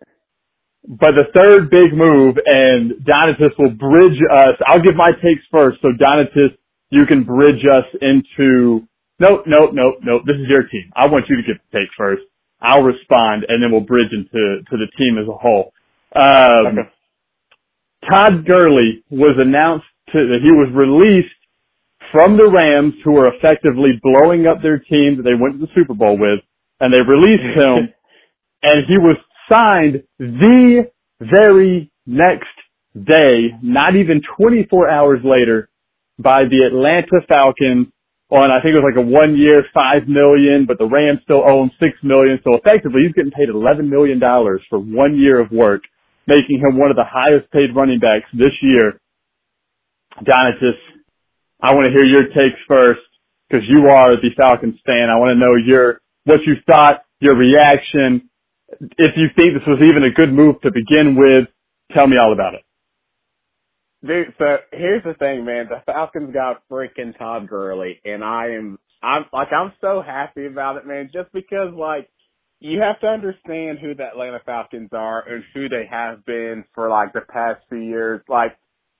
But 0.87 1.11
the 1.15 1.31
third 1.33 1.69
big 1.69 1.93
move, 1.93 2.35
and 2.45 2.91
Donatus 3.05 3.55
will 3.57 3.71
bridge 3.71 4.19
us. 4.31 4.55
I'll 4.67 4.81
give 4.81 4.95
my 4.95 5.11
takes 5.23 5.43
first. 5.49 5.79
So 5.81 5.89
Donatus, 5.97 6.57
you 6.89 7.05
can 7.05 7.23
bridge 7.23 7.63
us 7.65 7.85
into, 8.01 8.85
nope, 9.19 9.43
nope, 9.47 9.71
nope, 9.73 9.95
nope. 10.03 10.23
This 10.25 10.35
is 10.35 10.47
your 10.49 10.63
team. 10.63 10.91
I 10.95 11.07
want 11.07 11.25
you 11.29 11.37
to 11.37 11.43
get 11.43 11.55
the 11.71 11.79
take 11.79 11.89
first. 11.97 12.23
I'll 12.61 12.83
respond 12.83 13.45
and 13.47 13.61
then 13.61 13.71
we'll 13.71 13.81
bridge 13.87 14.11
into 14.11 14.63
to 14.63 14.77
the 14.77 14.87
team 14.97 15.17
as 15.17 15.27
a 15.27 15.37
whole. 15.37 15.73
Um, 16.15 16.79
okay. 16.79 16.89
Todd 18.09 18.45
Gurley 18.45 19.03
was 19.09 19.35
announced 19.39 19.85
to, 20.11 20.19
that 20.19 20.39
he 20.43 20.51
was 20.51 20.71
released 20.75 21.35
from 22.11 22.37
the 22.37 22.47
Rams 22.47 22.93
who 23.03 23.13
were 23.13 23.33
effectively 23.33 23.99
blowing 24.03 24.47
up 24.47 24.61
their 24.61 24.79
team 24.79 25.17
that 25.17 25.23
they 25.23 25.35
went 25.35 25.59
to 25.59 25.65
the 25.65 25.71
Super 25.75 25.93
Bowl 25.93 26.17
with 26.17 26.39
and 26.79 26.93
they 26.93 27.01
released 27.01 27.55
him 27.55 27.87
and 28.63 28.85
he 28.87 28.97
was 28.97 29.17
signed 29.53 30.03
the 30.19 30.89
very 31.19 31.91
next 32.05 32.47
day, 32.95 33.51
not 33.61 33.95
even 33.95 34.21
24 34.37 34.89
hours 34.89 35.19
later, 35.23 35.69
by 36.19 36.43
the 36.43 36.65
Atlanta 36.67 37.25
Falcons 37.27 37.87
on 38.33 38.49
I 38.49 38.61
think 38.61 38.73
it 38.73 38.81
was 38.81 38.89
like 38.89 38.97
a 38.97 39.05
one 39.05 39.37
year 39.37 39.63
five 39.73 40.09
million, 40.09 40.65
but 40.65 40.77
the 40.77 40.89
Rams 40.89 41.21
still 41.23 41.45
him 41.45 41.69
six 41.79 41.93
million. 42.01 42.39
So 42.43 42.57
effectively, 42.57 43.05
he's 43.05 43.13
getting 43.13 43.31
paid 43.31 43.49
eleven 43.49 43.89
million 43.89 44.19
dollars 44.19 44.61
for 44.69 44.79
one 44.79 45.17
year 45.17 45.39
of 45.39 45.51
work, 45.51 45.83
making 46.25 46.57
him 46.57 46.77
one 46.77 46.89
of 46.89 46.97
the 46.97 47.05
highest 47.05 47.51
paid 47.51 47.75
running 47.75 47.99
backs 47.99 48.25
this 48.33 48.53
year. 48.61 48.97
Donatus, 50.25 50.77
I 51.61 51.73
want 51.73 51.85
to 51.85 51.93
hear 51.93 52.05
your 52.05 52.25
takes 52.33 52.59
first 52.67 53.05
because 53.49 53.65
you 53.69 53.85
are 53.89 54.17
the 54.17 54.33
Falcons 54.37 54.79
fan. 54.85 55.09
I 55.09 55.17
want 55.17 55.37
to 55.37 55.39
know 55.39 55.53
your 55.55 56.01
what 56.25 56.41
you 56.45 56.55
thought, 56.65 57.05
your 57.19 57.35
reaction, 57.35 58.29
if 58.79 59.11
you 59.15 59.27
think 59.35 59.53
this 59.53 59.67
was 59.67 59.79
even 59.81 60.03
a 60.03 60.11
good 60.11 60.33
move 60.33 60.61
to 60.61 60.71
begin 60.71 61.15
with. 61.15 61.47
Tell 61.93 62.07
me 62.07 62.17
all 62.17 62.33
about 62.33 62.55
it. 62.55 62.61
Dude, 64.05 64.33
so 64.37 64.57
here's 64.71 65.03
the 65.03 65.13
thing, 65.13 65.45
man. 65.45 65.67
The 65.69 65.81
Falcons 65.85 66.33
got 66.33 66.67
freaking 66.69 67.17
Todd 67.17 67.47
Gurley, 67.47 68.01
and 68.03 68.23
I 68.23 68.49
am, 68.49 68.77
I'm 69.01 69.25
like, 69.31 69.47
I'm 69.53 69.71
so 69.79 70.01
happy 70.05 70.45
about 70.45 70.75
it, 70.77 70.85
man. 70.85 71.09
Just 71.13 71.31
because, 71.31 71.73
like, 71.73 72.09
you 72.59 72.79
have 72.81 72.99
to 73.01 73.07
understand 73.07 73.79
who 73.79 73.95
the 73.95 74.03
Atlanta 74.03 74.39
Falcons 74.45 74.89
are 74.93 75.23
and 75.27 75.43
who 75.53 75.69
they 75.69 75.85
have 75.89 76.25
been 76.25 76.63
for 76.73 76.89
like 76.89 77.13
the 77.13 77.21
past 77.21 77.61
few 77.69 77.79
years. 77.79 78.21
Like, 78.27 78.57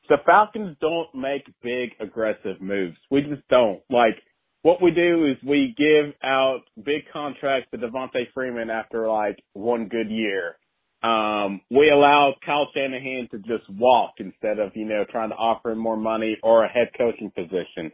the 0.09 0.17
Falcons 0.25 0.75
don't 0.81 1.13
make 1.15 1.45
big 1.61 1.91
aggressive 1.99 2.61
moves. 2.61 2.97
We 3.09 3.21
just 3.21 3.47
don't. 3.49 3.81
Like, 3.89 4.15
what 4.63 4.81
we 4.81 4.91
do 4.91 5.25
is 5.25 5.37
we 5.47 5.75
give 5.77 6.13
out 6.23 6.61
big 6.83 7.03
contracts 7.11 7.69
to 7.71 7.77
Devonta 7.77 8.25
Freeman 8.33 8.69
after 8.69 9.07
like 9.07 9.37
one 9.53 9.87
good 9.87 10.09
year. 10.09 10.55
Um, 11.03 11.59
we 11.69 11.89
allow 11.89 12.33
Kyle 12.45 12.69
Shanahan 12.73 13.27
to 13.31 13.37
just 13.39 13.69
walk 13.69 14.13
instead 14.19 14.59
of, 14.59 14.71
you 14.73 14.85
know, 14.85 15.03
trying 15.11 15.29
to 15.29 15.35
offer 15.35 15.71
him 15.71 15.79
more 15.79 15.97
money 15.97 16.37
or 16.41 16.63
a 16.63 16.69
head 16.69 16.91
coaching 16.97 17.29
position. 17.35 17.91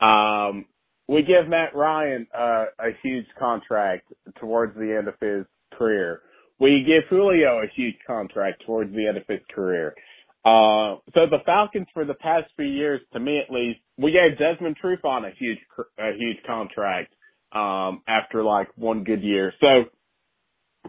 Um, 0.00 0.66
we 1.06 1.22
give 1.22 1.48
Matt 1.48 1.76
Ryan 1.76 2.26
uh, 2.36 2.66
a 2.80 2.90
huge 3.04 3.26
contract 3.38 4.12
towards 4.40 4.74
the 4.74 4.96
end 4.96 5.06
of 5.06 5.14
his 5.20 5.46
career. 5.78 6.22
We 6.58 6.84
give 6.84 7.04
Julio 7.08 7.60
a 7.62 7.66
huge 7.74 7.96
contract 8.04 8.64
towards 8.66 8.92
the 8.94 9.06
end 9.06 9.16
of 9.16 9.24
his 9.28 9.40
career. 9.54 9.94
Uh, 10.44 10.96
so 11.14 11.26
the 11.26 11.38
Falcons 11.44 11.86
for 11.92 12.04
the 12.04 12.14
past 12.14 12.46
few 12.56 12.66
years, 12.66 13.00
to 13.12 13.20
me 13.20 13.38
at 13.38 13.52
least, 13.52 13.80
we 13.98 14.12
gave 14.12 14.38
Desmond 14.38 14.76
Trufant 14.82 15.26
a 15.26 15.32
huge, 15.38 15.58
a 15.98 16.12
huge 16.16 16.38
contract, 16.46 17.12
um, 17.52 18.02
after 18.08 18.42
like 18.42 18.68
one 18.76 19.04
good 19.04 19.22
year. 19.22 19.52
So 19.60 19.84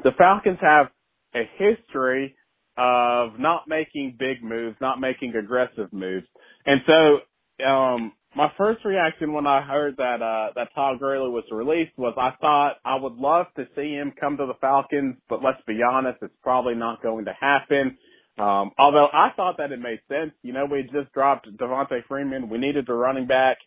the 0.03 0.11
Falcons 0.17 0.59
have 0.61 0.87
a 1.35 1.43
history 1.57 2.35
of 2.77 3.39
not 3.39 3.67
making 3.67 4.15
big 4.17 4.41
moves, 4.41 4.77
not 4.79 4.99
making 4.99 5.35
aggressive 5.35 5.91
moves. 5.91 6.27
And 6.65 6.81
so, 6.87 7.65
um, 7.65 8.13
my 8.33 8.49
first 8.57 8.85
reaction 8.85 9.33
when 9.33 9.45
I 9.45 9.61
heard 9.61 9.97
that, 9.97 10.21
uh, 10.21 10.53
that 10.55 10.69
Todd 10.73 10.99
Gurley 10.99 11.29
was 11.29 11.43
released 11.51 11.91
was 11.97 12.13
I 12.17 12.31
thought 12.39 12.77
I 12.85 12.95
would 12.95 13.15
love 13.15 13.47
to 13.57 13.65
see 13.75 13.91
him 13.91 14.13
come 14.17 14.37
to 14.37 14.45
the 14.45 14.53
Falcons, 14.61 15.17
but 15.27 15.43
let's 15.43 15.61
be 15.67 15.81
honest, 15.83 16.19
it's 16.21 16.33
probably 16.41 16.75
not 16.75 17.03
going 17.03 17.25
to 17.25 17.33
happen. 17.37 17.97
Um, 18.41 18.71
although 18.79 19.07
I 19.13 19.29
thought 19.35 19.57
that 19.57 19.71
it 19.71 19.79
made 19.79 19.99
sense. 20.07 20.31
You 20.41 20.51
know, 20.53 20.65
we 20.65 20.81
just 20.83 21.13
dropped 21.13 21.47
Devonta 21.57 22.03
Freeman. 22.07 22.49
We 22.49 22.57
needed 22.57 22.89
a 22.89 22.93
running 22.93 23.27
back. 23.27 23.57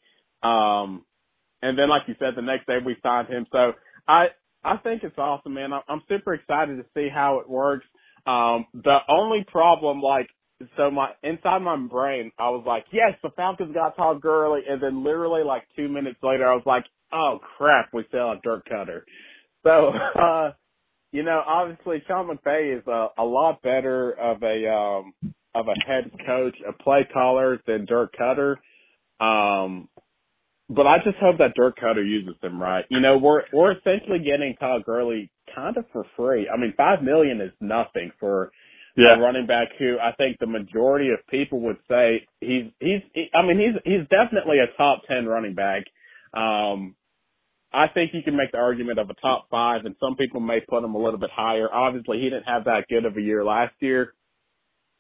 Um, 0.42 1.04
and 1.62 1.78
then 1.78 1.88
like 1.88 2.02
you 2.08 2.14
said, 2.18 2.34
the 2.36 2.42
next 2.42 2.66
day 2.66 2.78
we 2.84 2.96
signed 3.02 3.28
him. 3.28 3.46
So 3.52 3.72
I, 4.08 4.26
I 4.64 4.78
think 4.78 5.04
it's 5.04 5.16
awesome, 5.16 5.54
man. 5.54 5.70
I'm 5.72 6.02
super 6.08 6.34
excited 6.34 6.76
to 6.76 6.84
see 6.92 7.08
how 7.12 7.38
it 7.38 7.48
works. 7.48 7.86
Um, 8.26 8.66
the 8.74 8.98
only 9.08 9.44
problem, 9.46 10.00
like, 10.00 10.28
so 10.76 10.90
my 10.90 11.10
inside 11.22 11.60
my 11.60 11.76
brain, 11.76 12.32
I 12.38 12.48
was 12.50 12.64
like, 12.66 12.86
yes, 12.92 13.12
the 13.22 13.30
Falcons 13.36 13.74
got 13.74 13.96
Todd 13.96 14.20
Gurley, 14.22 14.62
and 14.68 14.82
then 14.82 15.04
literally 15.04 15.44
like 15.44 15.62
two 15.76 15.88
minutes 15.88 16.18
later, 16.22 16.48
I 16.48 16.54
was 16.54 16.62
like, 16.64 16.84
oh 17.12 17.38
crap, 17.58 17.90
we 17.92 18.04
still 18.08 18.30
have 18.30 18.42
Dirk 18.42 18.66
Koetter. 18.66 19.02
So, 19.62 19.92
uh, 20.20 20.52
you 21.14 21.22
know, 21.22 21.40
obviously 21.46 22.02
Sean 22.08 22.26
McVay 22.26 22.76
is 22.76 22.84
a, 22.88 23.06
a 23.18 23.22
lot 23.22 23.62
better 23.62 24.10
of 24.10 24.42
a 24.42 24.68
um, 24.68 25.14
of 25.54 25.66
a 25.68 25.86
head 25.86 26.10
coach, 26.26 26.56
a 26.68 26.72
play 26.82 27.06
caller 27.12 27.60
than 27.68 27.86
Dirk 27.86 28.12
Koetter. 28.20 28.56
Um, 29.20 29.88
but 30.68 30.88
I 30.88 30.96
just 31.04 31.16
hope 31.20 31.38
that 31.38 31.54
Dirk 31.54 31.78
Koetter 31.78 32.04
uses 32.04 32.34
them 32.42 32.60
right. 32.60 32.84
You 32.88 32.98
know, 32.98 33.16
we're 33.16 33.42
we're 33.52 33.78
essentially 33.78 34.18
getting 34.18 34.56
Todd 34.58 34.82
Gurley 34.84 35.30
kind 35.54 35.76
of 35.76 35.84
for 35.92 36.04
free. 36.16 36.48
I 36.52 36.58
mean, 36.60 36.74
five 36.76 37.00
million 37.00 37.40
is 37.40 37.52
nothing 37.60 38.10
for 38.18 38.50
yeah. 38.96 39.14
a 39.16 39.20
running 39.20 39.46
back 39.46 39.68
who 39.78 39.98
I 40.02 40.16
think 40.16 40.38
the 40.40 40.48
majority 40.48 41.10
of 41.10 41.24
people 41.28 41.60
would 41.60 41.78
say 41.88 42.26
he's 42.40 42.72
he's. 42.80 43.02
He, 43.14 43.26
I 43.32 43.46
mean, 43.46 43.60
he's 43.60 43.80
he's 43.84 44.08
definitely 44.08 44.58
a 44.58 44.76
top 44.76 45.02
ten 45.06 45.26
running 45.26 45.54
back. 45.54 45.84
Um, 46.36 46.96
I 47.74 47.88
think 47.92 48.12
you 48.14 48.22
can 48.22 48.36
make 48.36 48.52
the 48.52 48.58
argument 48.58 48.98
of 48.98 49.10
a 49.10 49.14
top 49.14 49.48
five, 49.50 49.84
and 49.84 49.96
some 50.00 50.16
people 50.16 50.40
may 50.40 50.60
put 50.60 50.84
him 50.84 50.94
a 50.94 50.98
little 51.02 51.18
bit 51.18 51.30
higher. 51.34 51.72
Obviously, 51.72 52.18
he 52.18 52.24
didn't 52.24 52.44
have 52.44 52.64
that 52.64 52.86
good 52.88 53.04
of 53.04 53.16
a 53.16 53.20
year 53.20 53.44
last 53.44 53.74
year. 53.80 54.14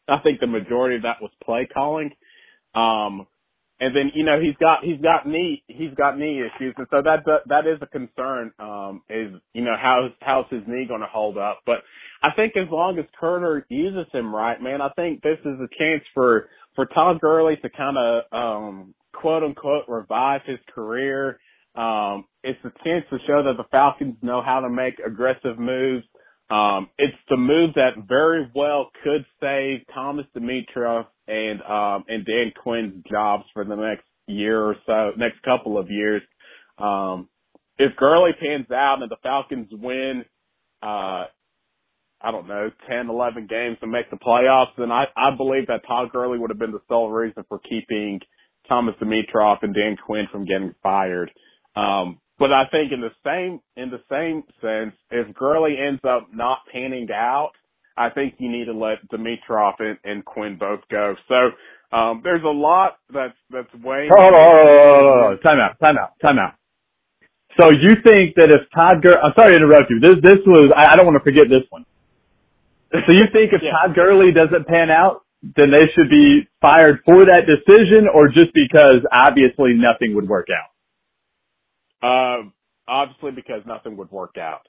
I 0.08 0.18
think 0.18 0.40
the 0.40 0.46
majority 0.46 0.96
of 0.96 1.02
that 1.02 1.22
was 1.22 1.30
play 1.42 1.68
calling. 1.72 2.10
Um, 2.74 3.26
and 3.80 3.94
then 3.94 4.12
you 4.14 4.24
know 4.24 4.40
he's 4.40 4.54
got 4.56 4.84
he's 4.84 5.00
got 5.00 5.26
knee 5.26 5.62
he's 5.66 5.92
got 5.94 6.18
knee 6.18 6.40
issues, 6.40 6.74
and 6.76 6.86
so 6.90 7.02
that 7.02 7.24
that 7.46 7.66
is 7.66 7.78
a 7.82 7.86
concern. 7.86 8.52
Um, 8.58 9.02
is 9.10 9.32
you 9.52 9.64
know 9.64 9.74
how's 9.80 10.12
how's 10.20 10.46
his 10.50 10.62
knee 10.66 10.86
going 10.86 11.00
to 11.00 11.06
hold 11.06 11.36
up? 11.38 11.60
But 11.66 11.78
I 12.22 12.28
think 12.36 12.56
as 12.56 12.68
long 12.70 12.98
as 12.98 13.04
Koetter 13.20 13.62
uses 13.68 14.06
him 14.12 14.34
right, 14.34 14.60
man, 14.62 14.80
I 14.80 14.90
think 14.90 15.22
this 15.22 15.38
is 15.40 15.58
a 15.60 15.68
chance 15.78 16.02
for 16.14 16.48
for 16.76 16.86
Todd 16.86 17.20
Gurley 17.20 17.56
to 17.62 17.70
kind 17.70 17.98
of 17.98 18.22
um, 18.32 18.94
quote 19.12 19.42
unquote 19.42 19.84
revive 19.88 20.42
his 20.46 20.58
career. 20.72 21.40
Um, 21.74 22.24
it's 22.42 22.58
a 22.64 22.70
chance 22.84 23.04
to 23.10 23.18
show 23.26 23.42
that 23.44 23.56
the 23.56 23.68
Falcons 23.70 24.16
know 24.22 24.42
how 24.42 24.60
to 24.60 24.68
make 24.68 24.94
aggressive 25.04 25.58
moves. 25.58 26.04
Um, 26.50 26.88
it's 26.98 27.16
the 27.28 27.36
move 27.36 27.74
that 27.74 28.06
very 28.06 28.48
well 28.54 28.90
could 29.02 29.24
save 29.40 29.80
Thomas 29.92 30.26
Dimitroff 30.36 31.06
and 31.26 31.62
um, 31.62 32.04
and 32.06 32.24
Dan 32.24 32.52
Quinn's 32.62 33.02
jobs 33.10 33.44
for 33.54 33.64
the 33.64 33.74
next 33.74 34.04
year 34.26 34.62
or 34.62 34.76
so, 34.86 35.12
next 35.16 35.42
couple 35.42 35.78
of 35.78 35.90
years. 35.90 36.22
Um, 36.78 37.28
if 37.78 37.96
Gurley 37.96 38.32
pans 38.38 38.70
out 38.70 39.02
and 39.02 39.10
the 39.10 39.16
Falcons 39.22 39.68
win, 39.72 40.24
uh, 40.82 41.24
I 42.20 42.30
don't 42.30 42.48
know, 42.48 42.70
10, 42.88 43.10
11 43.10 43.46
games 43.48 43.76
to 43.80 43.86
make 43.86 44.10
the 44.10 44.16
playoffs, 44.16 44.76
then 44.78 44.92
I, 44.92 45.04
I 45.16 45.36
believe 45.36 45.66
that 45.66 45.86
Todd 45.86 46.10
Gurley 46.12 46.38
would 46.38 46.50
have 46.50 46.58
been 46.58 46.72
the 46.72 46.80
sole 46.88 47.10
reason 47.10 47.44
for 47.48 47.58
keeping 47.58 48.20
Thomas 48.68 48.94
Dimitroff 49.02 49.58
and 49.62 49.74
Dan 49.74 49.96
Quinn 50.06 50.26
from 50.30 50.46
getting 50.46 50.74
fired. 50.82 51.30
Um, 51.76 52.20
but 52.38 52.52
I 52.52 52.64
think 52.70 52.92
in 52.92 53.00
the 53.00 53.12
same 53.24 53.60
in 53.76 53.90
the 53.90 54.02
same 54.10 54.42
sense, 54.60 54.94
if 55.10 55.34
Gurley 55.34 55.76
ends 55.78 56.02
up 56.04 56.28
not 56.32 56.58
panning 56.72 57.08
out, 57.12 57.52
I 57.96 58.10
think 58.10 58.34
you 58.38 58.50
need 58.50 58.66
to 58.66 58.72
let 58.72 58.98
Dimitroff 59.08 59.74
and, 59.78 59.98
and 60.04 60.24
Quinn 60.24 60.56
both 60.58 60.80
go. 60.90 61.14
So 61.28 61.96
um, 61.96 62.20
there's 62.24 62.42
a 62.42 62.48
lot 62.48 62.98
that's 63.12 63.38
that's 63.50 63.68
on, 63.72 64.08
hold 64.10 64.34
on, 64.34 65.12
hold 65.14 65.32
on, 65.32 65.40
time 65.40 65.60
out, 65.60 65.78
time 65.78 65.96
out, 65.96 66.18
time 66.20 66.38
out. 66.38 66.54
So 67.60 67.70
you 67.70 67.94
think 68.02 68.34
that 68.34 68.50
if 68.50 68.66
Todd 68.74 69.00
Gurley, 69.00 69.18
I'm 69.22 69.32
sorry 69.36 69.52
to 69.52 69.56
interrupt 69.56 69.90
you. 69.90 70.00
This 70.00 70.18
this 70.22 70.42
was 70.44 70.72
I, 70.76 70.92
I 70.92 70.96
don't 70.96 71.06
want 71.06 71.18
to 71.18 71.24
forget 71.24 71.46
this 71.48 71.62
one. 71.70 71.86
So 72.90 73.12
you 73.14 73.30
think 73.32 73.52
if 73.54 73.62
yeah. 73.62 73.70
Todd 73.70 73.94
Gurley 73.94 74.32
doesn't 74.32 74.66
pan 74.66 74.90
out, 74.90 75.22
then 75.54 75.70
they 75.70 75.86
should 75.94 76.10
be 76.10 76.48
fired 76.60 76.98
for 77.06 77.26
that 77.26 77.46
decision, 77.46 78.10
or 78.12 78.26
just 78.26 78.50
because 78.54 79.06
obviously 79.12 79.74
nothing 79.74 80.16
would 80.16 80.28
work 80.28 80.48
out? 80.50 80.73
Uh, 82.04 82.50
obviously 82.88 83.32
because 83.32 83.62
nothing 83.66 83.96
would 83.96 84.10
work 84.10 84.36
out. 84.38 84.66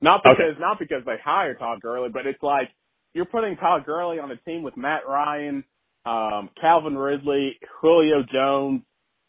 Not 0.00 0.22
because 0.22 0.52
okay. 0.52 0.60
not 0.60 0.78
because 0.78 1.02
they 1.06 1.16
hired 1.24 1.58
Todd 1.58 1.80
Gurley, 1.80 2.10
but 2.12 2.26
it's 2.26 2.42
like 2.42 2.68
you're 3.14 3.24
putting 3.24 3.56
Todd 3.56 3.86
Gurley 3.86 4.18
on 4.18 4.30
a 4.30 4.36
team 4.36 4.62
with 4.62 4.76
Matt 4.76 5.02
Ryan, 5.08 5.64
um, 6.04 6.50
Calvin 6.60 6.96
Ridley, 6.96 7.58
Julio 7.80 8.22
Jones. 8.30 8.82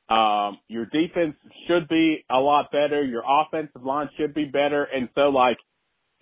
Um, 0.09 0.59
your 0.67 0.85
defense 0.85 1.35
should 1.67 1.87
be 1.87 2.25
a 2.29 2.37
lot 2.39 2.71
better. 2.71 3.03
Your 3.03 3.23
offensive 3.27 3.83
line 3.83 4.09
should 4.17 4.33
be 4.33 4.45
better. 4.45 4.83
And 4.83 5.09
so 5.15 5.29
like 5.29 5.57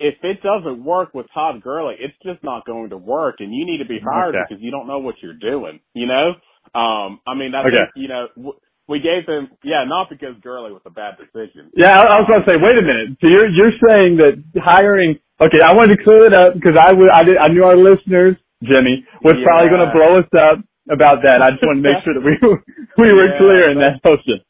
if 0.00 0.14
it 0.22 0.42
doesn't 0.42 0.84
work 0.84 1.14
with 1.14 1.26
Todd 1.32 1.62
Gurley, 1.62 1.96
it's 1.98 2.14
just 2.24 2.42
not 2.42 2.66
going 2.66 2.90
to 2.90 2.96
work 2.96 3.36
and 3.38 3.54
you 3.54 3.64
need 3.66 3.78
to 3.78 3.86
be 3.88 4.00
fired 4.04 4.34
okay. 4.34 4.44
because 4.48 4.62
you 4.62 4.70
don't 4.70 4.86
know 4.86 4.98
what 4.98 5.16
you're 5.22 5.38
doing, 5.38 5.80
you 5.94 6.06
know? 6.06 6.32
Um, 6.74 7.20
I 7.26 7.34
mean, 7.34 7.54
I 7.54 7.60
okay. 7.60 7.70
think, 7.70 7.90
you 7.96 8.08
know, 8.08 8.28
w- 8.36 8.58
we 8.88 9.00
gave 9.00 9.26
him, 9.26 9.48
yeah, 9.62 9.84
not 9.86 10.10
because 10.10 10.36
Gurley 10.42 10.72
was 10.72 10.82
a 10.84 10.90
bad 10.90 11.16
decision. 11.16 11.70
Yeah, 11.74 11.96
I, 11.96 12.20
was 12.20 12.28
going 12.28 12.44
to 12.44 12.48
say, 12.48 12.56
wait 12.60 12.76
a 12.76 12.84
minute. 12.84 13.16
So 13.20 13.28
you're 13.28 13.48
you're 13.48 13.72
saying 13.88 14.20
that 14.20 14.36
hiring? 14.60 15.18
Okay, 15.40 15.60
I 15.64 15.72
wanted 15.72 15.96
to 15.96 16.04
clear 16.04 16.26
it 16.26 16.34
up 16.34 16.54
because 16.54 16.76
I 16.78 16.92
would 16.92 17.10
I 17.10 17.24
did 17.24 17.36
I 17.38 17.48
knew 17.48 17.64
our 17.64 17.76
listeners, 17.76 18.36
Jimmy, 18.62 19.04
was 19.24 19.36
yeah. 19.40 19.44
probably 19.44 19.68
going 19.72 19.86
to 19.88 19.92
blow 19.92 20.20
us 20.20 20.30
up 20.36 20.60
about 20.90 21.24
that. 21.24 21.40
I 21.40 21.56
just 21.56 21.64
want 21.64 21.80
to 21.80 21.84
make 21.84 21.98
sure 22.04 22.14
that 22.14 22.24
we 22.24 22.36
we 23.00 23.12
were 23.12 23.32
yeah, 23.32 23.38
clear 23.40 23.70
in 23.72 23.78
that 23.80 24.04
motion. 24.04 24.44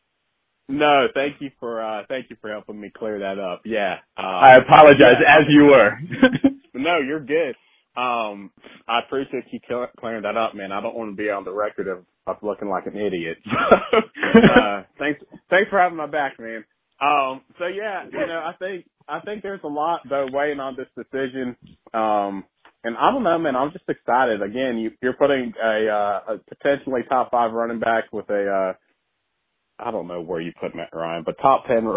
No, 0.69 1.07
thank 1.15 1.41
you 1.41 1.51
for 1.61 1.83
uh 1.83 2.03
thank 2.09 2.31
you 2.31 2.37
for 2.41 2.51
helping 2.51 2.81
me 2.81 2.91
clear 2.91 3.21
that 3.21 3.39
up. 3.39 3.63
Yeah. 3.65 4.03
Um, 4.17 4.27
I 4.27 4.57
apologize 4.57 5.21
yeah, 5.23 5.39
as 5.39 5.45
you 5.49 5.71
were. 5.71 5.95
no, 6.75 6.99
you're 6.99 7.25
good. 7.25 7.55
Um 7.97 8.51
I 8.89 9.01
appreciate 9.07 9.45
you 9.51 9.61
clearing 9.99 10.23
that 10.23 10.37
up, 10.37 10.55
man. 10.55 10.73
I 10.73 10.81
don't 10.81 10.97
want 10.97 11.13
to 11.13 11.17
be 11.17 11.31
on 11.31 11.45
the 11.45 11.53
record 11.53 11.89
of, 11.89 12.05
of 12.27 12.37
looking 12.43 12.69
like 12.69 12.87
an 12.87 12.97
idiot. 12.97 13.39
uh, 13.93 14.83
thanks, 14.99 15.21
thanks 15.51 15.71
for 15.71 15.79
having 15.79 15.97
my 15.97 16.07
back, 16.07 16.35
man. 16.39 16.65
Um, 17.01 17.43
so 17.59 17.67
yeah, 17.67 18.05
you 18.05 18.27
know, 18.27 18.43
I 18.45 18.53
think 18.59 18.87
I 19.09 19.21
think 19.21 19.43
there's 19.43 19.61
a 19.65 19.69
lot 19.69 20.01
though 20.09 20.27
weighing 20.33 20.61
on 20.61 20.77
this 20.77 20.89
decision. 20.97 21.57
Um, 21.93 22.45
and 22.85 22.97
I 22.99 23.11
don't 23.11 23.23
know, 23.23 23.39
man. 23.39 23.57
I'm 23.57 23.73
just 23.73 23.89
excited. 23.89 24.43
Again, 24.43 24.77
you, 24.79 24.91
you're 25.03 25.15
putting 25.15 25.55
a, 25.63 25.89
uh, 25.89 26.35
a 26.35 26.39
potentially 26.55 27.01
top 27.09 27.31
five 27.31 27.53
running 27.53 27.81
back 27.81 28.05
with 28.13 28.29
a, 28.29 28.47
uh, 28.47 29.83
I 29.83 29.91
don't 29.91 30.07
know 30.07 30.21
where 30.21 30.41
you 30.41 30.53
put 30.61 30.77
Matt 30.77 30.91
Ryan, 30.93 31.23
but 31.25 31.37
top 31.41 31.67
ten 31.67 31.89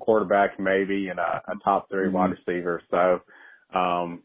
quarterback 0.00 0.58
maybe, 0.60 1.08
and 1.08 1.18
a, 1.18 1.42
a 1.48 1.54
top 1.64 1.90
3 1.90 2.06
mm-hmm. 2.06 2.14
wide 2.16 2.30
receiver. 2.30 2.80
So, 2.90 3.78
um, 3.78 4.22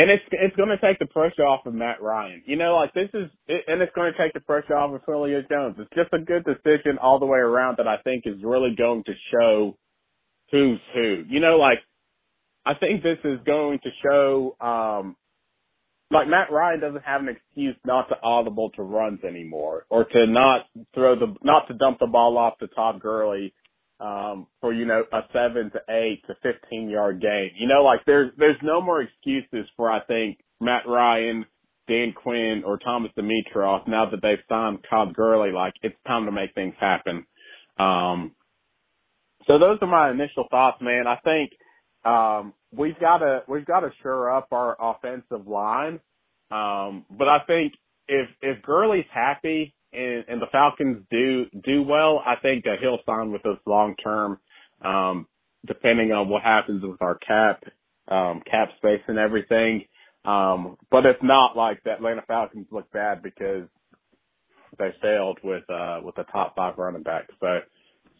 and 0.00 0.10
it's 0.10 0.24
it's 0.32 0.56
going 0.56 0.70
to 0.70 0.78
take 0.78 0.98
the 0.98 1.06
pressure 1.06 1.42
off 1.42 1.66
of 1.66 1.74
Matt 1.74 2.00
Ryan. 2.00 2.42
You 2.46 2.56
know, 2.56 2.74
like 2.74 2.94
this 2.94 3.10
is, 3.12 3.28
it, 3.46 3.64
and 3.66 3.82
it's 3.82 3.92
going 3.94 4.10
to 4.10 4.18
take 4.18 4.32
the 4.32 4.40
pressure 4.40 4.74
off 4.74 4.94
of 4.94 5.02
Julio 5.04 5.42
Jones. 5.42 5.76
It's 5.78 5.90
just 5.94 6.08
a 6.14 6.18
good 6.18 6.44
decision 6.44 6.96
all 7.02 7.18
the 7.18 7.26
way 7.26 7.38
around 7.38 7.76
that 7.76 7.86
I 7.86 7.98
think 8.02 8.24
is 8.24 8.42
really 8.42 8.74
going 8.76 9.04
to 9.04 9.12
show 9.30 9.76
who's 10.50 10.80
who. 10.94 11.24
You 11.28 11.40
know, 11.40 11.56
like 11.56 11.80
I 12.64 12.72
think 12.74 13.02
this 13.02 13.18
is 13.24 13.40
going 13.44 13.80
to 13.80 13.90
show, 14.02 14.56
um, 14.58 15.16
like 16.10 16.28
Matt 16.28 16.50
Ryan 16.50 16.80
doesn't 16.80 17.04
have 17.04 17.20
an 17.20 17.28
excuse 17.28 17.76
not 17.84 18.08
to 18.08 18.14
audible 18.22 18.70
to 18.76 18.82
runs 18.82 19.22
anymore, 19.22 19.84
or 19.90 20.04
to 20.04 20.26
not 20.26 20.62
throw 20.94 21.14
the, 21.14 21.34
not 21.42 21.68
to 21.68 21.74
dump 21.74 21.98
the 21.98 22.06
ball 22.06 22.38
off 22.38 22.56
to 22.60 22.68
Todd 22.68 23.00
Gurley, 23.02 23.52
um, 24.00 24.46
for 24.60 24.72
you 24.72 24.86
know 24.86 25.04
a 25.12 25.20
seven 25.32 25.70
to 25.72 25.80
eight 25.90 26.22
to 26.26 26.34
fifteen 26.42 26.88
yard 26.88 27.20
game. 27.20 27.50
You 27.58 27.68
know, 27.68 27.82
like 27.82 28.00
there's 28.06 28.32
there's 28.38 28.56
no 28.62 28.80
more 28.80 29.02
excuses 29.02 29.68
for 29.76 29.90
I 29.90 30.00
think 30.04 30.38
Matt 30.60 30.82
Ryan, 30.86 31.44
Dan 31.86 32.12
Quinn, 32.14 32.62
or 32.64 32.78
Thomas 32.78 33.12
Dimitroff 33.18 33.86
now 33.86 34.10
that 34.10 34.22
they've 34.22 34.38
signed 34.48 34.78
Todd 34.88 35.14
Gurley. 35.14 35.52
Like 35.52 35.74
it's 35.82 35.96
time 36.06 36.26
to 36.26 36.32
make 36.32 36.54
things 36.54 36.74
happen. 36.80 37.26
Um, 37.78 38.32
so 39.46 39.58
those 39.58 39.78
are 39.82 39.88
my 39.88 40.10
initial 40.10 40.46
thoughts, 40.50 40.78
man. 40.80 41.04
I 41.06 41.16
think 41.24 41.50
um, 42.04 42.54
we've 42.72 42.98
got 42.98 43.18
to 43.18 43.42
we've 43.48 43.66
got 43.66 43.80
to 43.80 43.90
shore 44.02 44.34
up 44.34 44.48
our 44.52 44.76
offensive 44.80 45.46
line. 45.46 46.00
Um, 46.50 47.04
but 47.10 47.28
I 47.28 47.38
think 47.46 47.74
if 48.08 48.28
if 48.40 48.62
Gurley's 48.62 49.04
happy 49.12 49.74
and, 49.92 50.24
and 50.28 50.42
the 50.42 50.46
Falcons 50.52 51.04
do 51.10 51.46
do 51.64 51.82
well, 51.82 52.22
I 52.24 52.36
think 52.40 52.64
that 52.64 52.76
he'll 52.80 53.00
sign 53.06 53.32
with 53.32 53.44
us 53.46 53.58
long 53.66 53.94
term. 54.02 54.38
Um, 54.82 55.26
depending 55.66 56.12
on 56.12 56.28
what 56.28 56.42
happens 56.42 56.82
with 56.82 57.00
our 57.02 57.16
cap 57.18 57.62
um, 58.08 58.42
cap 58.50 58.68
space 58.78 59.02
and 59.08 59.18
everything. 59.18 59.84
Um, 60.24 60.76
but 60.90 61.06
it's 61.06 61.22
not, 61.22 61.56
like 61.56 61.82
the 61.84 61.92
Atlanta 61.92 62.22
Falcons 62.26 62.66
look 62.70 62.90
bad 62.92 63.22
because 63.22 63.68
they 64.78 64.90
failed 65.00 65.38
with 65.42 65.68
uh, 65.70 66.00
with 66.02 66.14
the 66.16 66.24
top 66.24 66.54
five 66.56 66.78
running 66.78 67.02
back. 67.02 67.28
So 67.40 67.60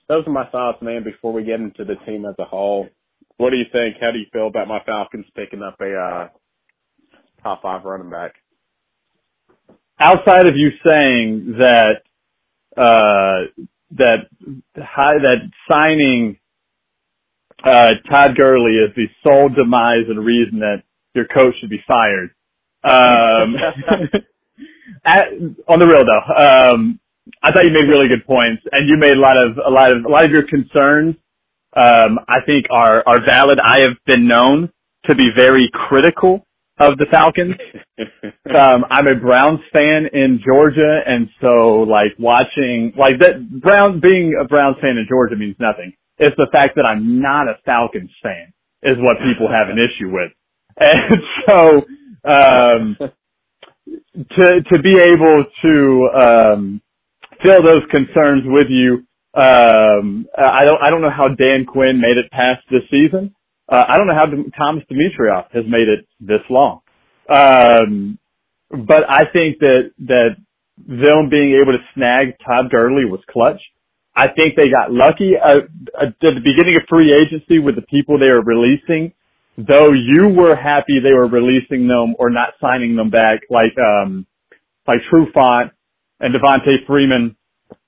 those 0.09 0.27
are 0.27 0.33
my 0.33 0.49
thoughts, 0.51 0.79
man. 0.81 1.05
Before 1.05 1.33
we 1.33 1.45
get 1.45 1.61
into 1.61 1.85
the 1.85 1.97
team 2.07 2.25
as 2.25 2.35
a 2.39 2.45
whole, 2.45 2.89
what 3.37 3.51
do 3.51 3.57
you 3.57 3.67
think? 3.73 3.97
How 4.01 4.11
do 4.13 4.19
you 4.19 4.27
feel 4.33 4.49
about 4.49 4.69
my 4.69 4.81
Falcons 4.85 5.27
picking 5.35 5.63
up 5.63 5.81
a 5.81 5.95
uh, 5.95 6.29
top 7.43 7.63
five 7.63 7.85
running 7.85 8.11
back? 8.11 8.35
Outside 10.01 10.47
of 10.47 10.57
you 10.57 10.71
saying 10.85 11.57
that 11.59 12.03
uh, 12.77 13.65
that 13.99 14.29
high, 14.77 15.19
that 15.19 15.51
signing 15.69 16.39
uh, 17.65 17.93
Todd 18.09 18.37
Gurley 18.37 18.73
is 18.73 18.95
the 18.97 19.07
sole 19.23 19.49
demise 19.51 20.07
and 20.09 20.25
reason 20.25 20.61
that 20.61 20.83
your 21.15 21.27
coach 21.27 21.55
should 21.61 21.71
be 21.71 21.83
fired. 21.87 22.31
Um, 22.83 23.57
at, 25.05 25.29
on 25.69 25.79
the 25.79 25.87
real 25.87 26.05
though, 26.07 26.73
um, 26.73 26.99
I 27.43 27.53
thought 27.53 27.65
you 27.65 27.73
made 27.73 27.89
really 27.89 28.09
good 28.09 28.27
points, 28.27 28.63
and 28.73 28.89
you 28.89 28.97
made 28.97 29.17
a 29.17 29.21
lot 29.21 29.37
of 29.37 29.59
a 29.59 29.71
lot 29.71 29.93
of 29.93 30.05
a 30.05 30.09
lot 30.09 30.25
of 30.25 30.31
your 30.31 30.47
concerns. 30.49 31.17
Um, 31.77 32.19
I 32.27 32.41
think 32.47 32.67
are 32.71 33.03
are 33.07 33.25
valid. 33.25 33.59
I 33.63 33.81
have 33.81 33.97
been 34.07 34.27
known 34.27 34.73
to 35.05 35.15
be 35.15 35.29
very 35.37 35.71
critical 35.73 36.47
of 36.81 36.97
the 36.99 37.07
Falcons. 37.11 37.55
um, 38.57 38.85
I'm 38.91 39.07
a 39.07 39.15
Browns 39.15 39.61
fan 39.73 40.07
in 40.13 40.41
Georgia, 40.45 41.01
and 41.07 41.29
so 41.41 41.87
like 41.87 42.19
watching 42.19 42.93
like 42.99 43.21
that 43.21 43.61
Brown 43.61 44.01
being 44.01 44.35
a 44.41 44.45
Browns 44.47 44.77
fan 44.81 44.97
in 44.97 45.07
Georgia 45.09 45.37
means 45.37 45.57
nothing. 45.61 45.93
It's 46.19 46.37
the 46.37 46.49
fact 46.51 46.77
that 46.77 46.85
I'm 46.85 47.21
not 47.21 47.49
a 47.49 47.59
Falcons 47.65 48.11
fan 48.23 48.53
is 48.83 48.97
what 48.99 49.17
people 49.19 49.49
have 49.49 49.69
an 49.69 49.79
issue 49.79 50.11
with, 50.11 50.33
and 50.81 51.23
so 51.47 51.83
um, 52.29 52.97
to 54.15 54.63
to 54.63 54.83
be 54.83 54.99
able 54.99 55.45
to 55.63 56.09
um, 56.19 56.83
fill 57.43 57.63
those 57.63 57.83
concerns 57.91 58.43
with 58.47 58.69
you. 58.71 59.05
Um, 59.33 60.27
I 60.37 60.65
don't, 60.65 60.83
I 60.83 60.91
don't 60.91 61.03
know 61.03 61.11
how 61.11 61.29
Dan 61.29 61.65
Quinn 61.65 62.01
made 62.01 62.17
it 62.19 62.31
past 62.33 62.63
this 62.71 62.83
season. 62.91 63.35
Uh, 63.71 63.85
I 63.89 63.99
don't 63.99 64.07
know 64.07 64.15
how 64.15 64.27
Thomas 64.59 64.85
Dimitroff 64.91 65.53
has 65.53 65.65
made 65.69 65.89
it 65.89 66.07
this 66.21 66.41
long. 66.51 66.81
Um, 67.29 68.19
but 68.71 69.09
I 69.09 69.25
think 69.33 69.61
that, 69.61 69.93
that 70.07 70.31
them 70.77 71.29
being 71.31 71.61
able 71.63 71.73
to 71.73 71.85
snag 71.95 72.35
Todd 72.45 72.71
Gurley 72.71 73.05
was 73.05 73.21
clutch. 73.31 73.61
I 74.15 74.27
think 74.29 74.57
they 74.57 74.69
got 74.69 74.91
lucky 74.91 75.33
uh, 75.37 75.61
at 76.01 76.15
the 76.21 76.33
beginning 76.43 76.77
of 76.77 76.83
free 76.89 77.15
agency 77.15 77.59
with 77.59 77.77
the 77.77 77.83
people 77.83 78.19
they 78.19 78.27
were 78.27 78.43
releasing. 78.43 79.13
Though 79.57 79.93
you 79.93 80.29
were 80.29 80.57
happy 80.57 81.01
they 81.03 81.13
were 81.13 81.29
releasing 81.29 81.87
them 81.87 82.15
or 82.19 82.31
not 82.31 82.55
signing 82.61 82.97
them 82.97 83.11
back, 83.11 83.41
like 83.51 83.77
um, 83.79 84.27
like 84.87 84.99
Trufant 85.13 85.71
and 86.19 86.35
Devonta 86.35 86.85
Freeman. 86.87 87.37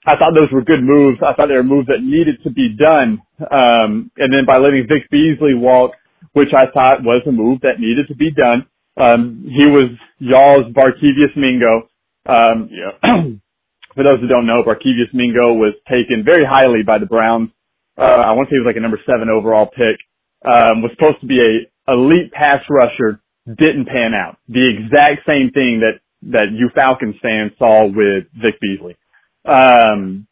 I 0.05 0.17
thought 0.17 0.35
those 0.35 0.51
were 0.53 0.65
good 0.65 0.83
moves. 0.83 1.19
I 1.23 1.35
thought 1.35 1.47
they 1.49 1.55
were 1.55 1.63
moves 1.63 1.87
that 1.87 2.03
needed 2.03 2.43
to 2.43 2.51
be 2.51 2.75
done. 2.75 3.23
Um, 3.39 4.11
and 4.17 4.35
then 4.35 4.45
by 4.47 4.59
letting 4.59 4.87
Vic 4.89 5.09
Beasley 5.11 5.55
walk, 5.55 5.93
which 6.33 6.51
I 6.57 6.67
thought 6.73 7.05
was 7.05 7.23
a 7.27 7.33
move 7.33 7.61
that 7.63 7.79
needed 7.79 8.09
to 8.09 8.17
be 8.17 8.31
done. 8.33 8.67
Um, 8.97 9.45
he 9.47 9.67
was 9.67 9.91
y'all's 10.19 10.73
Barkevious 10.73 11.37
Mingo. 11.37 11.89
Um, 12.27 12.69
yeah. 12.71 12.99
for 13.95 14.05
those 14.05 14.21
who 14.21 14.27
don't 14.27 14.47
know, 14.47 14.63
Barkevious 14.63 15.13
Mingo 15.13 15.55
was 15.55 15.75
taken 15.89 16.25
very 16.25 16.45
highly 16.45 16.83
by 16.85 16.99
the 16.99 17.07
Browns. 17.07 17.51
Uh, 17.97 18.03
I 18.03 18.33
want 18.33 18.49
to 18.49 18.53
say 18.53 18.57
he 18.57 18.65
was 18.65 18.67
like 18.67 18.77
a 18.77 18.81
number 18.81 19.01
seven 19.07 19.29
overall 19.29 19.67
pick. 19.67 20.01
Um, 20.45 20.83
was 20.83 20.91
supposed 20.99 21.21
to 21.21 21.27
be 21.27 21.39
a 21.39 21.93
elite 21.93 22.33
pass 22.33 22.59
rusher, 22.69 23.21
didn't 23.47 23.87
pan 23.87 24.15
out. 24.15 24.39
The 24.49 24.67
exact 24.67 25.27
same 25.27 25.51
thing 25.53 25.81
that 25.81 26.01
that 26.31 26.53
you 26.53 26.71
Falcons 26.75 27.17
fans 27.23 27.53
saw 27.59 27.87
with 27.87 28.25
Vic 28.35 28.59
Beasley. 28.61 28.97
Um, 29.45 30.27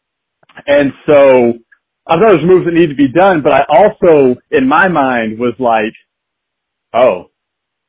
and 0.67 0.91
so 1.05 1.53
I 2.07 2.15
thought 2.15 2.31
it 2.33 2.41
was 2.41 2.45
moves 2.45 2.65
that 2.65 2.73
need 2.73 2.89
to 2.89 2.95
be 2.95 3.11
done, 3.11 3.41
but 3.43 3.53
I 3.53 3.63
also, 3.69 4.35
in 4.51 4.67
my 4.67 4.87
mind, 4.87 5.39
was 5.39 5.53
like, 5.59 5.93
oh, 6.93 7.31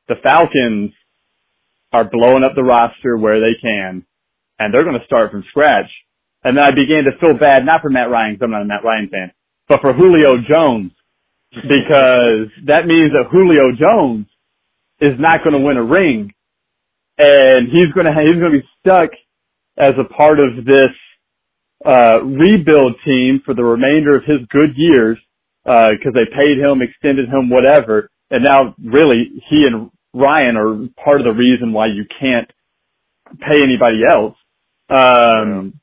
the 0.07 0.15
Falcons 0.23 0.91
are 1.91 2.09
blowing 2.09 2.43
up 2.43 2.53
the 2.55 2.63
roster 2.63 3.17
where 3.17 3.39
they 3.39 3.55
can, 3.61 4.05
and 4.59 4.73
they're 4.73 4.83
going 4.83 4.99
to 4.99 5.05
start 5.05 5.31
from 5.31 5.43
scratch. 5.49 5.89
And 6.43 6.57
then 6.57 6.63
I 6.63 6.71
began 6.71 7.05
to 7.05 7.17
feel 7.19 7.37
bad, 7.37 7.65
not 7.65 7.81
for 7.81 7.89
Matt 7.89 8.09
Ryan, 8.09 8.33
because 8.33 8.45
I'm 8.45 8.51
not 8.51 8.61
a 8.63 8.65
Matt 8.65 8.83
Ryan 8.83 9.09
fan, 9.09 9.31
but 9.69 9.81
for 9.81 9.93
Julio 9.93 10.37
Jones, 10.47 10.91
because 11.53 12.49
that 12.65 12.85
means 12.85 13.11
that 13.13 13.29
Julio 13.31 13.71
Jones 13.79 14.25
is 14.99 15.13
not 15.19 15.43
going 15.43 15.53
to 15.53 15.65
win 15.65 15.77
a 15.77 15.83
ring 15.83 16.33
and 17.17 17.67
he's 17.67 17.93
going 17.93 18.05
to 18.05 18.13
he's 18.21 18.39
going 18.39 18.51
to 18.51 18.59
be 18.59 18.69
stuck 18.79 19.09
as 19.77 19.93
a 19.99 20.13
part 20.13 20.39
of 20.39 20.65
this 20.65 20.93
uh, 21.85 22.23
rebuild 22.23 22.95
team 23.05 23.41
for 23.45 23.53
the 23.53 23.63
remainder 23.63 24.15
of 24.15 24.23
his 24.23 24.39
good 24.49 24.71
years 24.75 25.17
uh, 25.65 25.89
because 25.91 26.13
uh, 26.15 26.19
they 26.19 26.35
paid 26.35 26.57
him, 26.59 26.81
extended 26.81 27.27
him, 27.27 27.49
whatever, 27.49 28.09
and 28.31 28.43
now 28.43 28.75
really 28.83 29.31
he 29.49 29.65
and 29.67 29.89
Ryan 30.13 30.57
are 30.57 30.87
part 31.03 31.19
of 31.19 31.25
the 31.25 31.33
reason 31.33 31.73
why 31.73 31.87
you 31.87 32.05
can't 32.19 32.49
pay 33.39 33.61
anybody 33.63 34.01
else. 34.07 34.35
Um, 34.89 35.79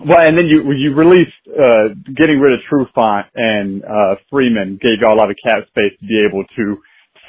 well, 0.00 0.26
and 0.26 0.36
then 0.36 0.46
you 0.46 0.72
you 0.72 0.94
released 0.94 1.36
uh, 1.48 1.92
getting 2.16 2.40
rid 2.40 2.54
of 2.54 2.60
Trufant 2.70 3.26
and 3.34 3.84
uh, 3.84 4.14
Freeman 4.30 4.78
gave 4.80 5.00
y'all 5.00 5.14
a 5.14 5.20
lot 5.20 5.30
of 5.30 5.36
cap 5.44 5.66
space 5.68 5.92
to 6.00 6.06
be 6.06 6.24
able 6.26 6.44
to 6.56 6.78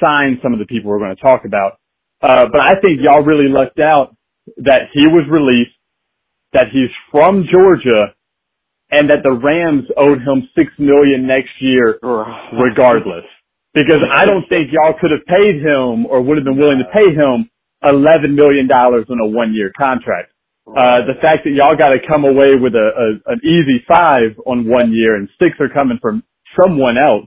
sign 0.00 0.38
some 0.42 0.52
of 0.52 0.58
the 0.58 0.66
people 0.66 0.90
we're 0.90 0.98
going 0.98 1.14
to 1.14 1.20
talk 1.20 1.44
about. 1.44 1.78
Uh, 2.22 2.46
but 2.50 2.60
I 2.60 2.74
think 2.80 3.00
y'all 3.02 3.22
really 3.24 3.48
lucked 3.48 3.78
out 3.78 4.16
that 4.58 4.88
he 4.94 5.06
was 5.06 5.26
released, 5.30 5.76
that 6.52 6.68
he's 6.72 6.90
from 7.10 7.44
Georgia, 7.52 8.14
and 8.90 9.08
that 9.10 9.22
the 9.24 9.32
Rams 9.32 9.84
owed 9.96 10.18
him 10.18 10.48
six 10.54 10.70
million 10.78 11.26
next 11.26 11.50
year 11.60 11.98
regardless. 12.52 13.24
Because 13.74 14.02
I 14.12 14.26
don't 14.26 14.46
think 14.50 14.68
y'all 14.70 14.92
could 15.00 15.10
have 15.12 15.24
paid 15.26 15.56
him 15.62 16.04
or 16.06 16.20
would 16.20 16.36
have 16.36 16.44
been 16.44 16.58
willing 16.58 16.78
to 16.78 16.90
pay 16.92 17.14
him 17.14 17.48
eleven 17.82 18.34
million 18.34 18.66
dollars 18.68 19.06
on 19.08 19.18
a 19.20 19.26
one 19.26 19.54
year 19.54 19.72
contract. 19.78 20.32
Uh, 20.66 21.02
the 21.06 21.18
fact 21.20 21.42
that 21.44 21.50
y'all 21.50 21.76
got 21.76 21.88
to 21.90 21.98
come 22.06 22.24
away 22.24 22.54
with 22.54 22.74
a, 22.74 22.88
a, 23.26 23.32
an 23.32 23.40
easy 23.42 23.82
five 23.88 24.30
on 24.46 24.68
one 24.68 24.92
year 24.92 25.16
and 25.16 25.28
six 25.40 25.56
are 25.58 25.68
coming 25.68 25.98
from 26.00 26.22
someone 26.62 26.96
else, 26.96 27.26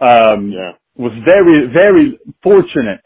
um, 0.00 0.52
yeah. 0.52 0.72
was 0.94 1.12
very, 1.26 1.66
very 1.72 2.18
fortunate 2.42 3.00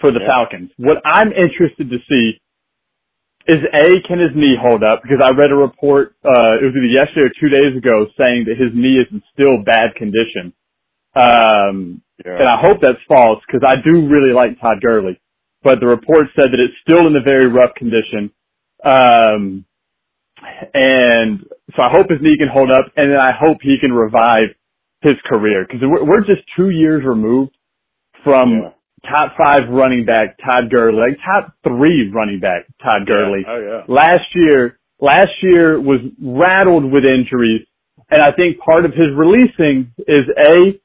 for 0.00 0.12
the 0.12 0.20
Yeah. 0.20 0.26
Falcons. 0.26 0.70
What 0.76 0.98
I'm 1.04 1.32
interested 1.32 1.88
to 1.90 1.98
see 2.10 2.40
is 3.48 3.58
A, 3.74 4.00
can 4.06 4.18
his 4.20 4.30
knee 4.34 4.56
hold 4.60 4.82
up? 4.84 5.02
Because 5.02 5.18
I 5.24 5.30
read 5.30 5.50
a 5.50 5.56
report, 5.56 6.14
uh, 6.24 6.60
it 6.60 6.64
was 6.64 6.74
either 6.76 6.86
yesterday 6.86 7.26
or 7.26 7.32
two 7.40 7.48
days 7.48 7.76
ago 7.76 8.06
saying 8.18 8.44
that 8.46 8.56
his 8.58 8.70
knee 8.74 8.98
is 8.98 9.06
in 9.10 9.22
still 9.32 9.62
bad 9.64 9.94
condition. 9.96 10.52
Um, 11.14 12.02
Yeah. 12.24 12.38
and 12.38 12.48
I 12.48 12.60
hope 12.60 12.80
that's 12.80 13.02
false 13.08 13.42
because 13.46 13.62
I 13.66 13.76
do 13.76 14.06
really 14.08 14.32
like 14.32 14.60
Todd 14.60 14.80
Gurley, 14.82 15.18
but 15.62 15.80
the 15.80 15.86
report 15.86 16.28
said 16.36 16.52
that 16.52 16.60
it's 16.60 16.74
still 16.82 17.06
in 17.06 17.16
a 17.16 17.22
very 17.22 17.46
rough 17.48 17.74
condition. 17.74 18.30
Um, 18.84 19.64
and 20.74 21.44
so 21.76 21.82
I 21.82 21.90
hope 21.90 22.10
his 22.10 22.20
knee 22.20 22.36
can 22.38 22.48
hold 22.48 22.70
up 22.70 22.86
and 22.96 23.10
then 23.12 23.20
I 23.20 23.32
hope 23.32 23.58
he 23.62 23.78
can 23.80 23.92
revive 23.92 24.50
his 25.02 25.16
career 25.26 25.64
because 25.66 25.80
we're, 25.82 26.04
we're 26.04 26.24
just 26.24 26.42
two 26.56 26.70
years 26.70 27.04
removed 27.04 27.56
from 28.24 28.50
Yeah. 28.52 28.70
Top 29.08 29.32
five 29.36 29.68
running 29.70 30.04
back 30.04 30.36
Todd 30.38 30.70
Gurley, 30.70 30.98
like 30.98 31.18
top 31.24 31.52
three 31.64 32.10
running 32.12 32.40
back 32.40 32.66
Todd 32.82 33.06
Gurley. 33.06 33.42
Yeah. 33.46 33.52
Oh 33.52 33.60
yeah. 33.60 33.94
Last 33.94 34.26
year, 34.34 34.78
last 35.00 35.32
year 35.42 35.80
was 35.80 36.00
rattled 36.20 36.84
with 36.90 37.04
injuries, 37.04 37.66
and 38.10 38.22
I 38.22 38.32
think 38.32 38.58
part 38.58 38.84
of 38.84 38.92
his 38.92 39.08
releasing 39.16 39.92
is 40.06 40.26
a 40.36 40.80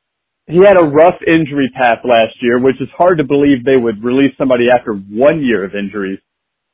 he 0.47 0.57
had 0.57 0.77
a 0.77 0.85
rough 0.85 1.17
injury 1.25 1.71
path 1.75 1.99
last 2.05 2.35
year, 2.41 2.59
which 2.61 2.79
is 2.79 2.87
hard 2.95 3.17
to 3.17 3.23
believe 3.23 3.65
they 3.65 3.77
would 3.77 4.03
release 4.03 4.33
somebody 4.37 4.69
after 4.69 4.93
one 4.93 5.41
year 5.41 5.65
of 5.65 5.73
injuries. 5.73 6.19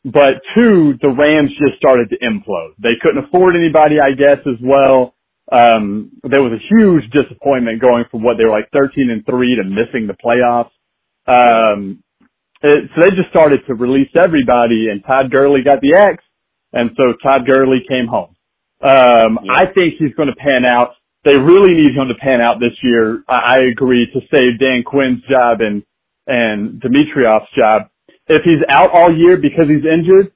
But 0.03 0.41
two, 0.55 0.95
the 1.01 1.09
Rams 1.09 1.51
just 1.55 1.77
started 1.77 2.09
to 2.09 2.17
implode. 2.19 2.73
They 2.81 2.99
couldn't 3.01 3.23
afford 3.23 3.55
anybody, 3.55 3.95
I 4.01 4.11
guess, 4.17 4.43
as 4.45 4.59
well. 4.61 5.13
Um, 5.51 6.11
there 6.23 6.41
was 6.41 6.53
a 6.53 6.63
huge 6.73 7.03
disappointment 7.11 7.81
going 7.81 8.05
from 8.09 8.23
what 8.23 8.37
they 8.37 8.45
were 8.45 8.51
like 8.51 8.69
13 8.73 9.09
and 9.09 9.25
three 9.25 9.55
to 9.55 9.63
missing 9.63 10.07
the 10.07 10.17
playoffs. 10.17 10.71
Um, 11.27 12.03
it, 12.61 12.89
so 12.95 13.01
they 13.01 13.15
just 13.15 13.29
started 13.29 13.61
to 13.67 13.73
release 13.73 14.09
everybody 14.15 14.89
and 14.89 15.03
Todd 15.05 15.31
Gurley 15.31 15.61
got 15.63 15.81
the 15.81 15.93
X 15.95 16.23
and 16.73 16.91
so 16.95 17.13
Todd 17.23 17.41
Gurley 17.45 17.83
came 17.87 18.07
home. 18.07 18.35
Um, 18.81 19.39
Yeah. 19.43 19.53
I 19.53 19.65
think 19.73 19.95
he's 19.99 20.13
going 20.15 20.29
to 20.29 20.35
pan 20.35 20.65
out. 20.65 20.91
They 21.23 21.37
really 21.37 21.73
need 21.73 21.95
him 21.95 22.07
to 22.07 22.15
pan 22.15 22.41
out 22.41 22.59
this 22.59 22.73
year. 22.81 23.23
I, 23.27 23.55
I 23.55 23.57
agree 23.71 24.07
to 24.13 24.19
save 24.33 24.59
Dan 24.59 24.83
Quinn's 24.83 25.21
job 25.29 25.61
and, 25.61 25.83
and 26.27 26.81
Dimitroff's 26.81 27.51
job. 27.55 27.83
If 28.27 28.43
he's 28.43 28.63
out 28.69 28.91
all 28.91 29.15
year 29.15 29.37
because 29.37 29.65
he's 29.67 29.85
injured, 29.85 30.31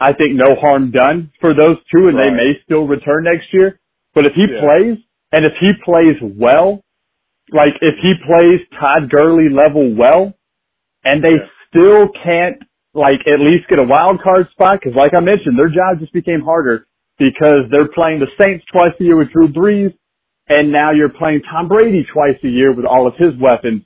I 0.00 0.12
think 0.12 0.34
no 0.34 0.54
harm 0.60 0.90
done 0.90 1.30
for 1.40 1.54
those 1.54 1.76
two 1.92 2.08
and 2.08 2.18
they 2.18 2.30
may 2.30 2.52
still 2.64 2.86
return 2.86 3.24
next 3.24 3.52
year. 3.52 3.78
But 4.14 4.26
if 4.26 4.32
he 4.34 4.42
Yeah. 4.50 4.60
plays 4.60 4.98
and 5.32 5.44
if 5.44 5.52
he 5.60 5.70
plays 5.84 6.16
well, 6.22 6.82
like 7.50 7.74
if 7.80 7.94
he 8.02 8.14
plays 8.26 8.60
Todd 8.78 9.10
Gurley 9.10 9.48
level 9.50 9.94
well 9.94 10.34
and 11.04 11.22
they 11.22 11.34
Yeah. 11.34 11.46
still 11.68 12.08
can't 12.22 12.62
like 12.94 13.20
at 13.26 13.40
least 13.40 13.68
get 13.68 13.80
a 13.80 13.84
wild 13.84 14.20
card 14.22 14.48
spot 14.50 14.78
because 14.80 14.94
like 14.96 15.14
I 15.14 15.20
mentioned, 15.20 15.58
their 15.58 15.68
job 15.68 15.98
just 15.98 16.12
became 16.12 16.40
harder 16.42 16.86
because 17.18 17.64
they're 17.70 17.88
playing 17.88 18.20
the 18.20 18.28
Saints 18.38 18.64
twice 18.70 18.92
a 19.00 19.04
year 19.04 19.16
with 19.16 19.30
Drew 19.32 19.48
Brees 19.48 19.94
and 20.48 20.70
now 20.70 20.90
you're 20.92 21.08
playing 21.08 21.42
Tom 21.50 21.68
Brady 21.68 22.04
twice 22.12 22.36
a 22.44 22.48
year 22.48 22.72
with 22.74 22.84
all 22.84 23.06
of 23.06 23.14
his 23.16 23.34
weapons. 23.40 23.82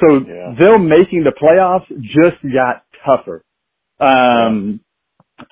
So 0.00 0.20
Yeah. 0.26 0.54
them 0.58 0.88
making 0.88 1.24
the 1.24 1.32
playoffs 1.32 1.86
just 2.02 2.42
got 2.52 2.84
tougher. 3.04 3.42
Um, 4.00 4.80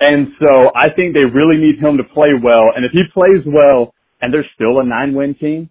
and 0.01 0.33
so 0.41 0.73
I 0.75 0.91
think 0.91 1.15
they 1.15 1.25
really 1.25 1.59
need 1.59 1.79
him 1.79 1.97
to 1.99 2.05
play 2.05 2.31
well. 2.43 2.73
And 2.75 2.85
if 2.85 2.93
he 2.93 3.03
plays 3.13 3.45
well 3.47 3.95
and 4.21 4.33
they're 4.33 4.47
still 4.55 4.81
a 4.81 4.85
nine 4.85 5.15
win 5.15 5.35
team, 5.35 5.71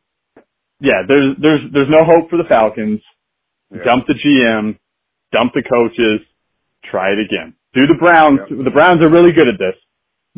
yeah, 0.79 1.03
there's, 1.07 1.35
there's, 1.41 1.61
there's 1.73 1.89
no 1.89 2.03
hope 2.03 2.29
for 2.29 2.37
the 2.37 2.47
Falcons. 2.47 3.01
Yeah. 3.71 3.83
Dump 3.83 4.05
the 4.07 4.13
GM, 4.13 4.77
dump 5.31 5.53
the 5.53 5.63
coaches, 5.63 6.21
try 6.89 7.11
it 7.11 7.19
again. 7.19 7.55
Do 7.73 7.87
the 7.87 7.97
Browns. 7.99 8.39
Yeah. 8.49 8.63
The 8.63 8.71
Browns 8.71 9.01
are 9.01 9.09
really 9.09 9.31
good 9.31 9.47
at 9.47 9.59
this. 9.59 9.75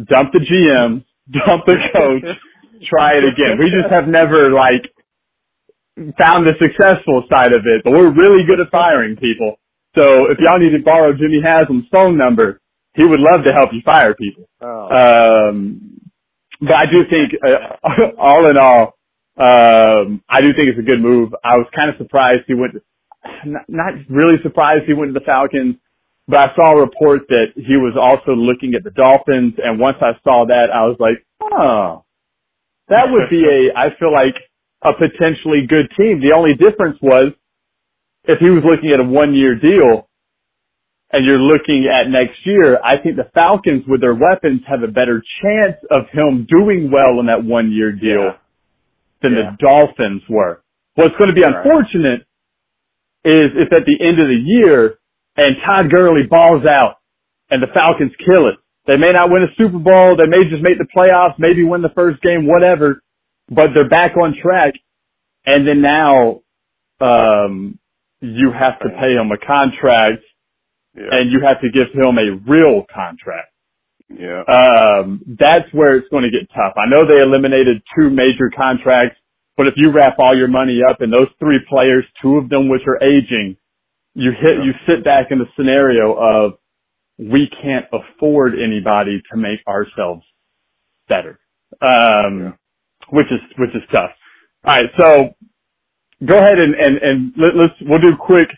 Dump 0.08 0.32
the 0.32 0.40
GM, 0.40 1.04
dump 1.46 1.66
the 1.66 1.78
coach, 1.94 2.26
try 2.90 3.18
it 3.18 3.26
again. 3.26 3.58
We 3.60 3.70
just 3.70 3.92
have 3.92 4.08
never 4.08 4.52
like 4.52 4.90
found 6.18 6.46
the 6.46 6.54
successful 6.62 7.26
side 7.30 7.54
of 7.54 7.66
it, 7.66 7.82
but 7.84 7.92
we're 7.92 8.14
really 8.14 8.46
good 8.46 8.60
at 8.60 8.72
firing 8.72 9.16
people. 9.16 9.58
So 9.96 10.30
if 10.30 10.38
y'all 10.40 10.60
need 10.60 10.78
to 10.78 10.84
borrow 10.84 11.12
Jimmy 11.14 11.42
Haslam's 11.44 11.86
phone 11.92 12.18
number, 12.18 12.62
he 12.94 13.04
would 13.04 13.20
love 13.20 13.44
to 13.46 13.54
help 13.54 13.70
you 13.74 13.82
fire 13.84 14.14
people. 14.14 14.48
Oh. 14.62 15.50
Um, 15.50 16.00
but 16.62 16.74
I 16.74 16.86
do 16.86 17.04
think, 17.10 17.34
uh, 17.44 18.18
all 18.20 18.50
in 18.50 18.58
all, 18.58 18.97
um, 19.38 20.24
I 20.28 20.42
do 20.42 20.50
think 20.54 20.70
it's 20.70 20.80
a 20.80 20.86
good 20.86 21.02
move. 21.02 21.34
I 21.44 21.58
was 21.58 21.68
kind 21.76 21.90
of 21.90 21.98
surprised 21.98 22.44
he 22.48 22.56
went, 22.56 22.74
not, 23.46 23.94
really 24.10 24.42
surprised 24.42 24.86
he 24.88 24.94
went 24.94 25.14
to 25.14 25.20
the 25.20 25.26
Falcons, 25.26 25.76
but 26.28 26.40
I 26.40 26.56
saw 26.56 26.78
a 26.78 26.82
report 26.82 27.22
that 27.30 27.54
he 27.56 27.78
was 27.78 27.94
also 27.94 28.34
looking 28.34 28.74
at 28.74 28.84
the 28.84 28.90
Dolphins, 28.90 29.54
and 29.64 29.80
once 29.80 29.98
I 30.02 30.18
saw 30.24 30.46
that, 30.48 30.74
I 30.74 30.86
was 30.86 30.98
like, 31.00 31.24
oh, 31.42 32.04
that 32.90 33.06
would 33.12 33.30
be 33.30 33.46
a, 33.46 33.78
I 33.78 33.90
feel 34.00 34.12
like, 34.12 34.36
a 34.84 34.94
potentially 34.94 35.66
good 35.68 35.90
team. 35.98 36.22
The 36.22 36.34
only 36.38 36.54
difference 36.54 36.98
was 37.02 37.34
if 38.26 38.40
he 38.40 38.50
was 38.50 38.64
looking 38.64 38.92
at 38.92 39.00
a 39.00 39.04
one 39.04 39.34
year 39.34 39.56
deal 39.56 40.08
and 41.12 41.26
you're 41.26 41.40
looking 41.40 41.90
at 41.90 42.10
next 42.10 42.38
year, 42.46 42.80
I 42.84 43.02
think 43.02 43.16
the 43.16 43.30
Falcons 43.34 43.84
with 43.88 44.02
their 44.02 44.14
weapons 44.14 44.62
have 44.68 44.84
a 44.84 44.92
better 44.92 45.24
chance 45.42 45.78
of 45.90 46.10
him 46.12 46.46
doing 46.50 46.92
well 46.92 47.20
in 47.20 47.28
that 47.28 47.44
one 47.44 47.72
year 47.72 47.92
deal 47.92 48.34
Yeah. 48.34 48.38
Than 49.22 49.34
Yeah. 49.36 49.52
the 49.52 49.58
Dolphins 49.60 50.24
were. 50.30 50.62
What's 50.96 51.16
going 51.18 51.30
to 51.30 51.34
be 51.36 51.44
Right. 51.44 51.56
unfortunate 51.56 52.22
is 53.24 53.52
if 53.56 53.72
at 53.74 53.86
the 53.86 53.98
end 54.02 54.20
of 54.20 54.28
the 54.28 54.36
year 54.44 54.96
and 55.36 55.56
Todd 55.66 55.90
Gurley 55.92 56.24
balls 56.24 56.66
out 56.66 56.98
and 57.50 57.62
the 57.62 57.68
Falcons 57.68 58.14
kill 58.26 58.48
it. 58.48 58.56
They 58.86 58.98
may 58.98 59.12
not 59.12 59.30
win 59.30 59.44
a 59.44 59.54
Super 59.56 59.78
Bowl. 59.80 60.16
They 60.16 60.28
may 60.28 60.46
just 60.50 60.64
make 60.64 60.78
the 60.78 60.88
playoffs, 60.96 61.38
maybe 61.38 61.64
win 61.64 61.82
the 61.82 61.90
first 61.90 62.22
game, 62.22 62.48
whatever, 62.48 63.02
but 63.50 63.74
they're 63.74 63.90
back 63.90 64.16
on 64.18 64.34
track. 64.42 64.74
And 65.46 65.68
then 65.68 65.82
now, 65.82 66.42
um, 67.00 67.80
you 68.22 68.52
have 68.52 68.80
to 68.80 68.90
pay 68.90 69.14
him 69.14 69.32
a 69.32 69.38
contract 69.38 70.24
Yeah. 70.96 71.10
and 71.12 71.32
you 71.32 71.42
have 71.42 71.62
to 71.62 71.70
give 71.70 71.92
him 71.94 72.18
a 72.18 72.32
real 72.50 72.84
contract. 72.86 73.52
Yeah. 74.10 74.44
Um, 74.44 75.22
that's 75.40 75.72
where 75.74 75.96
it's 75.98 76.08
going 76.10 76.24
to 76.24 76.32
get 76.32 76.50
tough. 76.56 76.74
I 76.78 76.90
know 76.90 77.06
they 77.08 77.22
eliminated 77.22 77.82
two 77.98 78.10
major 78.10 78.52
contracts, 78.56 79.18
but 79.58 79.68
if 79.68 79.74
you 79.78 79.92
wrap 79.92 80.18
all 80.20 80.36
your 80.38 80.48
money 80.48 80.82
up 80.88 81.02
in 81.02 81.12
those 81.12 81.28
three 81.40 81.60
players, 81.70 82.06
two 82.22 82.38
of 82.38 82.50
them 82.50 82.70
which 82.70 82.84
are 82.88 83.04
aging, 83.04 83.58
you 84.16 84.32
hit, 84.32 84.58
Yeah. 84.60 84.64
you 84.66 84.74
sit 84.88 85.04
back 85.04 85.28
in 85.32 85.40
the 85.40 85.46
scenario 85.56 86.14
of 86.14 86.54
we 87.20 87.50
can't 87.62 87.86
afford 87.94 88.54
anybody 88.60 89.22
to 89.32 89.38
make 89.38 89.60
ourselves 89.68 90.24
better. 91.10 91.40
Um, 91.82 92.40
Yeah. 92.42 92.52
which 93.10 93.28
is, 93.32 93.42
which 93.58 93.76
is 93.76 93.84
tough. 93.92 94.12
All 94.66 94.76
right. 94.76 94.90
So 95.00 95.36
go 96.26 96.38
ahead 96.38 96.60
and, 96.60 96.76
and, 96.76 96.98
and 96.98 97.34
let, 97.38 97.56
let's, 97.56 97.74
we'll 97.82 98.02
do 98.02 98.16
quick. 98.20 98.50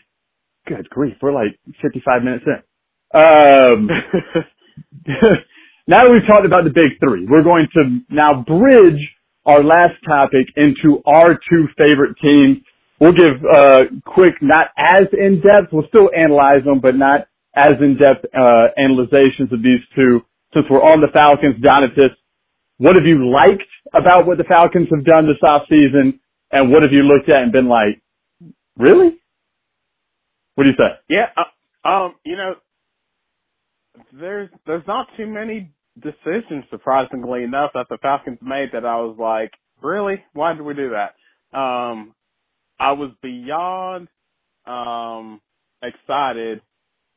Good 0.68 0.90
grief. 0.90 1.18
We're 1.22 1.34
like 1.34 1.60
55 1.82 2.24
minutes 2.24 2.46
in. 2.48 3.20
Um, 3.20 3.90
now 5.88 6.04
that 6.04 6.12
we've 6.12 6.28
talked 6.28 6.46
about 6.46 6.64
the 6.64 6.74
big 6.74 7.00
three, 7.00 7.26
we're 7.30 7.44
going 7.44 7.68
to 7.76 8.00
now 8.10 8.44
bridge 8.44 9.02
our 9.46 9.64
last 9.64 9.96
topic 10.06 10.48
into 10.56 11.02
our 11.06 11.40
two 11.50 11.68
favorite 11.78 12.16
teams. 12.22 12.58
We'll 13.00 13.14
give 13.14 13.40
uh, 13.44 13.84
quick, 14.06 14.36
not 14.42 14.68
as 14.78 15.08
in 15.14 15.42
depth. 15.42 15.72
We'll 15.72 15.88
still 15.88 16.10
analyze 16.16 16.64
them, 16.66 16.80
but 16.82 16.96
not 16.96 17.28
as 17.56 17.74
in 17.82 17.98
depth 17.98 18.26
uh, 18.36 18.68
analyzations 18.78 19.52
of 19.52 19.64
these 19.64 19.80
two. 19.96 20.22
Since 20.54 20.66
we're 20.70 20.82
on 20.82 21.00
the 21.00 21.08
Falcons, 21.14 21.64
Donatus, 21.64 22.12
what 22.78 22.96
have 22.96 23.06
you 23.06 23.30
liked 23.30 23.70
about 23.94 24.26
what 24.26 24.38
the 24.38 24.44
Falcons 24.44 24.88
have 24.92 25.06
done 25.06 25.28
this 25.28 25.38
offseason, 25.44 26.20
and 26.52 26.72
what 26.72 26.82
have 26.84 26.92
you 26.92 27.04
looked 27.04 27.30
at 27.30 27.44
and 27.44 27.52
been 27.52 27.68
like, 27.70 28.02
really? 28.78 29.20
What 30.56 30.64
do 30.66 30.70
you 30.72 30.76
say? 30.78 31.00
Yeah, 31.10 31.28
uh, 31.38 31.88
um, 31.88 32.16
you 32.26 32.36
know, 32.36 32.56
there's 34.14 34.50
there's 34.66 34.88
not 34.88 35.08
too 35.18 35.28
many 35.28 35.72
decisions, 36.02 36.66
surprisingly 36.70 37.44
enough, 37.44 37.72
that 37.74 37.88
the 37.90 37.98
Falcons 38.02 38.40
made 38.42 38.70
that 38.74 38.86
I 38.86 38.98
was 38.98 39.18
like, 39.20 39.52
really? 39.82 40.24
Why 40.34 40.54
did 40.54 40.62
we 40.64 40.74
do 40.74 40.92
that? 40.92 41.58
Um, 41.58 42.14
I 42.80 42.94
was 42.94 43.12
beyond 43.22 44.08
um 44.66 45.42
excited 45.82 46.62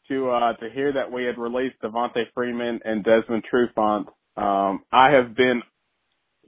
to 0.09 0.31
uh 0.31 0.53
to 0.55 0.71
hear 0.71 0.93
that 0.93 1.11
we 1.13 1.25
had 1.25 1.39
released 1.39 1.77
Devonta 1.83 2.25
Freeman 2.35 2.81
and 2.85 3.05
Desmond 3.05 3.45
Trufant. 3.53 4.07
Um, 4.37 4.85
I 4.93 5.11
have 5.11 5.37
been 5.37 5.63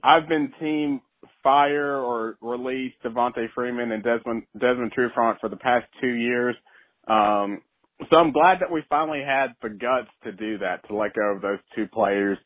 I've 0.03 0.27
been 0.27 0.53
team 0.59 1.01
fire 1.43 1.97
or 1.97 2.37
release 2.41 2.93
Devonta 3.03 3.47
Freeman 3.53 3.91
and 3.91 4.03
Desmond 4.03 4.43
Desmond 4.59 4.93
Trufant 4.97 5.39
for 5.39 5.49
the 5.49 5.57
past 5.57 5.85
two 6.01 6.13
years. 6.13 6.55
Um, 7.07 7.61
so 8.09 8.17
I'm 8.17 8.31
glad 8.31 8.59
that 8.61 8.71
we 8.71 8.83
finally 8.89 9.21
had 9.25 9.47
the 9.61 9.69
guts 9.69 10.09
to 10.23 10.31
do 10.31 10.57
that, 10.59 10.87
to 10.87 10.95
let 10.95 11.13
go 11.13 11.35
of 11.35 11.41
those 11.41 11.59
two 11.75 11.87
players. 11.87 12.37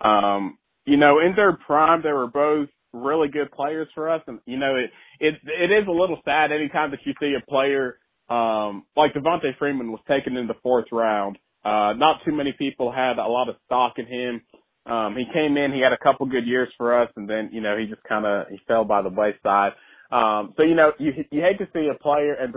Um, 0.00 0.58
you 0.84 0.96
know, 0.96 1.20
in 1.20 1.34
their 1.36 1.52
prime, 1.66 2.02
they 2.02 2.12
were 2.12 2.28
both 2.28 2.68
really 2.92 3.28
good 3.28 3.50
players 3.52 3.88
for 3.94 4.08
us, 4.08 4.22
and 4.26 4.40
you 4.46 4.58
know, 4.58 4.76
it 4.76 4.90
it 5.20 5.34
it 5.44 5.70
is 5.70 5.86
a 5.88 5.92
little 5.92 6.18
sad 6.24 6.52
anytime 6.52 6.90
that 6.90 7.00
you 7.04 7.14
see 7.20 7.34
a 7.34 7.50
player 7.50 7.98
um, 8.28 8.84
like 8.96 9.14
Devonta 9.14 9.56
Freeman 9.58 9.90
was 9.90 10.00
taken 10.08 10.36
in 10.36 10.46
the 10.46 10.54
fourth 10.62 10.86
round. 10.92 11.38
Uh, 11.64 11.92
not 11.96 12.20
too 12.24 12.32
many 12.32 12.52
people 12.52 12.92
had 12.92 13.18
a 13.18 13.26
lot 13.26 13.48
of 13.48 13.56
stock 13.66 13.94
in 13.96 14.06
him. 14.06 14.42
Um, 14.86 15.16
he 15.16 15.24
came 15.32 15.56
in, 15.56 15.72
he 15.72 15.80
had 15.80 15.92
a 15.92 15.98
couple 15.98 16.26
good 16.26 16.46
years 16.46 16.68
for 16.76 17.02
us, 17.02 17.10
and 17.16 17.28
then, 17.28 17.50
you 17.52 17.60
know, 17.60 17.76
he 17.76 17.86
just 17.86 18.02
kind 18.04 18.24
of, 18.24 18.48
he 18.48 18.58
fell 18.66 18.84
by 18.84 19.02
the 19.02 19.10
wayside. 19.10 19.72
Um, 20.10 20.54
so, 20.56 20.62
you 20.62 20.74
know, 20.74 20.92
you, 20.98 21.12
you 21.30 21.42
hate 21.42 21.58
to 21.58 21.68
see 21.74 21.88
a 21.88 22.02
player, 22.02 22.34
and 22.34 22.54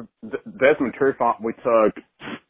Desmond 0.59 0.93
Trufant 0.99 1.41
we 1.43 1.53
took 1.53 1.95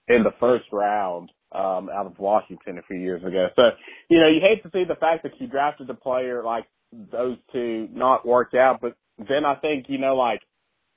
in 0.07 0.23
the 0.23 0.31
first 0.39 0.65
round, 0.71 1.31
um, 1.53 1.89
out 1.93 2.05
of 2.05 2.17
Washington 2.19 2.77
a 2.77 2.81
few 2.83 2.97
years 2.97 3.23
ago. 3.23 3.47
So, 3.55 3.63
you 4.09 4.19
know, 4.19 4.27
you 4.27 4.39
hate 4.41 4.63
to 4.63 4.69
see 4.73 4.83
the 4.87 4.95
fact 4.95 5.23
that 5.23 5.33
you 5.39 5.47
drafted 5.47 5.89
a 5.89 5.93
player 5.93 6.43
like 6.43 6.65
those 7.11 7.37
two 7.51 7.87
not 7.91 8.25
work 8.25 8.53
out, 8.53 8.79
but 8.81 8.95
then 9.17 9.45
I 9.45 9.55
think, 9.55 9.85
you 9.87 9.97
know, 9.97 10.15
like, 10.15 10.41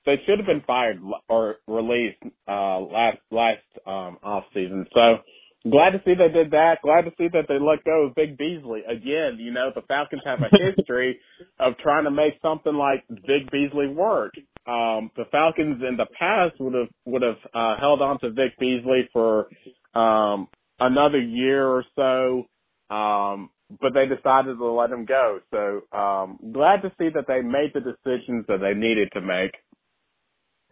they 0.07 0.17
should 0.27 0.39
have 0.39 0.47
been 0.47 0.63
fired 0.67 1.01
or 1.29 1.57
released, 1.67 2.23
uh, 2.49 2.81
last, 2.81 3.19
last, 3.31 3.63
um, 3.87 4.19
off 4.23 4.45
season. 4.53 4.87
So, 4.95 5.19
glad 5.71 5.91
to 5.91 6.03
see 6.05 6.15
they 6.15 6.33
did 6.33 6.51
that. 6.53 6.77
Glad 6.83 7.03
to 7.03 7.13
see 7.17 7.29
that 7.33 7.47
they 7.49 7.59
let 7.59 7.85
go 7.85 8.07
of 8.07 8.15
Vic 8.15 8.37
Beasley 8.39 8.83
again. 8.89 9.39
You 9.39 9.53
know, 9.53 9.71
the 9.75 9.83
Falcons 9.83 10.23
have 10.25 10.41
a 10.41 10.51
history 10.77 11.19
of 11.59 11.77
trying 11.79 12.05
to 12.05 12.11
make 12.11 12.35
something 12.43 12.75
like 12.75 13.05
Vic 13.09 13.51
Beasley 13.51 13.89
work. 13.89 14.33
Um, 14.67 15.11
the 15.17 15.25
Falcons 15.31 15.83
in 15.87 15.97
the 15.97 16.07
past 16.19 16.55
would 16.61 16.75
have 16.75 16.89
would 17.05 17.23
have 17.23 17.39
uh, 17.55 17.77
held 17.79 18.03
on 18.03 18.19
to 18.21 18.31
Vic 18.31 18.59
Beasley 18.59 19.09
for 19.13 19.49
um, 19.95 20.49
another 20.81 21.21
year 21.21 21.67
or 21.67 21.85
so, 21.97 22.47
um, 22.95 23.51
but 23.81 23.93
they 23.95 24.07
decided 24.07 24.57
to 24.57 24.67
let 24.71 24.91
him 24.91 25.05
go. 25.05 25.41
So 25.51 25.97
um, 25.97 26.39
glad 26.53 26.83
to 26.83 26.93
see 26.99 27.09
that 27.15 27.27
they 27.29 27.43
made 27.43 27.73
the 27.75 27.81
decisions 27.81 28.47
that 28.49 28.61
they 28.61 28.75
needed 28.75 29.11
to 29.13 29.21
make. 29.21 29.53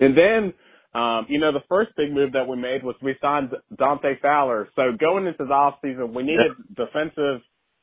And 0.01 0.17
then 0.17 0.55
um, 0.95 1.27
you 1.29 1.41
know, 1.41 1.53
the 1.53 1.65
first 1.69 1.91
big 1.97 2.13
move 2.13 2.33
that 2.33 2.47
we 2.47 2.57
made 2.57 2.85
was 2.85 2.95
we 3.03 3.15
signed 3.21 3.51
Dante 3.77 4.21
Fowler. 4.21 4.69
So 4.77 4.93
going 4.99 5.27
into 5.27 5.45
the 5.45 5.53
off 5.53 5.79
season, 5.83 6.13
we 6.13 6.23
needed 6.23 6.53
yeah. 6.59 6.85
defensive 6.85 7.41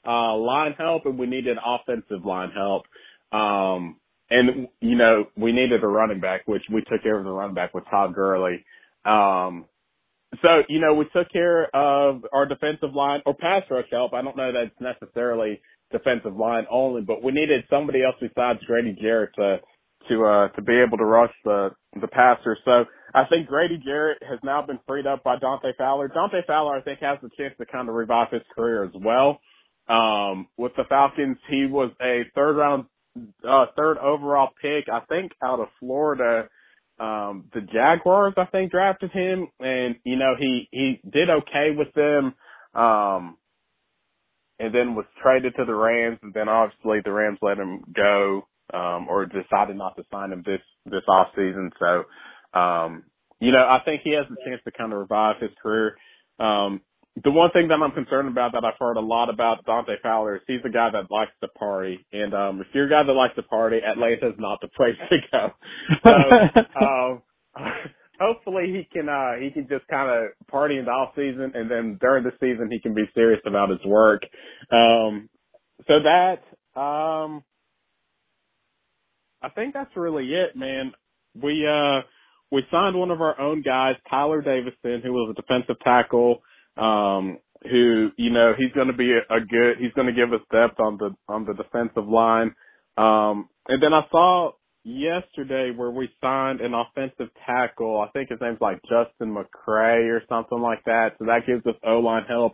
uh, 0.08 0.36
line 0.36 0.74
help 0.78 1.06
and 1.06 1.18
we 1.18 1.26
needed 1.26 1.58
offensive 1.64 2.24
line 2.24 2.52
help. 2.52 2.84
Um, 3.32 3.98
and 4.30 4.68
you 4.80 4.96
know, 4.96 5.26
we 5.36 5.52
needed 5.52 5.84
a 5.84 5.88
running 5.88 6.20
back, 6.20 6.48
which 6.48 6.62
we 6.72 6.82
took 6.82 7.02
care 7.02 7.18
of 7.18 7.26
the 7.26 7.32
running 7.32 7.56
back 7.56 7.74
with 7.74 7.84
Todd 7.90 8.14
Gurley. 8.14 8.64
Um, 9.06 9.66
so, 10.44 10.62
you 10.70 10.80
know, 10.80 10.94
we 10.94 11.06
took 11.06 11.32
care 11.32 11.76
of 11.76 12.24
our 12.32 12.46
defensive 12.46 12.94
line 12.94 13.22
or 13.26 13.34
pass 13.34 13.64
rush 13.72 13.88
help. 13.92 14.14
I 14.14 14.22
don't 14.22 14.38
know 14.38 14.52
that 14.52 14.66
it's 14.66 14.80
necessarily 14.80 15.60
defensive 15.92 16.36
line 16.36 16.66
only, 16.70 17.02
but 17.02 17.24
we 17.24 17.32
needed 17.32 17.64
somebody 17.72 18.04
else 18.04 18.16
besides 18.22 18.60
Grady 18.68 18.96
Jarrett 19.02 19.32
to 19.36 19.58
to 20.08 20.26
uh 20.26 20.48
to 20.50 20.62
be 20.62 20.80
able 20.80 20.98
to 20.98 21.06
rush 21.06 21.34
the 21.44 21.70
the 22.00 22.08
passer. 22.08 22.58
So 22.66 22.86
I 23.14 23.26
think 23.26 23.48
Grady 23.48 23.78
Jarrett 23.84 24.22
has 24.28 24.40
now 24.44 24.62
been 24.62 24.80
freed 24.88 25.08
up 25.08 25.24
by 25.24 25.38
Dante 25.40 25.72
Fowler. 25.78 26.08
Dante 26.08 26.42
Fowler, 26.48 26.78
I 26.78 26.82
think, 26.82 27.00
has 27.00 27.18
the 27.22 27.30
chance 27.38 27.54
to 27.58 27.66
kind 27.66 27.90
of 27.90 27.96
revive 27.96 28.32
his 28.32 28.44
career 28.56 28.84
as 28.84 28.92
well. 28.94 29.40
Um, 29.88 30.48
with 30.58 30.74
the 30.78 30.84
Falcons, 30.88 31.38
he 31.50 31.66
was 31.66 31.92
a 32.00 32.22
third 32.36 32.58
round, 32.58 32.86
uh, 33.48 33.66
third 33.76 33.98
overall 33.98 34.50
pick, 34.62 34.88
I 34.88 35.00
think, 35.10 35.32
out 35.44 35.60
of 35.60 35.68
Florida. 35.80 36.48
Um, 37.00 37.46
the 37.54 37.62
Jaguars, 37.62 38.34
I 38.38 38.46
think, 38.46 38.72
drafted 38.72 39.12
him, 39.12 39.48
and 39.60 39.96
you 40.04 40.18
know 40.18 40.36
he 40.38 40.68
he 40.72 41.02
did 41.10 41.30
okay 41.30 41.72
with 41.76 41.94
them. 41.94 42.36
Um, 42.80 43.38
and 44.60 44.76
then 44.76 44.94
was 44.94 45.06
traded 45.24 45.56
to 45.56 45.66
the 45.66 45.74
Rams, 45.74 46.20
and 46.22 46.34
then 46.34 46.50
obviously 46.50 47.00
the 47.04 47.12
Rams 47.12 47.40
let 47.42 47.58
him 47.58 47.82
go 47.96 48.46
um, 48.74 49.08
or 49.10 49.26
decided 49.26 49.78
not 49.78 49.96
to 49.98 50.04
sign 50.12 50.32
him 50.32 50.44
this 50.46 50.62
this 50.86 51.04
off 51.08 51.28
season. 51.36 51.72
So, 51.80 52.60
um, 52.60 53.04
you 53.40 53.52
know, 53.52 53.60
I 53.60 53.80
think 53.86 54.02
he 54.04 54.14
has 54.14 54.26
a 54.26 54.50
chance 54.50 54.62
to 54.66 54.72
kind 54.72 54.94
of 54.94 55.00
revive 55.00 55.36
his 55.40 55.52
career. 55.62 55.96
Um, 56.40 56.82
the 57.24 57.32
one 57.32 57.52
thing 57.52 57.68
that 57.68 57.80
I'm 57.82 57.92
concerned 57.92 58.30
about 58.30 58.54
that 58.54 58.64
I've 58.64 58.80
heard 58.80 58.98
a 58.98 59.02
lot 59.02 59.30
about 59.30 59.66
Dante 59.66 59.94
Fowler 60.02 60.38
is 60.38 60.42
he's 60.48 60.62
a 60.66 60.70
guy 60.70 60.90
that 60.92 61.12
likes 61.12 61.32
to 61.42 61.48
party, 61.50 62.06
and 62.14 62.34
um, 62.34 62.62
if 62.62 62.68
you're 62.74 62.88
a 62.88 62.90
guy 62.90 63.04
that 63.04 63.12
likes 63.12 63.36
to 63.36 63.44
party, 63.44 63.78
Atlanta's 63.86 64.36
not 64.38 64.60
the 64.62 64.70
place 64.70 64.96
to 65.10 65.18
go. 65.32 65.52
So, 66.04 66.86
um, 66.86 67.22
hopefully 68.20 68.66
he 68.68 68.88
can 68.92 69.10
uh 69.10 69.34
he 69.42 69.50
can 69.50 69.68
just 69.68 69.88
kind 69.88 70.10
of 70.10 70.48
party 70.48 70.78
in 70.78 70.86
the 70.86 70.92
off 70.92 71.14
season, 71.16 71.52
and 71.56 71.70
then 71.70 71.98
during 72.00 72.24
the 72.24 72.32
season 72.40 72.70
he 72.70 72.80
can 72.80 72.94
be 72.94 73.04
serious 73.16 73.42
about 73.46 73.70
his 73.70 73.84
work. 73.86 74.22
Um, 74.72 75.30
so 75.88 76.00
that 76.04 76.80
um 76.80 77.44
I 79.42 79.50
think 79.50 79.74
that's 79.74 79.96
really 79.96 80.34
it, 80.34 80.56
man. 80.56 80.92
We 81.36 81.66
uh 81.68 82.02
we 82.52 82.64
signed 82.72 82.98
one 82.98 83.12
of 83.12 83.22
our 83.22 83.40
own 83.40 83.62
guys, 83.62 83.96
Tyler 84.10 84.42
Davison, 84.42 85.02
who 85.04 85.14
was 85.14 85.36
a 85.38 85.42
defensive 85.42 85.80
tackle. 85.84 86.42
Um, 86.78 87.40
who 87.70 88.10
you 88.18 88.30
know 88.30 88.54
he's 88.58 88.72
going 88.72 88.88
to 88.88 88.94
be 88.94 89.12
a, 89.12 89.40
good. 89.40 89.78
He's 89.80 89.92
going 89.94 90.08
to 90.08 90.14
give 90.14 90.34
us 90.34 90.40
depth 90.52 90.80
on 90.80 90.98
the 90.98 91.12
on 91.28 91.46
the 91.46 91.54
defensive 91.54 92.08
line. 92.08 92.56
Um, 92.98 93.50
and 93.68 93.82
then 93.84 93.94
I 93.94 94.02
saw 94.12 94.52
yesterday 94.84 95.72
where 95.76 95.92
we 95.92 96.10
signed 96.22 96.62
an 96.62 96.74
offensive 96.74 97.30
tackle. 97.46 98.00
I 98.02 98.10
think 98.12 98.30
his 98.30 98.40
name's 98.42 98.62
like 98.62 98.82
Justin 98.84 99.36
McCray 99.36 100.10
or 100.10 100.24
something 100.30 100.60
like 100.60 100.84
that. 100.86 101.12
So 101.20 101.26
that 101.26 101.46
gives 101.46 101.66
us 101.66 101.76
O 101.86 102.00
line 102.00 102.24
help. 102.28 102.54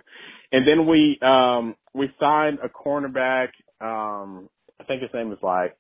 And 0.51 0.67
then 0.67 0.87
we 0.87 1.19
um 1.21 1.75
we 1.93 2.09
signed 2.19 2.59
a 2.63 2.69
cornerback. 2.69 3.49
Um, 3.81 4.49
I 4.79 4.83
think 4.85 5.01
his 5.01 5.11
name 5.13 5.31
is 5.31 5.39
like 5.41 5.75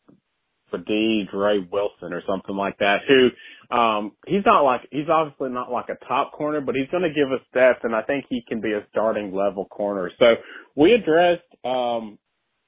Fadee 0.71 1.27
Ray 1.33 1.59
Wilson 1.71 2.13
or 2.13 2.21
something 2.27 2.55
like 2.55 2.77
that, 2.79 2.99
who 3.07 3.29
um 3.75 4.11
he's 4.27 4.45
not 4.45 4.61
like 4.61 4.81
he's 4.91 5.09
obviously 5.09 5.49
not 5.49 5.71
like 5.71 5.89
a 5.89 6.05
top 6.05 6.33
corner, 6.33 6.61
but 6.61 6.75
he's 6.75 6.89
gonna 6.91 7.13
give 7.13 7.31
us 7.31 7.41
depth 7.53 7.83
and 7.83 7.95
I 7.95 8.01
think 8.03 8.25
he 8.29 8.43
can 8.47 8.61
be 8.61 8.73
a 8.73 8.85
starting 8.91 9.33
level 9.33 9.65
corner. 9.65 10.11
So 10.19 10.35
we 10.75 10.93
addressed 10.93 11.43
um 11.63 12.17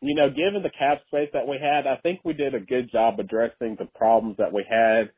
you 0.01 0.13
know, 0.13 0.29
given 0.29 0.61
the 0.61 0.69
cap 0.77 1.01
space 1.07 1.29
that 1.33 1.47
we 1.47 1.57
had, 1.59 1.87
I 1.87 1.95
think 1.97 2.19
we 2.23 2.33
did 2.33 2.53
a 2.53 2.59
good 2.59 2.91
job 2.91 3.19
addressing 3.19 3.77
the 3.79 3.87
problems 3.95 4.37
that 4.37 4.53
we 4.53 4.65
had. 4.69 5.11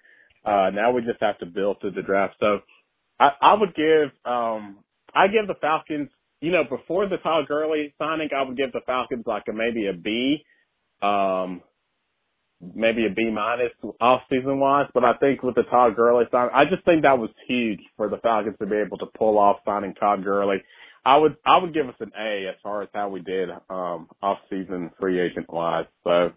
Uh 0.45 0.69
now 0.71 0.91
we 0.91 1.01
just 1.01 1.21
have 1.21 1.38
to 1.39 1.45
build 1.45 1.77
through 1.82 1.91
the 1.91 2.01
draft. 2.01 2.36
So 2.39 2.59
I, 3.19 3.32
I 3.41 3.53
would 3.55 3.75
give 3.75 4.09
um 4.25 4.77
I 5.13 5.27
give 5.27 5.47
the 5.47 5.55
Falcons 5.59 6.09
you 6.41 6.51
know, 6.51 6.63
before 6.63 7.07
the 7.07 7.17
Todd 7.17 7.47
Gurley 7.47 7.93
signing, 7.97 8.30
I 8.36 8.43
would 8.43 8.57
give 8.57 8.71
the 8.71 8.82
Falcons 8.86 9.25
like 9.27 9.43
a 9.49 9.53
maybe 9.53 9.88
a 9.88 9.93
B. 9.93 10.43
Um, 11.01 11.61
maybe 12.62 13.05
a 13.05 13.10
B 13.10 13.30
minus 13.32 13.72
off 14.01 14.22
season 14.30 14.60
wise, 14.60 14.88
but 14.93 15.03
I 15.03 15.14
think 15.20 15.43
with 15.43 15.55
the 15.55 15.64
Todd 15.64 15.95
Gurley 15.95 16.26
sign, 16.32 16.49
I 16.53 16.66
just 16.66 16.84
think 16.86 17.03
that 17.03 17.18
was 17.18 17.30
huge 17.47 17.80
for 17.97 18.10
the 18.10 18.18
Falcons 18.18 18.57
to 18.60 18.66
be 18.66 18.76
able 18.78 18.97
to 18.97 19.05
pull 19.18 19.38
off 19.38 19.57
signing 19.66 19.93
Todd 19.95 20.24
Gurley. 20.24 20.57
I 21.05 21.18
would 21.18 21.38
I 21.45 21.57
would 21.57 21.74
give 21.74 21.88
us 21.88 21.95
an 21.99 22.12
A 22.20 22.47
as 22.49 22.55
far 22.62 22.82
as 22.82 22.89
how 22.93 23.10
we 23.10 23.22
did 23.22 23.49
um 23.70 24.07
off 24.22 24.39
season 24.49 24.91
free 24.99 25.20
agent 25.20 25.51
wise. 25.51 25.86
So 26.03 26.32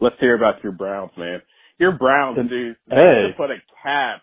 let's 0.00 0.16
hear 0.20 0.34
about 0.34 0.62
your 0.62 0.72
Browns, 0.72 1.12
man. 1.16 1.40
Your 1.78 1.92
Browns, 1.92 2.38
dude. 2.48 2.76
Hey. 2.90 3.28
Put 3.36 3.50
a 3.50 3.56
cap 3.82 4.22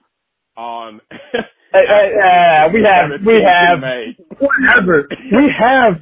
on. 0.56 1.02
hey, 1.10 1.38
hey, 1.74 2.12
uh, 2.24 2.70
we 2.72 2.84
have 2.84 3.10
we 3.26 3.42
have 3.42 3.80
whatever 4.40 5.08
we 5.32 5.52
have. 5.58 6.02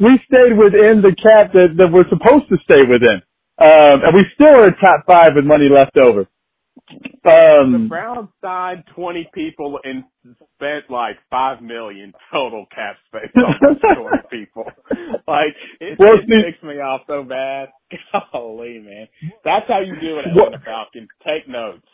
We 0.00 0.18
stayed 0.26 0.56
within 0.56 1.02
the 1.02 1.14
cap 1.14 1.52
that 1.52 1.74
that 1.76 1.92
we're 1.92 2.08
supposed 2.08 2.48
to 2.48 2.56
stay 2.64 2.82
within. 2.88 3.20
Um, 3.58 4.00
and 4.04 4.14
we 4.14 4.24
still 4.34 4.60
are 4.62 4.70
top 4.70 5.04
five 5.06 5.32
with 5.34 5.44
money 5.44 5.68
left 5.68 5.96
over. 5.96 6.26
Um, 7.24 7.72
the 7.72 7.86
Browns 7.88 8.28
signed 8.42 8.84
20 8.94 9.30
people 9.32 9.78
and 9.84 10.04
spent 10.56 10.90
like 10.90 11.16
five 11.30 11.62
million 11.62 12.12
total 12.32 12.66
cap 12.74 12.96
space 13.06 13.30
on 13.36 13.54
those 13.62 13.80
20 13.94 14.16
people. 14.30 14.64
Like 15.28 15.54
it, 15.80 15.98
well, 15.98 16.14
it 16.14 16.26
ticks 16.26 16.62
me 16.62 16.74
off 16.80 17.02
so 17.06 17.22
bad. 17.22 17.68
Golly, 18.32 18.80
man, 18.80 19.06
that's 19.44 19.66
how 19.68 19.80
you 19.80 19.94
do 20.00 20.18
it 20.18 20.26
at 20.26 20.34
the 20.34 20.64
Falcons. 20.64 21.08
Take 21.24 21.48
notes. 21.48 21.86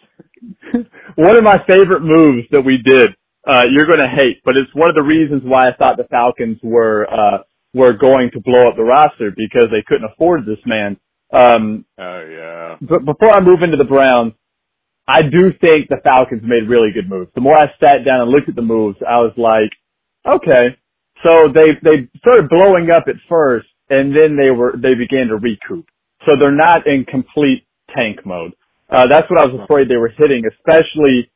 one 1.16 1.36
of 1.36 1.44
my 1.44 1.58
favorite 1.68 2.02
moves 2.02 2.46
that 2.50 2.62
we 2.62 2.78
did, 2.82 3.10
uh, 3.46 3.64
you're 3.70 3.86
going 3.86 4.00
to 4.00 4.08
hate, 4.08 4.40
but 4.44 4.56
it's 4.56 4.74
one 4.74 4.88
of 4.88 4.96
the 4.96 5.02
reasons 5.02 5.42
why 5.44 5.68
I 5.68 5.74
thought 5.76 5.96
the 5.96 6.08
Falcons 6.10 6.58
were 6.62 7.06
uh, 7.10 7.38
were 7.74 7.92
going 7.92 8.30
to 8.32 8.40
blow 8.40 8.68
up 8.68 8.76
the 8.76 8.84
roster 8.84 9.30
because 9.36 9.68
they 9.70 9.84
couldn't 9.86 10.10
afford 10.10 10.46
this 10.46 10.58
man. 10.64 10.96
Um, 11.32 11.84
oh 11.98 12.26
yeah. 12.30 12.76
But 12.80 13.04
before 13.04 13.32
I 13.32 13.40
move 13.40 13.62
into 13.62 13.76
the 13.76 13.84
Browns, 13.84 14.34
I 15.08 15.22
do 15.22 15.52
think 15.60 15.88
the 15.88 16.00
Falcons 16.04 16.42
made 16.44 16.68
really 16.68 16.90
good 16.92 17.08
moves. 17.10 17.30
The 17.34 17.42
more 17.42 17.56
I 17.56 17.66
sat 17.80 18.04
down 18.06 18.22
and 18.22 18.30
looked 18.30 18.48
at 18.48 18.56
the 18.56 18.62
moves, 18.62 18.98
I 19.06 19.18
was 19.18 19.32
like, 19.36 19.70
okay. 20.26 20.76
So 21.24 21.48
they 21.52 21.72
they 21.82 22.08
started 22.20 22.48
blowing 22.48 22.90
up 22.90 23.04
at 23.08 23.16
first, 23.28 23.68
and 23.90 24.14
then 24.16 24.36
they 24.36 24.50
were 24.50 24.74
they 24.80 24.94
began 24.94 25.28
to 25.28 25.36
recoup. 25.36 25.86
So 26.26 26.36
they're 26.40 26.52
not 26.56 26.86
in 26.86 27.04
complete 27.04 27.66
tank 27.94 28.24
mode. 28.26 28.54
Uh, 28.90 29.06
that's 29.08 29.30
what 29.30 29.40
I 29.40 29.46
was 29.46 29.60
afraid 29.62 29.88
they 29.88 29.96
were 29.96 30.12
hitting, 30.16 30.44
especially 30.46 31.30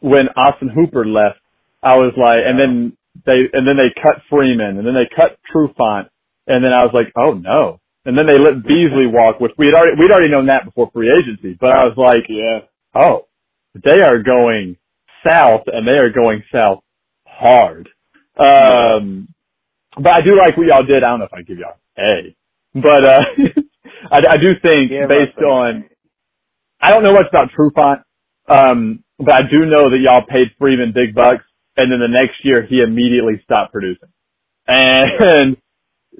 when 0.00 0.28
Austin 0.36 0.68
Hooper 0.68 1.06
left. 1.06 1.38
I 1.82 1.96
was 1.96 2.12
like, 2.18 2.40
and 2.46 2.58
then 2.60 2.96
they 3.26 3.48
and 3.52 3.66
then 3.66 3.76
they 3.76 3.92
cut 4.02 4.22
Freeman, 4.30 4.78
and 4.78 4.86
then 4.86 4.94
they 4.94 5.08
cut 5.14 5.38
Trufant, 5.54 6.08
and 6.46 6.64
then 6.64 6.72
I 6.72 6.84
was 6.84 6.92
like, 6.94 7.12
oh 7.16 7.34
no, 7.34 7.80
and 8.08 8.16
then 8.16 8.26
they 8.26 8.38
let 8.38 8.64
Beasley 8.64 9.06
walk, 9.06 9.38
which 9.38 9.52
we 9.58 9.66
had 9.66 9.74
already 9.74 10.00
we'd 10.00 10.10
already 10.10 10.30
known 10.30 10.46
that 10.46 10.64
before 10.64 10.90
free 10.94 11.12
agency. 11.12 11.58
But 11.60 11.72
I 11.72 11.84
was 11.84 11.94
like, 11.98 12.24
yeah, 12.30 12.60
oh, 12.94 13.26
they 13.74 14.00
are 14.00 14.22
going 14.22 14.78
south, 15.26 15.64
and 15.66 15.86
they 15.86 15.98
are 15.98 16.10
going 16.10 16.42
south 16.50 16.80
hard. 17.26 17.90
Um, 18.38 19.28
but 19.94 20.10
I 20.10 20.22
do 20.22 20.38
like 20.38 20.56
what 20.56 20.68
y'all 20.68 20.86
did. 20.86 21.04
I 21.04 21.10
don't 21.10 21.18
know 21.18 21.26
if 21.26 21.34
I 21.34 21.42
give 21.42 21.58
y'all 21.58 21.76
A, 21.98 22.34
but 22.74 23.04
uh, 23.04 23.20
I, 24.10 24.18
I 24.26 24.36
do 24.38 24.54
think 24.62 24.90
Yeah, 24.90 25.06
based 25.06 25.36
on 25.36 25.84
I 26.80 26.90
don't 26.90 27.02
know 27.02 27.12
much 27.12 27.26
about 27.28 27.50
Trufant, 27.52 28.04
um, 28.48 29.04
but 29.18 29.34
I 29.34 29.42
do 29.42 29.66
know 29.66 29.90
that 29.90 29.98
y'all 30.00 30.24
paid 30.26 30.48
Freeman 30.58 30.92
big 30.94 31.14
bucks, 31.14 31.44
and 31.76 31.92
then 31.92 32.00
the 32.00 32.08
next 32.08 32.42
year 32.42 32.66
he 32.66 32.80
immediately 32.80 33.42
stopped 33.44 33.74
producing, 33.74 34.08
and 34.66 35.58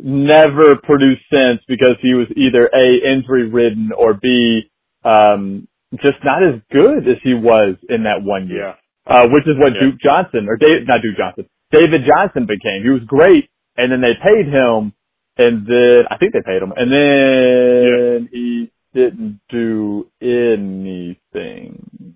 never 0.02 0.76
produced 0.82 1.22
since 1.32 1.60
because 1.68 1.96
he 2.02 2.14
was 2.14 2.26
either 2.36 2.66
a 2.74 3.12
injury 3.12 3.48
ridden 3.48 3.90
or 3.96 4.14
b 4.14 4.70
um, 5.04 5.66
just 6.02 6.18
not 6.24 6.42
as 6.42 6.60
good 6.70 7.08
as 7.08 7.16
he 7.22 7.34
was 7.34 7.76
in 7.88 8.02
that 8.04 8.22
one 8.22 8.48
year, 8.48 8.74
Yeah. 8.74 8.74
uh, 9.06 9.28
which 9.28 9.46
is 9.46 9.56
what 9.58 9.74
Yeah. 9.74 9.80
Duke 9.80 10.00
Johnson 10.00 10.48
or 10.48 10.56
Dave, 10.56 10.86
not 10.86 11.00
Duke 11.02 11.16
Johnson, 11.16 11.46
David 11.70 12.02
Johnson 12.04 12.46
became. 12.46 12.82
He 12.82 12.90
was 12.90 13.02
great, 13.04 13.48
and 13.76 13.90
then 13.92 14.00
they 14.00 14.14
paid 14.14 14.46
him, 14.46 14.92
and 15.38 15.66
then 15.66 16.04
I 16.10 16.16
think 16.18 16.32
they 16.34 16.42
paid 16.42 16.60
him, 16.62 16.72
and 16.76 16.92
then 16.92 18.28
he 18.32 18.70
didn't 18.94 19.40
do 19.48 20.10
anything. 20.20 22.14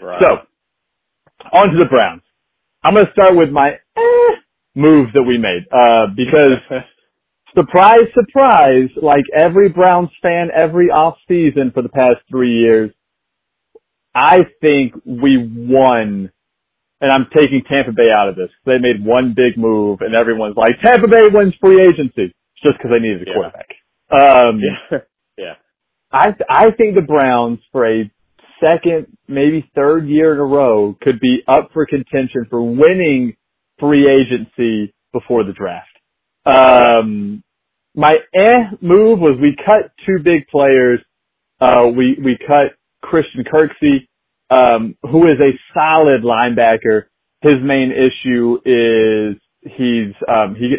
Right. 0.00 0.20
So, 0.20 0.38
on 1.52 1.68
to 1.70 1.78
the 1.78 1.86
Browns. 1.88 2.22
I'm 2.82 2.94
going 2.94 3.06
to 3.06 3.12
start 3.12 3.34
with 3.36 3.50
my 3.50 3.70
eh, 3.96 4.34
move 4.74 5.08
that 5.14 5.22
we 5.22 5.38
made, 5.38 5.64
uh, 5.72 6.08
because 6.14 6.58
surprise, 7.56 8.06
surprise, 8.14 8.88
like 9.00 9.24
every 9.36 9.68
Browns 9.68 10.10
fan 10.22 10.48
every 10.54 10.86
off 10.90 11.16
season 11.28 11.70
for 11.72 11.82
the 11.82 11.88
past 11.88 12.16
three 12.30 12.52
years, 12.52 12.90
I 14.14 14.38
think 14.60 14.94
we 15.04 15.38
won, 15.38 16.30
and 17.00 17.12
I'm 17.12 17.26
taking 17.36 17.62
Tampa 17.68 17.92
Bay 17.92 18.10
out 18.10 18.28
of 18.28 18.36
this. 18.36 18.50
They 18.64 18.78
made 18.78 19.04
one 19.04 19.34
big 19.36 19.56
move, 19.56 20.00
and 20.00 20.14
everyone's 20.14 20.56
like, 20.56 20.80
Tampa 20.82 21.08
Bay 21.08 21.28
wins 21.32 21.54
free 21.60 21.82
agency, 21.82 22.34
just 22.62 22.78
because 22.78 22.90
they 22.92 23.00
needed 23.00 23.22
a 23.26 23.30
Yeah. 23.30 23.34
quarterback. 23.34 23.68
Um, 24.10 24.60
yeah. 24.60 24.98
yeah. 25.38 25.54
I 26.12 26.34
I 26.48 26.70
think 26.72 26.94
the 26.94 27.02
Browns 27.02 27.58
for 27.72 27.86
a 27.86 28.10
second, 28.60 29.06
maybe 29.28 29.68
third 29.74 30.06
year 30.08 30.32
in 30.34 30.38
a 30.38 30.44
row 30.44 30.96
could 31.02 31.18
be 31.20 31.42
up 31.48 31.70
for 31.72 31.86
contention 31.86 32.46
for 32.48 32.62
winning 32.62 33.36
free 33.80 34.06
agency 34.08 34.94
before 35.12 35.44
the 35.44 35.52
draft. 35.52 35.88
Um, 36.46 37.42
my 37.94 38.16
eh 38.34 38.70
move 38.80 39.20
was 39.20 39.38
we 39.40 39.56
cut 39.64 39.92
two 40.06 40.22
big 40.22 40.46
players. 40.48 41.00
Uh, 41.60 41.86
we 41.96 42.18
we 42.22 42.36
cut 42.46 42.76
Christian 43.02 43.44
Kirksey, 43.44 44.08
um, 44.50 44.96
who 45.02 45.26
is 45.26 45.38
a 45.40 45.52
solid 45.72 46.22
linebacker. 46.22 47.04
His 47.42 47.54
main 47.62 47.92
issue 47.92 48.58
is 48.64 49.36
he's 49.62 50.14
um, 50.28 50.56
he 50.56 50.76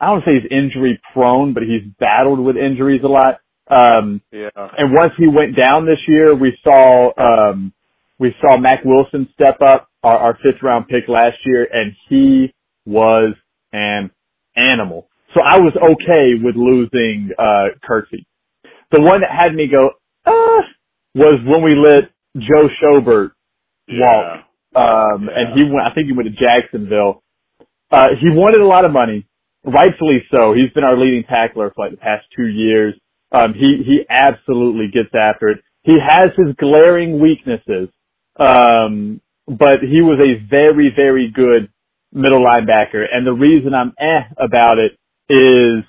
I 0.00 0.06
don't 0.06 0.24
say 0.24 0.32
he's 0.40 0.50
injury 0.50 1.00
prone, 1.12 1.54
but 1.54 1.62
he's 1.62 1.82
battled 1.98 2.40
with 2.40 2.56
injuries 2.56 3.02
a 3.04 3.08
lot. 3.08 3.40
Um, 3.70 4.20
Yeah. 4.30 4.50
and 4.54 4.92
once 4.92 5.12
he 5.16 5.26
went 5.26 5.56
down 5.56 5.86
this 5.86 6.00
year, 6.06 6.34
we 6.34 6.56
saw 6.62 7.12
um, 7.16 7.72
we 8.18 8.34
saw 8.40 8.58
Mack 8.58 8.84
Wilson 8.84 9.28
step 9.32 9.58
up, 9.66 9.88
our, 10.02 10.16
our 10.16 10.34
fifth 10.42 10.62
round 10.62 10.88
pick 10.88 11.08
last 11.08 11.38
year, 11.46 11.66
and 11.72 11.92
he 12.08 12.52
was 12.84 13.34
an 13.72 14.10
animal. 14.56 15.08
So 15.34 15.40
I 15.42 15.58
was 15.58 15.74
okay 15.76 16.34
with 16.42 16.56
losing 16.56 17.30
uh. 17.38 17.68
The 18.92 19.00
one 19.00 19.20
that 19.20 19.30
had 19.30 19.54
me 19.54 19.68
go 19.68 19.90
ah 20.26 20.60
was 21.14 21.40
when 21.46 21.62
we 21.62 21.74
let 21.74 22.10
Joe 22.36 22.68
Schobert 22.80 23.32
walk, 23.88 24.44
um, 24.76 25.28
and 25.34 25.58
he 25.58 25.64
went. 25.64 25.86
I 25.86 25.94
think 25.94 26.06
he 26.06 26.12
went 26.12 26.28
to 26.28 26.36
Jacksonville. 26.36 27.22
Uh, 27.90 28.08
he 28.20 28.30
wanted 28.30 28.60
a 28.60 28.66
lot 28.66 28.84
of 28.84 28.92
money, 28.92 29.26
rightfully 29.64 30.24
so. 30.34 30.54
He's 30.54 30.70
been 30.74 30.84
our 30.84 30.98
leading 30.98 31.24
tackler 31.24 31.72
for 31.74 31.84
like 31.84 31.92
the 31.92 31.98
past 31.98 32.26
two 32.36 32.46
years. 32.48 32.94
Um, 33.32 33.54
he 33.54 33.82
he 33.84 34.06
absolutely 34.08 34.88
gets 34.92 35.14
after 35.14 35.48
it. 35.48 35.58
He 35.82 35.96
has 36.00 36.30
his 36.36 36.54
glaring 36.58 37.20
weaknesses, 37.20 37.88
um, 38.36 39.20
but 39.46 39.80
he 39.82 40.02
was 40.02 40.20
a 40.20 40.44
very 40.48 40.92
very 40.94 41.30
good 41.30 41.70
middle 42.12 42.44
linebacker. 42.44 43.04
And 43.12 43.26
the 43.26 43.32
reason 43.32 43.74
I'm 43.74 43.92
eh 43.98 44.22
about 44.38 44.78
it 44.78 44.92
is 45.28 45.84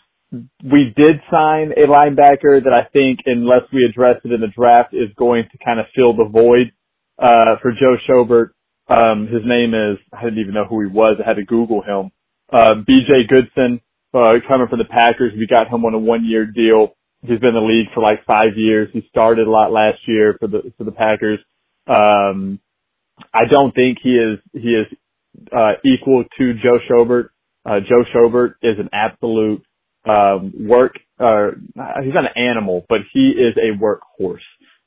we 0.64 0.94
did 0.96 1.22
sign 1.32 1.72
a 1.78 1.88
linebacker 1.88 2.64
that 2.64 2.74
I 2.74 2.88
think, 2.92 3.20
unless 3.26 3.62
we 3.72 3.86
address 3.86 4.18
it 4.24 4.32
in 4.32 4.42
the 4.42 4.48
draft, 4.48 4.94
is 4.94 5.10
going 5.18 5.46
to 5.52 5.58
kind 5.64 5.80
of 5.80 5.86
fill 5.96 6.16
the 6.16 6.30
void 6.30 6.72
uh, 7.20 7.56
for 7.62 7.72
Joe 7.72 7.98
Schobert. 8.08 8.50
Um, 8.88 9.28
his 9.28 9.42
name 9.46 9.74
is 9.74 9.98
I 10.14 10.24
didn't 10.24 10.40
even 10.40 10.54
know 10.54 10.66
who 10.66 10.82
he 10.82 10.88
was. 10.88 11.18
I 11.24 11.28
had 11.28 11.38
to 11.38 11.46
Google 11.46 11.82
him. 11.82 12.12
Uh, 12.52 12.76
B.J. 12.86 13.28
Goodson, 13.28 13.82
uh, 14.14 14.34
coming 14.48 14.68
from 14.68 14.80
the 14.80 14.86
Packers. 14.86 15.34
We 15.36 15.48
got 15.48 15.68
him 15.68 15.84
on 15.86 15.94
a 15.94 16.00
one-year 16.00 16.48
deal. 16.56 16.96
He's 17.22 17.40
been 17.40 17.50
in 17.50 17.56
the 17.56 17.62
league 17.62 17.88
for 17.94 18.02
like 18.02 18.24
five 18.26 18.56
years. 18.56 18.90
He 18.94 19.08
started 19.10 19.48
a 19.48 19.52
lot 19.52 19.72
last 19.72 20.00
year 20.08 20.36
for 20.40 20.48
the 20.48 20.72
for 20.78 20.84
the 20.84 20.92
Packers. 20.92 21.40
Um, 21.88 22.60
I 23.34 23.46
don't 23.50 23.74
think 23.74 24.00
he 24.04 24.12
is 24.12 24.40
he 24.54 24.70
is 24.70 24.88
uh, 25.52 25.74
equal 25.84 26.24
to 26.38 26.54
Joe 26.54 26.80
Schobert. 26.90 27.30
Uh, 27.66 27.80
Joe 27.80 28.04
Schobert 28.14 28.56
is 28.62 28.78
an 28.80 28.90
absolute 28.94 29.64
um, 30.08 30.54
work. 30.68 30.96
Uh, 31.20 31.52
he's 32.04 32.14
not 32.14 32.26
an 32.26 32.38
animal, 32.38 32.86
but 32.90 33.00
he 33.14 33.30
is 33.32 33.56
a 33.58 33.76
workhorse, 33.78 34.46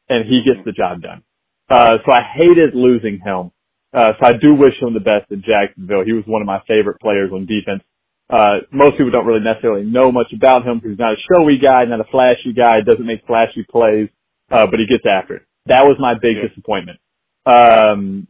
and 0.08 0.24
he 0.26 0.42
gets 0.44 0.64
the 0.64 0.72
job 0.72 1.02
done. 1.02 1.22
Uh, 1.68 1.98
so 2.06 2.12
I 2.12 2.22
hated 2.34 2.74
losing 2.74 3.20
him. 3.24 3.50
Uh, 3.92 4.12
so 4.20 4.26
I 4.26 4.32
do 4.40 4.54
wish 4.54 4.74
him 4.80 4.94
the 4.94 5.00
best 5.00 5.30
in 5.30 5.42
Jacksonville. 5.42 6.04
He 6.04 6.12
was 6.12 6.24
one 6.26 6.42
of 6.42 6.46
my 6.46 6.60
favorite 6.68 7.00
players 7.00 7.30
on 7.32 7.46
defense. 7.46 7.82
Uh, 8.30 8.58
most 8.70 8.92
people 8.98 9.10
don't 9.10 9.26
really 9.26 9.42
necessarily 9.42 9.84
know 9.84 10.12
much 10.12 10.28
about 10.34 10.66
him 10.66 10.76
because 10.76 10.90
he's 10.90 10.98
not 10.98 11.14
a 11.14 11.22
showy 11.32 11.58
guy, 11.58 11.84
not 11.86 12.00
a 12.00 12.04
flashy 12.10 12.52
guy, 12.52 12.80
doesn't 12.82 13.06
make 13.06 13.26
flashy 13.26 13.64
plays, 13.70 14.08
uh, 14.52 14.66
but 14.70 14.78
he 14.78 14.86
gets 14.86 15.04
after 15.08 15.36
it. 15.36 15.42
That 15.66 15.86
was 15.86 15.96
my 15.98 16.14
big 16.20 16.36
Yeah. 16.36 16.48
disappointment. 16.48 16.98
Um, 17.46 18.26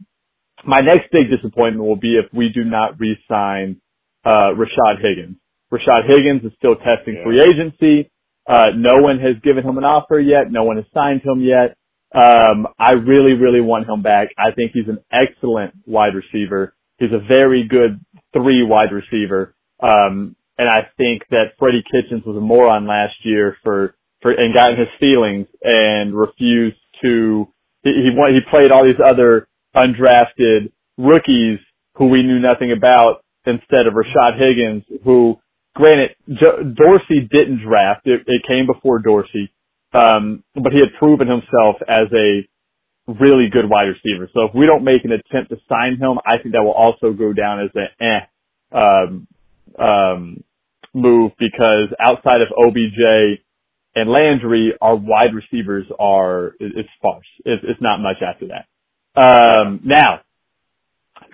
my 0.63 0.79
next 0.81 1.11
big 1.11 1.29
disappointment 1.29 1.85
will 1.85 1.97
be 1.97 2.17
if 2.17 2.33
we 2.33 2.49
do 2.49 2.63
not 2.63 2.99
re-sign, 2.99 3.81
uh, 4.29 4.49
Rashad 4.61 4.95
Higgins. 5.01 5.37
Rashad 5.73 6.03
Higgins 6.07 6.43
is 6.43 6.51
still 6.57 6.75
testing 6.75 7.15
Yeah. 7.15 7.23
free 7.25 7.41
agency. 7.41 8.11
Uh, 8.47 8.69
no 8.75 9.01
one 9.01 9.19
has 9.19 9.35
given 9.43 9.63
him 9.63 9.77
an 9.77 9.83
offer 9.83 10.19
yet. 10.19 10.51
No 10.51 10.63
one 10.63 10.77
has 10.77 10.85
signed 10.93 11.21
him 11.23 11.41
yet. 11.41 11.75
Um, 12.13 12.67
I 12.79 12.93
really, 12.93 13.33
really 13.33 13.61
want 13.61 13.87
him 13.87 14.01
back. 14.01 14.29
I 14.37 14.51
think 14.55 14.71
he's 14.73 14.87
an 14.87 14.99
excellent 15.11 15.73
wide 15.85 16.13
receiver. 16.15 16.73
He's 16.97 17.13
a 17.13 17.19
very 17.27 17.63
good 17.67 17.99
three 18.33 18.63
wide 18.63 18.91
receiver. 18.91 19.53
Um, 19.79 20.35
and 20.57 20.67
I 20.67 20.81
think 20.97 21.23
that 21.29 21.53
Freddie 21.59 21.83
Kitchens 21.91 22.23
was 22.25 22.35
a 22.35 22.41
moron 22.41 22.87
last 22.87 23.15
year 23.23 23.55
for, 23.63 23.95
for, 24.21 24.31
and 24.31 24.53
got 24.53 24.71
in 24.73 24.79
his 24.79 24.89
feelings 24.99 25.47
and 25.63 26.13
refused 26.13 26.81
to, 27.03 27.47
he, 27.83 27.91
he, 27.91 28.09
he 28.33 28.39
played 28.49 28.71
all 28.71 28.83
these 28.83 28.99
other 29.03 29.47
undrafted 29.75 30.71
rookies 30.97 31.59
who 31.95 32.07
we 32.07 32.23
knew 32.23 32.39
nothing 32.39 32.71
about 32.71 33.23
instead 33.45 33.87
of 33.87 33.93
Rashad 33.93 34.39
Higgins, 34.39 34.83
who 35.05 35.37
granted, 35.75 36.15
Dorsey 36.27 37.27
didn't 37.31 37.61
draft. 37.65 38.05
It, 38.05 38.23
it 38.27 38.43
came 38.47 38.67
before 38.67 38.99
Dorsey. 38.99 39.51
Um, 39.93 40.43
but 40.55 40.73
he 40.73 40.79
had 40.79 40.89
proven 40.99 41.27
himself 41.27 41.77
as 41.87 42.07
a 42.13 42.47
really 43.07 43.49
good 43.51 43.69
wide 43.69 43.87
receiver. 43.87 44.29
So 44.33 44.43
if 44.45 44.55
we 44.55 44.65
don't 44.65 44.83
make 44.83 45.05
an 45.05 45.11
attempt 45.11 45.51
to 45.51 45.57
sign 45.69 45.97
him, 45.97 46.19
I 46.25 46.37
think 46.41 46.53
that 46.55 46.63
will 46.63 46.71
also 46.73 47.13
go 47.13 47.33
down 47.33 47.61
as 47.61 47.69
an 47.75 47.87
eh, 48.01 48.77
um, 48.77 49.27
um, 49.79 50.43
move 50.93 51.31
because 51.39 51.89
outside 51.99 52.41
of 52.41 52.49
OBJ 52.57 53.39
and 53.95 54.09
Landry, 54.09 54.73
our 54.81 54.95
wide 54.95 55.33
receivers 55.33 55.85
are, 55.99 56.47
it- 56.59 56.73
it's 56.77 56.89
sparse. 56.97 57.25
It's, 57.45 57.63
it's 57.67 57.81
not 57.81 57.99
much 58.01 58.17
after 58.21 58.47
that. 58.49 58.67
Um, 59.19 59.81
now, 59.85 60.21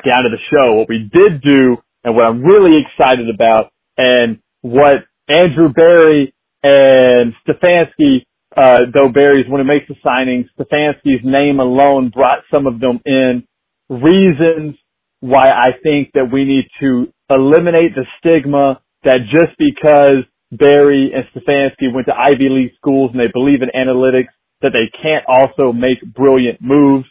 down 0.05 0.23
to 0.23 0.29
the 0.29 0.39
show, 0.51 0.73
what 0.75 0.89
we 0.89 1.09
did 1.13 1.41
do 1.41 1.77
and 2.05 2.15
what 2.15 2.25
I'm 2.25 2.43
really 2.43 2.77
excited 2.79 3.27
about 3.33 3.71
and 3.97 4.37
what 4.61 5.05
Andrew 5.27 5.73
Berry 5.73 6.33
and 6.63 7.33
Stefanski, 7.45 8.25
uh, 8.55 8.81
though 8.93 9.09
Berry's 9.09 9.49
when 9.49 9.59
he 9.59 9.67
makes 9.67 9.87
the 9.87 9.95
signings, 10.05 10.45
Stefanski's 10.57 11.25
name 11.25 11.59
alone 11.59 12.11
brought 12.13 12.39
some 12.53 12.67
of 12.67 12.79
them 12.79 13.01
in. 13.05 13.43
Reasons 13.89 14.75
why 15.19 15.49
I 15.49 15.71
think 15.81 16.11
that 16.13 16.29
we 16.31 16.45
need 16.45 16.65
to 16.79 17.11
eliminate 17.29 17.95
the 17.95 18.05
stigma 18.19 18.79
that 19.03 19.19
just 19.31 19.57
because 19.57 20.23
Barry 20.51 21.11
and 21.13 21.25
Stefanski 21.33 21.93
went 21.93 22.05
to 22.07 22.13
Ivy 22.13 22.49
League 22.49 22.71
schools 22.77 23.11
and 23.11 23.19
they 23.19 23.31
believe 23.33 23.61
in 23.63 23.69
analytics, 23.75 24.29
that 24.61 24.71
they 24.73 24.89
can't 25.01 25.25
also 25.27 25.73
make 25.73 26.01
brilliant 26.13 26.61
moves 26.61 27.05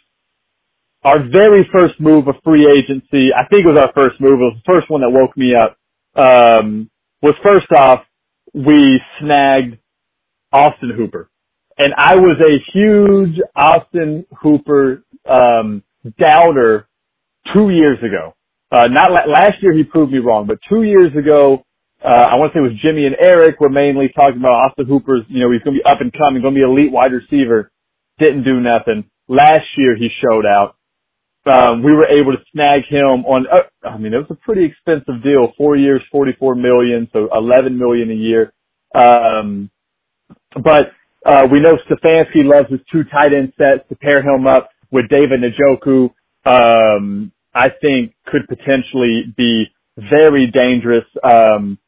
our 1.05 1.19
very 1.19 1.69
first 1.71 1.93
move 1.99 2.27
of 2.27 2.35
free 2.43 2.65
agency, 2.65 3.29
I 3.31 3.45
think 3.47 3.65
it 3.65 3.69
was 3.69 3.77
our 3.79 3.93
first 3.95 4.19
move, 4.19 4.39
it 4.41 4.43
was 4.43 4.57
the 4.65 4.73
first 4.73 4.89
one 4.89 5.01
that 5.01 5.11
woke 5.11 5.37
me 5.37 5.53
up, 5.53 5.77
um, 6.15 6.89
was 7.21 7.35
first 7.43 7.71
off, 7.71 8.01
we 8.53 8.99
snagged 9.21 9.77
Austin 10.51 10.91
Hooper. 10.97 11.29
And 11.77 11.93
I 11.95 12.15
was 12.15 12.37
a 12.41 12.57
huge 12.73 13.39
Austin 13.55 14.25
Hooper, 14.41 15.03
um, 15.29 15.83
doubter 16.17 16.87
two 17.53 17.69
years 17.69 17.99
ago. 17.99 18.33
Uh, 18.71 18.87
not 18.87 19.11
la- 19.11 19.31
last 19.31 19.61
year 19.61 19.73
he 19.73 19.83
proved 19.83 20.11
me 20.11 20.19
wrong, 20.19 20.47
but 20.47 20.57
two 20.67 20.83
years 20.83 21.15
ago, 21.15 21.63
uh, 22.03 22.07
I 22.07 22.35
want 22.35 22.51
to 22.53 22.57
say 22.57 22.65
it 22.65 22.69
was 22.69 22.79
Jimmy 22.81 23.05
and 23.05 23.15
Eric 23.19 23.59
were 23.59 23.69
mainly 23.69 24.09
talking 24.15 24.39
about 24.39 24.71
Austin 24.71 24.87
Hooper's, 24.87 25.23
you 25.27 25.41
know, 25.41 25.51
he's 25.51 25.61
going 25.61 25.77
to 25.77 25.83
be 25.83 25.85
up 25.85 26.01
and 26.01 26.11
coming, 26.13 26.41
going 26.41 26.55
to 26.55 26.59
be 26.59 26.63
elite 26.63 26.91
wide 26.91 27.11
receiver. 27.11 27.71
Didn't 28.17 28.43
do 28.43 28.59
nothing. 28.59 29.09
Last 29.27 29.65
year 29.77 29.95
he 29.95 30.09
showed 30.23 30.45
out. 30.45 30.75
Um, 31.45 31.83
we 31.83 31.93
were 31.93 32.07
able 32.07 32.33
to 32.33 32.43
snag 32.53 32.83
him 32.89 33.25
on, 33.25 33.47
uh, 33.51 33.87
I 33.87 33.97
mean, 33.97 34.13
it 34.13 34.17
was 34.17 34.27
a 34.31 34.35
pretty 34.35 34.65
expensive 34.65 35.23
deal. 35.23 35.53
Four 35.57 35.77
years, 35.77 36.01
44 36.11 36.55
million, 36.55 37.09
so 37.13 37.29
11 37.33 37.77
million 37.77 38.11
a 38.11 38.15
year. 38.15 38.53
Um, 38.95 39.71
but, 40.63 40.91
uh, 41.25 41.47
we 41.51 41.59
know 41.59 41.77
Stefanski 41.89 42.45
loves 42.45 42.69
his 42.71 42.81
two 42.91 43.03
tight 43.05 43.33
end 43.33 43.53
sets 43.57 43.87
to 43.89 43.95
pair 43.95 44.21
him 44.21 44.47
up 44.47 44.69
with 44.91 45.09
David 45.09 45.41
Njoku. 45.41 46.11
Um, 46.45 47.31
I 47.53 47.69
think 47.81 48.13
could 48.27 48.47
potentially 48.47 49.33
be 49.37 49.67
very 49.97 50.47
dangerous. 50.51 51.05
Um, 51.23 51.79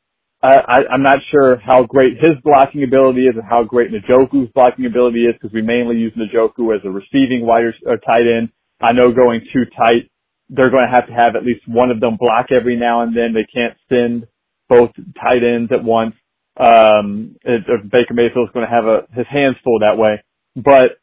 I, 0.41 0.83
I'm 0.91 1.03
not 1.03 1.19
sure 1.31 1.57
how 1.57 1.83
great 1.83 2.13
his 2.13 2.35
blocking 2.43 2.83
ability 2.83 3.21
is 3.27 3.35
and 3.35 3.45
how 3.49 3.63
great 3.63 3.91
Njoku's 3.91 4.51
blocking 4.53 4.85
ability 4.85 5.25
is 5.25 5.33
because 5.33 5.53
we 5.53 5.61
mainly 5.63 5.97
use 5.97 6.13
Njoku 6.15 6.75
as 6.75 6.81
a 6.85 6.89
receiving 6.91 7.45
wide 7.45 7.63
or 7.85 7.97
tight 7.97 8.27
end. 8.27 8.49
I 8.81 8.91
know 8.93 9.11
going 9.11 9.41
too 9.53 9.65
tight, 9.77 10.09
they're 10.49 10.69
going 10.69 10.87
to 10.87 10.93
have 10.95 11.07
to 11.07 11.13
have 11.13 11.35
at 11.35 11.43
least 11.43 11.67
one 11.67 11.91
of 11.91 11.99
them 11.99 12.17
block 12.19 12.47
every 12.51 12.77
now 12.77 13.01
and 13.01 13.15
then. 13.15 13.33
They 13.33 13.45
can't 13.45 13.77
send 13.89 14.27
both 14.69 14.91
tight 15.21 15.43
ends 15.43 15.71
at 15.71 15.83
once. 15.83 16.15
Um, 16.57 17.35
it, 17.43 17.63
Baker 17.91 18.13
Mayfield's 18.13 18.51
going 18.53 18.65
to 18.65 18.71
have 18.71 18.85
a, 18.85 19.07
his 19.13 19.27
hands 19.29 19.55
full 19.63 19.79
that 19.79 19.97
way. 19.97 20.23
But 20.55 20.99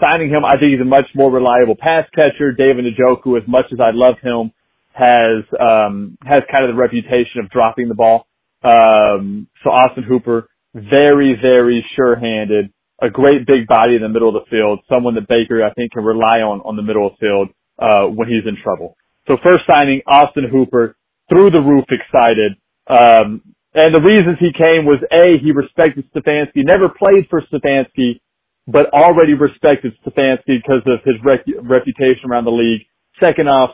signing 0.00 0.28
him, 0.28 0.44
I 0.44 0.58
think 0.58 0.72
he's 0.72 0.80
a 0.80 0.84
much 0.84 1.06
more 1.14 1.30
reliable 1.30 1.76
pass 1.78 2.04
catcher. 2.14 2.52
David 2.52 2.84
Njoku, 2.84 3.40
as 3.40 3.46
much 3.48 3.66
as 3.72 3.78
I 3.80 3.90
love 3.92 4.16
him, 4.22 4.52
has 4.92 5.44
um, 5.58 6.18
has 6.24 6.42
kind 6.50 6.64
of 6.64 6.74
the 6.74 6.80
reputation 6.80 7.40
of 7.42 7.50
dropping 7.50 7.88
the 7.88 7.94
ball. 7.94 8.26
Um, 8.62 9.48
so 9.64 9.70
Austin 9.70 10.04
Hooper, 10.04 10.48
very 10.74 11.36
very 11.40 11.84
sure-handed, 11.96 12.72
a 13.02 13.10
great 13.10 13.46
big 13.46 13.66
body 13.66 13.96
in 13.96 14.02
the 14.02 14.08
middle 14.08 14.28
of 14.28 14.34
the 14.34 14.48
field, 14.48 14.80
someone 14.88 15.14
that 15.16 15.28
Baker 15.28 15.64
I 15.64 15.72
think 15.74 15.92
can 15.92 16.04
rely 16.04 16.40
on 16.40 16.60
on 16.60 16.76
the 16.76 16.82
middle 16.82 17.06
of 17.06 17.12
the 17.18 17.26
field 17.26 17.48
uh, 17.78 18.06
when 18.06 18.28
he's 18.28 18.46
in 18.46 18.56
trouble. 18.62 18.96
So 19.26 19.36
first 19.42 19.64
signing 19.68 20.02
Austin 20.06 20.48
Hooper, 20.50 20.96
through 21.28 21.50
the 21.50 21.60
roof 21.60 21.84
excited. 21.90 22.52
Um, 22.86 23.42
and 23.74 23.94
the 23.94 24.02
reasons 24.02 24.36
he 24.38 24.52
came 24.52 24.84
was 24.84 25.00
A, 25.10 25.38
he 25.42 25.52
respected 25.52 26.04
Stefanski, 26.12 26.60
never 26.60 26.88
played 26.88 27.26
for 27.30 27.40
Stefanski, 27.42 28.20
but 28.66 28.92
already 28.92 29.34
respected 29.34 29.94
Stefanski 30.04 30.60
because 30.60 30.82
of 30.86 31.00
his 31.04 31.16
rec- 31.24 31.46
reputation 31.62 32.30
around 32.30 32.44
the 32.44 32.52
league. 32.52 32.82
Second 33.18 33.48
off, 33.48 33.70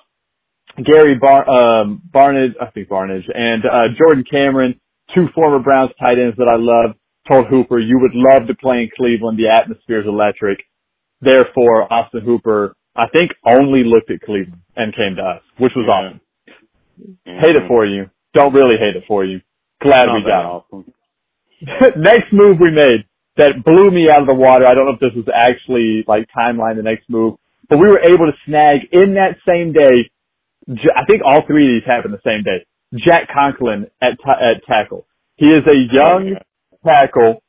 Gary 0.84 1.16
Bar- 1.18 1.48
um, 1.50 2.02
Barnidge, 2.14 2.54
I 2.60 2.70
think 2.70 2.88
Barnidge, 2.88 3.26
and 3.34 3.64
uh, 3.64 3.88
Jordan 3.98 4.24
Cameron, 4.30 4.80
two 5.14 5.26
former 5.34 5.58
Browns 5.58 5.90
tight 5.98 6.18
ends 6.18 6.36
that 6.36 6.48
I 6.48 6.56
love, 6.56 6.94
told 7.28 7.46
Hooper, 7.48 7.78
you 7.78 7.98
would 8.00 8.14
love 8.14 8.48
to 8.48 8.54
play 8.54 8.78
in 8.82 8.90
Cleveland. 8.96 9.38
The 9.38 9.48
atmosphere 9.50 10.00
is 10.00 10.06
electric. 10.06 10.60
Therefore, 11.20 11.92
Austin 11.92 12.22
Hooper, 12.24 12.74
I 12.96 13.06
think, 13.12 13.32
only 13.44 13.82
looked 13.84 14.10
at 14.10 14.20
Cleveland 14.22 14.62
and 14.76 14.94
came 14.94 15.16
to 15.16 15.22
us, 15.22 15.42
which 15.58 15.72
was 15.76 15.86
Yeah. 15.86 15.92
awesome. 15.94 16.20
Hate 17.24 17.56
it 17.56 17.66
for 17.68 17.86
you. 17.86 18.10
Don't 18.34 18.52
really 18.54 18.76
hate 18.76 18.96
it 18.96 19.04
for 19.06 19.24
you. 19.24 19.40
Glad 19.80 20.06
Not 20.06 20.14
we 20.14 20.22
got 20.22 20.44
awesome. 20.44 20.92
next 21.96 22.32
move 22.32 22.58
we 22.60 22.70
made 22.70 23.04
that 23.36 23.64
blew 23.64 23.90
me 23.90 24.08
out 24.10 24.20
of 24.20 24.26
the 24.26 24.34
water. 24.34 24.66
I 24.66 24.74
don't 24.74 24.86
know 24.86 24.94
if 24.94 25.00
this 25.00 25.14
was 25.14 25.28
actually 25.32 26.04
like 26.08 26.26
timeline 26.36 26.76
the 26.76 26.82
next 26.82 27.08
move, 27.08 27.34
but 27.68 27.78
we 27.78 27.88
were 27.88 28.00
able 28.00 28.26
to 28.26 28.32
snag 28.46 28.80
in 28.92 29.14
that 29.14 29.36
same 29.46 29.72
day. 29.72 30.10
I 30.94 31.04
think 31.06 31.22
all 31.24 31.42
three 31.46 31.66
of 31.76 31.80
these 31.82 31.86
happened 31.86 32.14
the 32.14 32.20
same 32.28 32.42
day. 32.42 32.66
Jack 32.94 33.28
Conklin 33.32 33.86
at 34.02 34.18
ta- 34.24 34.38
at 34.40 34.64
tackle. 34.66 35.06
He 35.36 35.46
is 35.46 35.62
a 35.66 35.76
young. 35.94 36.36
Tackle 36.86 37.42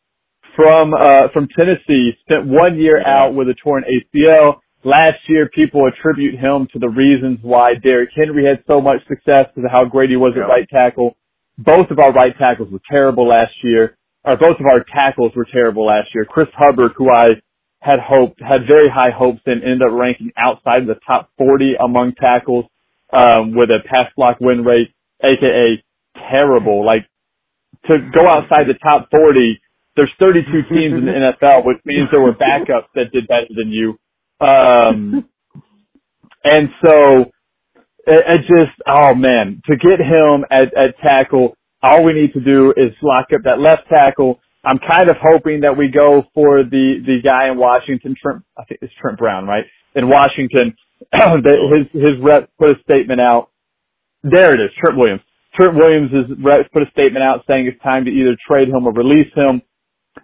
from 0.56 0.94
uh 0.94 1.28
from 1.34 1.48
Tennessee. 1.56 2.12
Spent 2.22 2.48
one 2.48 2.78
year 2.80 3.06
out 3.06 3.34
with 3.36 3.48
a 3.50 3.56
torn 3.64 3.84
ACL. 3.84 4.58
Last 4.84 5.20
year, 5.28 5.50
people 5.54 5.88
attribute 5.88 6.40
him 6.40 6.68
to 6.72 6.80
the 6.80 6.88
reasons 6.88 7.40
why 7.42 7.74
Derrick 7.76 8.10
Henry 8.16 8.46
had 8.46 8.64
so 8.66 8.80
much 8.80 9.06
success 9.08 9.46
because 9.54 9.66
of 9.66 9.72
how 9.72 9.84
great 9.86 10.10
he 10.10 10.16
was 10.16 10.34
Yeah. 10.36 10.44
at 10.44 10.50
right 10.50 10.70
tackle. 10.70 11.16
Both 11.58 11.92
of 11.92 12.00
our 12.00 12.12
right 12.14 12.36
tackles 12.38 12.72
were 12.72 12.80
terrible 12.90 13.28
last 13.28 13.54
year. 13.64 13.98
Or 14.24 14.38
both 14.38 14.60
of 14.60 14.66
our 14.66 14.84
tackles 14.84 15.34
were 15.36 15.46
terrible 15.46 15.86
last 15.86 16.14
year. 16.14 16.24
Chris 16.26 16.48
Hubbard, 16.54 16.92
who 16.96 17.10
I 17.10 17.36
had 17.82 18.00
hoped, 18.00 18.42
had 18.42 18.68
very 18.68 18.88
high 18.90 19.12
hopes 19.12 19.42
in, 19.46 19.64
ended 19.64 19.82
up 19.82 19.92
ranking 19.94 20.32
outside 20.38 20.82
of 20.82 20.88
the 20.88 21.00
top 21.08 21.30
40 21.38 21.76
among 21.80 22.14
tackles, 22.16 22.66
um, 23.12 23.54
with 23.56 23.70
a 23.72 23.80
pass 23.86 24.12
block 24.18 24.38
win 24.42 24.64
rate, 24.66 24.92
aka 25.24 25.82
terrible. 26.30 26.86
Like, 26.86 27.06
to 27.88 27.98
go 28.14 28.28
outside 28.28 28.68
the 28.68 28.78
top 28.82 29.10
40, 29.12 29.60
there's 29.96 30.12
32 30.20 30.46
teams 30.70 30.94
in 30.94 31.06
the 31.06 31.12
NFL, 31.12 31.66
which 31.66 31.78
means 31.86 32.08
there 32.12 32.22
were 32.22 32.34
backups 32.34 32.88
that 32.96 33.12
did 33.12 33.28
better 33.28 33.48
than 33.50 33.72
you. 33.72 33.98
Um, 34.46 35.28
and 36.44 36.70
so 36.86 37.32
it, 38.08 38.24
it 38.28 38.42
just, 38.48 38.78
oh 38.88 39.14
man, 39.14 39.62
to 39.66 39.76
get 39.76 40.00
him 40.00 40.46
at, 40.52 40.76
at 40.78 40.98
tackle, 41.04 41.56
all 41.82 42.04
we 42.04 42.14
need 42.14 42.34
to 42.34 42.42
do 42.42 42.74
is 42.76 42.92
lock 43.02 43.28
up 43.34 43.42
that 43.44 43.60
left 43.60 43.84
tackle. 43.90 44.40
I'm 44.64 44.80
kind 44.80 45.10
of 45.10 45.16
hoping 45.22 45.62
that 45.62 45.78
we 45.78 45.88
go 45.88 46.24
for 46.34 46.64
the, 46.64 47.02
the 47.06 47.20
guy 47.24 47.50
in 47.50 47.58
Washington, 47.58 48.16
Trent, 48.22 48.44
I 48.58 48.66
think 48.66 48.82
it's 48.82 48.94
Trent 49.02 49.18
Brown, 49.18 49.46
right? 49.46 49.64
In 49.96 50.10
Washington, 50.10 50.76
that 51.12 51.88
his, 51.94 52.02
his 52.02 52.22
rep 52.22 52.50
put 52.60 52.72
a 52.72 52.76
statement 52.84 53.22
out. 53.22 53.50
There 54.24 54.54
it 54.54 54.60
is, 54.60 54.72
Trent 54.84 54.98
Williams. 54.98 55.22
Trent 55.56 55.76
Williams' 55.76 56.12
has 56.12 56.66
put 56.72 56.84
a 56.84 56.92
statement 56.92 57.24
out 57.24 57.44
saying 57.48 57.68
it's 57.68 57.82
time 57.82 58.06
to 58.06 58.12
either 58.12 58.36
trade 58.48 58.68
him 58.68 58.86
or 58.86 58.94
release 58.94 59.32
him. 59.36 59.62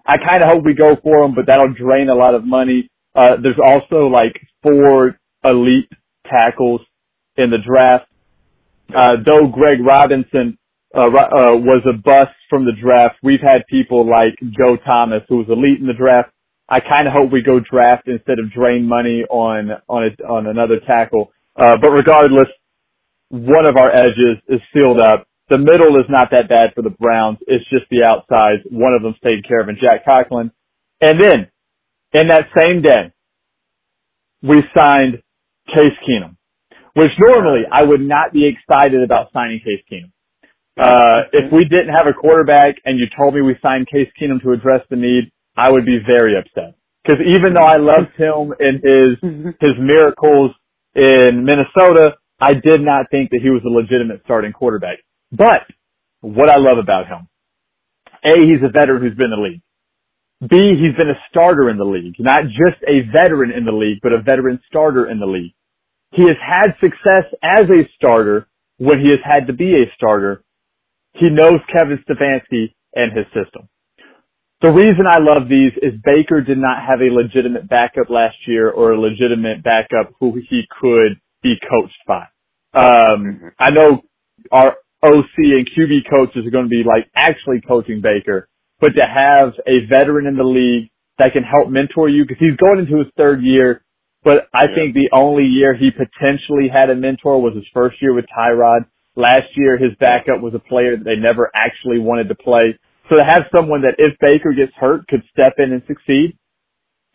I 0.05 0.17
kind 0.17 0.43
of 0.43 0.49
hope 0.49 0.63
we 0.63 0.73
go 0.73 0.95
for 1.01 1.23
him, 1.23 1.33
but 1.35 1.45
that'll 1.47 1.73
drain 1.73 2.09
a 2.09 2.15
lot 2.15 2.35
of 2.35 2.45
money. 2.45 2.89
Uh, 3.15 3.37
there's 3.41 3.59
also 3.63 4.07
like 4.07 4.35
four 4.61 5.17
elite 5.43 5.89
tackles 6.29 6.81
in 7.37 7.49
the 7.49 7.57
draft. 7.65 8.05
Uh, 8.95 9.15
though 9.25 9.47
Greg 9.47 9.79
Robinson, 9.83 10.57
uh, 10.95 11.07
uh, 11.07 11.55
was 11.57 11.83
a 11.89 11.97
bust 11.97 12.31
from 12.49 12.65
the 12.65 12.71
draft, 12.81 13.15
we've 13.23 13.41
had 13.41 13.63
people 13.69 14.07
like 14.09 14.35
Joe 14.57 14.77
Thomas, 14.85 15.23
who 15.27 15.37
was 15.37 15.47
elite 15.49 15.79
in 15.79 15.87
the 15.87 15.93
draft. 15.93 16.29
I 16.69 16.79
kind 16.79 17.07
of 17.07 17.13
hope 17.13 17.31
we 17.31 17.41
go 17.41 17.59
draft 17.59 18.07
instead 18.07 18.39
of 18.39 18.51
drain 18.51 18.87
money 18.87 19.23
on, 19.29 19.71
on 19.89 20.03
a, 20.03 20.23
on 20.23 20.47
another 20.47 20.79
tackle. 20.87 21.31
Uh, 21.55 21.77
but 21.81 21.91
regardless, 21.91 22.47
one 23.29 23.67
of 23.67 23.77
our 23.77 23.93
edges 23.93 24.37
is 24.47 24.59
sealed 24.73 25.01
up. 25.01 25.27
The 25.49 25.57
middle 25.57 25.97
is 25.99 26.05
not 26.09 26.29
that 26.31 26.49
bad 26.49 26.73
for 26.73 26.81
the 26.81 26.89
Browns. 26.89 27.37
It's 27.47 27.67
just 27.69 27.85
the 27.91 28.03
outsides. 28.03 28.63
One 28.71 28.93
of 28.93 29.03
them's 29.03 29.19
taken 29.23 29.43
care 29.47 29.61
of 29.61 29.69
in 29.69 29.77
Jack 29.79 30.05
Conklin. 30.05 30.51
And 31.01 31.21
then, 31.21 31.51
in 32.13 32.29
that 32.29 32.47
same 32.57 32.81
day, 32.81 33.13
we 34.41 34.63
signed 34.75 35.21
Case 35.67 35.93
Keenum, 36.07 36.37
which 36.93 37.11
normally 37.19 37.61
I 37.71 37.83
would 37.83 38.01
not 38.01 38.33
be 38.33 38.47
excited 38.47 39.03
about 39.03 39.31
signing 39.33 39.59
Case 39.59 39.83
Keenum. 39.91 40.11
Uh, 40.77 41.29
if 41.31 41.51
we 41.53 41.63
didn't 41.63 41.93
have 41.93 42.07
a 42.07 42.13
quarterback 42.13 42.75
and 42.85 42.99
you 42.99 43.05
told 43.17 43.33
me 43.33 43.41
we 43.41 43.55
signed 43.61 43.87
Case 43.87 44.09
Keenum 44.19 44.41
to 44.43 44.51
address 44.51 44.81
the 44.89 44.95
need, 44.95 45.31
I 45.55 45.71
would 45.71 45.85
be 45.85 45.99
very 46.05 46.37
upset. 46.37 46.75
Cause 47.07 47.17
even 47.25 47.53
though 47.53 47.63
I 47.63 47.77
loved 47.77 48.11
him 48.17 48.53
and 48.59 48.81
his, 48.83 49.55
his 49.61 49.77
miracles 49.79 50.51
in 50.95 51.45
Minnesota, 51.45 52.17
I 52.39 52.53
did 52.53 52.81
not 52.81 53.07
think 53.11 53.29
that 53.31 53.39
he 53.41 53.49
was 53.49 53.61
a 53.65 53.69
legitimate 53.69 54.21
starting 54.25 54.51
quarterback. 54.51 54.97
But 55.31 55.63
what 56.21 56.49
I 56.49 56.57
love 56.57 56.77
about 56.77 57.07
him, 57.07 57.27
A, 58.23 58.35
he's 58.45 58.63
a 58.63 58.71
veteran 58.71 59.01
who's 59.01 59.15
been 59.15 59.31
in 59.31 59.39
the 59.39 59.49
league. 59.49 59.61
B, 60.41 60.75
he's 60.75 60.95
been 60.97 61.09
a 61.09 61.19
starter 61.29 61.69
in 61.69 61.77
the 61.77 61.85
league, 61.85 62.15
not 62.19 62.43
just 62.43 62.83
a 62.87 63.07
veteran 63.11 63.51
in 63.51 63.63
the 63.63 63.71
league, 63.71 63.99
but 64.03 64.11
a 64.11 64.21
veteran 64.21 64.59
starter 64.67 65.09
in 65.09 65.19
the 65.19 65.25
league. 65.25 65.53
He 66.11 66.23
has 66.23 66.37
had 66.39 66.75
success 66.81 67.25
as 67.41 67.69
a 67.69 67.87
starter 67.95 68.47
when 68.77 68.99
he 68.99 69.09
has 69.09 69.19
had 69.23 69.47
to 69.47 69.53
be 69.53 69.73
a 69.73 69.91
starter. 69.95 70.43
He 71.13 71.29
knows 71.29 71.59
Kevin 71.71 72.03
Stefanski 72.03 72.75
and 72.93 73.15
his 73.15 73.25
system. 73.27 73.69
The 74.61 74.69
reason 74.69 75.05
I 75.07 75.19
love 75.19 75.47
these 75.47 75.71
is 75.81 75.99
Baker 76.03 76.41
did 76.41 76.57
not 76.57 76.83
have 76.83 76.99
a 76.99 77.13
legitimate 77.13 77.69
backup 77.69 78.09
last 78.09 78.35
year 78.47 78.69
or 78.69 78.91
a 78.91 78.99
legitimate 78.99 79.63
backup 79.63 80.13
who 80.19 80.33
he 80.49 80.63
could 80.81 81.19
be 81.43 81.55
coached 81.69 81.99
by. 82.07 82.25
Um, 82.73 83.51
I 83.59 83.69
know 83.71 84.01
our 84.51 84.75
OC 85.03 85.37
and 85.37 85.69
QB 85.69 86.09
coaches 86.09 86.45
are 86.45 86.51
going 86.51 86.65
to 86.65 86.69
be 86.69 86.83
like 86.85 87.07
actually 87.15 87.61
coaching 87.61 88.01
Baker, 88.01 88.47
but 88.79 88.89
to 88.95 89.01
have 89.05 89.53
a 89.67 89.85
veteran 89.87 90.27
in 90.27 90.35
the 90.35 90.43
league 90.43 90.89
that 91.17 91.33
can 91.33 91.43
help 91.43 91.69
mentor 91.69 92.09
you 92.09 92.23
because 92.25 92.37
he's 92.39 92.57
going 92.57 92.79
into 92.79 92.97
his 92.97 93.07
third 93.17 93.41
year. 93.41 93.83
But 94.23 94.47
I 94.53 94.67
Yeah. 94.67 94.75
think 94.75 94.93
the 94.95 95.09
only 95.13 95.45
year 95.45 95.73
he 95.75 95.91
potentially 95.91 96.67
had 96.67 96.89
a 96.89 96.95
mentor 96.95 97.41
was 97.41 97.53
his 97.55 97.67
first 97.73 98.01
year 98.01 98.13
with 98.13 98.25
Tyrod. 98.35 98.85
Last 99.15 99.55
year, 99.55 99.77
his 99.77 99.93
backup 99.95 100.41
was 100.41 100.53
a 100.55 100.59
player 100.59 100.97
that 100.97 101.05
they 101.05 101.15
never 101.15 101.49
actually 101.55 101.99
wanted 101.99 102.27
to 102.29 102.35
play. 102.35 102.77
So 103.07 103.15
to 103.15 103.23
have 103.23 103.45
someone 103.55 103.83
that 103.83 103.95
if 103.99 104.17
Baker 104.19 104.51
gets 104.51 104.73
hurt 104.75 105.07
could 105.07 105.23
step 105.31 105.53
in 105.59 105.71
and 105.71 105.83
succeed 105.85 106.35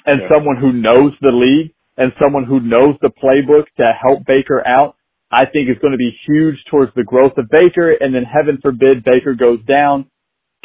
and 0.06 0.22
Yeah. 0.22 0.28
someone 0.28 0.56
who 0.56 0.72
knows 0.72 1.12
the 1.20 1.32
league 1.32 1.72
and 2.00 2.12
someone 2.20 2.44
who 2.44 2.58
knows 2.58 2.96
the 3.00 3.10
playbook 3.22 3.66
to 3.78 3.92
help 3.92 4.24
Baker 4.26 4.66
out 4.66 4.96
I 5.30 5.46
think 5.46 5.70
is 5.70 5.78
going 5.80 5.92
to 5.92 5.98
be 5.98 6.16
huge 6.26 6.56
towards 6.70 6.92
the 6.94 7.04
growth 7.04 7.32
of 7.38 7.48
Baker. 7.50 7.92
And 7.92 8.14
then 8.14 8.24
heaven 8.24 8.58
forbid 8.60 9.04
Baker 9.04 9.34
goes 9.34 9.60
down. 9.64 10.06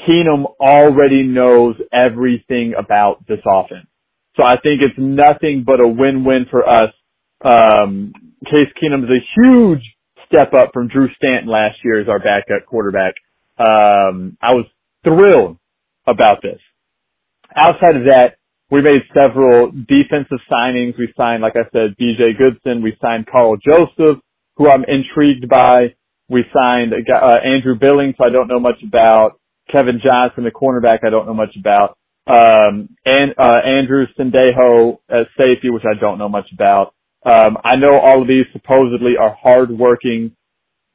Keenum 0.08 0.46
already 0.60 1.24
knows 1.24 1.76
everything 1.94 2.74
about 2.78 3.26
this 3.28 3.40
offense. 3.46 3.88
So 4.36 4.44
I 4.44 4.58
think 4.62 4.82
it's 4.82 4.98
nothing 4.98 5.64
but 5.66 5.80
a 5.80 5.88
win-win 5.88 6.48
for 6.50 6.68
us. 6.68 6.92
Um, 7.44 8.12
Case 8.46 8.68
Keenum 8.82 9.04
is 9.04 9.10
a 9.10 9.26
huge 9.36 9.84
step 10.26 10.54
up 10.54 10.72
from 10.74 10.88
Drew 10.88 11.08
Stanton 11.16 11.50
last 11.50 11.78
year 11.84 12.02
as 12.02 12.10
our 12.10 12.20
backup 12.20 12.66
quarterback. 12.68 13.14
Um, 13.58 14.38
I 14.42 14.54
was 14.54 14.66
thrilled 15.04 15.58
about 16.08 16.42
this. 16.42 16.60
Outside 17.56 17.96
of 17.96 18.06
that, 18.10 18.38
we 18.76 18.82
made 18.82 19.04
several 19.14 19.72
defensive 19.72 20.40
signings. 20.52 20.98
We 20.98 21.08
signed, 21.16 21.42
like 21.42 21.56
I 21.56 21.64
said, 21.72 21.96
BJ 21.98 22.38
Goodson. 22.38 22.84
We 22.84 22.98
signed 23.02 23.26
Karl 23.26 23.56
Joseph, 23.56 24.22
who 24.58 24.70
I'm 24.70 24.84
intrigued 24.84 25.48
by. 25.48 25.96
We 26.28 26.44
signed 26.54 26.92
uh, 26.94 27.38
Andrew 27.42 27.76
Billings, 27.80 28.16
who 28.18 28.26
I 28.26 28.32
don't 28.32 28.50
know 28.50 28.60
much 28.60 28.84
about. 28.86 29.40
Kevin 29.72 30.02
Johnson, 30.04 30.44
the 30.44 30.52
cornerback, 30.52 31.06
I 31.06 31.10
don't 31.10 31.26
know 31.26 31.34
much 31.34 31.56
about. 31.58 31.98
Um, 32.28 32.90
and 33.06 33.34
uh, 33.38 33.62
Andrew 33.64 34.08
Sendejo 34.20 34.98
at 35.10 35.28
safety, 35.38 35.70
which 35.70 35.84
I 35.86 35.98
don't 35.98 36.18
know 36.18 36.30
much 36.30 36.48
about. 36.54 36.94
Um, 37.26 37.58
I 37.64 37.78
know 37.78 37.98
all 37.98 38.22
of 38.22 38.28
these 38.28 38.46
supposedly 38.52 39.14
are 39.18 39.38
hardworking 39.42 40.36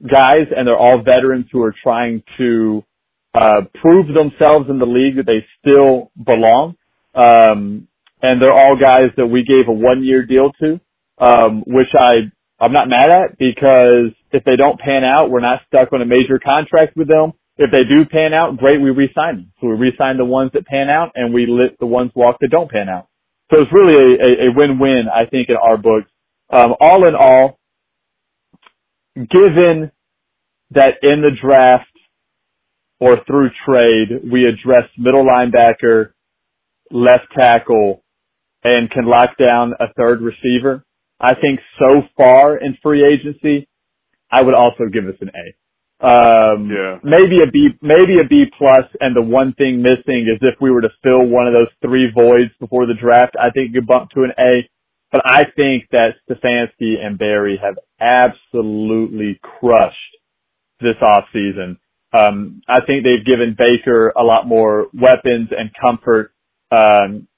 guys, 0.03 0.49
and 0.55 0.69
they're 0.69 0.77
all 0.77 1.03
veterans 1.03 1.47
who 1.51 1.63
are 1.63 1.75
trying 1.83 2.23
to 2.37 2.85
uh, 3.33 3.63
prove 3.81 4.07
themselves 4.09 4.69
in 4.69 4.79
the 4.79 4.87
league 4.87 5.17
that 5.17 5.27
they 5.27 5.47
still 5.61 6.11
belong. 6.23 6.75
Um, 7.15 7.89
and 8.23 8.41
they're 8.41 8.53
all 8.53 8.77
guys 8.81 9.11
that 9.17 9.27
we 9.27 9.45
gave 9.45 9.69
a 9.69 9.73
one 9.73 10.05
year 10.05 10.25
deal 10.25 10.53
to, 10.61 10.81
um, 11.19 11.65
which 11.67 11.89
I, 11.99 12.31
I'm 12.61 12.73
not 12.73 12.89
mad 12.89 13.11
at 13.11 13.39
because 13.39 14.13
if 14.33 14.45
they 14.45 14.57
don't 14.57 14.79
pan 14.79 15.05
out, 15.05 15.31
we're 15.31 15.41
not 15.41 15.61
stuck 15.67 15.93
on 15.93 16.03
a 16.03 16.07
major 16.07 16.39
contract 16.39 16.97
with 16.97 17.09
them. 17.09 17.33
If 17.57 17.71
they 17.71 17.85
do 17.85 18.05
pan 18.05 18.33
out, 18.33 18.57
great, 18.57 18.81
we 18.81 18.91
re-sign 18.91 19.37
them. 19.37 19.53
So 19.61 19.69
we 19.69 19.75
re-sign 19.75 20.17
the 20.17 20.25
ones 20.25 20.51
that 20.55 20.67
pan 20.67 20.89
out 20.89 21.13
and 21.15 21.35
we 21.35 21.47
let 21.47 21.79
the 21.79 21.87
ones 21.87 22.13
walk 22.15 22.37
that 22.41 22.51
don't 22.51 22.71
pan 22.71 22.89
out. 22.89 23.09
So 23.53 23.61
it's 23.63 23.73
really 23.73 23.95
a, 23.95 24.47
a, 24.47 24.49
a 24.49 24.53
win-win, 24.55 25.05
I 25.13 25.27
think, 25.27 25.49
in 25.49 25.57
our 25.57 25.77
books. 25.77 26.11
Um, 26.51 26.75
all 26.81 27.07
in 27.07 27.15
all, 27.15 27.59
given 29.17 29.91
that 30.73 30.95
in 31.03 31.21
the 31.21 31.31
draft 31.41 31.87
or 32.99 33.19
through 33.27 33.51
trade, 33.67 34.31
we 34.31 34.45
addressed 34.47 34.93
middle 34.97 35.25
linebacker, 35.25 36.13
left 36.91 37.27
tackle, 37.37 38.03
and 38.65 38.91
can 38.91 39.07
lock 39.07 39.37
down 39.39 39.75
a 39.81 39.93
third 39.97 40.21
receiver. 40.21 40.85
I 41.21 41.35
think 41.35 41.61
so 41.79 42.03
far 42.17 42.57
in 42.57 42.77
free 42.83 43.05
agency, 43.05 43.69
I 44.31 44.43
would 44.43 44.55
also 44.55 44.85
give 44.93 45.07
us 45.07 45.17
an 45.21 45.31
A. 45.35 45.55
Um, 46.03 46.71
Yeah. 46.71 46.99
maybe 47.03 47.43
a 47.43 47.47
B, 47.47 47.71
maybe 47.83 48.21
a 48.21 48.25
B 48.25 48.47
plus, 48.57 48.87
plus. 48.87 48.97
and 49.01 49.15
the 49.15 49.23
one 49.23 49.53
thing 49.55 49.83
missing 49.83 50.29
is 50.29 50.39
if 50.41 50.59
we 50.61 50.71
were 50.71 50.81
to 50.81 50.91
fill 51.03 51.25
one 51.27 51.47
of 51.47 51.53
those 51.55 51.69
three 51.83 52.11
voids 52.11 52.51
before 52.59 52.87
the 52.87 52.95
draft, 52.95 53.37
I 53.39 53.51
think 53.51 53.69
you 53.75 53.81
could 53.81 53.87
bump 53.87 54.11
to 54.13 54.25
an 54.25 54.33
A. 54.39 54.69
But 55.13 55.23
I 55.27 55.45
think 55.57 55.89
that 55.91 56.15
Stefanski 56.29 57.05
and 57.05 57.19
Berry 57.19 57.59
have 57.59 57.77
absolutely 58.01 59.39
crushed 59.43 60.17
this 60.81 60.97
offseason. 61.03 61.77
Um, 62.13 62.63
I 62.69 62.81
think 62.87 63.05
they've 63.05 63.25
given 63.25 63.55
Baker 63.57 64.13
a 64.17 64.23
lot 64.23 64.47
more 64.47 64.89
weapons 64.95 65.51
and 65.57 65.71
comfort. 65.81 66.33
Um, 66.71 67.29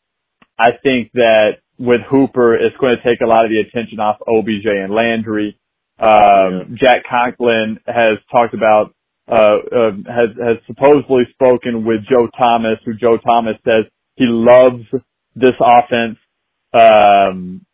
I 0.58 0.72
think 0.82 1.10
that 1.14 1.58
with 1.78 2.00
Hooper, 2.08 2.54
it's 2.54 2.76
going 2.76 2.96
to 2.96 3.02
take 3.02 3.20
a 3.20 3.26
lot 3.26 3.44
of 3.44 3.50
the 3.50 3.58
attention 3.58 3.98
off 3.98 4.18
OBJ 4.26 4.66
and 4.66 4.94
Landry. 4.94 5.58
Um, 5.98 6.76
Jack 6.80 7.02
Conklin 7.08 7.78
has 7.86 8.18
talked 8.30 8.54
about, 8.54 8.94
uh, 9.30 9.34
uh, 9.34 9.90
has, 10.06 10.30
has 10.38 10.56
supposedly 10.66 11.24
spoken 11.32 11.84
with 11.84 12.00
Joe 12.08 12.28
Thomas, 12.38 12.78
who 12.84 12.94
Joe 12.94 13.18
Thomas 13.18 13.56
says 13.64 13.84
he 14.16 14.26
loves 14.26 14.84
this 15.34 15.54
offense, 15.60 16.18
um, 16.74 17.64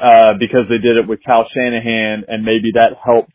uh, 0.00 0.34
because 0.38 0.66
they 0.68 0.78
did 0.78 0.96
it 0.96 1.08
with 1.08 1.20
Cal 1.24 1.46
Shanahan 1.52 2.24
and 2.28 2.44
maybe 2.44 2.70
that 2.74 2.92
helped 3.04 3.32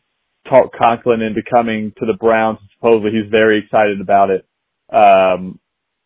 talk 0.48 0.72
Conklin 0.76 1.20
into 1.20 1.42
coming 1.48 1.92
to 1.98 2.06
the 2.06 2.16
Browns. 2.18 2.58
Supposedly 2.74 3.10
he's 3.10 3.30
very 3.30 3.58
excited 3.64 4.00
about 4.00 4.30
it. 4.30 4.46
Um, 4.94 5.58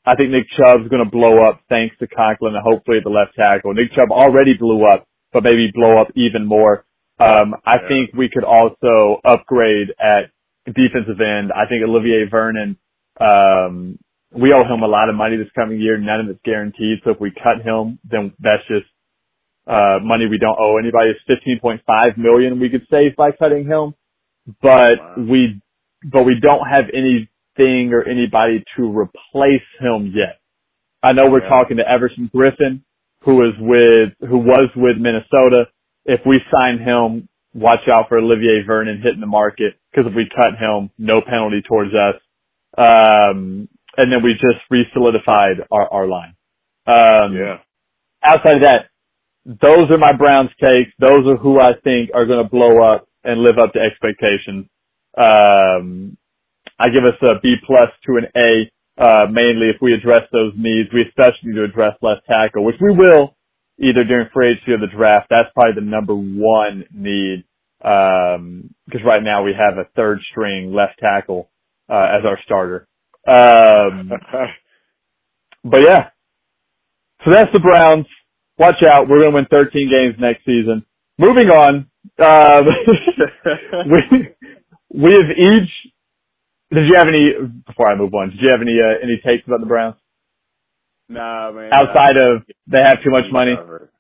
I 0.07 0.15
think 0.17 0.31
Nick 0.31 0.47
Chubb's 0.57 0.89
going 0.89 1.05
to 1.05 1.11
blow 1.11 1.39
up 1.47 1.61
thanks 1.69 1.97
to 1.99 2.07
Conklin 2.07 2.55
and 2.55 2.63
hopefully 2.65 2.99
the 3.05 3.11
left 3.11 3.35
tackle. 3.37 3.75
Nick 3.75 3.93
Chubb 3.93 4.11
already 4.11 4.55
blew 4.55 4.87
up, 4.87 5.07
but 5.33 5.43
maybe 5.45 5.71
blow 5.75 6.01
up 6.01 6.09
even 6.17 6.47
more. 6.47 6.85
Um, 7.19 7.55
I 7.67 7.77
Yeah. 7.83 7.89
think 7.89 8.11
we 8.15 8.31
could 8.31 8.45
also 8.45 9.21
upgrade 9.25 9.93
at 10.01 10.31
defensive 10.67 11.21
end. 11.21 11.53
I 11.53 11.67
think 11.67 11.83
Olivier 11.85 12.25
Vernon, 12.25 12.77
um, 13.21 13.99
we 14.33 14.53
owe 14.55 14.65
him 14.65 14.83
a 14.83 14.87
lot 14.87 15.11
of 15.11 15.17
money 15.17 15.37
this 15.37 15.51
coming 15.53 15.81
year. 15.81 15.99
None 15.99 16.21
of 16.21 16.29
it's 16.31 16.41
guaranteed. 16.45 17.01
So 17.05 17.11
if 17.11 17.21
we 17.21 17.31
cut 17.33 17.61
him, 17.63 17.99
then 18.05 18.33
that's 18.41 18.65
just, 18.69 18.87
uh, 19.67 19.99
money 20.03 20.27
we 20.27 20.39
don't 20.39 20.57
owe 20.59 20.79
anybody. 20.79 21.11
It's 21.11 21.21
15.5 21.25 22.17
million 22.17 22.59
we 22.59 22.71
could 22.71 22.87
save 22.91 23.17
by 23.17 23.33
cutting 23.33 23.67
him, 23.67 23.95
but 24.63 24.99
Wow. 24.99 25.15
we, 25.19 25.61
but 26.05 26.23
we 26.25 26.41
don't 26.41 26.67
have 26.67 26.89
anything 27.59 27.93
or 27.93 28.03
anybody 28.03 28.65
to 28.77 28.99
replace 28.99 29.63
him 29.81 30.13
yet. 30.15 30.39
I 31.03 31.13
know 31.13 31.31
we're 31.31 31.43
Yeah. 31.43 31.49
talking 31.49 31.77
to 31.79 31.89
Everson 31.89 32.29
Griffen, 32.35 32.83
who 33.23 33.43
is 33.49 33.57
with, 33.59 34.13
who 34.21 34.39
was 34.39 34.71
with 34.77 34.99
Minnesota. 34.99 35.69
If 36.05 36.25
we 36.27 36.41
sign 36.51 36.79
him, 36.79 37.29
watch 37.55 37.89
out 37.89 38.09
for 38.09 38.19
Olivier 38.19 38.63
Vernon 38.63 39.01
hitting 39.03 39.21
the 39.21 39.27
market 39.27 39.75
because 39.91 40.09
if 40.11 40.15
we 40.15 40.29
cut 40.29 40.57
him, 40.57 40.91
no 40.99 41.21
penalty 41.21 41.63
towards 41.63 41.95
us. 41.95 42.17
Um, 42.79 43.69
and 43.97 44.13
then 44.13 44.23
we 44.23 44.35
just 44.35 44.61
re-solidified 44.71 45.67
our, 45.71 45.89
our 45.93 46.07
line. 46.07 46.35
Um, 46.87 47.35
Yeah. 47.37 47.59
outside 48.23 48.57
of 48.57 48.63
that, 48.63 48.87
those 49.45 49.91
are 49.91 49.99
my 49.99 50.13
Browns 50.13 50.51
takes. 50.63 50.93
Those 50.99 51.27
are 51.27 51.37
who 51.37 51.59
I 51.61 51.75
think 51.75 52.11
are 52.15 52.27
going 52.27 52.43
to 52.43 52.49
blow 52.49 52.83
up 52.83 53.09
and 53.25 53.41
live 53.43 53.59
up 53.59 53.73
to 53.73 53.81
expectations. 53.81 54.67
Um, 55.17 56.17
I 56.81 56.89
give 56.91 57.05
us 57.05 57.19
a 57.23 57.41
B 57.43 57.57
plus 57.67 57.91
to 58.07 58.19
an 58.19 58.27
A, 58.37 58.71
uh, 59.03 59.27
mainly 59.31 59.69
if 59.71 59.77
we 59.83 59.95
address 59.95 60.23
those 60.33 60.55
needs. 60.57 60.91
We 60.95 61.03
especially 61.03 61.51
need 61.53 61.57
to 61.57 61.65
address 61.65 61.95
left 62.03 62.23
tackle, 62.29 62.65
which 62.65 62.81
we 62.81 62.93
will 62.97 63.37
either 63.79 64.05
during 64.05 64.29
free 64.35 64.53
agency 64.53 64.73
or 64.73 64.79
the 64.79 64.89
draft. 64.97 65.29
That's 65.31 65.51
probably 65.55 65.75
the 65.83 65.87
number 65.87 66.15
one 66.15 66.85
need. 66.93 67.45
Um, 67.85 68.75
cause 68.93 69.03
right 69.07 69.23
now 69.23 69.43
we 69.45 69.55
have 69.55 69.79
a 69.79 69.89
third 69.97 70.21
string 70.31 70.75
left 70.75 70.99
tackle, 71.01 71.51
uh, 71.91 72.09
as 72.19 72.27
our 72.27 72.39
starter. 72.45 72.89
Um, 73.29 74.11
but 75.65 75.83
yeah, 75.83 76.05
so 77.25 77.31
that's 77.33 77.53
the 77.53 77.61
Browns. 77.61 78.07
Watch 78.59 78.83
out. 78.87 79.09
We're 79.09 79.21
going 79.21 79.33
to 79.33 79.37
win 79.37 79.47
13 79.51 79.91
games 79.91 80.17
next 80.19 80.45
season. 80.45 80.85
Moving 81.19 81.51
on. 81.51 81.89
Um, 82.19 82.67
we, 83.91 84.29
we 84.95 85.13
have 85.15 85.31
each, 85.37 85.71
did 86.73 86.87
you 86.87 86.95
have 86.99 87.09
any, 87.09 87.33
before 87.67 87.89
I 87.89 87.97
move 87.97 88.15
on, 88.15 88.31
did 88.31 88.41
you 88.41 88.51
have 88.51 88.61
any, 88.63 88.79
uh, 88.81 89.03
any 89.03 89.21
takes 89.25 89.47
about 89.47 89.61
the 89.61 89.67
Browns? 89.67 89.97
nah, 91.09 91.53
man. 91.53 91.73
Outside 91.73 92.17
of 92.17 92.43
they 92.67 92.79
have 92.79 93.03
too 93.05 93.11
much 93.11 93.25
money? 93.33 93.57
covered. 93.57 93.91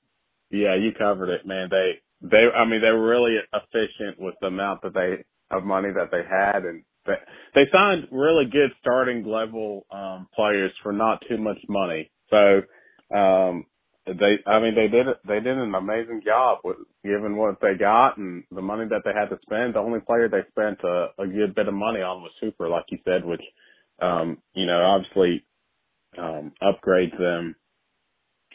Yeah, 0.50 0.76
you 0.76 0.92
covered 0.96 1.28
it, 1.30 1.46
man. 1.46 1.68
They 1.70 2.00
they 2.22 2.46
I 2.54 2.64
mean 2.64 2.80
they 2.80 2.90
were 2.90 3.08
really 3.08 3.36
efficient 3.52 4.18
with 4.18 4.34
the 4.40 4.48
amount 4.48 4.82
that 4.82 4.94
they 4.94 5.24
of 5.54 5.64
money 5.64 5.88
that 5.94 6.10
they 6.10 6.22
had 6.28 6.64
and 6.64 6.84
they 7.06 7.14
they 7.54 7.62
signed 7.72 8.08
really 8.10 8.44
good 8.44 8.70
starting 8.80 9.24
level 9.24 9.86
um 9.90 10.28
players 10.34 10.72
for 10.82 10.92
not 10.92 11.22
too 11.28 11.38
much 11.38 11.58
money. 11.68 12.10
So 12.30 12.62
um 13.16 13.64
they 14.06 14.38
I 14.46 14.60
mean 14.60 14.74
they 14.74 14.88
did 14.88 15.06
they 15.26 15.40
did 15.40 15.58
an 15.58 15.74
amazing 15.74 16.22
job 16.24 16.60
with 16.64 16.78
given 17.04 17.36
what 17.36 17.60
they 17.60 17.74
got 17.78 18.16
and 18.18 18.44
the 18.50 18.62
money 18.62 18.86
that 18.88 19.02
they 19.04 19.12
had 19.14 19.28
to 19.30 19.38
spend. 19.42 19.74
The 19.74 19.80
only 19.80 20.00
player 20.00 20.28
they 20.28 20.48
spent 20.50 20.80
a, 20.84 21.08
a 21.18 21.26
good 21.26 21.54
bit 21.54 21.68
of 21.68 21.74
money 21.74 22.00
on 22.00 22.22
was 22.22 22.32
Hooper, 22.40 22.68
like 22.68 22.86
you 22.90 22.98
said, 23.04 23.24
which 23.24 23.42
um, 24.00 24.38
you 24.54 24.66
know, 24.66 24.82
obviously 24.82 25.44
um 26.18 26.52
upgrades 26.62 27.16
them 27.18 27.54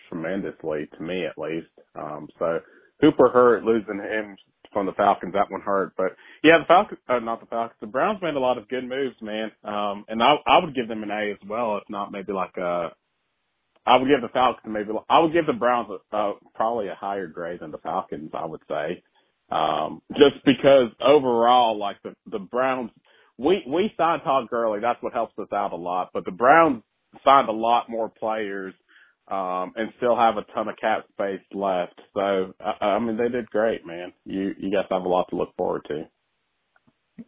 tremendously 0.09 0.89
to 0.97 1.03
me 1.03 1.25
at 1.25 1.37
least. 1.37 1.69
Um, 1.95 2.27
so 2.39 2.59
Hooper 3.01 3.29
hurt 3.29 3.63
losing 3.63 3.99
him 3.99 4.35
from 4.73 4.85
the 4.85 4.93
Falcons. 4.93 5.33
That 5.33 5.51
one 5.51 5.61
hurt, 5.61 5.93
but 5.97 6.15
yeah, 6.43 6.57
the 6.59 6.65
Falcons, 6.67 6.99
uh, 7.07 7.19
not 7.19 7.39
the 7.39 7.47
Falcons, 7.47 7.77
the 7.81 7.87
Browns 7.87 8.19
made 8.21 8.35
a 8.35 8.39
lot 8.39 8.57
of 8.57 8.67
good 8.67 8.87
moves, 8.87 9.15
man. 9.21 9.51
Um, 9.63 10.05
and 10.07 10.21
I, 10.21 10.35
I 10.47 10.63
would 10.63 10.75
give 10.75 10.87
them 10.87 11.03
an 11.03 11.11
A 11.11 11.31
as 11.31 11.49
well, 11.49 11.77
if 11.77 11.83
not 11.89 12.11
maybe 12.11 12.33
like 12.33 12.57
a, 12.57 12.89
I 13.85 13.97
would 13.97 14.07
give 14.07 14.21
the 14.21 14.29
Falcons 14.29 14.73
maybe, 14.73 14.89
I 15.09 15.19
would 15.19 15.33
give 15.33 15.45
the 15.45 15.53
Browns 15.53 15.89
a, 15.91 16.15
uh, 16.15 16.33
probably 16.55 16.87
a 16.87 16.95
higher 16.95 17.27
grade 17.27 17.59
than 17.61 17.71
the 17.71 17.77
Falcons, 17.79 18.31
I 18.33 18.45
would 18.45 18.61
say. 18.67 19.03
Um, 19.51 20.01
just 20.13 20.43
because 20.45 20.89
overall, 21.05 21.77
like 21.77 21.97
the, 22.03 22.15
the 22.31 22.39
Browns, 22.39 22.91
we, 23.37 23.63
we 23.67 23.91
signed 23.97 24.21
Todd 24.23 24.49
Gurley. 24.49 24.79
That's 24.81 25.01
what 25.03 25.13
helps 25.13 25.37
us 25.37 25.49
out 25.53 25.73
a 25.73 25.77
lot, 25.77 26.09
but 26.13 26.25
the 26.25 26.31
Browns 26.31 26.83
signed 27.23 27.49
a 27.49 27.53
lot 27.53 27.89
more 27.89 28.09
players 28.09 28.73
um, 29.29 29.73
and 29.75 29.91
still 29.97 30.15
have 30.15 30.37
a 30.37 30.43
ton 30.53 30.67
of 30.67 30.77
cap 30.77 31.05
space 31.13 31.41
left. 31.53 31.99
So, 32.13 32.53
I, 32.59 32.85
I 32.85 32.99
mean, 32.99 33.17
they 33.17 33.29
did 33.29 33.49
great, 33.49 33.85
man. 33.85 34.13
You 34.25 34.53
you 34.57 34.71
guys 34.71 34.85
have 34.91 35.03
a 35.03 35.09
lot 35.09 35.27
to 35.29 35.35
look 35.35 35.55
forward 35.57 35.85
to. 35.87 36.07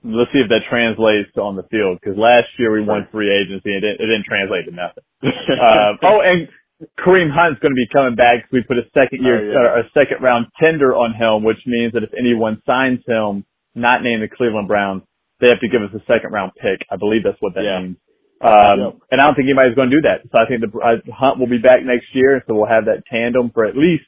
Let's 0.04 0.32
see 0.36 0.44
if 0.44 0.50
that 0.52 0.68
translates 0.68 1.32
on 1.40 1.56
the 1.56 1.64
field 1.72 2.00
because 2.00 2.20
last 2.20 2.52
year 2.60 2.76
we 2.76 2.84
won 2.84 3.08
free 3.12 3.32
agency 3.32 3.72
and 3.72 3.80
it, 3.80 3.96
didn't, 3.96 4.00
it 4.04 4.08
didn't 4.12 4.28
translate 4.28 4.66
to 4.68 4.76
nothing. 4.76 5.04
uh, 5.24 5.96
oh, 6.04 6.20
and 6.20 6.52
Kareem 7.00 7.32
Hunt's 7.32 7.64
going 7.64 7.72
to 7.72 7.80
be 7.80 7.88
coming 7.88 8.16
back 8.16 8.44
because 8.44 8.52
we 8.52 8.62
put 8.68 8.78
a 8.78 8.88
second 8.92 9.24
year, 9.24 9.40
oh, 9.40 9.48
yeah. 9.48 9.80
uh, 9.80 9.88
a 9.88 9.92
second 9.96 10.20
round 10.20 10.48
tender 10.60 10.92
on 10.92 11.16
him, 11.16 11.48
which 11.48 11.64
means 11.66 11.94
that 11.94 12.04
if 12.04 12.12
anyone 12.20 12.62
signs 12.68 13.00
him, 13.08 13.48
not 13.76 14.04
named 14.04 14.22
the 14.22 14.28
Cleveland 14.28 14.68
Browns, 14.68 15.04
they 15.40 15.48
have 15.48 15.62
to 15.62 15.70
give 15.70 15.82
us 15.82 15.94
a 15.96 16.04
second 16.04 16.36
round 16.36 16.52
pick. 16.60 16.84
I 16.92 16.98
believe 16.98 17.24
that's 17.24 17.40
what 17.40 17.56
that 17.56 17.64
yeah. 17.64 17.80
means. 17.80 17.98
Um, 18.38 18.78
yep. 18.80 18.94
and 19.10 19.22
I 19.22 19.26
don't 19.26 19.34
think 19.34 19.50
anybody's 19.50 19.74
going 19.74 19.90
to 19.90 19.98
do 19.98 20.06
that. 20.06 20.22
So 20.30 20.38
I 20.38 20.46
think 20.46 20.62
the 20.62 20.70
uh, 20.78 21.02
Hunt 21.10 21.40
will 21.40 21.50
be 21.50 21.58
back 21.58 21.82
next 21.82 22.14
year. 22.14 22.44
So 22.46 22.54
we'll 22.54 22.70
have 22.70 22.86
that 22.86 23.02
tandem 23.10 23.50
for 23.54 23.66
at 23.66 23.76
least 23.76 24.06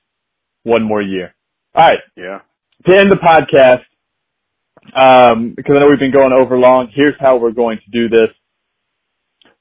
one 0.64 0.84
more 0.84 1.02
year. 1.02 1.34
All 1.74 1.86
right. 1.86 2.00
Yeah. 2.16 2.46
To 2.86 2.98
end 2.98 3.10
the 3.12 3.18
podcast, 3.18 3.89
um, 4.95 5.53
because 5.56 5.76
I 5.76 5.80
know 5.80 5.90
we've 5.90 5.99
been 5.99 6.11
going 6.11 6.34
over 6.34 6.57
long, 6.57 6.91
here's 6.94 7.16
how 7.20 7.38
we're 7.38 7.52
going 7.52 7.80
to 7.80 7.91
do 7.91 8.10
this. 8.10 8.30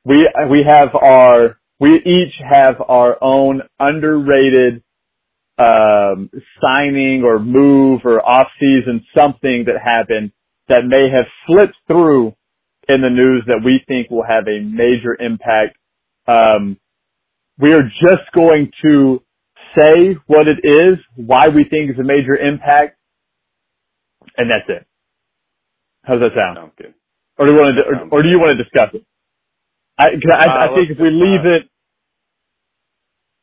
We, 0.05 0.28
we 0.50 0.64
have 0.66 0.94
our, 0.94 1.59
we 1.80 1.96
each 1.96 2.34
have 2.48 2.76
our 2.86 3.22
own 3.22 3.62
underrated, 3.78 4.82
um, 5.59 6.30
signing 6.62 7.22
or 7.24 7.38
move 7.38 8.02
or 8.05 8.24
off 8.24 8.46
season 8.60 9.05
something 9.16 9.64
that 9.66 9.74
happened 9.82 10.32
that 10.68 10.84
may 10.86 11.09
have 11.10 11.26
slipped 11.46 11.76
through 11.86 12.34
in 12.88 13.02
the 13.02 13.10
news 13.10 13.44
that 13.46 13.60
we 13.64 13.80
think 13.86 14.10
will 14.10 14.24
have 14.24 14.46
a 14.48 14.60
major 14.60 15.16
impact. 15.18 15.76
Um, 16.26 16.78
we 17.59 17.72
are 17.72 17.82
just 17.82 18.30
going 18.34 18.70
to 18.82 19.22
say 19.76 20.16
what 20.26 20.46
it 20.48 20.59
is, 20.64 20.98
why 21.16 21.48
we 21.48 21.64
think 21.64 21.90
it's 21.90 21.98
a 21.98 22.05
major 22.05 22.36
impact, 22.36 22.96
and 24.36 24.50
that's 24.50 24.68
it. 24.68 24.88
How's 26.09 26.20
that 26.20 26.32
sound? 26.35 26.56
Sounds 26.56 26.72
good. 26.78 26.94
Or 27.36 27.44
do 27.44 27.52
you 27.52 27.59
want 27.59 27.76
to, 27.76 27.85
or, 27.85 28.18
or 28.18 28.22
do 28.22 28.30
you 28.30 28.40
want 28.40 28.56
to 28.56 28.64
discuss 28.64 28.89
it? 28.94 29.05
I, 29.98 30.16
I, 30.32 30.47
uh, 30.47 30.72
I 30.72 30.74
think 30.74 30.90
if 30.90 30.98
we 30.98 31.10
leave 31.10 31.44
it, 31.44 31.68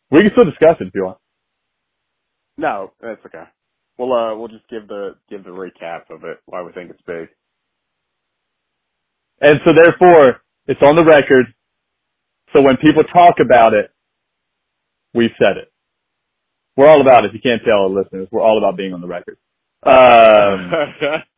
we 0.10 0.22
can 0.22 0.32
still 0.32 0.46
discuss 0.46 0.78
it 0.82 0.88
if 0.88 0.96
you 0.96 1.06
want. 1.06 1.20
No, 2.58 2.92
that's 3.00 3.24
okay. 3.26 3.44
We'll 4.00 4.12
uh, 4.12 4.36
we'll 4.36 4.48
just 4.48 4.68
give 4.68 4.88
the 4.88 5.16
give 5.30 5.44
the 5.44 5.52
recap 5.52 6.10
of 6.10 6.24
it, 6.24 6.40
why 6.48 6.64
we 6.64 6.72
think 6.72 6.90
it's 6.90 7.02
big. 7.06 7.30
And 9.42 9.60
so 9.64 9.72
therefore, 9.72 10.42
it's 10.66 10.82
on 10.82 10.96
the 10.96 11.06
record. 11.06 11.46
So 12.54 12.62
when 12.62 12.78
people 12.78 13.04
talk 13.04 13.36
about 13.40 13.74
it, 13.74 13.92
we've 15.14 15.36
said 15.38 15.58
it. 15.58 15.72
We're 16.76 16.88
all 16.88 17.02
about 17.02 17.26
it. 17.26 17.28
If 17.30 17.34
you 17.36 17.42
can't 17.42 17.62
tell 17.64 17.90
the 17.90 18.02
listeners, 18.02 18.28
we're 18.32 18.42
all 18.42 18.58
about 18.58 18.76
being 18.76 18.94
on 18.94 19.02
the 19.02 19.08
record. 19.08 19.38
Um, 19.86 20.72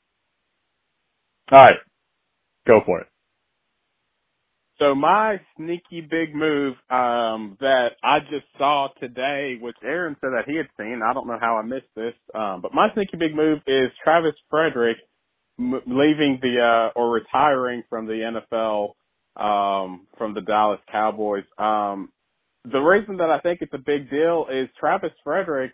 all 1.51 1.59
right. 1.59 1.77
Go 2.67 2.81
for 2.85 3.01
it. 3.01 3.07
So 4.79 4.95
my 4.95 5.39
sneaky 5.57 6.01
big 6.01 6.35
move 6.35 6.75
um, 6.89 7.57
that 7.61 7.91
I 8.03 8.19
just 8.21 8.45
saw 8.57 8.89
today, 8.99 9.57
which 9.61 9.75
Aaron 9.83 10.15
said 10.21 10.31
that 10.35 10.45
he 10.47 10.55
had 10.57 10.67
seen. 10.77 11.01
I 11.03 11.13
don't 11.13 11.27
know 11.27 11.39
how 11.41 11.57
I 11.57 11.63
missed 11.63 11.93
this, 11.95 12.13
um, 12.35 12.61
but 12.61 12.73
my 12.73 12.89
sneaky 12.93 13.17
big 13.17 13.35
move 13.35 13.59
is 13.67 13.91
Travis 14.03 14.35
Frederick 14.49 14.97
m- 15.59 15.81
leaving 15.87 16.39
the 16.41 16.59
uh, 16.61 16.99
or 16.99 17.11
retiring 17.11 17.83
from 17.89 18.07
the 18.07 18.39
NFL 18.57 18.93
um, 19.37 20.07
from 20.17 20.33
the 20.33 20.41
Dallas 20.41 20.79
Cowboys. 20.91 21.45
Um, 21.57 22.11
the 22.71 22.79
reason 22.79 23.17
that 23.17 23.31
I 23.31 23.39
think 23.41 23.59
it's 23.61 23.73
a 23.73 23.79
big 23.79 24.09
deal 24.09 24.47
is 24.51 24.69
Travis 24.79 25.11
Frederick 25.23 25.71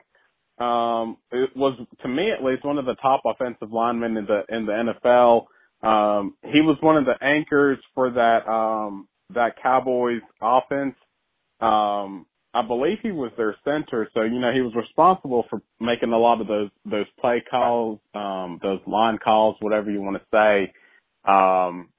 um, 0.59 1.17
it 1.31 1.49
was 1.55 1.77
to 2.03 2.07
me 2.07 2.31
at 2.31 2.43
least 2.43 2.63
one 2.63 2.77
of 2.77 2.85
the 2.85 2.95
top 3.01 3.21
offensive 3.25 3.71
linemen 3.71 4.17
in 4.17 4.25
the 4.25 4.43
in 4.55 4.65
the 4.67 4.93
NFL. 5.03 5.45
Um, 5.83 6.35
he 6.43 6.61
was 6.61 6.77
one 6.81 6.97
of 6.97 7.05
the 7.05 7.15
anchors 7.23 7.79
for 7.95 8.11
that 8.11 8.47
um, 8.49 9.07
that 9.33 9.61
Cowboys 9.61 10.21
offense. 10.41 10.95
Um, 11.61 12.25
I 12.53 12.61
believe 12.67 12.99
he 13.03 13.11
was 13.11 13.31
their 13.37 13.55
center, 13.65 14.09
so 14.13 14.23
you 14.23 14.39
know 14.39 14.53
he 14.53 14.61
was 14.61 14.73
responsible 14.75 15.45
for 15.49 15.61
making 15.79 16.13
a 16.13 16.17
lot 16.17 16.41
of 16.41 16.47
those 16.47 16.69
those 16.85 17.07
play 17.19 17.43
calls, 17.49 17.99
um, 18.15 18.59
those 18.63 18.79
line 18.87 19.19
calls, 19.23 19.57
whatever 19.61 19.91
you 19.91 20.01
want 20.01 20.17
to 20.17 20.23
say. 20.31 20.73
Um, 21.31 21.89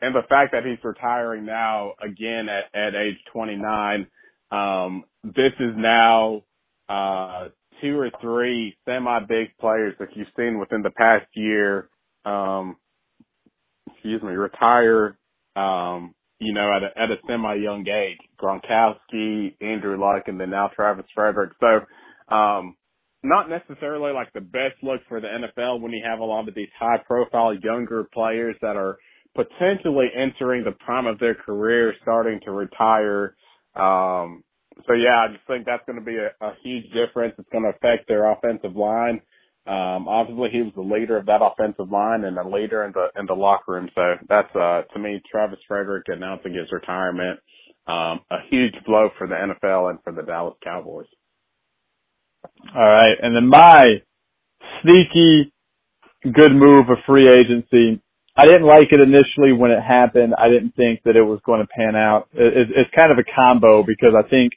and 0.00 0.14
the 0.14 0.22
fact 0.28 0.52
that 0.52 0.64
he's 0.64 0.78
retiring 0.84 1.46
now 1.46 1.94
again 2.02 2.48
at, 2.48 2.64
at 2.74 2.94
age 2.94 3.16
29, 3.32 4.06
um, 4.50 5.04
this 5.24 5.52
is 5.58 5.72
now 5.76 6.42
uh, 6.88 7.48
two 7.80 7.98
or 7.98 8.10
three 8.20 8.76
semi 8.86 9.20
big 9.20 9.56
players 9.58 9.94
that 9.98 10.08
you've 10.14 10.28
seen 10.36 10.58
within 10.58 10.82
the 10.82 10.90
past 10.90 11.26
year. 11.34 11.88
Um, 12.24 12.76
excuse 14.00 14.22
me, 14.22 14.30
retire, 14.30 15.18
um, 15.56 16.14
you 16.38 16.54
know, 16.54 16.70
at 16.74 16.82
a, 16.82 17.02
at 17.02 17.10
a 17.10 17.16
semi 17.28 17.54
young 17.56 17.86
age. 17.86 18.18
Gronkowski, 18.40 19.54
Andrew 19.60 20.00
Luck, 20.00 20.24
and 20.26 20.40
then 20.40 20.50
now 20.50 20.70
Travis 20.74 21.04
Frederick. 21.14 21.52
So, 21.60 22.34
um, 22.34 22.76
not 23.22 23.50
necessarily 23.50 24.12
like 24.14 24.32
the 24.32 24.40
best 24.40 24.82
look 24.82 25.02
for 25.08 25.20
the 25.20 25.26
NFL 25.26 25.82
when 25.82 25.92
you 25.92 26.02
have 26.08 26.20
a 26.20 26.24
lot 26.24 26.48
of 26.48 26.54
these 26.54 26.70
high 26.78 26.96
profile 27.06 27.54
younger 27.54 28.04
players 28.14 28.56
that 28.62 28.76
are 28.76 28.96
potentially 29.34 30.06
entering 30.16 30.64
the 30.64 30.72
prime 30.72 31.06
of 31.06 31.18
their 31.18 31.34
career, 31.34 31.92
starting 32.00 32.40
to 32.46 32.50
retire. 32.50 33.36
Um, 33.76 34.42
so 34.86 34.94
yeah, 34.94 35.26
I 35.28 35.32
just 35.32 35.46
think 35.46 35.66
that's 35.66 35.84
going 35.84 35.98
to 35.98 36.04
be 36.04 36.16
a, 36.16 36.30
a 36.44 36.54
huge 36.62 36.86
difference. 36.92 37.34
It's 37.38 37.48
going 37.50 37.64
to 37.64 37.70
affect 37.70 38.08
their 38.08 38.32
offensive 38.32 38.74
line. 38.74 39.20
Um, 39.66 40.08
obviously 40.08 40.48
he 40.52 40.62
was 40.62 40.72
the 40.74 40.82
leader 40.82 41.16
of 41.16 41.26
that 41.26 41.42
offensive 41.42 41.90
line 41.90 42.24
and 42.24 42.38
a 42.38 42.48
leader 42.48 42.84
in 42.84 42.92
the, 42.92 43.08
in 43.18 43.26
the 43.26 43.34
locker 43.34 43.72
room. 43.72 43.88
So 43.94 44.14
that's, 44.28 44.54
uh, 44.56 44.82
to 44.92 44.98
me, 44.98 45.20
Travis 45.30 45.58
Frederick 45.68 46.04
announcing 46.08 46.54
his 46.54 46.72
retirement, 46.72 47.38
um, 47.86 48.20
a 48.30 48.38
huge 48.50 48.74
blow 48.86 49.10
for 49.18 49.26
the 49.26 49.34
NFL 49.34 49.90
and 49.90 49.98
for 50.02 50.12
the 50.12 50.22
Dallas 50.22 50.56
Cowboys. 50.64 51.06
All 52.74 52.82
right. 52.82 53.16
And 53.22 53.36
then 53.36 53.48
my 53.48 54.02
sneaky 54.82 55.52
good 56.24 56.52
move 56.52 56.88
of 56.90 56.98
free 57.06 57.28
agency. 57.28 58.00
I 58.36 58.44
didn't 58.46 58.66
like 58.66 58.88
it 58.92 59.00
initially 59.00 59.52
when 59.52 59.70
it 59.70 59.80
happened. 59.82 60.34
I 60.38 60.48
didn't 60.48 60.74
think 60.76 61.00
that 61.04 61.16
it 61.16 61.22
was 61.22 61.40
going 61.44 61.60
to 61.60 61.66
pan 61.66 61.96
out. 61.96 62.28
It's 62.32 62.90
kind 62.96 63.12
of 63.12 63.18
a 63.18 63.24
combo 63.34 63.82
because 63.82 64.14
I 64.16 64.28
think 64.28 64.52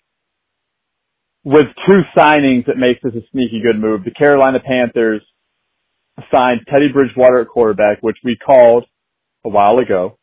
with 1.43 1.67
two 1.85 2.01
signings, 2.17 2.67
it 2.69 2.77
makes 2.77 3.01
this 3.03 3.13
a 3.13 3.25
sneaky 3.31 3.61
good 3.61 3.79
move. 3.79 4.03
The 4.03 4.11
Carolina 4.11 4.59
Panthers 4.65 5.21
signed 6.31 6.61
Teddy 6.69 6.87
Bridgewater 6.91 7.41
at 7.41 7.49
quarterback, 7.49 8.01
which 8.01 8.17
we 8.23 8.37
called 8.37 8.85
a 9.43 9.49
while 9.49 9.77
ago. 9.79 10.17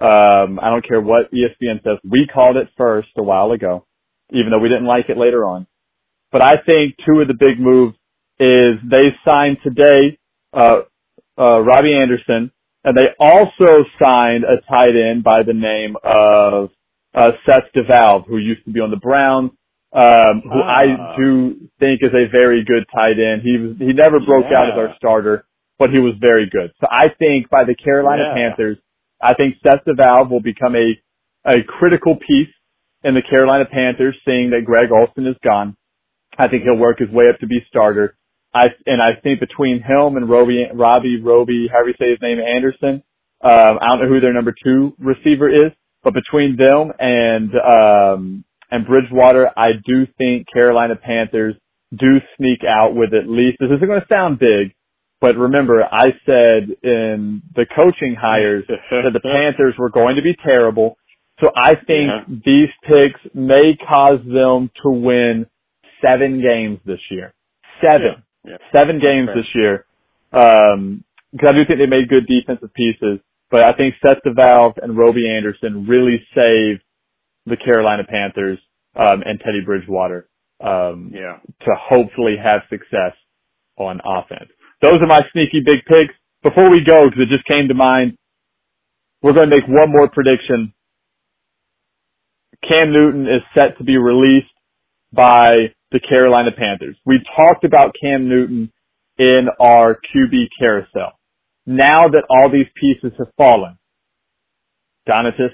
Um, 0.00 0.58
I 0.60 0.70
don't 0.70 0.86
care 0.86 1.00
what 1.00 1.30
ESPN 1.32 1.82
says. 1.84 1.98
We 2.08 2.26
called 2.32 2.56
it 2.56 2.68
first 2.76 3.08
a 3.18 3.22
while 3.22 3.52
ago, 3.52 3.86
even 4.30 4.50
though 4.50 4.58
we 4.58 4.68
didn't 4.68 4.86
like 4.86 5.08
it 5.08 5.18
later 5.18 5.44
on. 5.44 5.66
But 6.30 6.42
I 6.42 6.54
think 6.56 6.94
two 7.06 7.20
of 7.20 7.28
the 7.28 7.34
big 7.34 7.60
moves 7.60 7.94
is 8.40 8.76
they 8.90 9.10
signed 9.28 9.58
today, 9.62 10.18
uh, 10.54 10.80
uh, 11.38 11.60
Robby 11.60 11.94
Anderson, 11.94 12.50
and 12.84 12.96
they 12.96 13.08
also 13.20 13.84
signed 14.00 14.44
a 14.44 14.60
tight 14.68 14.96
end 14.96 15.22
by 15.22 15.42
the 15.42 15.52
name 15.52 15.96
of, 16.02 16.70
uh, 17.14 17.32
Seth 17.44 17.70
DeValve, 17.76 18.26
who 18.26 18.38
used 18.38 18.64
to 18.64 18.72
be 18.72 18.80
on 18.80 18.90
the 18.90 18.96
Browns 18.96 19.50
um, 19.92 20.40
who 20.44 20.60
ah. 20.60 20.80
I 20.80 21.16
do 21.18 21.68
think 21.78 22.00
is 22.02 22.14
a 22.14 22.30
very 22.30 22.64
good 22.64 22.84
tight 22.94 23.20
end. 23.20 23.42
He 23.42 23.58
was, 23.58 23.76
he 23.78 23.92
never 23.92 24.20
broke 24.20 24.46
yeah. 24.50 24.58
out 24.58 24.72
as 24.72 24.78
our 24.78 24.94
starter, 24.96 25.44
but 25.78 25.90
he 25.90 25.98
was 25.98 26.14
very 26.20 26.48
good. 26.50 26.72
So 26.80 26.86
I 26.90 27.08
think 27.18 27.50
by 27.50 27.64
the 27.64 27.74
Carolina 27.74 28.24
yeah. 28.28 28.34
Panthers, 28.34 28.78
I 29.20 29.34
think 29.34 29.56
Seth 29.62 29.84
DeValve 29.86 30.30
will 30.30 30.40
become 30.40 30.74
a, 30.74 30.98
a 31.44 31.62
critical 31.66 32.16
piece 32.16 32.52
in 33.04 33.14
the 33.14 33.22
Carolina 33.22 33.64
Panthers, 33.70 34.16
seeing 34.24 34.50
that 34.50 34.64
Greg 34.64 34.88
Olsen 34.90 35.26
is 35.26 35.36
gone. 35.44 35.76
I 36.38 36.48
think 36.48 36.62
he'll 36.62 36.78
work 36.78 36.98
his 36.98 37.10
way 37.10 37.28
up 37.28 37.38
to 37.40 37.46
be 37.46 37.60
starter. 37.68 38.16
I, 38.54 38.66
and 38.86 39.00
I 39.02 39.20
think 39.22 39.40
between 39.40 39.82
him 39.82 40.16
and 40.16 40.28
Robbie, 40.28 40.66
Robbie, 40.72 41.20
Roby, 41.20 41.68
however 41.70 41.88
you 41.88 41.94
say 41.98 42.10
his 42.10 42.20
name, 42.22 42.38
Anderson, 42.38 43.02
um, 43.42 43.78
I 43.80 43.88
don't 43.88 44.02
know 44.02 44.08
who 44.08 44.20
their 44.20 44.32
number 44.32 44.54
two 44.64 44.94
receiver 44.98 45.48
is, 45.48 45.72
but 46.02 46.14
between 46.14 46.56
them 46.56 46.92
and, 46.98 47.50
um, 47.56 48.44
and 48.72 48.86
Bridgewater, 48.86 49.50
I 49.54 49.72
do 49.86 50.06
think 50.16 50.46
Carolina 50.50 50.96
Panthers 50.96 51.54
do 51.94 52.20
sneak 52.38 52.60
out 52.66 52.96
with 52.96 53.12
at 53.12 53.28
least, 53.28 53.58
this 53.60 53.68
isn't 53.76 53.86
going 53.86 54.00
to 54.00 54.06
sound 54.08 54.38
big, 54.38 54.72
but 55.20 55.36
remember, 55.36 55.84
I 55.84 56.06
said 56.24 56.70
in 56.82 57.42
the 57.54 57.66
coaching 57.76 58.16
hires 58.18 58.64
that 58.68 59.12
the 59.12 59.20
Panthers 59.22 59.74
were 59.78 59.90
going 59.90 60.16
to 60.16 60.22
be 60.22 60.34
terrible. 60.42 60.96
So 61.38 61.50
I 61.54 61.74
think 61.74 62.10
yeah. 62.10 62.24
these 62.46 62.68
picks 62.82 63.20
may 63.34 63.76
cause 63.76 64.20
them 64.24 64.70
to 64.82 64.90
win 64.90 65.46
seven 66.04 66.40
games 66.40 66.80
this 66.86 67.00
year. 67.10 67.34
Seven. 67.84 68.24
Yeah. 68.44 68.52
Yeah. 68.52 68.56
Seven 68.72 69.00
games 69.00 69.28
this 69.34 69.46
year. 69.54 69.84
Um, 70.32 71.04
cause 71.38 71.50
I 71.50 71.52
do 71.52 71.66
think 71.66 71.78
they 71.78 71.86
made 71.86 72.08
good 72.08 72.26
defensive 72.26 72.72
pieces, 72.72 73.20
but 73.50 73.62
I 73.62 73.72
think 73.76 73.96
Seth 74.00 74.22
DeValve 74.26 74.82
and 74.82 74.96
Robby 74.96 75.28
Anderson 75.28 75.86
really 75.86 76.24
saved 76.34 76.82
the 77.46 77.56
Carolina 77.56 78.04
Panthers 78.08 78.58
um, 78.96 79.22
and 79.24 79.40
Teddy 79.40 79.60
Bridgewater 79.64 80.28
um, 80.60 81.10
Yeah. 81.14 81.38
to 81.62 81.70
hopefully 81.78 82.36
have 82.42 82.62
success 82.70 83.14
on 83.76 84.00
offense. 84.04 84.50
Those 84.80 85.00
are 85.00 85.06
my 85.06 85.22
sneaky 85.32 85.62
big 85.64 85.84
picks. 85.86 86.14
Before 86.42 86.70
we 86.70 86.82
go, 86.84 87.04
because 87.08 87.22
it 87.22 87.28
just 87.34 87.46
came 87.46 87.68
to 87.68 87.74
mind, 87.74 88.16
we're 89.22 89.32
going 89.32 89.48
to 89.48 89.56
make 89.56 89.66
one 89.68 89.90
more 89.90 90.08
prediction. 90.08 90.72
Cam 92.68 92.92
Newton 92.92 93.26
is 93.26 93.42
set 93.54 93.78
to 93.78 93.84
be 93.84 93.96
released 93.96 94.46
by 95.12 95.72
the 95.90 96.00
Carolina 96.00 96.50
Panthers. 96.56 96.96
We 97.04 97.20
talked 97.36 97.64
about 97.64 97.94
Cam 98.00 98.28
Newton 98.28 98.72
in 99.18 99.46
our 99.60 99.94
QB 99.94 100.46
carousel. 100.58 101.12
Now 101.66 102.08
that 102.08 102.24
all 102.28 102.50
these 102.50 102.66
pieces 102.74 103.16
have 103.18 103.28
fallen, 103.36 103.78
Donatus, 105.08 105.52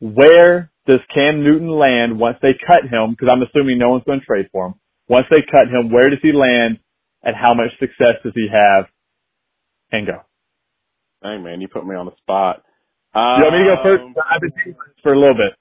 where 0.00 0.70
does 0.86 1.00
Cam 1.14 1.42
Newton 1.44 1.68
land 1.68 2.18
once 2.18 2.38
they 2.42 2.54
cut 2.66 2.84
him? 2.84 3.10
Because 3.10 3.28
I'm 3.30 3.42
assuming 3.42 3.78
no 3.78 3.90
one's 3.90 4.04
going 4.04 4.20
to 4.20 4.26
trade 4.26 4.48
for 4.52 4.66
him. 4.66 4.74
Once 5.08 5.26
they 5.30 5.42
cut 5.50 5.68
him, 5.68 5.90
where 5.92 6.10
does 6.10 6.20
he 6.22 6.32
land 6.32 6.78
and 7.22 7.34
how 7.36 7.54
much 7.54 7.70
success 7.78 8.20
does 8.22 8.32
he 8.34 8.48
have? 8.52 8.86
And 9.90 10.06
go. 10.06 10.20
Hey 11.22 11.38
man, 11.38 11.60
you 11.60 11.68
put 11.68 11.86
me 11.86 11.96
on 11.96 12.06
the 12.06 12.16
spot. 12.20 12.62
You 13.14 13.42
want 13.42 13.54
me 13.54 13.64
to 13.64 13.76
go 13.76 13.82
first? 13.82 14.02
Um, 14.02 14.14
I've 14.30 14.40
been 14.40 14.52
thinking 14.52 14.76
for 15.02 15.12
a 15.12 15.18
little 15.18 15.34
bit. 15.34 15.56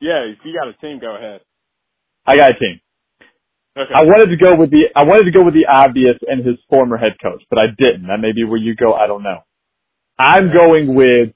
Yeah, 0.00 0.24
if 0.24 0.38
you 0.44 0.54
got 0.54 0.68
a 0.68 0.74
team, 0.78 1.00
go 1.00 1.14
ahead. 1.16 1.40
I 2.24 2.36
got 2.36 2.52
a 2.52 2.54
team. 2.54 2.80
Okay. 3.76 3.92
I 3.94 4.04
wanted 4.04 4.30
to 4.30 4.36
go 4.36 4.56
with 4.56 4.70
the 4.70 4.88
I 4.94 5.04
wanted 5.04 5.24
to 5.24 5.30
go 5.30 5.44
with 5.44 5.54
the 5.54 5.66
obvious 5.66 6.16
and 6.26 6.44
his 6.46 6.56
former 6.68 6.96
head 6.96 7.12
coach, 7.22 7.42
but 7.50 7.58
I 7.58 7.66
didn't. 7.76 8.06
That 8.06 8.20
may 8.20 8.32
be 8.32 8.44
where 8.44 8.58
you 8.58 8.74
go. 8.76 8.92
I 8.92 9.06
don't 9.06 9.22
know. 9.22 9.40
I'm 10.18 10.52
going 10.52 10.94
with 10.94 11.34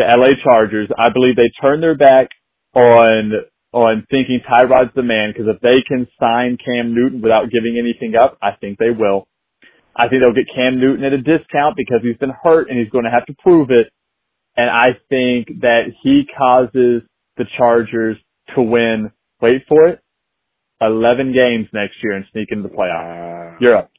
the 0.00 0.08
LA 0.08 0.32
Chargers. 0.42 0.88
I 0.96 1.12
believe 1.12 1.36
they 1.36 1.52
turned 1.60 1.82
their 1.82 1.96
back 1.96 2.28
on 2.74 3.32
on 3.72 4.06
thinking 4.10 4.40
Tyrod's 4.42 4.94
the 4.96 5.02
man 5.02 5.30
because 5.32 5.46
if 5.46 5.60
they 5.60 5.84
can 5.86 6.08
sign 6.18 6.58
Cam 6.58 6.94
Newton 6.94 7.20
without 7.20 7.50
giving 7.50 7.78
anything 7.78 8.16
up, 8.16 8.36
I 8.42 8.52
think 8.60 8.78
they 8.78 8.90
will. 8.90 9.28
I 9.94 10.08
think 10.08 10.22
they'll 10.22 10.34
get 10.34 10.52
Cam 10.54 10.80
Newton 10.80 11.04
at 11.04 11.12
a 11.12 11.18
discount 11.18 11.76
because 11.76 12.00
he's 12.02 12.16
been 12.16 12.32
hurt 12.42 12.68
and 12.68 12.78
he's 12.78 12.90
going 12.90 13.04
to 13.04 13.10
have 13.10 13.26
to 13.26 13.34
prove 13.42 13.70
it. 13.70 13.92
And 14.56 14.68
I 14.68 14.98
think 15.08 15.60
that 15.60 15.92
he 16.02 16.24
causes 16.36 17.02
the 17.36 17.44
Chargers 17.56 18.16
to 18.56 18.62
win. 18.62 19.12
Wait 19.40 19.62
for 19.68 19.86
it. 19.86 20.00
11 20.80 21.32
games 21.32 21.68
next 21.72 21.94
year 22.02 22.16
and 22.16 22.24
sneak 22.32 22.48
into 22.50 22.68
the 22.68 22.74
playoffs. 22.74 23.04
Wow. 23.04 23.56
You're 23.60 23.76
up. 23.76 23.90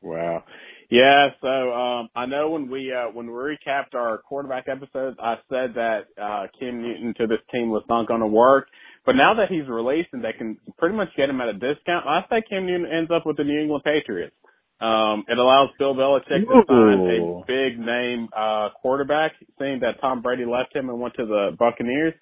Wow. 0.00 0.44
Yeah, 0.90 1.28
so 1.42 1.48
um 1.72 2.08
I 2.16 2.26
know 2.26 2.50
when 2.50 2.70
we 2.70 2.92
uh 2.92 3.10
when 3.12 3.26
we 3.26 3.32
recapped 3.32 3.94
our 3.94 4.18
quarterback 4.18 4.68
episodes 4.68 5.16
I 5.22 5.34
said 5.50 5.74
that 5.74 6.04
uh 6.20 6.46
Cam 6.58 6.80
Newton 6.82 7.14
to 7.18 7.26
this 7.26 7.40
team 7.52 7.70
was 7.70 7.84
not 7.88 8.08
gonna 8.08 8.26
work. 8.26 8.68
But 9.04 9.16
now 9.16 9.34
that 9.34 9.48
he's 9.50 9.68
released 9.68 10.10
and 10.12 10.24
they 10.24 10.32
can 10.36 10.56
pretty 10.78 10.94
much 10.96 11.08
get 11.16 11.30
him 11.30 11.40
at 11.40 11.48
a 11.48 11.52
discount, 11.54 12.06
I 12.06 12.22
say 12.30 12.42
Cam 12.48 12.66
Newton 12.66 12.86
ends 12.90 13.10
up 13.14 13.26
with 13.26 13.36
the 13.36 13.44
New 13.44 13.60
England 13.60 13.84
Patriots. 13.84 14.34
Um 14.80 15.24
it 15.28 15.36
allows 15.38 15.68
Bill 15.78 15.94
Belichick 15.94 16.46
to 16.46 16.64
sign 16.66 17.00
a 17.00 17.44
big 17.46 17.78
name 17.78 18.28
uh 18.34 18.70
quarterback, 18.80 19.32
seeing 19.58 19.80
that 19.80 20.00
Tom 20.00 20.22
Brady 20.22 20.46
left 20.46 20.74
him 20.74 20.88
and 20.88 20.98
went 21.00 21.14
to 21.16 21.26
the 21.26 21.50
Buccaneers. 21.58 22.14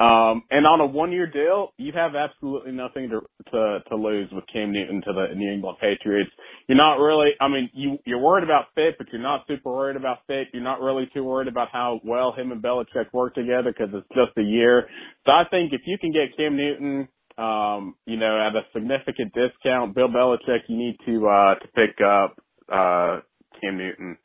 Um, 0.00 0.44
and 0.50 0.66
on 0.66 0.80
a 0.80 0.86
one-year 0.86 1.26
deal, 1.26 1.74
you 1.76 1.92
have 1.94 2.16
absolutely 2.16 2.72
nothing 2.72 3.10
to 3.10 3.20
to 3.52 3.80
to 3.90 3.96
lose 3.96 4.30
with 4.32 4.44
Cam 4.50 4.72
Newton 4.72 5.02
to 5.06 5.12
the 5.12 5.34
New 5.36 5.52
England 5.52 5.76
Patriots. 5.78 6.30
You're 6.68 6.78
not 6.78 6.94
really, 6.94 7.32
I 7.38 7.48
mean, 7.48 7.68
you 7.74 7.98
you're 8.06 8.18
worried 8.18 8.44
about 8.44 8.66
fit, 8.74 8.96
but 8.96 9.08
you're 9.12 9.20
not 9.20 9.44
super 9.46 9.70
worried 9.70 9.96
about 9.96 10.18
fit. 10.26 10.48
You're 10.54 10.64
not 10.64 10.80
really 10.80 11.10
too 11.12 11.22
worried 11.24 11.48
about 11.48 11.68
how 11.70 12.00
well 12.02 12.32
him 12.32 12.50
and 12.50 12.62
Belichick 12.62 13.12
work 13.12 13.34
together 13.34 13.74
because 13.76 13.94
it's 13.94 14.08
just 14.08 14.36
a 14.38 14.42
year. 14.42 14.88
So 15.26 15.32
I 15.32 15.44
think 15.50 15.74
if 15.74 15.82
you 15.84 15.98
can 15.98 16.12
get 16.12 16.34
Cam 16.34 16.56
Newton, 16.56 17.06
um, 17.36 17.94
you 18.06 18.16
know, 18.16 18.40
at 18.40 18.56
a 18.56 18.62
significant 18.72 19.34
discount, 19.34 19.94
Bill 19.94 20.08
Belichick, 20.08 20.60
you 20.68 20.78
need 20.78 20.96
to 21.06 21.28
uh 21.28 21.54
to 21.56 21.68
pick 21.76 22.00
up 22.02 22.36
uh 22.72 23.20
Cam 23.60 23.76
Newton. 23.76 24.16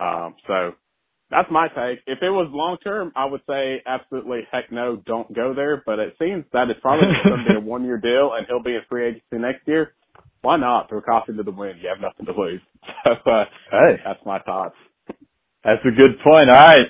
Um, 0.00 0.34
so 0.48 0.72
that's 1.32 1.50
my 1.50 1.66
take. 1.68 2.00
If 2.06 2.22
it 2.22 2.30
was 2.30 2.48
long 2.52 2.76
term, 2.84 3.10
I 3.16 3.24
would 3.24 3.40
say 3.48 3.82
absolutely 3.86 4.42
heck 4.52 4.70
no, 4.70 4.96
don't 5.04 5.32
go 5.34 5.54
there. 5.54 5.82
But 5.84 5.98
it 5.98 6.14
seems 6.20 6.44
that 6.52 6.70
it's 6.70 6.80
probably 6.80 7.08
going 7.24 7.44
to 7.44 7.50
be 7.50 7.56
a 7.56 7.60
one 7.64 7.84
year 7.84 7.98
deal, 7.98 8.32
and 8.36 8.46
he'll 8.46 8.62
be 8.62 8.76
a 8.76 8.86
free 8.88 9.08
agency 9.08 9.38
next 9.40 9.66
year. 9.66 9.94
Why 10.42 10.56
not 10.58 10.88
throw 10.88 11.00
caution 11.00 11.36
to 11.38 11.42
the 11.42 11.50
wind? 11.52 11.80
You 11.82 11.88
have 11.88 12.00
nothing 12.00 12.26
to 12.26 12.40
lose. 12.40 12.60
So 13.04 13.12
uh, 13.30 13.44
Hey, 13.70 13.96
that's 14.04 14.20
my 14.26 14.38
thoughts. 14.40 14.76
that's 15.64 15.82
a 15.84 15.90
good 15.90 16.18
point. 16.22 16.50
All 16.50 16.56
right. 16.56 16.86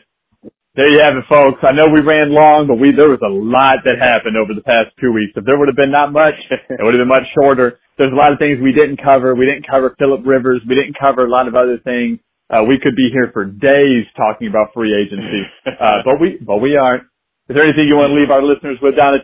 There 0.74 0.88
you 0.90 1.00
have 1.04 1.16
it, 1.20 1.24
folks. 1.28 1.60
I 1.62 1.72
know 1.72 1.84
we 1.92 2.00
ran 2.00 2.32
long, 2.32 2.64
but 2.66 2.80
we, 2.80 2.96
there 2.96 3.12
was 3.12 3.20
a 3.20 3.28
lot 3.28 3.84
that 3.84 4.00
happened 4.00 4.40
over 4.40 4.54
the 4.56 4.64
past 4.64 4.88
two 5.00 5.12
weeks. 5.12 5.36
If 5.36 5.44
there 5.44 5.58
would 5.60 5.68
have 5.68 5.76
been 5.76 5.92
not 5.92 6.12
much, 6.16 6.32
it 6.50 6.80
would 6.80 6.96
have 6.96 7.04
been 7.04 7.12
much 7.12 7.28
shorter. 7.36 7.78
There's 7.98 8.12
a 8.12 8.16
lot 8.16 8.32
of 8.32 8.38
things 8.40 8.56
we 8.56 8.72
didn't 8.72 8.96
cover. 9.04 9.34
We 9.36 9.44
didn't 9.44 9.68
cover 9.68 9.94
Philip 10.00 10.24
Rivers. 10.24 10.62
We 10.64 10.74
didn't 10.74 10.96
cover 10.98 11.26
a 11.26 11.30
lot 11.30 11.46
of 11.46 11.54
other 11.54 11.76
things. 11.84 12.20
Uh, 12.52 12.64
we 12.64 12.78
could 12.82 12.94
be 12.94 13.08
here 13.10 13.30
for 13.32 13.46
days 13.46 14.04
talking 14.14 14.46
about 14.46 14.68
free 14.74 14.92
agency, 14.92 15.42
uh, 15.80 16.04
but 16.04 16.20
we, 16.20 16.38
but 16.46 16.58
we 16.58 16.76
aren't. 16.76 17.04
Is 17.48 17.56
there 17.56 17.64
anything 17.64 17.88
you 17.88 17.96
want 17.96 18.10
to 18.10 18.14
leave 18.14 18.30
our 18.30 18.42
listeners 18.42 18.78
with, 18.82 18.94
Don? 18.94 19.18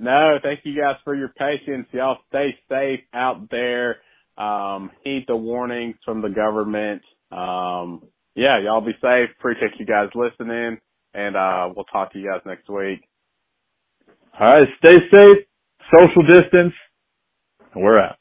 no, 0.00 0.38
thank 0.42 0.60
you 0.64 0.74
guys 0.80 0.96
for 1.04 1.14
your 1.14 1.28
patience. 1.28 1.86
Y'all 1.92 2.18
stay 2.28 2.56
safe 2.68 3.00
out 3.12 3.50
there. 3.50 3.98
Um, 4.36 4.90
heed 5.04 5.26
the 5.28 5.36
warnings 5.36 5.96
from 6.04 6.22
the 6.22 6.28
government. 6.28 7.02
Um, 7.30 8.02
yeah, 8.34 8.58
y'all 8.58 8.80
be 8.80 8.92
safe. 9.00 9.30
Appreciate 9.38 9.72
you 9.78 9.86
guys 9.86 10.08
listening, 10.14 10.78
and 11.12 11.36
uh, 11.36 11.68
we'll 11.74 11.84
talk 11.84 12.12
to 12.12 12.18
you 12.18 12.30
guys 12.30 12.40
next 12.46 12.68
week. 12.68 13.06
All 14.38 14.46
right. 14.46 14.68
Stay 14.78 14.94
safe, 14.94 15.46
social 15.92 16.22
distance, 16.26 16.74
and 17.74 17.84
we're 17.84 18.00
out. 18.00 18.16